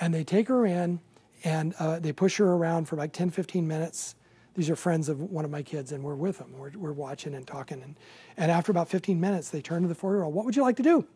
And 0.00 0.12
they 0.12 0.24
take 0.24 0.48
her 0.48 0.64
in 0.64 1.00
and 1.44 1.74
uh, 1.78 1.98
they 1.98 2.12
push 2.12 2.38
her 2.38 2.52
around 2.52 2.86
for 2.88 2.96
like 2.96 3.12
10, 3.12 3.30
15 3.30 3.68
minutes. 3.68 4.14
These 4.54 4.70
are 4.70 4.76
friends 4.76 5.08
of 5.08 5.20
one 5.20 5.44
of 5.44 5.50
my 5.50 5.62
kids, 5.62 5.92
and 5.92 6.02
we're 6.02 6.14
with 6.14 6.38
them. 6.38 6.52
We're, 6.56 6.70
we're 6.76 6.92
watching 6.92 7.34
and 7.34 7.46
talking. 7.46 7.82
And, 7.82 7.96
and 8.36 8.50
after 8.50 8.70
about 8.70 8.88
15 8.88 9.20
minutes, 9.20 9.50
they 9.50 9.60
turn 9.60 9.82
to 9.82 9.88
the 9.88 9.94
four 9.94 10.12
year 10.14 10.22
old, 10.22 10.32
What 10.32 10.44
would 10.44 10.56
you 10.56 10.62
like 10.62 10.76
to 10.76 10.82
do? 10.82 11.06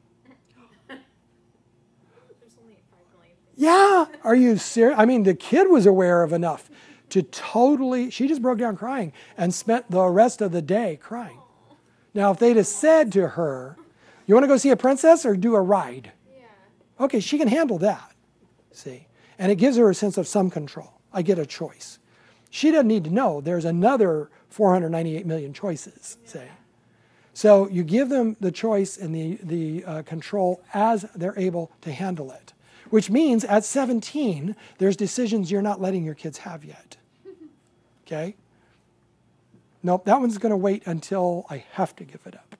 Yeah, 3.56 4.06
are 4.22 4.36
you 4.36 4.56
serious? 4.56 4.98
I 4.98 5.04
mean, 5.04 5.24
the 5.24 5.34
kid 5.34 5.68
was 5.68 5.86
aware 5.86 6.22
of 6.22 6.32
enough 6.32 6.70
to 7.10 7.22
totally, 7.22 8.10
she 8.10 8.28
just 8.28 8.42
broke 8.42 8.58
down 8.58 8.76
crying 8.76 9.12
and 9.36 9.52
spent 9.52 9.90
the 9.90 10.04
rest 10.04 10.40
of 10.40 10.52
the 10.52 10.62
day 10.62 10.98
crying. 11.02 11.38
Now, 12.18 12.32
if 12.32 12.40
they'd 12.40 12.56
have 12.56 12.66
said 12.66 13.12
to 13.12 13.28
her, 13.28 13.76
You 14.26 14.34
want 14.34 14.42
to 14.42 14.48
go 14.48 14.56
see 14.56 14.70
a 14.70 14.76
princess 14.76 15.24
or 15.24 15.36
do 15.36 15.54
a 15.54 15.60
ride? 15.60 16.10
Yeah. 16.36 16.46
Okay, 16.98 17.20
she 17.20 17.38
can 17.38 17.46
handle 17.46 17.78
that. 17.78 18.12
See? 18.72 19.06
And 19.38 19.52
it 19.52 19.54
gives 19.54 19.76
her 19.76 19.88
a 19.88 19.94
sense 19.94 20.18
of 20.18 20.26
some 20.26 20.50
control. 20.50 20.94
I 21.12 21.22
get 21.22 21.38
a 21.38 21.46
choice. 21.46 22.00
She 22.50 22.72
doesn't 22.72 22.88
need 22.88 23.04
to 23.04 23.10
know 23.10 23.40
there's 23.40 23.64
another 23.64 24.30
498 24.48 25.26
million 25.26 25.52
choices, 25.52 26.18
say. 26.24 26.48
So 27.34 27.68
you 27.68 27.84
give 27.84 28.08
them 28.08 28.36
the 28.40 28.50
choice 28.50 28.96
and 28.96 29.14
the, 29.14 29.38
the 29.40 29.84
uh, 29.84 30.02
control 30.02 30.60
as 30.74 31.06
they're 31.14 31.38
able 31.38 31.70
to 31.82 31.92
handle 31.92 32.32
it, 32.32 32.52
which 32.90 33.10
means 33.10 33.44
at 33.44 33.64
17, 33.64 34.56
there's 34.78 34.96
decisions 34.96 35.52
you're 35.52 35.62
not 35.62 35.80
letting 35.80 36.02
your 36.02 36.16
kids 36.16 36.38
have 36.38 36.64
yet. 36.64 36.96
Okay? 38.08 38.34
Nope, 39.82 40.04
that 40.06 40.20
one's 40.20 40.38
going 40.38 40.50
to 40.50 40.56
wait 40.56 40.82
until 40.86 41.46
I 41.48 41.64
have 41.72 41.94
to 41.96 42.04
give 42.04 42.20
it 42.26 42.34
up. 42.34 42.56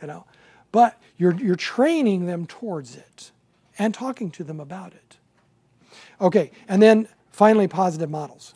You 0.00 0.08
know, 0.08 0.24
but 0.72 1.00
you're 1.16 1.34
you're 1.34 1.56
training 1.56 2.26
them 2.26 2.46
towards 2.46 2.96
it 2.96 3.30
and 3.78 3.94
talking 3.94 4.30
to 4.32 4.44
them 4.44 4.60
about 4.60 4.92
it. 4.92 5.16
Okay, 6.20 6.50
and 6.68 6.82
then 6.82 7.08
finally, 7.30 7.68
positive 7.68 8.10
models. 8.10 8.54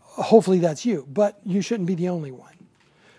Hopefully 0.00 0.58
that's 0.58 0.84
you, 0.84 1.06
but 1.12 1.40
you 1.44 1.62
shouldn't 1.62 1.86
be 1.86 1.94
the 1.94 2.08
only 2.08 2.30
one. 2.30 2.52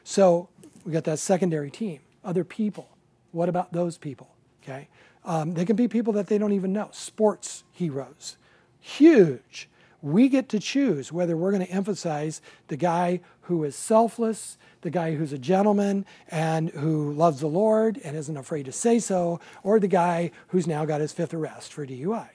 So 0.04 0.48
we 0.86 0.92
got 0.92 1.04
that 1.06 1.20
secondary 1.20 1.72
team, 1.72 2.00
other 2.24 2.44
people. 2.44 2.88
What 3.32 3.50
about 3.50 3.74
those 3.74 3.98
people? 3.98 4.30
Okay, 4.64 4.88
um, 5.26 5.54
they 5.54 5.66
can 5.66 5.76
be 5.76 5.88
people 5.88 6.14
that 6.14 6.28
they 6.28 6.38
don't 6.38 6.54
even 6.54 6.72
know. 6.72 6.90
Sports 6.92 7.64
heroes, 7.72 8.38
huge 8.80 9.68
we 10.04 10.28
get 10.28 10.50
to 10.50 10.60
choose 10.60 11.14
whether 11.14 11.38
we're 11.38 11.52
going 11.52 11.66
to 11.66 11.72
emphasize 11.72 12.42
the 12.68 12.76
guy 12.76 13.22
who 13.44 13.64
is 13.64 13.74
selfless, 13.74 14.58
the 14.82 14.90
guy 14.90 15.16
who's 15.16 15.32
a 15.32 15.38
gentleman 15.38 16.06
and 16.28 16.70
who 16.72 17.14
loves 17.14 17.40
the 17.40 17.48
Lord 17.48 17.98
and 18.04 18.18
isn't 18.18 18.36
afraid 18.36 18.66
to 18.66 18.72
say 18.74 19.00
so, 19.00 19.40
or 19.64 19.80
the 19.80 19.88
guy 19.88 20.32
who's 20.50 20.68
now 20.68 20.84
got 20.84 21.00
his 21.00 21.14
fifth 21.14 21.34
arrest 21.34 21.72
for 21.72 21.88
DUI. 21.88 22.28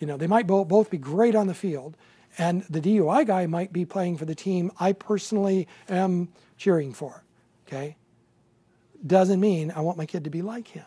You 0.00 0.06
know, 0.06 0.16
they 0.16 0.26
might 0.26 0.46
both 0.46 0.90
be 0.90 0.96
great 0.96 1.34
on 1.34 1.46
the 1.46 1.54
field, 1.54 1.94
and 2.38 2.62
the 2.70 2.80
DUI 2.80 3.26
guy 3.26 3.46
might 3.46 3.74
be 3.74 3.84
playing 3.84 4.16
for 4.16 4.24
the 4.24 4.34
team 4.34 4.72
I 4.80 4.94
personally 4.94 5.68
am 5.90 6.30
cheering 6.56 6.94
for. 6.94 7.22
Okay? 7.68 7.96
Doesn't 9.06 9.40
mean 9.40 9.70
I 9.76 9.82
want 9.82 9.98
my 9.98 10.06
kid 10.06 10.24
to 10.24 10.30
be 10.30 10.40
like 10.40 10.68
him. 10.68 10.86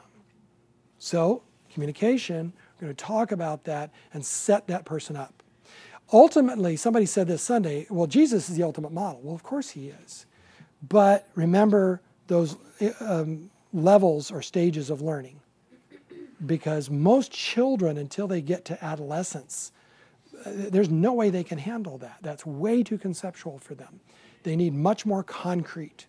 So, 0.97 1.43
communication, 1.71 2.53
we're 2.75 2.87
going 2.87 2.95
to 2.95 3.05
talk 3.05 3.31
about 3.31 3.65
that 3.65 3.91
and 4.13 4.25
set 4.25 4.65
that 4.67 4.83
person 4.83 5.15
up. 5.15 5.43
Ultimately, 6.13 6.75
somebody 6.75 7.05
said 7.05 7.27
this 7.27 7.41
Sunday, 7.41 7.87
well, 7.89 8.07
Jesus 8.07 8.49
is 8.49 8.55
the 8.55 8.63
ultimate 8.63 8.91
model. 8.91 9.21
Well, 9.23 9.35
of 9.35 9.43
course 9.43 9.71
he 9.71 9.89
is. 9.89 10.25
But 10.87 11.27
remember 11.35 12.01
those 12.27 12.57
um, 12.99 13.49
levels 13.73 14.31
or 14.31 14.41
stages 14.41 14.89
of 14.89 15.01
learning. 15.01 15.39
Because 16.45 16.89
most 16.89 17.31
children, 17.31 17.97
until 17.97 18.27
they 18.27 18.41
get 18.41 18.65
to 18.65 18.83
adolescence, 18.83 19.71
uh, 20.45 20.51
there's 20.53 20.89
no 20.89 21.13
way 21.13 21.29
they 21.29 21.43
can 21.43 21.57
handle 21.57 21.97
that. 21.99 22.17
That's 22.21 22.45
way 22.45 22.83
too 22.83 22.97
conceptual 22.97 23.57
for 23.57 23.73
them. 23.73 23.99
They 24.43 24.55
need 24.55 24.73
much 24.73 25.05
more 25.05 25.23
concrete, 25.23 26.05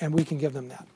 and 0.00 0.12
we 0.12 0.24
can 0.24 0.36
give 0.36 0.52
them 0.52 0.68
that. 0.68 0.86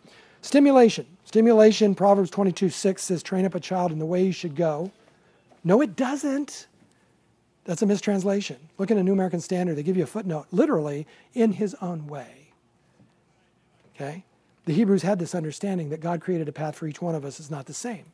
Stimulation. 0.42 1.06
Stimulation, 1.24 1.94
Proverbs 1.94 2.30
22 2.30 2.68
6 2.68 3.02
says, 3.02 3.22
train 3.22 3.46
up 3.46 3.54
a 3.54 3.60
child 3.60 3.92
in 3.92 3.98
the 3.98 4.06
way 4.06 4.24
he 4.24 4.32
should 4.32 4.54
go. 4.56 4.90
No, 5.62 5.80
it 5.80 5.96
doesn't. 5.96 6.66
That's 7.64 7.82
a 7.82 7.86
mistranslation. 7.86 8.58
Look 8.78 8.90
in 8.90 8.98
a 8.98 9.02
New 9.02 9.12
American 9.12 9.40
Standard, 9.40 9.76
they 9.76 9.82
give 9.82 9.96
you 9.96 10.04
a 10.04 10.06
footnote, 10.06 10.46
literally, 10.50 11.06
in 11.32 11.52
his 11.52 11.74
own 11.80 12.06
way. 12.06 12.52
Okay? 13.94 14.24
The 14.66 14.72
Hebrews 14.72 15.02
had 15.02 15.18
this 15.18 15.34
understanding 15.34 15.90
that 15.90 16.00
God 16.00 16.20
created 16.20 16.48
a 16.48 16.52
path 16.52 16.76
for 16.76 16.86
each 16.86 17.00
one 17.00 17.14
of 17.14 17.24
us 17.24 17.40
is 17.40 17.50
not 17.50 17.66
the 17.66 17.74
same. 17.74 18.04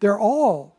They're 0.00 0.18
all 0.18 0.76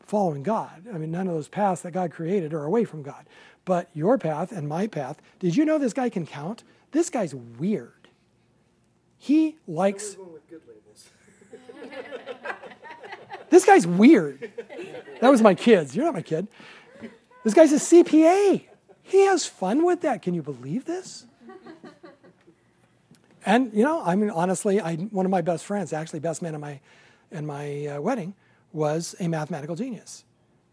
following 0.00 0.42
God. 0.42 0.86
I 0.92 0.98
mean, 0.98 1.10
none 1.10 1.28
of 1.28 1.34
those 1.34 1.48
paths 1.48 1.82
that 1.82 1.90
God 1.92 2.10
created 2.10 2.54
are 2.54 2.64
away 2.64 2.84
from 2.84 3.02
God. 3.02 3.26
But 3.64 3.88
your 3.94 4.16
path 4.16 4.50
and 4.50 4.68
my 4.68 4.86
path, 4.86 5.20
did 5.38 5.54
you 5.54 5.64
know 5.64 5.78
this 5.78 5.92
guy 5.92 6.08
can 6.08 6.26
count? 6.26 6.64
This 6.92 7.10
guy's 7.10 7.34
weird. 7.34 8.08
He 9.18 9.58
likes. 9.66 10.16
this 13.50 13.64
guy's 13.64 13.86
weird. 13.86 14.50
That 15.20 15.28
was 15.28 15.42
my 15.42 15.54
kids. 15.54 15.94
You're 15.94 16.06
not 16.06 16.14
my 16.14 16.22
kid. 16.22 16.48
This 17.44 17.54
guy's 17.54 17.72
a 17.72 17.76
CPA. 17.76 18.64
He 19.02 19.20
has 19.26 19.46
fun 19.46 19.84
with 19.84 20.02
that. 20.02 20.22
Can 20.22 20.34
you 20.34 20.42
believe 20.42 20.84
this? 20.84 21.26
And 23.46 23.72
you 23.72 23.82
know, 23.82 24.02
I 24.04 24.14
mean, 24.14 24.28
honestly, 24.28 24.78
I, 24.78 24.96
one 24.96 25.24
of 25.24 25.30
my 25.30 25.40
best 25.40 25.64
friends, 25.64 25.94
actually 25.94 26.20
best 26.20 26.42
man 26.42 26.54
in 26.54 26.60
my 26.60 26.80
in 27.30 27.46
my 27.46 27.86
uh, 27.86 28.00
wedding, 28.00 28.34
was 28.72 29.14
a 29.20 29.28
mathematical 29.28 29.74
genius. 29.74 30.24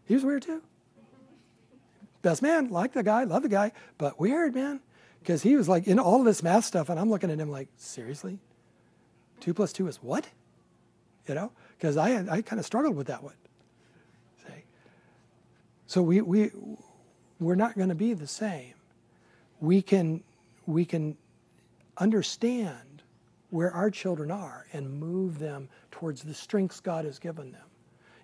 He 0.04 0.12
was 0.12 0.24
weird 0.24 0.42
too. 0.42 0.60
Best 2.20 2.42
man, 2.42 2.68
like 2.68 2.92
the 2.92 3.02
guy, 3.02 3.24
love 3.24 3.42
the 3.44 3.48
guy, 3.48 3.72
but 3.96 4.20
weird 4.20 4.54
man, 4.54 4.80
because 5.20 5.42
he 5.42 5.56
was 5.56 5.70
like 5.70 5.86
in 5.86 5.98
all 5.98 6.18
of 6.18 6.26
this 6.26 6.42
math 6.42 6.66
stuff, 6.66 6.90
and 6.90 7.00
I'm 7.00 7.08
looking 7.08 7.30
at 7.30 7.38
him 7.38 7.50
like, 7.50 7.68
seriously, 7.76 8.40
two 9.40 9.54
plus 9.54 9.72
two 9.72 9.86
is 9.86 9.96
what? 10.02 10.28
You 11.26 11.34
know, 11.34 11.52
because 11.78 11.96
I 11.96 12.26
I 12.30 12.42
kind 12.42 12.60
of 12.60 12.66
struggled 12.66 12.94
with 12.94 13.06
that 13.06 13.22
one. 13.22 13.36
So 15.86 16.02
we, 16.02 16.20
we, 16.20 16.50
we're 17.38 17.54
not 17.54 17.76
going 17.76 17.88
to 17.88 17.94
be 17.94 18.14
the 18.14 18.26
same. 18.26 18.74
We 19.60 19.82
can, 19.82 20.22
we 20.66 20.84
can 20.84 21.16
understand 21.98 23.02
where 23.50 23.72
our 23.72 23.90
children 23.90 24.30
are 24.30 24.66
and 24.72 25.00
move 25.00 25.38
them 25.38 25.68
towards 25.90 26.22
the 26.22 26.34
strengths 26.34 26.80
God 26.80 27.04
has 27.04 27.18
given 27.18 27.52
them. 27.52 27.62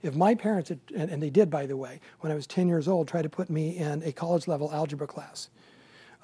If 0.02 0.16
my 0.16 0.34
parents, 0.34 0.68
had, 0.68 0.80
and, 0.94 1.10
and 1.10 1.22
they 1.22 1.30
did, 1.30 1.48
by 1.48 1.66
the 1.66 1.76
way, 1.76 2.00
when 2.20 2.32
I 2.32 2.34
was 2.34 2.46
10 2.46 2.68
years 2.68 2.88
old, 2.88 3.06
try 3.06 3.22
to 3.22 3.28
put 3.28 3.48
me 3.48 3.78
in 3.78 4.02
a 4.02 4.12
college 4.12 4.48
level 4.48 4.72
algebra 4.72 5.06
class, 5.06 5.48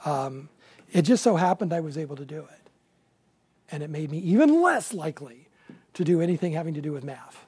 um, 0.04 0.48
it 0.92 1.02
just 1.02 1.22
so 1.22 1.36
happened 1.36 1.72
I 1.72 1.80
was 1.80 1.96
able 1.96 2.16
to 2.16 2.24
do 2.24 2.40
it. 2.40 2.70
And 3.70 3.82
it 3.82 3.90
made 3.90 4.10
me 4.10 4.18
even 4.18 4.62
less 4.62 4.92
likely 4.92 5.48
to 5.94 6.04
do 6.04 6.20
anything 6.20 6.52
having 6.52 6.74
to 6.74 6.80
do 6.80 6.92
with 6.92 7.04
math 7.04 7.46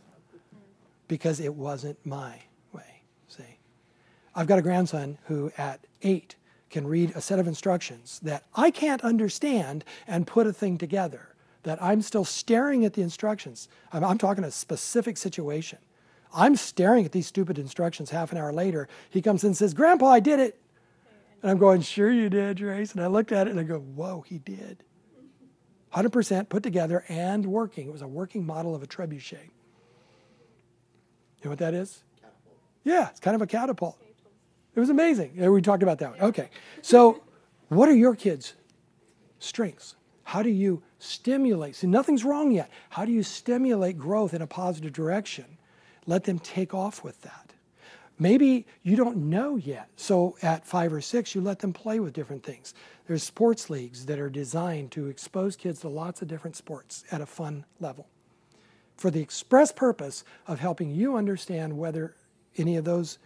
because 1.09 1.41
it 1.41 1.55
wasn't 1.55 1.99
my. 2.07 2.43
I've 4.35 4.47
got 4.47 4.59
a 4.59 4.63
grandson 4.63 5.19
who 5.25 5.53
at 5.59 5.81
eight 6.03 6.37
can 6.71 6.87
read 6.87 7.13
a 7.15 7.21
set 7.21 7.39
of 7.39 7.49
instructions 7.49 8.21
that 8.23 8.45
I 8.55 8.71
can't 8.71 9.03
understand 9.03 9.85
and 10.07 10.27
put 10.27 10.47
a 10.47 10.53
thing 10.53 10.79
together. 10.79 11.35
That 11.65 11.83
I'm 11.83 12.01
still 12.01 12.25
staring 12.25 12.85
at 12.85 12.95
the 12.95 13.03
instructions. 13.03 13.69
I'm, 13.93 14.05
I'm 14.05 14.19
talking 14.19 14.45
a 14.45 14.51
specific 14.51 15.17
situation. 15.17 15.79
I'm 16.33 16.57
staring 16.57 17.05
at 17.05 17.13
these 17.13 17.27
stupid 17.27 17.59
instructions 17.59 18.11
half 18.11 18.33
an 18.33 18.39
hour 18.39 18.53
later. 18.53 18.89
He 19.11 19.21
comes 19.21 19.43
in 19.43 19.49
and 19.49 19.57
says, 19.57 19.75
Grandpa, 19.75 20.07
I 20.07 20.21
did 20.21 20.41
it. 20.41 20.59
And 21.43 21.51
I'm 21.51 21.59
going, 21.59 21.83
Sure, 21.83 22.11
you 22.11 22.31
did, 22.31 22.59
Trace. 22.59 22.93
And 22.93 23.03
I 23.03 23.09
looked 23.09 23.33
at 23.33 23.47
it 23.47 23.51
and 23.51 23.61
I 23.61 23.65
go, 23.65 23.79
Whoa, 23.79 24.23
he 24.23 24.39
did. 24.39 24.85
100% 25.93 26.49
put 26.49 26.63
together 26.63 27.05
and 27.09 27.47
working. 27.47 27.89
It 27.89 27.93
was 27.93 28.03
a 28.03 28.09
working 28.09 28.47
model 28.47 28.75
of 28.77 28.83
a 28.83 28.87
trebuchet. 28.87 29.51
You 31.39 31.45
know 31.45 31.51
what 31.51 31.59
that 31.59 31.75
is? 31.75 32.05
Catapult. 32.21 32.59
Yeah, 32.85 33.09
it's 33.11 33.21
kind 33.21 33.35
of 33.35 33.43
a 33.43 33.47
catapult. 33.47 33.99
It 34.75 34.81
was 34.81 34.91
amazing. 34.91 35.33
We 35.37 35.61
talked 35.63 35.83
about 35.83 35.99
that 35.99 36.11
one. 36.13 36.21
Okay. 36.21 36.49
So, 36.83 37.23
what 37.69 37.89
are 37.89 37.95
your 37.95 38.15
kids' 38.15 38.55
strengths? 39.39 39.97
How 40.25 40.43
do 40.43 40.51
you 40.51 40.83
stimulate? 40.99 41.77
See, 41.77 41.87
nothing's 41.87 42.25
wrong 42.25 42.53
yet. 42.53 42.71
How 42.91 43.05
do 43.05 43.13
you 43.13 43.23
stimulate 43.23 43.99
growth 43.99 44.33
in 44.33 44.43
a 44.43 44.47
positive 44.47 44.93
direction? 44.93 45.59
Let 46.07 46.25
them 46.25 46.39
take 46.39 46.73
off 46.73 47.03
with 47.03 47.21
that. 47.23 47.53
Maybe 48.19 48.67
you 48.83 48.97
don't 48.97 49.17
know 49.17 49.57
yet. 49.57 49.89
So 49.97 50.37
at 50.43 50.67
five 50.67 50.93
or 50.93 51.01
six, 51.01 51.35
you 51.35 51.41
let 51.41 51.61
them 51.61 51.73
play 51.73 52.01
with 52.01 52.13
different 52.13 52.45
things. 52.45 52.75
There's 53.07 53.23
sports 53.23 53.71
leagues 53.71 54.07
that 54.07 54.21
are 54.21 54.29
designed 54.29 54.91
to 54.93 55.07
expose 55.07 55.57
kids 55.57 55.81
to 55.81 55.89
lots 55.89 56.21
of 56.21 56.29
different 56.29 56.55
sports 56.55 57.03
at 57.11 57.21
a 57.21 57.27
fun 57.27 57.65
level 57.81 58.07
for 59.01 59.11
the 59.11 59.21
express 59.21 59.73
purpose 59.73 60.25
of 60.47 60.61
helping 60.61 60.91
you 60.91 61.17
understand 61.17 61.79
whether 61.79 62.15
any 62.59 62.77
of 62.77 62.85
those 62.85 63.19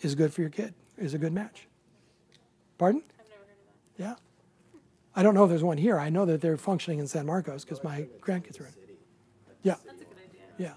is 0.00 0.14
good 0.14 0.32
for 0.32 0.40
your 0.40 0.50
kid, 0.50 0.72
is 0.98 1.14
a 1.14 1.18
good 1.18 1.32
match. 1.32 1.66
Pardon? 2.78 3.02
I've 3.18 3.28
never 3.28 3.42
heard 3.42 3.50
of 3.50 3.98
that. 3.98 4.02
Yeah. 4.04 4.14
I 5.16 5.22
don't 5.22 5.34
know 5.34 5.44
if 5.44 5.50
there's 5.50 5.64
one 5.64 5.78
here. 5.78 5.98
I 5.98 6.10
know 6.10 6.24
that 6.26 6.40
they're 6.40 6.56
functioning 6.56 6.98
in 6.98 7.06
San 7.08 7.26
Marcos 7.26 7.64
because 7.64 7.82
my 7.82 8.06
grandkids 8.20 8.60
are 8.60 8.66
in. 8.66 8.72
Yeah, 9.62 9.74
That's 9.84 10.00
a 10.00 10.04
good 10.04 10.16
idea. 10.24 10.42
yeah. 10.58 10.74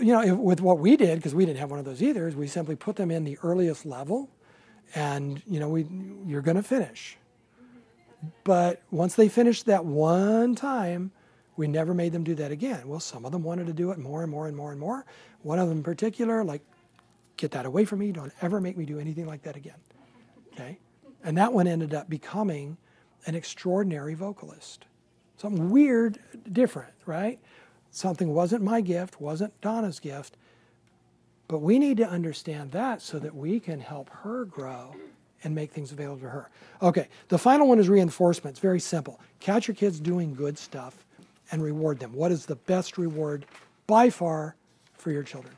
You 0.00 0.12
know, 0.14 0.22
if, 0.22 0.36
with 0.38 0.60
what 0.60 0.78
we 0.78 0.96
did, 0.96 1.16
because 1.16 1.34
we 1.34 1.44
didn't 1.44 1.58
have 1.58 1.70
one 1.70 1.78
of 1.78 1.84
those 1.84 2.02
either, 2.02 2.26
is 2.26 2.34
we 2.34 2.46
simply 2.46 2.76
put 2.76 2.96
them 2.96 3.10
in 3.10 3.24
the 3.24 3.38
earliest 3.42 3.84
level, 3.84 4.30
and 4.94 5.42
you 5.46 5.60
know, 5.60 5.68
we 5.68 5.86
you're 6.26 6.40
going 6.42 6.56
to 6.56 6.62
finish. 6.62 7.18
But 8.44 8.82
once 8.90 9.14
they 9.14 9.28
finished 9.28 9.66
that 9.66 9.84
one 9.84 10.54
time, 10.54 11.12
we 11.56 11.68
never 11.68 11.92
made 11.94 12.12
them 12.12 12.24
do 12.24 12.34
that 12.36 12.50
again. 12.50 12.88
Well, 12.88 13.00
some 13.00 13.24
of 13.24 13.32
them 13.32 13.42
wanted 13.42 13.66
to 13.66 13.72
do 13.72 13.90
it 13.90 13.98
more 13.98 14.22
and 14.22 14.30
more 14.30 14.46
and 14.48 14.56
more 14.56 14.70
and 14.70 14.80
more. 14.80 15.04
One 15.42 15.58
of 15.58 15.68
them 15.68 15.78
in 15.78 15.84
particular, 15.84 16.42
like, 16.44 16.62
get 17.36 17.50
that 17.52 17.66
away 17.66 17.84
from 17.84 18.00
me. 18.00 18.12
Don't 18.12 18.32
ever 18.40 18.60
make 18.60 18.76
me 18.76 18.84
do 18.84 18.98
anything 18.98 19.26
like 19.26 19.42
that 19.42 19.56
again. 19.56 19.78
Okay? 20.52 20.78
And 21.24 21.36
that 21.38 21.52
one 21.52 21.66
ended 21.66 21.94
up 21.94 22.08
becoming 22.08 22.76
an 23.26 23.34
extraordinary 23.34 24.14
vocalist. 24.14 24.86
Something 25.36 25.70
weird, 25.70 26.18
different, 26.50 26.92
right? 27.04 27.38
Something 27.90 28.32
wasn't 28.32 28.62
my 28.62 28.80
gift, 28.80 29.20
wasn't 29.20 29.58
Donna's 29.60 30.00
gift. 30.00 30.36
But 31.48 31.58
we 31.58 31.78
need 31.78 31.96
to 31.98 32.08
understand 32.08 32.72
that 32.72 33.02
so 33.02 33.18
that 33.18 33.34
we 33.34 33.60
can 33.60 33.80
help 33.80 34.08
her 34.10 34.44
grow 34.44 34.94
and 35.44 35.54
make 35.54 35.70
things 35.70 35.92
available 35.92 36.22
to 36.22 36.28
her. 36.28 36.50
Okay, 36.82 37.08
the 37.28 37.38
final 37.38 37.68
one 37.68 37.78
is 37.78 37.88
reinforcement. 37.88 38.54
It's 38.54 38.60
very 38.60 38.80
simple. 38.80 39.20
Catch 39.40 39.68
your 39.68 39.74
kids 39.74 40.00
doing 40.00 40.34
good 40.34 40.58
stuff 40.58 41.04
and 41.50 41.62
reward 41.62 42.00
them. 42.00 42.12
What 42.12 42.32
is 42.32 42.46
the 42.46 42.56
best 42.56 42.98
reward 42.98 43.46
by 43.86 44.10
far 44.10 44.56
for 44.96 45.10
your 45.10 45.22
children? 45.22 45.54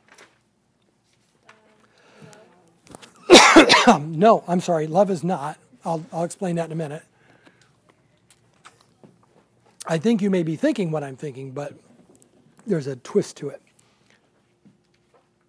no, 3.99 4.43
I'm 4.47 4.59
sorry, 4.59 4.87
love 4.87 5.09
is 5.09 5.23
not. 5.23 5.57
I'll, 5.85 6.05
I'll 6.11 6.23
explain 6.23 6.55
that 6.55 6.65
in 6.65 6.71
a 6.71 6.75
minute. 6.75 7.03
I 9.87 9.97
think 9.97 10.21
you 10.21 10.29
may 10.29 10.43
be 10.43 10.55
thinking 10.55 10.91
what 10.91 11.03
I'm 11.03 11.15
thinking, 11.15 11.51
but 11.51 11.73
there's 12.67 12.87
a 12.87 12.95
twist 12.97 13.37
to 13.37 13.49
it. 13.49 13.61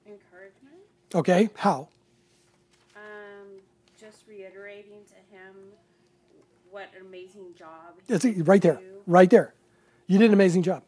Encouragement. 0.06 0.76
Okay, 1.14 1.50
how? 1.56 1.88
Um, 2.96 3.60
just 3.98 4.22
reiterating 4.28 5.00
to 5.08 5.36
him 5.36 5.54
what 6.70 6.88
an 6.98 7.06
amazing 7.06 7.54
job. 7.58 7.94
It's 8.08 8.24
right 8.24 8.62
there, 8.62 8.76
do. 8.76 9.02
right 9.06 9.28
there. 9.28 9.52
You 10.06 10.18
did 10.18 10.28
an 10.28 10.34
amazing 10.34 10.62
job. 10.62 10.82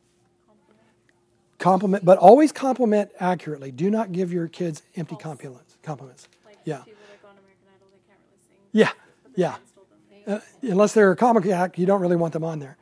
Compliment, 1.59 2.05
but 2.05 2.19
always 2.19 2.51
compliment 2.51 3.11
accurately. 3.21 3.71
Do 3.71 3.89
not 3.91 4.11
give 4.11 4.33
your 4.33 4.49
kids 4.49 4.83
empty 4.97 5.15
compliments. 5.15 5.77
Compliments. 5.83 6.27
Like 6.45 6.59
Yeah. 6.65 6.79
people 6.79 6.95
that 7.09 7.23
go 7.23 7.29
on 7.29 7.35
American 7.39 7.67
Idol, 7.71 7.87
they 7.93 8.03
can't 8.09 8.19
really 8.27 8.43
sing. 8.49 8.62
Yeah, 8.73 8.91
yeah. 9.37 9.53
fans 9.53 9.71
told 9.75 9.91
them 9.91 9.99
they- 10.11 10.25
Uh, 10.33 10.41
unless 10.63 10.93
they're 10.95 11.11
a 11.13 11.17
comic 11.17 11.47
act, 11.47 11.79
you 11.79 11.87
don't 11.87 12.01
really 12.01 12.17
want 12.17 12.33
them 12.33 12.45
on 12.45 12.59
there. 12.59 12.77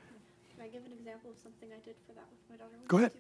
Can 0.54 0.62
I 0.64 0.68
give 0.68 0.84
an 0.86 0.92
example 0.92 1.30
of 1.30 1.38
something 1.38 1.68
I 1.72 1.80
did 1.84 1.96
for 2.06 2.12
that 2.14 2.26
with 2.30 2.40
my 2.50 2.56
daughter? 2.56 2.76
Go 2.88 2.98
ahead. 2.98 3.12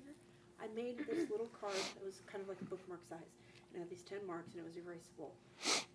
I 0.62 0.66
made 0.74 0.98
this 0.98 1.30
little 1.30 1.48
card 1.60 1.74
that 1.74 2.04
was 2.04 2.20
kind 2.30 2.42
of 2.42 2.48
like 2.48 2.60
a 2.60 2.64
bookmark 2.64 3.00
size, 3.08 3.18
and 3.72 3.76
it 3.76 3.78
had 3.80 3.90
these 3.90 4.02
ten 4.02 4.24
marks, 4.26 4.52
and 4.54 4.60
it 4.60 4.64
was 4.66 4.76
erasable. 4.76 5.32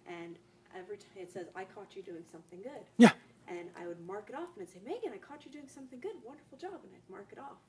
And 0.08 0.38
every 0.76 0.98
time 0.98 1.18
it 1.22 1.32
says, 1.32 1.48
"I 1.56 1.64
caught 1.66 1.96
you 1.96 2.02
doing 2.04 2.26
something 2.32 2.62
good," 2.62 2.84
Yeah, 2.98 3.12
and 3.48 3.70
I 3.78 3.88
would 3.88 4.06
mark 4.06 4.30
it 4.30 4.36
off, 4.36 4.50
and 4.58 4.64
I'd 4.64 4.70
say, 4.74 4.82
"Megan, 4.86 5.14
I 5.14 5.18
caught 5.18 5.46
you 5.46 5.52
doing 5.52 5.68
something 5.68 6.00
good. 6.00 6.16
Wonderful 6.24 6.58
job," 6.58 6.82
and 6.84 6.92
I'd 6.96 7.10
mark 7.10 7.28
it 7.32 7.40
off. 7.40 7.62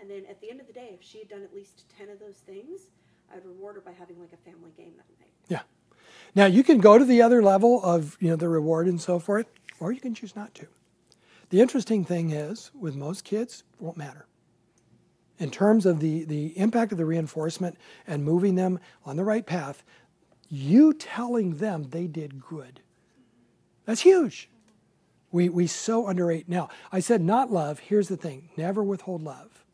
And 0.00 0.08
then 0.10 0.26
at 0.26 0.40
the 0.40 0.50
end 0.50 0.60
of 0.60 0.66
the 0.66 0.72
day, 0.72 0.90
if 0.94 1.02
she 1.02 1.18
had 1.18 1.28
done 1.28 1.42
at 1.42 1.54
least 1.54 1.88
ten 1.88 2.08
of 2.10 2.18
those 2.20 2.36
things, 2.38 2.88
I'd 3.32 3.44
reward 3.44 3.76
her 3.76 3.80
by 3.80 3.92
having 3.92 4.20
like 4.20 4.32
a 4.32 4.36
family 4.38 4.70
game 4.76 4.94
that 4.96 5.08
night. 5.18 5.32
yeah. 5.48 5.62
Now 6.34 6.46
you 6.46 6.62
can 6.62 6.78
go 6.78 6.98
to 6.98 7.04
the 7.04 7.22
other 7.22 7.42
level 7.42 7.82
of 7.84 8.16
you 8.20 8.30
know 8.30 8.36
the 8.36 8.48
reward 8.48 8.86
and 8.86 9.00
so 9.00 9.18
forth, 9.18 9.46
or 9.80 9.92
you 9.92 10.00
can 10.00 10.14
choose 10.14 10.34
not 10.34 10.54
to. 10.56 10.66
The 11.50 11.60
interesting 11.60 12.04
thing 12.04 12.30
is, 12.30 12.70
with 12.72 12.96
most 12.96 13.24
kids, 13.24 13.64
it 13.74 13.82
won't 13.82 13.98
matter. 13.98 14.26
In 15.38 15.50
terms 15.50 15.84
of 15.84 16.00
the, 16.00 16.24
the 16.24 16.56
impact 16.58 16.92
of 16.92 16.98
the 16.98 17.04
reinforcement 17.04 17.76
and 18.06 18.24
moving 18.24 18.54
them 18.54 18.80
on 19.04 19.16
the 19.16 19.24
right 19.24 19.44
path, 19.44 19.82
you 20.48 20.94
telling 20.94 21.56
them 21.56 21.90
they 21.90 22.06
did 22.06 22.40
good. 22.40 22.80
That's 23.84 24.00
huge. 24.00 24.48
We, 25.30 25.50
we 25.50 25.66
so 25.66 26.06
underrate. 26.06 26.48
Now, 26.48 26.68
I 26.90 27.00
said 27.00 27.20
not 27.20 27.50
love. 27.50 27.80
Here's 27.80 28.08
the 28.08 28.16
thing 28.16 28.48
never 28.56 28.82
withhold 28.82 29.22
love. 29.22 29.64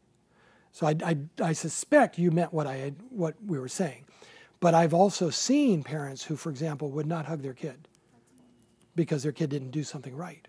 So 0.72 0.86
I, 0.86 0.96
I, 1.04 1.16
I 1.42 1.52
suspect 1.52 2.18
you 2.18 2.30
meant 2.30 2.52
what, 2.52 2.66
I 2.66 2.76
had, 2.76 2.96
what 3.10 3.34
we 3.44 3.58
were 3.58 3.68
saying. 3.68 4.04
But 4.60 4.74
I've 4.74 4.94
also 4.94 5.30
seen 5.30 5.82
parents 5.84 6.24
who, 6.24 6.36
for 6.36 6.50
example, 6.50 6.90
would 6.90 7.06
not 7.06 7.26
hug 7.26 7.42
their 7.42 7.54
kid 7.54 7.86
because 8.96 9.22
their 9.22 9.32
kid 9.32 9.50
didn't 9.50 9.70
do 9.70 9.84
something 9.84 10.16
right. 10.16 10.46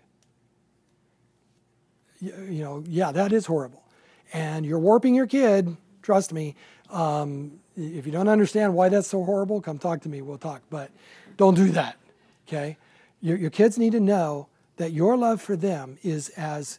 Y- 2.20 2.32
You 2.50 2.64
know, 2.64 2.84
yeah, 2.86 3.12
that 3.12 3.32
is 3.32 3.46
horrible. 3.46 3.82
And 4.32 4.66
you're 4.66 4.78
warping 4.80 5.14
your 5.14 5.26
kid, 5.26 5.76
trust 6.02 6.32
me. 6.32 6.56
Um, 6.90 7.60
if 7.76 8.04
you 8.04 8.12
don't 8.12 8.28
understand 8.28 8.74
why 8.74 8.88
that's 8.88 9.08
so 9.08 9.24
horrible, 9.24 9.60
come 9.60 9.78
talk 9.78 10.00
to 10.02 10.08
me. 10.08 10.22
We'll 10.22 10.38
talk. 10.38 10.62
But 10.70 10.90
don't 11.36 11.54
do 11.54 11.68
that, 11.70 11.96
okay? 12.48 12.76
Your, 13.20 13.36
your 13.36 13.50
kids 13.50 13.78
need 13.78 13.92
to 13.92 14.00
know 14.00 14.48
that 14.76 14.92
your 14.92 15.16
love 15.16 15.40
for 15.40 15.56
them 15.56 15.98
is 16.02 16.30
as, 16.30 16.78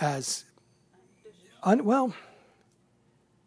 as, 0.00 0.44
un, 1.62 1.84
well, 1.84 2.12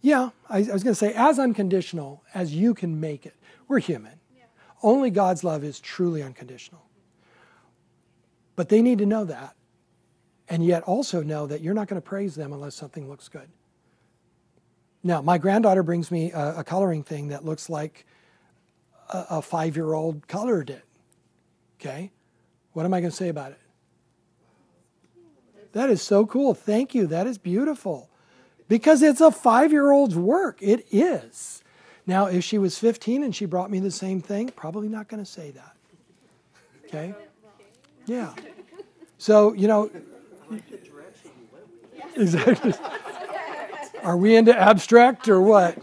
yeah, 0.03 0.31
I, 0.49 0.57
I 0.57 0.73
was 0.73 0.83
going 0.83 0.93
to 0.93 0.95
say 0.95 1.13
as 1.13 1.39
unconditional 1.39 2.23
as 2.33 2.53
you 2.53 2.73
can 2.73 2.99
make 2.99 3.25
it. 3.25 3.35
We're 3.69 3.79
human. 3.79 4.19
Only 4.83 5.09
God's 5.09 5.45
love 5.45 5.63
is 5.63 5.79
truly 5.79 6.21
unconditional. 6.21 6.85
But 8.57 8.67
they 8.67 8.81
need 8.81 8.97
to 8.97 9.05
know 9.05 9.23
that. 9.23 9.55
And 10.49 10.63
yet 10.63 10.83
also 10.83 11.23
know 11.23 11.47
that 11.47 11.61
you're 11.61 11.73
not 11.73 11.87
going 11.87 11.99
to 12.01 12.05
praise 12.05 12.35
them 12.35 12.51
unless 12.51 12.75
something 12.75 13.09
looks 13.09 13.29
good. 13.29 13.47
Now, 15.03 15.21
my 15.21 15.37
granddaughter 15.37 15.83
brings 15.83 16.11
me 16.11 16.33
a, 16.33 16.59
a 16.59 16.63
coloring 16.65 17.03
thing 17.03 17.29
that 17.29 17.45
looks 17.45 17.69
like 17.69 18.05
a, 19.09 19.25
a 19.29 19.41
five 19.41 19.77
year 19.77 19.93
old 19.93 20.27
colored 20.27 20.69
it. 20.69 20.83
Okay? 21.79 22.11
What 22.73 22.85
am 22.85 22.93
I 22.93 22.99
going 22.99 23.11
to 23.11 23.15
say 23.15 23.29
about 23.29 23.51
it? 23.51 23.59
That 25.71 25.89
is 25.89 26.01
so 26.01 26.25
cool. 26.25 26.53
Thank 26.53 26.93
you. 26.93 27.07
That 27.07 27.25
is 27.25 27.37
beautiful. 27.37 28.09
Because 28.67 29.01
it's 29.01 29.21
a 29.21 29.31
five 29.31 29.71
year 29.71 29.91
old's 29.91 30.15
work. 30.15 30.57
It 30.61 30.85
is. 30.91 31.63
Now, 32.05 32.25
if 32.25 32.43
she 32.43 32.57
was 32.57 32.77
15 32.77 33.23
and 33.23 33.35
she 33.35 33.45
brought 33.45 33.71
me 33.71 33.79
the 33.79 33.91
same 33.91 34.21
thing, 34.21 34.49
probably 34.49 34.89
not 34.89 35.07
going 35.07 35.23
to 35.23 35.29
say 35.29 35.51
that. 35.51 35.75
Okay? 36.85 37.13
Yeah. 38.05 38.33
So, 39.17 39.53
you 39.53 39.67
know, 39.67 39.89
exactly. 42.15 42.73
Are 44.03 44.17
we 44.17 44.35
into 44.35 44.57
abstract 44.57 45.29
or 45.29 45.41
what? 45.41 45.77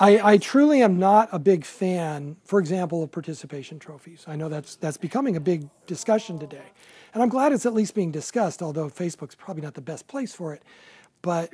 I, 0.00 0.32
I 0.34 0.38
truly 0.38 0.82
am 0.82 0.98
not 0.98 1.28
a 1.32 1.38
big 1.38 1.64
fan, 1.64 2.36
for 2.44 2.60
example, 2.60 3.02
of 3.02 3.10
participation 3.10 3.78
trophies. 3.78 4.24
I 4.28 4.36
know 4.36 4.48
that's 4.48 4.76
that's 4.76 4.96
becoming 4.96 5.34
a 5.34 5.40
big 5.40 5.68
discussion 5.86 6.38
today. 6.38 6.72
And 7.14 7.22
I'm 7.22 7.28
glad 7.28 7.52
it's 7.52 7.66
at 7.66 7.74
least 7.74 7.94
being 7.94 8.12
discussed, 8.12 8.62
although 8.62 8.88
Facebook's 8.88 9.34
probably 9.34 9.62
not 9.62 9.74
the 9.74 9.80
best 9.80 10.06
place 10.06 10.32
for 10.32 10.52
it. 10.52 10.62
But 11.22 11.52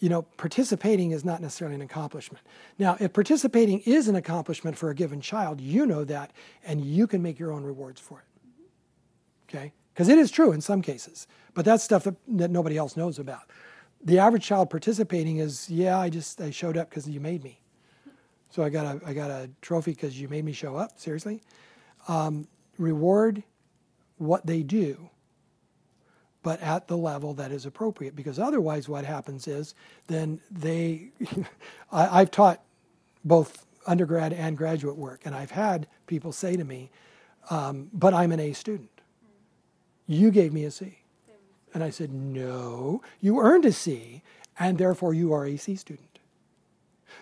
you 0.00 0.08
know, 0.08 0.22
participating 0.22 1.10
is 1.10 1.24
not 1.24 1.42
necessarily 1.42 1.74
an 1.74 1.82
accomplishment. 1.82 2.44
Now, 2.78 2.96
if 3.00 3.12
participating 3.12 3.80
is 3.80 4.06
an 4.06 4.14
accomplishment 4.14 4.78
for 4.78 4.90
a 4.90 4.94
given 4.94 5.20
child, 5.20 5.60
you 5.60 5.86
know 5.86 6.04
that, 6.04 6.30
and 6.64 6.84
you 6.84 7.06
can 7.06 7.20
make 7.20 7.38
your 7.38 7.50
own 7.50 7.64
rewards 7.64 8.00
for 8.00 8.20
it. 8.20 8.24
Okay? 9.48 9.72
Because 9.92 10.08
it 10.08 10.18
is 10.18 10.30
true 10.30 10.52
in 10.52 10.60
some 10.60 10.82
cases, 10.82 11.26
but 11.54 11.64
that's 11.64 11.82
stuff 11.82 12.04
that, 12.04 12.14
that 12.28 12.50
nobody 12.50 12.76
else 12.76 12.96
knows 12.96 13.18
about. 13.18 13.50
The 14.04 14.20
average 14.20 14.44
child 14.44 14.70
participating 14.70 15.38
is, 15.38 15.68
yeah, 15.68 15.98
I 15.98 16.08
just 16.08 16.40
I 16.40 16.50
showed 16.50 16.76
up 16.76 16.88
because 16.88 17.08
you 17.08 17.18
made 17.18 17.42
me. 17.42 17.58
So 18.50 18.62
I 18.62 18.68
got 18.68 18.86
a 18.86 19.00
I 19.04 19.12
got 19.12 19.30
a 19.30 19.50
trophy 19.60 19.90
because 19.90 20.20
you 20.20 20.28
made 20.28 20.44
me 20.44 20.52
show 20.52 20.76
up. 20.76 21.00
Seriously, 21.00 21.42
um, 22.06 22.46
reward 22.78 23.42
what 24.18 24.46
they 24.46 24.62
do, 24.62 25.10
but 26.48 26.62
at 26.62 26.88
the 26.88 26.96
level 26.96 27.34
that 27.34 27.52
is 27.52 27.66
appropriate. 27.66 28.16
Because 28.16 28.38
otherwise, 28.38 28.88
what 28.88 29.04
happens 29.04 29.46
is 29.46 29.74
then 30.06 30.40
they. 30.50 31.10
I, 31.92 32.20
I've 32.20 32.30
taught 32.30 32.62
both 33.22 33.66
undergrad 33.86 34.32
and 34.32 34.56
graduate 34.56 34.96
work, 34.96 35.20
and 35.26 35.34
I've 35.34 35.50
had 35.50 35.86
people 36.06 36.32
say 36.32 36.56
to 36.56 36.64
me, 36.64 36.88
um, 37.50 37.90
"But 37.92 38.14
I'm 38.14 38.32
an 38.32 38.40
A 38.40 38.54
student. 38.54 38.88
You 40.06 40.30
gave 40.30 40.54
me 40.54 40.64
a 40.64 40.70
C. 40.70 41.00
And 41.74 41.84
I 41.84 41.90
said, 41.90 42.14
No, 42.14 43.02
you 43.20 43.40
earned 43.40 43.66
a 43.66 43.72
C, 43.72 44.22
and 44.58 44.78
therefore 44.78 45.12
you 45.12 45.34
are 45.34 45.44
a 45.44 45.58
C 45.58 45.76
student. 45.76 46.18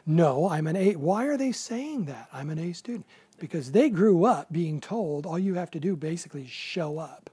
No, 0.06 0.48
I'm 0.48 0.68
an 0.68 0.76
A. 0.76 0.92
Why 0.94 1.26
are 1.26 1.36
they 1.36 1.50
saying 1.50 2.04
that? 2.04 2.28
I'm 2.32 2.48
an 2.50 2.60
A 2.60 2.72
student. 2.74 3.06
Because 3.40 3.72
they 3.72 3.90
grew 3.90 4.24
up 4.24 4.52
being 4.52 4.80
told 4.80 5.26
all 5.26 5.36
you 5.36 5.54
have 5.54 5.72
to 5.72 5.80
do 5.80 5.96
basically 5.96 6.42
is 6.42 6.50
show 6.50 7.00
up, 7.00 7.28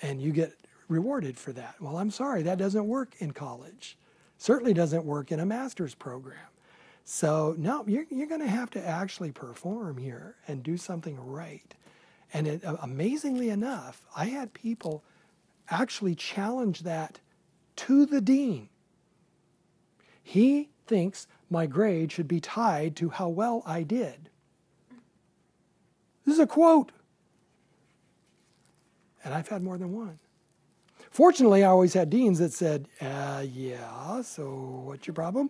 and 0.00 0.22
you 0.22 0.32
get 0.32 0.54
rewarded 0.88 1.38
for 1.38 1.52
that. 1.52 1.76
Well, 1.80 1.96
I'm 1.96 2.10
sorry, 2.10 2.42
that 2.42 2.58
doesn't 2.58 2.86
work 2.86 3.14
in 3.18 3.32
college. 3.32 3.96
Certainly 4.38 4.74
doesn't 4.74 5.04
work 5.04 5.32
in 5.32 5.40
a 5.40 5.46
master's 5.46 5.94
program. 5.94 6.38
So, 7.04 7.54
no, 7.58 7.84
you're, 7.86 8.06
you're 8.10 8.26
going 8.26 8.40
to 8.40 8.48
have 8.48 8.70
to 8.70 8.84
actually 8.84 9.30
perform 9.30 9.98
here 9.98 10.36
and 10.48 10.62
do 10.62 10.76
something 10.76 11.18
right. 11.18 11.74
And 12.32 12.46
it, 12.46 12.64
uh, 12.64 12.76
amazingly 12.82 13.50
enough, 13.50 14.06
I 14.16 14.26
had 14.26 14.54
people 14.54 15.04
actually 15.70 16.14
challenge 16.14 16.80
that 16.80 17.20
to 17.76 18.06
the 18.06 18.20
dean. 18.20 18.68
He 20.22 20.70
thinks 20.86 21.26
my 21.50 21.66
grade 21.66 22.10
should 22.10 22.28
be 22.28 22.40
tied 22.40 22.96
to 22.96 23.10
how 23.10 23.28
well 23.28 23.62
I 23.66 23.82
did. 23.82 24.30
This 26.24 26.34
is 26.34 26.40
a 26.40 26.46
quote. 26.46 26.90
And 29.22 29.34
I've 29.34 29.48
had 29.48 29.62
more 29.62 29.78
than 29.78 29.92
one. 29.92 30.18
Fortunately, 31.14 31.62
I 31.62 31.68
always 31.68 31.94
had 31.94 32.10
deans 32.10 32.40
that 32.40 32.52
said, 32.52 32.88
uh, 33.00 33.44
yeah, 33.48 34.20
so 34.22 34.82
what's 34.84 35.06
your 35.06 35.14
problem? 35.14 35.48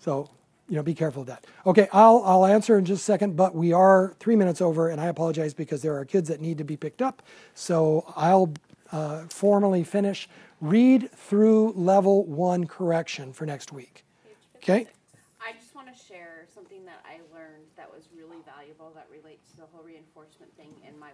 So, 0.00 0.28
you 0.68 0.74
know, 0.74 0.82
be 0.82 0.92
careful 0.92 1.20
of 1.20 1.28
that. 1.28 1.46
Okay, 1.64 1.86
I'll, 1.92 2.20
I'll 2.24 2.44
answer 2.44 2.76
in 2.76 2.84
just 2.84 3.02
a 3.02 3.04
second, 3.04 3.36
but 3.36 3.54
we 3.54 3.72
are 3.72 4.16
three 4.18 4.34
minutes 4.34 4.60
over, 4.60 4.88
and 4.88 5.00
I 5.00 5.06
apologize 5.06 5.54
because 5.54 5.82
there 5.82 5.96
are 5.96 6.04
kids 6.04 6.28
that 6.30 6.40
need 6.40 6.58
to 6.58 6.64
be 6.64 6.76
picked 6.76 7.00
up. 7.00 7.22
So 7.54 8.12
I'll 8.16 8.54
uh, 8.90 9.26
formally 9.28 9.84
finish, 9.84 10.28
read 10.60 11.12
through 11.12 11.74
level 11.76 12.24
one 12.24 12.66
correction 12.66 13.32
for 13.32 13.46
next 13.46 13.70
week. 13.72 14.04
Okay? 14.56 14.88
I 15.40 15.52
just 15.52 15.76
want 15.76 15.96
to 15.96 16.04
share 16.06 16.46
something 16.52 16.84
that 16.86 17.04
I 17.04 17.20
learned 17.32 17.66
that 17.76 17.88
was 17.88 18.08
really 18.16 18.38
valuable 18.44 18.90
that 18.96 19.06
relates 19.12 19.52
to 19.52 19.58
the 19.58 19.66
whole 19.72 19.84
reinforcement 19.84 20.50
thing 20.56 20.74
in 20.88 20.98
my 20.98 21.12